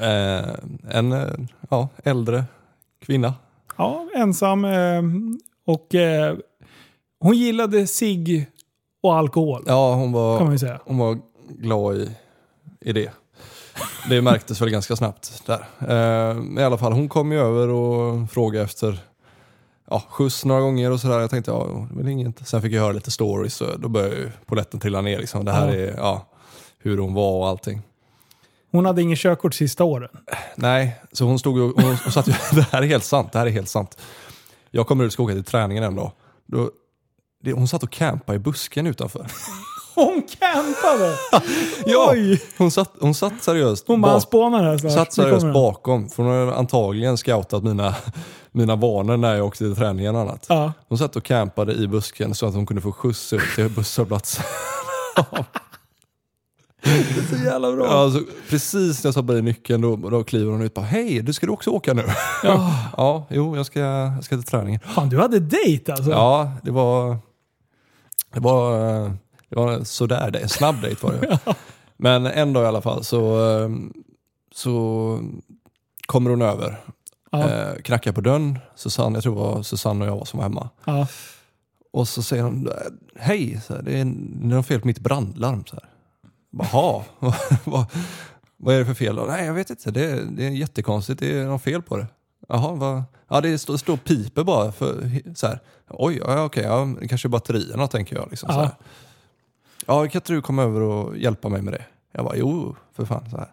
[0.00, 0.54] Eh,
[0.90, 1.28] en eh,
[1.70, 2.44] ja, äldre
[3.06, 3.34] kvinna.
[3.76, 4.64] Ja, ensam.
[4.64, 5.02] Eh,
[5.66, 6.36] och eh,
[7.20, 8.46] hon gillade sig
[9.02, 10.38] och alkohol, Ja, hon var,
[10.84, 11.18] hon var
[11.48, 12.10] glad i,
[12.80, 13.12] i det.
[14.08, 15.64] Det märktes väl ganska snabbt där.
[15.88, 18.98] Eh, I alla fall, hon kom ju över och frågade efter
[19.94, 21.20] ja, skjuts några gånger och sådär.
[21.20, 22.48] Jag tänkte, ja, det är inget.
[22.48, 25.18] Sen fick jag höra lite stories och då började ju polletten trilla ner.
[25.18, 25.44] Liksom.
[25.44, 25.74] Det här Ja.
[25.74, 26.26] är ja,
[26.78, 27.82] hur hon var och allting.
[28.72, 30.08] Hon hade ingen körkort sista åren.
[30.56, 33.38] Nej, så hon stod och, hon, hon satt ju, det här är helt sant, det
[33.38, 33.98] här är helt sant.
[34.70, 36.12] Jag kommer ut och ska åka till träningen en dag.
[36.46, 36.70] Då,
[37.44, 39.26] det, hon satt och campade i busken utanför.
[39.96, 41.16] Hon campade!
[41.86, 42.42] Ja, Oj!
[42.58, 44.92] hon satt, hon satt seriöst, Hon bara bak, spånar här snart.
[44.92, 46.08] satt seriöst bakom.
[46.08, 47.94] För hon har antagligen scoutat mina,
[48.54, 50.46] mina vanor när jag åkte till träningen och annat.
[50.48, 50.72] Ja.
[50.88, 54.44] Hon satt och campade i busken så att hon kunde få skjuts ut till busshållplatsen.
[56.84, 57.84] Det är så jävla bra.
[57.84, 58.20] Ja, så
[58.50, 61.32] precis när jag satte i nyckeln då, då kliver hon ut och bara Hej, du
[61.32, 62.02] ska du också åka nu?
[62.42, 62.74] Ja.
[62.96, 64.80] ja, jo, jag ska, jag ska till träningen.
[64.80, 66.10] Fan, du hade dejt alltså?
[66.10, 67.16] Ja, det var,
[68.34, 68.72] det var,
[69.48, 70.38] det var sådär, det.
[70.38, 71.38] en snabb dejt var det.
[71.96, 73.38] Men en dag i alla fall så,
[74.54, 75.18] så
[76.06, 76.80] kommer hon över.
[77.40, 77.50] Ja.
[77.50, 80.68] Eh, knackar på dörren, Susanne, jag tror det var Susanne och jag som var hemma.
[80.84, 81.06] Ja.
[81.92, 82.68] Och så säger hon,
[83.16, 85.64] hej, så här, det, är, det är något fel på mitt brandlarm.
[85.66, 85.84] Så här.
[86.72, 87.02] Jaha,
[87.64, 87.84] vad,
[88.56, 89.16] vad är det för fel?
[89.16, 89.22] då?
[89.22, 92.06] Nej, jag vet inte, det, är- det är jättekonstigt, det är något fel på det.
[92.48, 93.02] Jaha, vad?
[93.28, 94.72] Ja, det står, står piper bara.
[94.72, 95.60] För, så här.
[95.90, 98.26] Oj, ja, okej, ja, det kanske är batterierna tänker jag.
[98.30, 98.60] Liksom, så Ja.
[98.60, 98.70] här.
[99.86, 101.84] Ja, kan inte du komma över och hjälpa mig med det?
[102.12, 103.30] Jag bara, jo, för fan.
[103.30, 103.52] Så, här.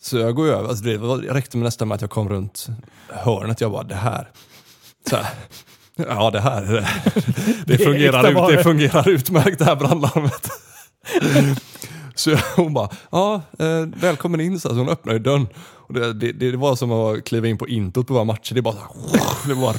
[0.00, 2.66] Så jag går över, alltså det var- räckte med nästan med att jag kom runt
[3.08, 3.60] hörnet.
[3.60, 4.30] Jag bara, det här.
[5.10, 5.26] Så här.
[5.96, 6.62] Ja, det här.
[6.62, 6.86] Det,
[7.66, 10.48] det, fungerar, ut, det fungerar utmärkt det här brandlarmet.
[12.14, 14.60] Så jag, hon bara, ja, eh, välkommen in.
[14.60, 15.46] Så, hon öppnade dörren.
[15.58, 18.54] Och det, det, det var som att kliva in på introt på våra matcher.
[18.54, 19.72] Det bara, så här, det bara,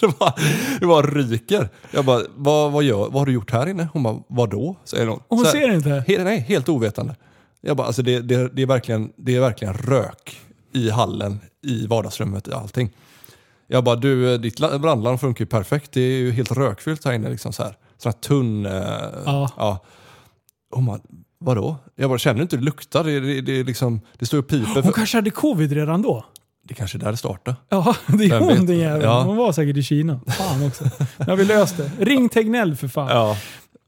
[0.00, 0.34] det bara,
[0.80, 1.68] det bara ryker.
[1.90, 3.88] Jag bara, vad, vad, gör, vad har du gjort här inne?
[3.92, 4.76] Hon bara, vadå?
[4.84, 5.16] Säger hon.
[5.28, 6.04] Och hon Så här, ser inte?
[6.08, 7.16] He, nej, helt ovetande.
[7.60, 10.40] Jag bara, alltså det, det, det, är verkligen, det är verkligen rök
[10.72, 12.90] i hallen, i vardagsrummet, i allting.
[13.66, 15.92] Jag bara, du, ditt la- brandlarm funkar ju perfekt.
[15.92, 17.28] Det är ju helt rökfyllt här inne.
[17.30, 17.76] Liksom så här.
[17.98, 18.66] Sån här tunn...
[18.66, 18.72] Eh,
[19.26, 19.50] Ja.
[19.56, 19.84] ja.
[20.70, 21.00] Hon bara,
[21.38, 21.76] vadå?
[21.96, 23.04] Jag bara, känner du inte hur det luktar?
[23.04, 24.82] Det, det, det, är liksom, det står ju piper.
[24.82, 26.24] Hon kanske hade covid redan då?
[26.62, 27.56] det kanske är där det startar.
[27.68, 29.04] Ja, det är hon den jäveln.
[29.04, 29.22] Ja.
[29.22, 30.20] Hon var säkert i Kina.
[30.26, 30.84] Fan också.
[31.18, 31.90] Nu har vi löst det.
[31.98, 33.08] Ring Tegnell för fan.
[33.08, 33.36] Ja.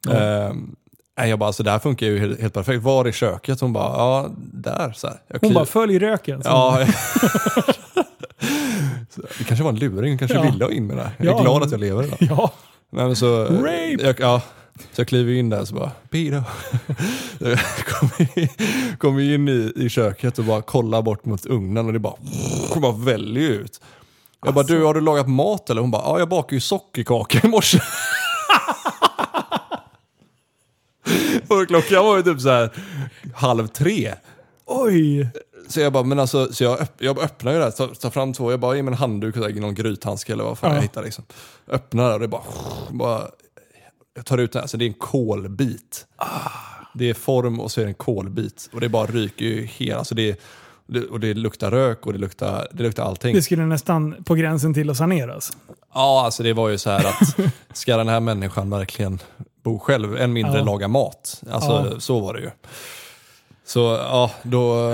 [0.07, 0.13] Ja.
[0.13, 0.75] Ehm,
[1.23, 2.83] nej, jag bara, alltså det här funkar ju helt, helt perfekt.
[2.83, 3.61] Var i köket?
[3.61, 4.93] Hon bara, ja, där.
[4.97, 5.17] Så här.
[5.29, 6.43] Jag Hon bara, följ röken.
[6.43, 6.87] Så- Ja.
[9.11, 10.43] Så det kanske var en luring, hon kanske Ja.
[10.43, 11.11] ville ha in det här.
[11.19, 11.43] Jag är Ja.
[11.43, 12.19] glad att jag lever idag.
[12.21, 12.53] ja.
[12.91, 13.97] Nej, så, Rape!
[14.01, 14.43] Jag, ja,
[14.93, 16.43] så jag kliver in där och så bara, Peter.
[17.39, 17.59] Jag
[18.99, 22.15] kommer in, i, i köket och bara kollar bort mot ugnen och det bara,
[22.75, 23.81] det bara väljer ut.
[24.45, 25.81] Jag bara, du har du lagat mat eller?
[25.81, 27.81] Hon bara, ja jag bakade ju sockerkaka i morse.
[31.53, 32.71] Och klockan var ju typ så här
[33.35, 34.15] halv tre.
[34.67, 35.29] Oj.
[35.69, 38.11] Så jag bara, men alltså, så jag, öpp, jag öppnar ju det här, tar, tar
[38.11, 40.59] fram två, jag bara, ge mig en handduk och så här, någon grythandske eller vad
[40.59, 40.77] fan Ja.
[40.77, 41.25] jag hittar liksom.
[41.69, 42.43] Öppnar det och det bara,
[42.91, 43.23] bara,
[44.15, 46.07] jag tar ut den här, så det är en kolbit.
[46.95, 48.71] Det är form och så är det en kolbit.
[48.73, 50.41] Och det bara ryker ju hela, alltså det,
[50.87, 53.35] det, och det luktar rök och det luktar, det luktar allting.
[53.35, 55.53] Det skulle nästan på gränsen till att saneras.
[55.95, 57.37] Ja, alltså det var ju så här att
[57.79, 59.19] ska den här människan verkligen
[59.63, 60.65] bo själv, än mindre Ja.
[60.65, 61.43] laga mat.
[61.51, 62.01] Alltså Ja.
[62.01, 62.51] så var det ju.
[63.65, 64.89] Så ja, då,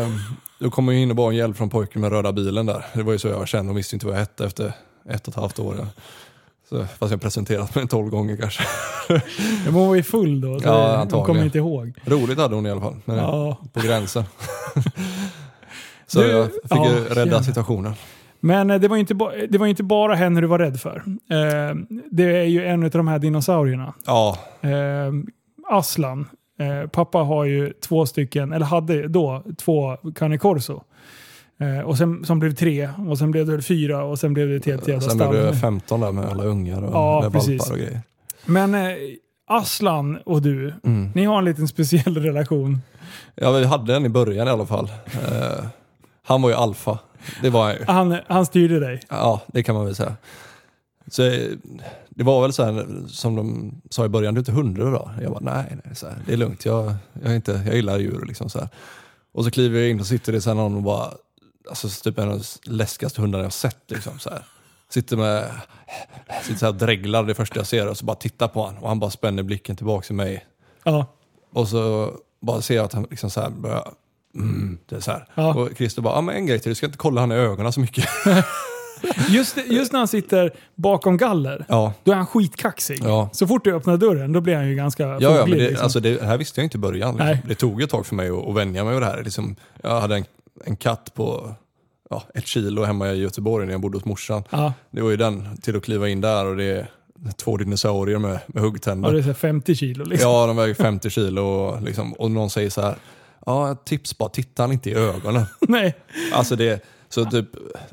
[0.59, 2.87] då kom jag in och bad om hjälp från pojken med röda bilen där.
[2.95, 4.73] Det var ju så jag kände, och visste inte vad jag hette efter
[5.09, 5.87] ett och ett halvt år.
[6.69, 8.63] Så, fast jag presenterat mig tolv gånger kanske.
[9.65, 11.93] Men hon var ju full då, så Ja, hon kommer inte ihåg.
[12.05, 13.57] Roligt hade hon i alla fall, men Ja.
[13.73, 14.25] på gränsen.
[16.07, 17.95] så Du- jag fick ja, ju rädda situationen.
[18.41, 20.81] Men eh, det var ju inte, ba- det var inte bara henne du var rädd
[20.81, 21.03] för.
[21.31, 21.77] Eh,
[22.11, 23.95] det är ju en av de här dinosaurierna.
[24.07, 25.13] Ja, Eh,
[25.71, 26.27] Aslan.
[26.61, 30.83] Eh, pappa har ju två stycken, eller hade då två Cane Corso.
[31.61, 34.57] Eh, och sen, som blev tre, och sen blev det fyra och sen blev det
[34.57, 35.47] ett helt jävla sen blev stall.
[35.47, 37.61] det 15 där med alla ungar och Ja, med precis.
[37.61, 38.01] valpar och grejer.
[38.47, 38.97] Men eh,
[39.47, 41.11] Aslan och du, Mm.
[41.15, 42.79] ni har en liten speciell relation.
[43.35, 44.89] Ja, vi hade en i början i alla fall.
[46.27, 46.99] Han var ju alfa.
[47.43, 47.85] Det var han ju.
[47.87, 49.01] Han, han styrde dig.
[49.09, 50.17] Ja, det kan man väl säga.
[51.11, 51.51] Så, eh,
[52.09, 55.11] det var väl så här som de sa i början, du är inte hundra då?
[55.23, 56.65] Jag bara, nej, nej så här, det är lugnt.
[56.65, 58.25] Jag, jag, inte, jag gillar djur.
[58.27, 58.69] Liksom, så här.
[59.33, 61.13] Och så kliver jag in och sitter det så här någon och bara,
[61.69, 63.91] alltså typ en av de läskigaste hundarna jag sett.
[63.91, 64.43] Liksom, så här.
[64.91, 65.51] Sitter med,
[66.43, 68.83] sitter så här och dreglar det första jag ser och så bara tittar på honom
[68.83, 70.47] och han bara spänner blicken tillbaka till mig.
[70.85, 71.07] Ja.
[71.53, 73.93] Och så bara ser jag att han liksom så här börjar,
[74.35, 75.27] mm, det är så här.
[75.35, 75.55] Ja.
[75.55, 77.73] Och Christer bara, ja men en grej till, du ska inte kolla han i ögonen
[77.73, 78.09] så mycket.
[79.29, 81.93] Just, just när han sitter bakom galler, ja.
[82.05, 83.01] då är han skitkaxig.
[83.05, 83.31] Ja.
[83.33, 85.85] Så fort du öppnar dörren, då blir han ju ganska Ja, ja men det, liksom.
[85.85, 87.17] alltså det, det här visste jag inte i början.
[87.17, 87.49] Liksom.
[87.49, 89.23] Det tog ett tag för mig att, att vänja mig vid det här.
[89.23, 90.25] Liksom, jag hade en,
[90.65, 91.55] en katt på
[92.11, 94.43] ja, ett kilo hemma i Göteborg när jag bodde hos morsan.
[94.51, 96.89] Ja, Det var ju den till att kliva in där och det är
[97.37, 99.13] två dinosaurier med, med ja, huggtänder.
[99.13, 100.31] det är så här 50 kilo liksom.
[100.31, 102.95] Ja, de väger 50 kilo och, liksom, och någon säger så här,
[103.49, 105.47] ja tips bara, titta han inte i ögonen.
[105.61, 105.97] Nej.
[106.33, 107.47] Alltså det, så typ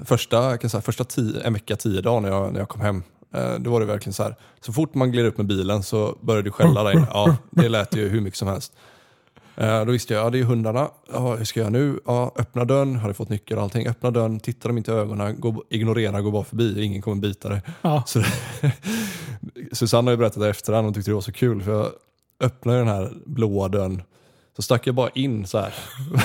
[0.05, 2.81] första, jag kan säga, första tio, en vecka, tio dagar när jag, när jag kom
[2.81, 3.03] hem,
[3.33, 4.35] eh, då var det verkligen så här.
[4.61, 7.07] Så fort man gled upp med bilen så började det skälla där inne.
[7.11, 8.73] Ja, det lät ju hur mycket som helst.
[9.57, 10.89] Eh, då visste jag, ja det är hundarna.
[11.13, 11.99] Ja, hur ska jag göra nu?
[12.05, 13.87] Ja, öppna dörren, hade fått nyckel och allting.
[13.87, 17.49] Öppna dörren, titta dem inte i ögonen, gå, ignorera, gå bara förbi, ingen kommer bita
[17.49, 17.61] dig.
[17.81, 18.03] Ja.
[18.07, 18.23] Så,
[19.71, 21.89] Susanne har ju berättat det efterhand, hon tyckte det var så kul för jag
[22.39, 24.01] öppnade den här blåa dörren
[24.55, 25.73] Så stack jag bara in så här.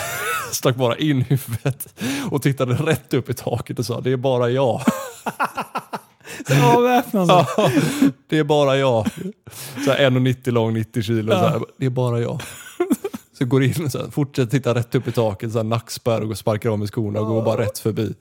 [0.53, 1.95] stack bara in huvudet
[2.31, 4.83] och tittade rätt upp i taket och sa det är bara jag.
[6.65, 7.47] Avväpnande.
[7.57, 7.71] Ja,
[8.29, 9.07] det är bara jag.
[9.85, 11.33] Så här 1,90 lång, 90 kilo.
[11.33, 12.43] Så här, det är bara jag.
[13.39, 16.31] Så går in och så här, fortsätter titta rätt upp i taket, så här, nackspärr
[16.31, 18.15] och sparkar av med skorna och går bara rätt förbi.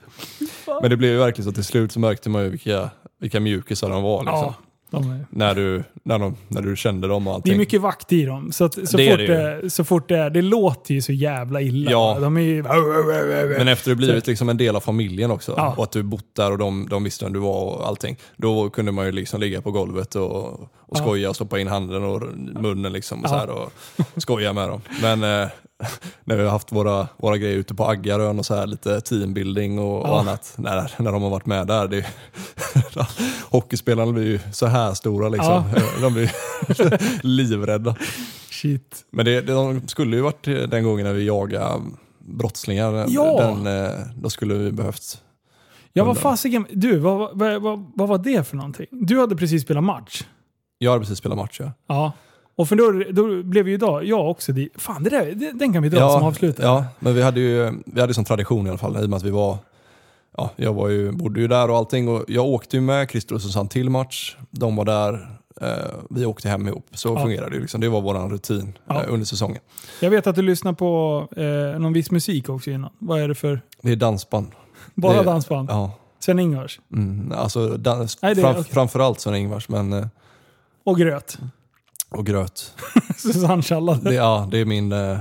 [0.81, 3.90] Men det blev ju verkligen så till slut så märkte man ju vilka, vilka mjukisar
[3.90, 4.23] de var.
[4.23, 4.40] Liksom.
[4.40, 4.53] Ja,
[4.91, 5.26] de är.
[5.30, 7.53] När, du, när, de, när du kände dem och Det allting.
[7.53, 8.52] är mycket vakt i dem.
[8.52, 11.11] Så, att, så, Det fort det det, så fort det är, det låter ju så
[11.11, 11.91] jävla illa.
[11.91, 12.18] Ja.
[12.22, 12.64] De är ju...
[13.57, 15.74] Men efter det blivit liksom en del av familjen också Ja.
[15.78, 18.18] och att du bott där och de, de visste vem du var och allting.
[18.38, 21.02] Då kunde man ju liksom ligga på golvet och, och Ja.
[21.02, 22.22] skoja och stoppa in handen och
[22.61, 23.40] munnen liksom och, så Ja.
[23.40, 23.72] här och
[24.18, 24.82] skoja med dem.
[25.02, 25.49] Men eh,
[26.24, 29.80] när vi har haft våra, våra grejer ute på Aggarön och så här lite teambuilding
[29.80, 30.20] och, och Ja.
[30.20, 31.88] annat när, när de har varit med där.
[31.88, 32.06] Det,
[33.49, 35.64] hockeyspelarna blir ju så här stora liksom.
[36.02, 36.32] De blir
[37.26, 37.95] livrädda.
[38.49, 39.06] Shit.
[39.11, 41.82] Men det, det, de skulle ju varit den gången när vi jagade
[42.20, 43.06] brottslingar.
[43.07, 43.41] Ja.
[43.41, 45.22] Den, eh, då skulle vi behövt...
[45.94, 46.66] Ja, vad fasiken.
[46.72, 48.86] Du, vad, vad, vad, vad var det för någonting?
[48.91, 50.24] Du hade precis spelat match.
[50.81, 51.72] Jag hade precis spelat match ja.
[51.88, 52.11] Ja.
[52.56, 54.72] Och för då, då blev ju idag, jag också dit.
[54.76, 56.68] Fan, det där, det, den kan vi dra som avslutning.
[56.68, 59.18] Ja, men vi hade ju vi hade som tradition i alla fall i och med
[59.18, 59.57] att vi var
[60.38, 63.35] Ja, jag var ju, bodde ju där och allting och jag åkte ju med Christer
[63.35, 64.38] och Susanne till match.
[64.51, 65.68] De var där, eh,
[66.10, 66.85] vi åkte hem ihop.
[66.93, 67.22] Så Ja.
[67.22, 67.61] fungerade det ju.
[67.61, 67.81] Liksom.
[67.81, 69.03] Det var vår rutin Ja.
[69.03, 69.61] eh, under säsongen.
[70.01, 72.89] Jag vet att du lyssnar på eh, någon viss musik också innan.
[72.99, 73.61] Vad är det för...
[73.81, 74.47] Det är dansband.
[74.95, 75.69] Bara Det- dansband?
[75.72, 75.91] Ja.
[76.19, 76.80] Sven-Ingvars?
[76.93, 78.73] Mm, alltså dans, Nej, det är- fram, okej.
[78.73, 80.06] framförallt Sven-Ingvars men, eh,
[80.84, 81.38] Och gröt?
[82.10, 82.73] och gröt.
[83.18, 84.10] Susanne Schallade.
[84.10, 84.91] Det, ja, det är min...
[84.91, 85.19] Eh,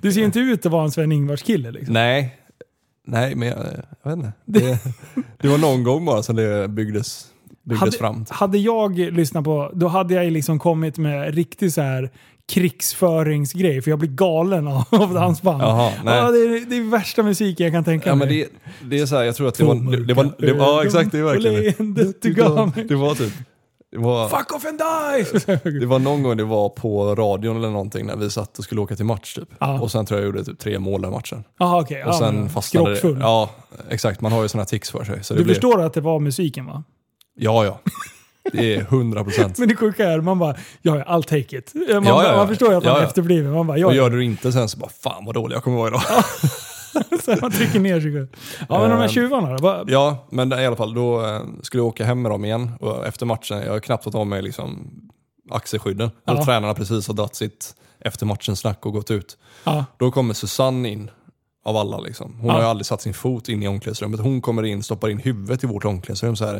[0.00, 1.94] Du ser ju inte ut att vara en Sven-Ingvars-kille liksom.
[1.94, 2.38] Nej,
[3.06, 3.58] nej men jag,
[4.02, 4.32] jag vet inte.
[4.44, 4.78] Det,
[5.38, 7.26] det var någon gång bara som det byggdes,
[7.62, 8.24] byggdes Hade, fram.
[8.30, 12.10] hade jag lyssnat på, då hade jag liksom kommit med riktig så här
[12.48, 15.62] krigsföringsgrej, för jag blir galen av, av dansband.
[15.62, 16.16] Jaha, nej.
[16.18, 18.28] ja, det, är, det är värsta musiken jag kan tänka Ja, mig.
[18.28, 18.48] men det,
[18.96, 19.74] det är så här, jag tror att det var...
[19.74, 21.12] Det, det var det, ja, exakt.
[21.12, 22.14] Det är verkligen mig.
[22.88, 22.94] det.
[22.94, 23.32] var typ...
[23.90, 25.50] Det var, Fuck off and die!
[25.80, 28.80] det var någon gång det var på radion eller någonting när vi satt och skulle
[28.80, 29.48] åka till match typ.
[29.60, 29.80] Ja.
[29.80, 31.44] Och sen tror jag jag gjorde typ tre mål den matchen.
[31.58, 32.04] Jaha okej.
[32.04, 33.16] Och ja, sen men fastnade det.
[33.20, 33.50] Ja,
[33.90, 34.20] exakt.
[34.20, 35.24] Man har ju sådana tics för sig.
[35.24, 36.84] Så Du blir, förstår att det var musiken va?
[37.38, 37.78] Ja, ja.
[38.52, 39.58] Det är hundra procent.
[39.58, 41.72] Men det sjuka är, man bara, ja, ja, I'll take it.
[41.74, 42.36] Man, Ja, ja, ja.
[42.36, 43.06] man förstår ju att man Ja, ja.
[43.06, 43.52] efterbliven.
[43.52, 43.96] Man bara, ja, Och ja.
[43.96, 46.02] gör du det inte sen så bara, fan vad dålig jag kommer vara idag.
[47.24, 48.26] Så man trycker ner sig själv.
[48.68, 49.62] Ja, men de här Ehm, tjuvarna då?
[49.62, 52.70] Vad- Ja, men i alla fall då eh, skulle jag åka hem med dem igen
[52.80, 54.90] och efter matchen, jag har knappt fått av mig liksom
[55.50, 56.10] axelskydden.
[56.24, 56.34] Ja.
[56.36, 56.44] Ja.
[56.44, 59.36] Tränarna precis har dragit sitt efter matchen snack och gått ut.
[59.64, 59.84] Ja.
[59.98, 61.10] Då kommer Susanne in,
[61.64, 62.34] av alla liksom.
[62.40, 62.52] Hon Ja.
[62.52, 64.20] har ju aldrig satt sin fot in i omklädningsrummet.
[64.20, 66.56] Hon kommer in, stoppar in huvudet i vårt omklädningsrum så här.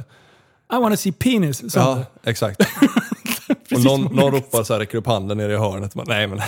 [0.73, 1.73] I wanna see penis.
[1.73, 2.61] sa Ja, exakt.
[3.75, 5.95] och någon, någon ropar så här, räcker upp handen nere i hörnet.
[5.95, 6.41] Man, Nej men.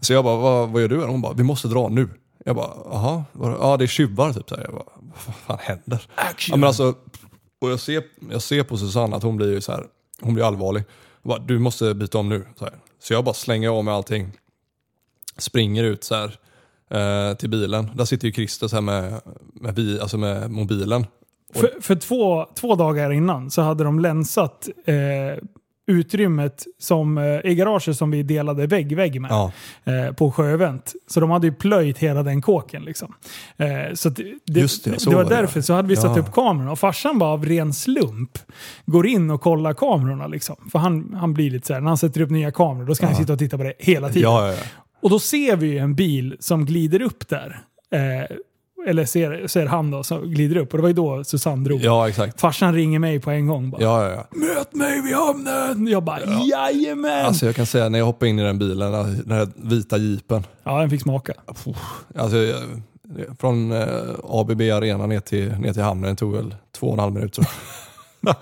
[0.00, 1.04] Så jag bara, vad, vad gör du?
[1.04, 2.08] Hon bara, vi måste dra nu.
[2.44, 3.24] Jag bara, jaha,
[3.60, 4.48] ja det är tjuvar typ.
[4.48, 4.62] Så här.
[4.62, 4.84] Jag bara,
[5.26, 6.06] vad fan händer?
[6.48, 6.94] Ja, men alltså,
[7.58, 9.86] och jag ser, jag ser på Susanne att hon blir så här,
[10.20, 10.84] hon blir allvarlig.
[11.22, 12.46] Jag bara, du måste byta om nu.
[12.58, 12.74] Så, här.
[12.98, 14.32] så jag bara slänger av mig allting.
[15.38, 16.38] Springer ut så här,
[16.90, 17.90] eh, till bilen.
[17.94, 19.20] Där sitter ju Christer så här med,
[19.52, 21.06] med, vi, alltså med mobilen.
[21.54, 24.94] För, för två, två dagar innan så hade de länsat eh,
[25.88, 29.30] utrymmet som, eh, i garaget som vi delade vägg-vägg med.
[29.30, 29.52] Ja,
[29.84, 30.92] eh, på Sjövänt.
[31.06, 32.82] Så de hade ju plöjt hela den kåken.
[32.82, 33.14] Liksom.
[33.56, 35.62] Eh, så det, Just det, det, var var det, därför ja.
[35.62, 36.22] så hade vi satt Ja.
[36.22, 36.72] upp kamerorna.
[36.72, 38.38] Och farsan bara av ren slump
[38.86, 40.26] går in och kollar kamerorna.
[40.26, 40.56] Liksom.
[40.72, 43.06] För han, han blir lite så här, när han sätter upp nya kameror då ska
[43.06, 44.54] han sitta och titta på det hela tiden.
[45.02, 47.60] Och då ser vi en bil som glider upp där.
[47.92, 48.36] Eh,
[48.86, 50.72] eller ser, ser han då som glider upp.
[50.72, 51.80] Och det var ju då Susanne drog.
[51.82, 52.40] ja exakt.
[52.40, 53.70] Farsan ringer mig på en gång.
[53.70, 54.26] Bara, Ja, ja, ja.
[54.38, 55.86] Möt mig vid hamnen!
[55.86, 57.26] Jag bara jajamän!
[57.26, 58.92] Alltså jag kan säga när jag hoppade in i den bilen,
[59.24, 60.46] den här vita jeepen.
[60.64, 61.32] ja, den fick smaka.
[62.16, 62.56] Alltså, jag-
[63.40, 63.86] från eh,
[64.28, 67.32] ABB Arena ner till, ner till hamnen tog väl två och en halv minut.
[67.32, 67.46] tror
[68.20, 68.36] jag.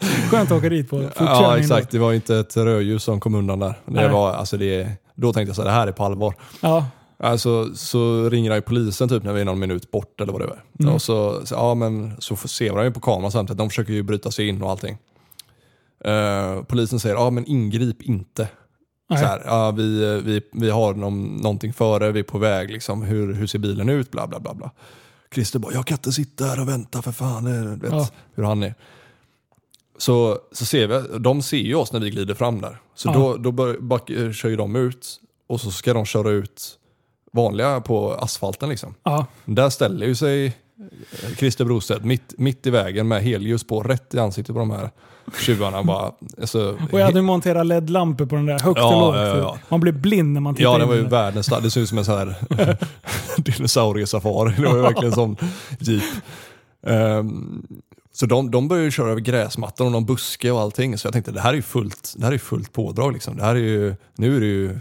[0.30, 1.04] Skönt att åka dit på.
[1.18, 3.74] Ja exakt, det var inte ett rödljus som kom undan där.
[3.86, 6.34] Det var, alltså det, då tänkte jag så här, det här är på allvar.
[6.60, 6.86] Ja,
[7.22, 10.46] Alltså, så ringer ju polisen typ när vi är någon minut bort eller vad det
[10.46, 10.64] var.
[10.80, 10.94] Mm.
[10.94, 14.02] Och så, så, ja, men, så ser man ju på kameran samtidigt, de försöker ju
[14.02, 14.98] bryta sig in och allting.
[16.04, 18.48] Eh, polisen säger, ja men ingrip inte.
[19.10, 19.18] nej.
[19.18, 23.02] Så här, ja, vi, vi, vi har någon, någonting före, vi är på väg, liksom.
[23.02, 24.10] hur, hur ser bilen ut?
[24.10, 24.54] Bla bla bla.
[24.54, 24.70] bla.
[25.34, 27.46] Christer bara, jag kan inte sitta här och vänta för fan.
[27.46, 28.08] eh, Du vet Ja.
[28.34, 28.74] hur han är.
[29.98, 32.78] Så, så ser vi, de ser ju oss när vi glider fram där.
[32.94, 33.12] Så Ja.
[33.12, 36.78] då, då bör, back, kör ju de ut och så ska de köra ut
[37.32, 38.68] vanliga på asfalten.
[38.68, 38.94] Liksom.
[39.02, 40.56] Ja, Där ställer ju sig
[41.36, 44.90] Christer Brostedt, mitt, mitt i vägen med helljus på, rätt i ansiktet på de här
[45.40, 45.82] tjuvarna.
[45.82, 49.16] Bara, alltså, Och jag hade monterat LED-lampor på den där högt Ja, och lågt.
[49.16, 49.58] ja, ja.
[49.68, 51.10] Man blir blind när man tittar Ja, det in var ju den.
[51.10, 52.34] världens Det såg ut som en sån här
[53.36, 54.54] dinosauriesafari.
[54.56, 55.36] Det var ju verkligen som
[55.78, 56.02] jeep.
[56.86, 57.66] Ehm,
[58.14, 60.98] så de, de började ju köra över gräsmattan och någon buske och allting.
[60.98, 63.36] Så jag tänkte det här är ju fullt, det här är fullt pådrag liksom.
[63.36, 64.78] Det här är ju, nu är det ju,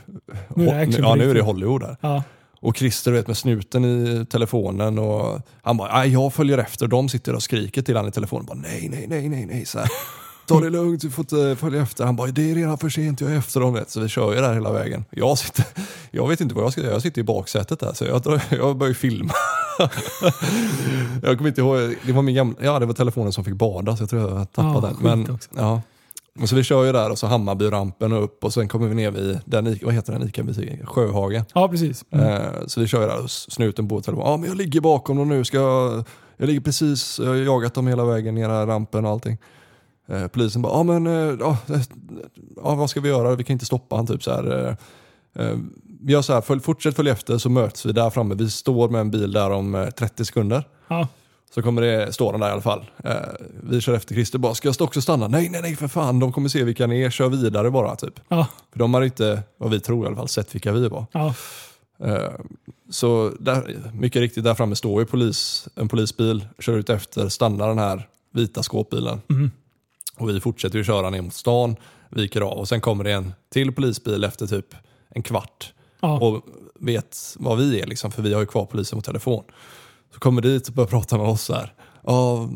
[0.55, 1.41] Nu är det ja, nu är det.
[1.41, 1.97] Hollywood här.
[2.01, 2.23] Ja.
[2.61, 6.87] Och Christer vet med snuten i telefonen och han bara, "Nej, jag följer efter.
[6.87, 8.45] De sitter och skriker till han i telefonen.
[8.45, 9.65] Bara, nej, nej, nej, nej, nej.
[9.65, 9.87] Så här,
[10.47, 12.05] Ta det lugnt, du får inte följa efter.
[12.05, 13.73] Han bara, det är redan för sent, jag är efter dem.
[13.73, 13.89] Vet.
[13.89, 15.05] Så vi kör ju där hela vägen.
[15.09, 15.65] Jag, sitter,
[16.11, 17.93] jag vet inte vad jag ska göra, jag sitter i baksätet där.
[17.93, 19.33] Så jag, jag börjar filma.
[21.23, 23.97] jag kommer inte ihåg, det var min gamla, ja det var telefonen som fick bada
[23.97, 25.25] så jag tror jag tappade Ja, den.
[25.25, 25.81] Men, ja.
[26.39, 28.95] Och så vi kör ju där och så Hammarbyrampen och upp och sen kommer vi
[28.95, 30.85] ner vid den, vad heter den ICA-butiken?
[30.85, 31.45] Sjöhagen.
[31.53, 32.05] ja, precis.
[32.11, 32.25] Mm.
[32.27, 34.31] Eh, Så vi kör ju där och snuten på telefonen.
[34.31, 35.43] Ja men jag ligger bakom dem nu.
[35.45, 36.03] Ska jag,
[36.37, 39.37] jag ligger precis, jag har jagat dem hela vägen ner här rampen och allting.
[40.07, 43.35] Eh, Polisen bara, ja men eh, ja, vad ska vi göra?
[43.35, 44.77] Vi kan inte stoppa han typ så här.
[46.03, 48.35] Vi gör så här, följ, fortsätt följa efter så möts vi där framme.
[48.35, 50.67] Vi står med en bil där om eh, 30 sekunder.
[50.87, 51.07] Ja.
[51.53, 52.85] Så kommer det stå den där i alla fall.
[53.03, 53.15] Eh,
[53.63, 55.27] vi kör efter Christer bara, ska jag också stanna?
[55.27, 58.19] Nej, nej, nej för fan, de kommer se vilka ni är, kör vidare bara typ.
[58.27, 58.47] Ja.
[58.71, 61.05] För de har inte, vad vi tror i alla fall, sett vilka vi var.
[61.11, 61.33] Ja.
[62.03, 62.29] Eh,
[62.89, 67.67] Så där, mycket riktigt, där framme står ju polis, en polisbil, kör ut efter, stannar
[67.67, 69.21] den här vita skåpbilen.
[69.27, 69.51] Mhm.
[70.17, 71.75] Och vi fortsätter ju köra ner mot stan,
[72.09, 74.75] viker av och sen kommer det en till polisbil efter typ
[75.09, 76.19] en kvart Ja.
[76.19, 76.45] och
[76.79, 79.43] vet vad vi är liksom, för vi har ju kvar polisen på telefon.
[80.13, 81.73] Så kommer dit och börjar prata med oss så här.
[82.07, 82.49] Ja,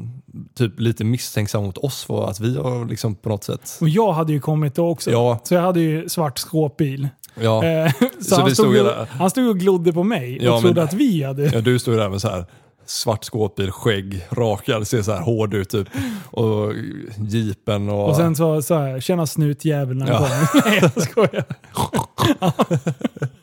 [0.58, 3.77] typ lite misstänksam mot oss för att vi har liksom på något sätt...
[3.82, 5.11] Och jag hade ju kommit då också.
[5.11, 5.40] Ja.
[5.43, 7.08] Så jag hade ju svart skåpbil.
[7.42, 9.06] Ja, Eh, så Så han, stod stod där.
[9.11, 11.43] han stod och glodde på mig och Ja, trodde men- att vi hade...
[11.45, 12.45] ja du ju där med så här
[12.85, 15.88] svart skåpbil, skägg, rakad, ser så här hård ut typ.
[16.32, 16.74] Och
[17.17, 18.09] jeepen och...
[18.09, 20.48] Och sen så sa jag, tjena snutjävel när han Ja.
[20.51, 20.61] kom.
[20.66, 21.43] Nej jag skojar.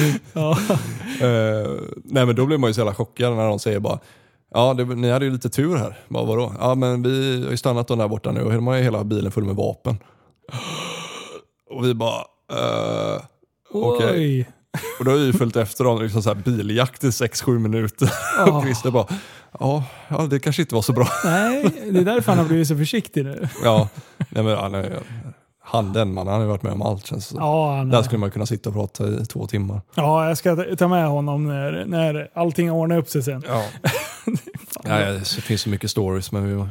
[0.32, 0.58] ja.
[1.20, 1.70] Eh,
[2.04, 3.98] nej men då blir man ju så jävla chockad när de säger bara
[4.54, 5.98] Ja, det, ni hade ju lite tur här.
[6.08, 6.54] Bara, vadå?
[6.60, 9.32] Ja, men vi har ju stannat där borta nu och de har ju hela bilen
[9.32, 9.98] full med vapen.
[11.70, 12.18] Och vi bara,
[12.52, 13.22] eh,
[13.72, 14.10] okej.
[14.14, 14.48] Oj.
[14.98, 18.10] Och då har vi följt efter dem, liksom så här biljakt i 6-7 minuter.
[18.38, 18.52] Ja.
[18.52, 19.06] Och Christer bara,
[19.60, 21.08] ja, ja, det kanske inte var så bra.
[21.24, 23.48] Nej, det är därför han har blivit så försiktig nu.
[23.64, 23.88] ja,
[24.28, 24.98] nej, men, han, är-
[25.72, 27.36] han den mannen, han har ju varit med om allt känns det.
[27.38, 29.80] Ja, han, Där skulle man kunna sitta och prata i två timmar.
[29.94, 33.44] ja, jag ska ta med honom när, när allting har ordnat upp sig sen.
[33.48, 33.64] Ja.
[34.84, 36.66] Nej, det finns så mycket stories men vi,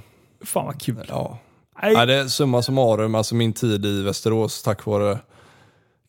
[0.46, 1.06] Fan vad kul.
[1.10, 1.38] ja.
[1.82, 5.20] Nej, Nej, det är summa summarum, alltså min tid i Västerås tack vare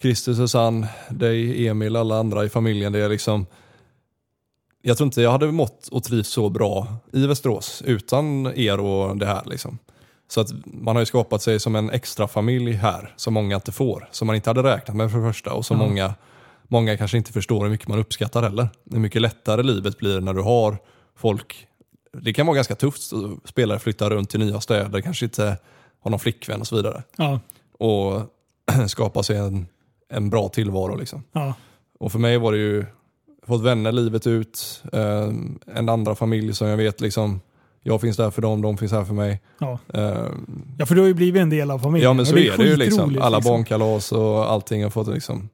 [0.02, 2.92] Christer, Susanne, dig, Emil, alla andra i familjen.
[2.92, 3.46] Det är liksom,
[4.82, 9.16] jag tror inte jag hade mått och trivts så bra i Västerås utan er och
[9.16, 9.42] det här.
[9.46, 9.78] Liksom.
[10.32, 13.72] Så att man har ju skapat sig som en extra familj här som många inte
[13.72, 14.08] får.
[14.10, 15.86] Som man inte hade räknat med för det första och som Ja.
[15.86, 16.14] många,
[16.68, 18.68] många kanske inte förstår hur mycket man uppskattar heller.
[18.90, 20.76] Hur mycket lättare livet blir när du har
[21.16, 21.66] folk.
[22.12, 23.02] Det kan vara ganska tufft,
[23.44, 25.56] spelare flyttar runt till nya städer, kanske inte
[26.02, 27.02] har någon flickvän och så vidare.
[27.16, 27.40] ja,
[27.78, 28.20] Och
[28.86, 29.66] skapa sig en,
[30.08, 30.96] en bra tillvaro.
[30.96, 31.24] Liksom.
[31.32, 31.54] ja.
[31.98, 32.86] Och för mig var det ju,
[33.46, 35.28] fått vänner livet ut, eh,
[35.76, 37.40] en andra familj som jag vet liksom,
[37.82, 39.40] jag finns där för dem, de finns här för mig.
[39.58, 39.78] Ja.
[39.94, 40.02] Eh,
[40.78, 42.08] ja, för du har ju blivit en del av familjen.
[42.10, 45.48] ja men så är det ju liksom, alla barnkalas och allting har fått liksom.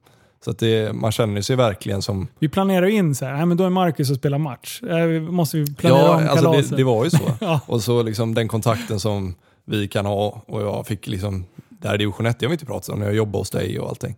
[0.45, 2.27] Så att det, man känner sig verkligen som...
[2.39, 4.79] Vi planerar in så här, nej, men då är Marcus och spelar match.
[4.81, 6.69] Vi- måste vi planera Ja, om alltså kalaset?
[6.69, 7.19] det, det var ju så.
[7.41, 7.59] Ja.
[7.65, 9.35] Och så liksom den kontakten som
[9.65, 12.93] vi kan ha och jag fick liksom, där i division 1, jag vill inte prata
[12.93, 14.15] om när jag jobbade hos dig och allting.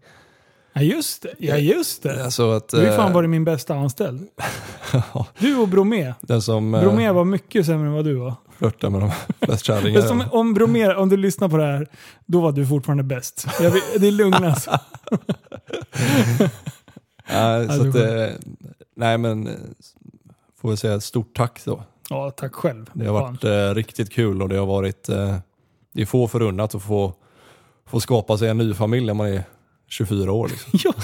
[0.74, 1.34] Ja just det.
[1.40, 2.24] Ja, just det.
[2.26, 4.28] Alltså att, Du har ju fan eh, varit min bästa anställd.
[5.40, 6.14] Du och Bromé.
[6.22, 8.34] den som eh, Bromé var mycket sämre än vad du var.
[8.58, 9.12] flörtar med de
[9.46, 10.02] flest Men kärringar.
[10.02, 11.88] som, om Bromé, om du lyssnar på det här,
[12.26, 13.46] då var du fortfarande bäst.
[13.62, 14.68] Jag det är lugnast.
[14.70, 14.80] Nej,
[17.68, 18.28] Ja, så att, eh,
[18.96, 19.54] nej men, eh,
[20.62, 21.84] får vi säga ett stort tack då.
[22.10, 22.90] Ja, tack själv.
[22.94, 25.36] Det har varit eh, riktigt kul och det har varit, eh,
[25.94, 27.14] det är få förunnat att få,
[27.86, 29.44] få skapa sig en ny familj när man är
[29.92, 30.48] 24 år.
[30.72, 30.94] Liksom.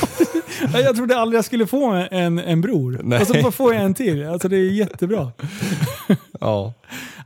[0.73, 2.99] Ja, jag trodde aldrig jag skulle få en, en bror.
[3.03, 3.21] Nej.
[3.21, 4.27] Och så får jag en till.
[4.27, 5.31] Alltså det är jättebra.
[6.39, 6.73] Ja.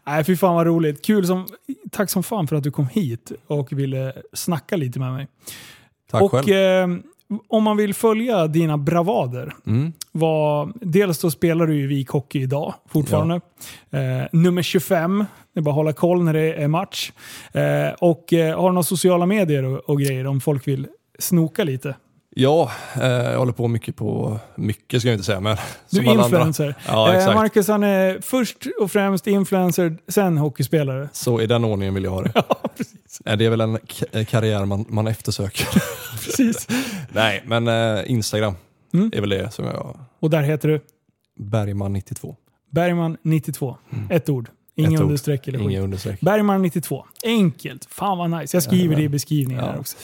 [0.08, 1.06] Nej, fy fan vad roligt.
[1.06, 1.48] Kul som,
[1.92, 5.28] tack som fan för att du kom hit och ville snacka lite med mig.
[6.12, 6.50] Tack och själv.
[6.50, 6.88] eh,
[7.48, 9.94] om man vill följa dina bravader, Mm.
[10.12, 13.36] var, dels så spelar du ju Vik Hockey idag fortfarande.
[13.92, 17.12] Eh, nummer 25, det är bara att hålla koll när det är match.
[17.54, 20.88] Eh, och eh, har du några sociala medier och, och grejer om folk vill
[21.22, 21.95] snoka lite?
[22.35, 25.58] Ja, eh, jag håller på mycket på, mycket ska jag inte säga, men
[25.90, 26.75] Du är influencer.
[26.88, 27.33] Ja, Eh.
[27.35, 31.09] Marcus han är först och främst influencer, sen hockeyspelare.
[31.14, 32.32] Så i den ordningen vill jag ha det.
[32.50, 33.22] Ja, precis.
[33.25, 33.77] Eh, Det är väl en
[34.11, 35.67] eh, karriär man, man eftersöker.
[36.25, 36.67] precis.
[37.11, 38.56] Nej, men eh, Instagram
[38.93, 39.11] Mm.
[39.14, 39.98] är väl det som jag...
[40.19, 40.80] Och där heter du
[41.40, 42.35] Bergman92.
[42.75, 43.75] Bergman92.
[44.09, 44.50] Ett ord.
[44.75, 44.95] Inga Mm.
[44.95, 45.06] Ett ord.
[45.06, 45.69] understreck eller skit.
[45.69, 46.19] Inga understreck.
[46.22, 47.03] Bergman92.
[47.24, 47.85] Enkelt.
[47.85, 48.56] Fan vad nice.
[48.58, 49.72] Jag skriver det i beskrivningen Ja.
[49.72, 49.98] här också.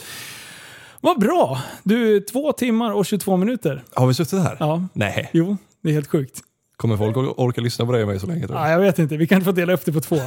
[1.01, 1.61] Vad bra!
[1.83, 3.83] Du, två timmar och 22 minuter.
[3.93, 4.57] Har vi suttit här?
[4.59, 5.29] Ja, Nej.
[5.33, 5.57] jo.
[5.83, 6.39] Det är helt sjukt.
[6.77, 8.71] Kommer folk or- orka lyssna på dig och mig så länge tror Ja, du?
[8.71, 9.17] jag vet inte.
[9.17, 10.19] Vi kan få dela upp det på två.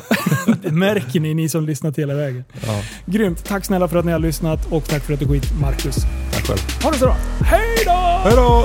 [0.62, 2.44] det märker ni, ni som lyssnat hela vägen.
[2.66, 3.44] Ja, Grymt.
[3.44, 5.96] Tack snälla för att ni har lyssnat och tack för att du skit Marcus.
[6.32, 6.58] tack själv.
[6.82, 7.16] Ha det så bra.
[7.44, 7.92] Hej då!
[8.24, 8.64] Hej då!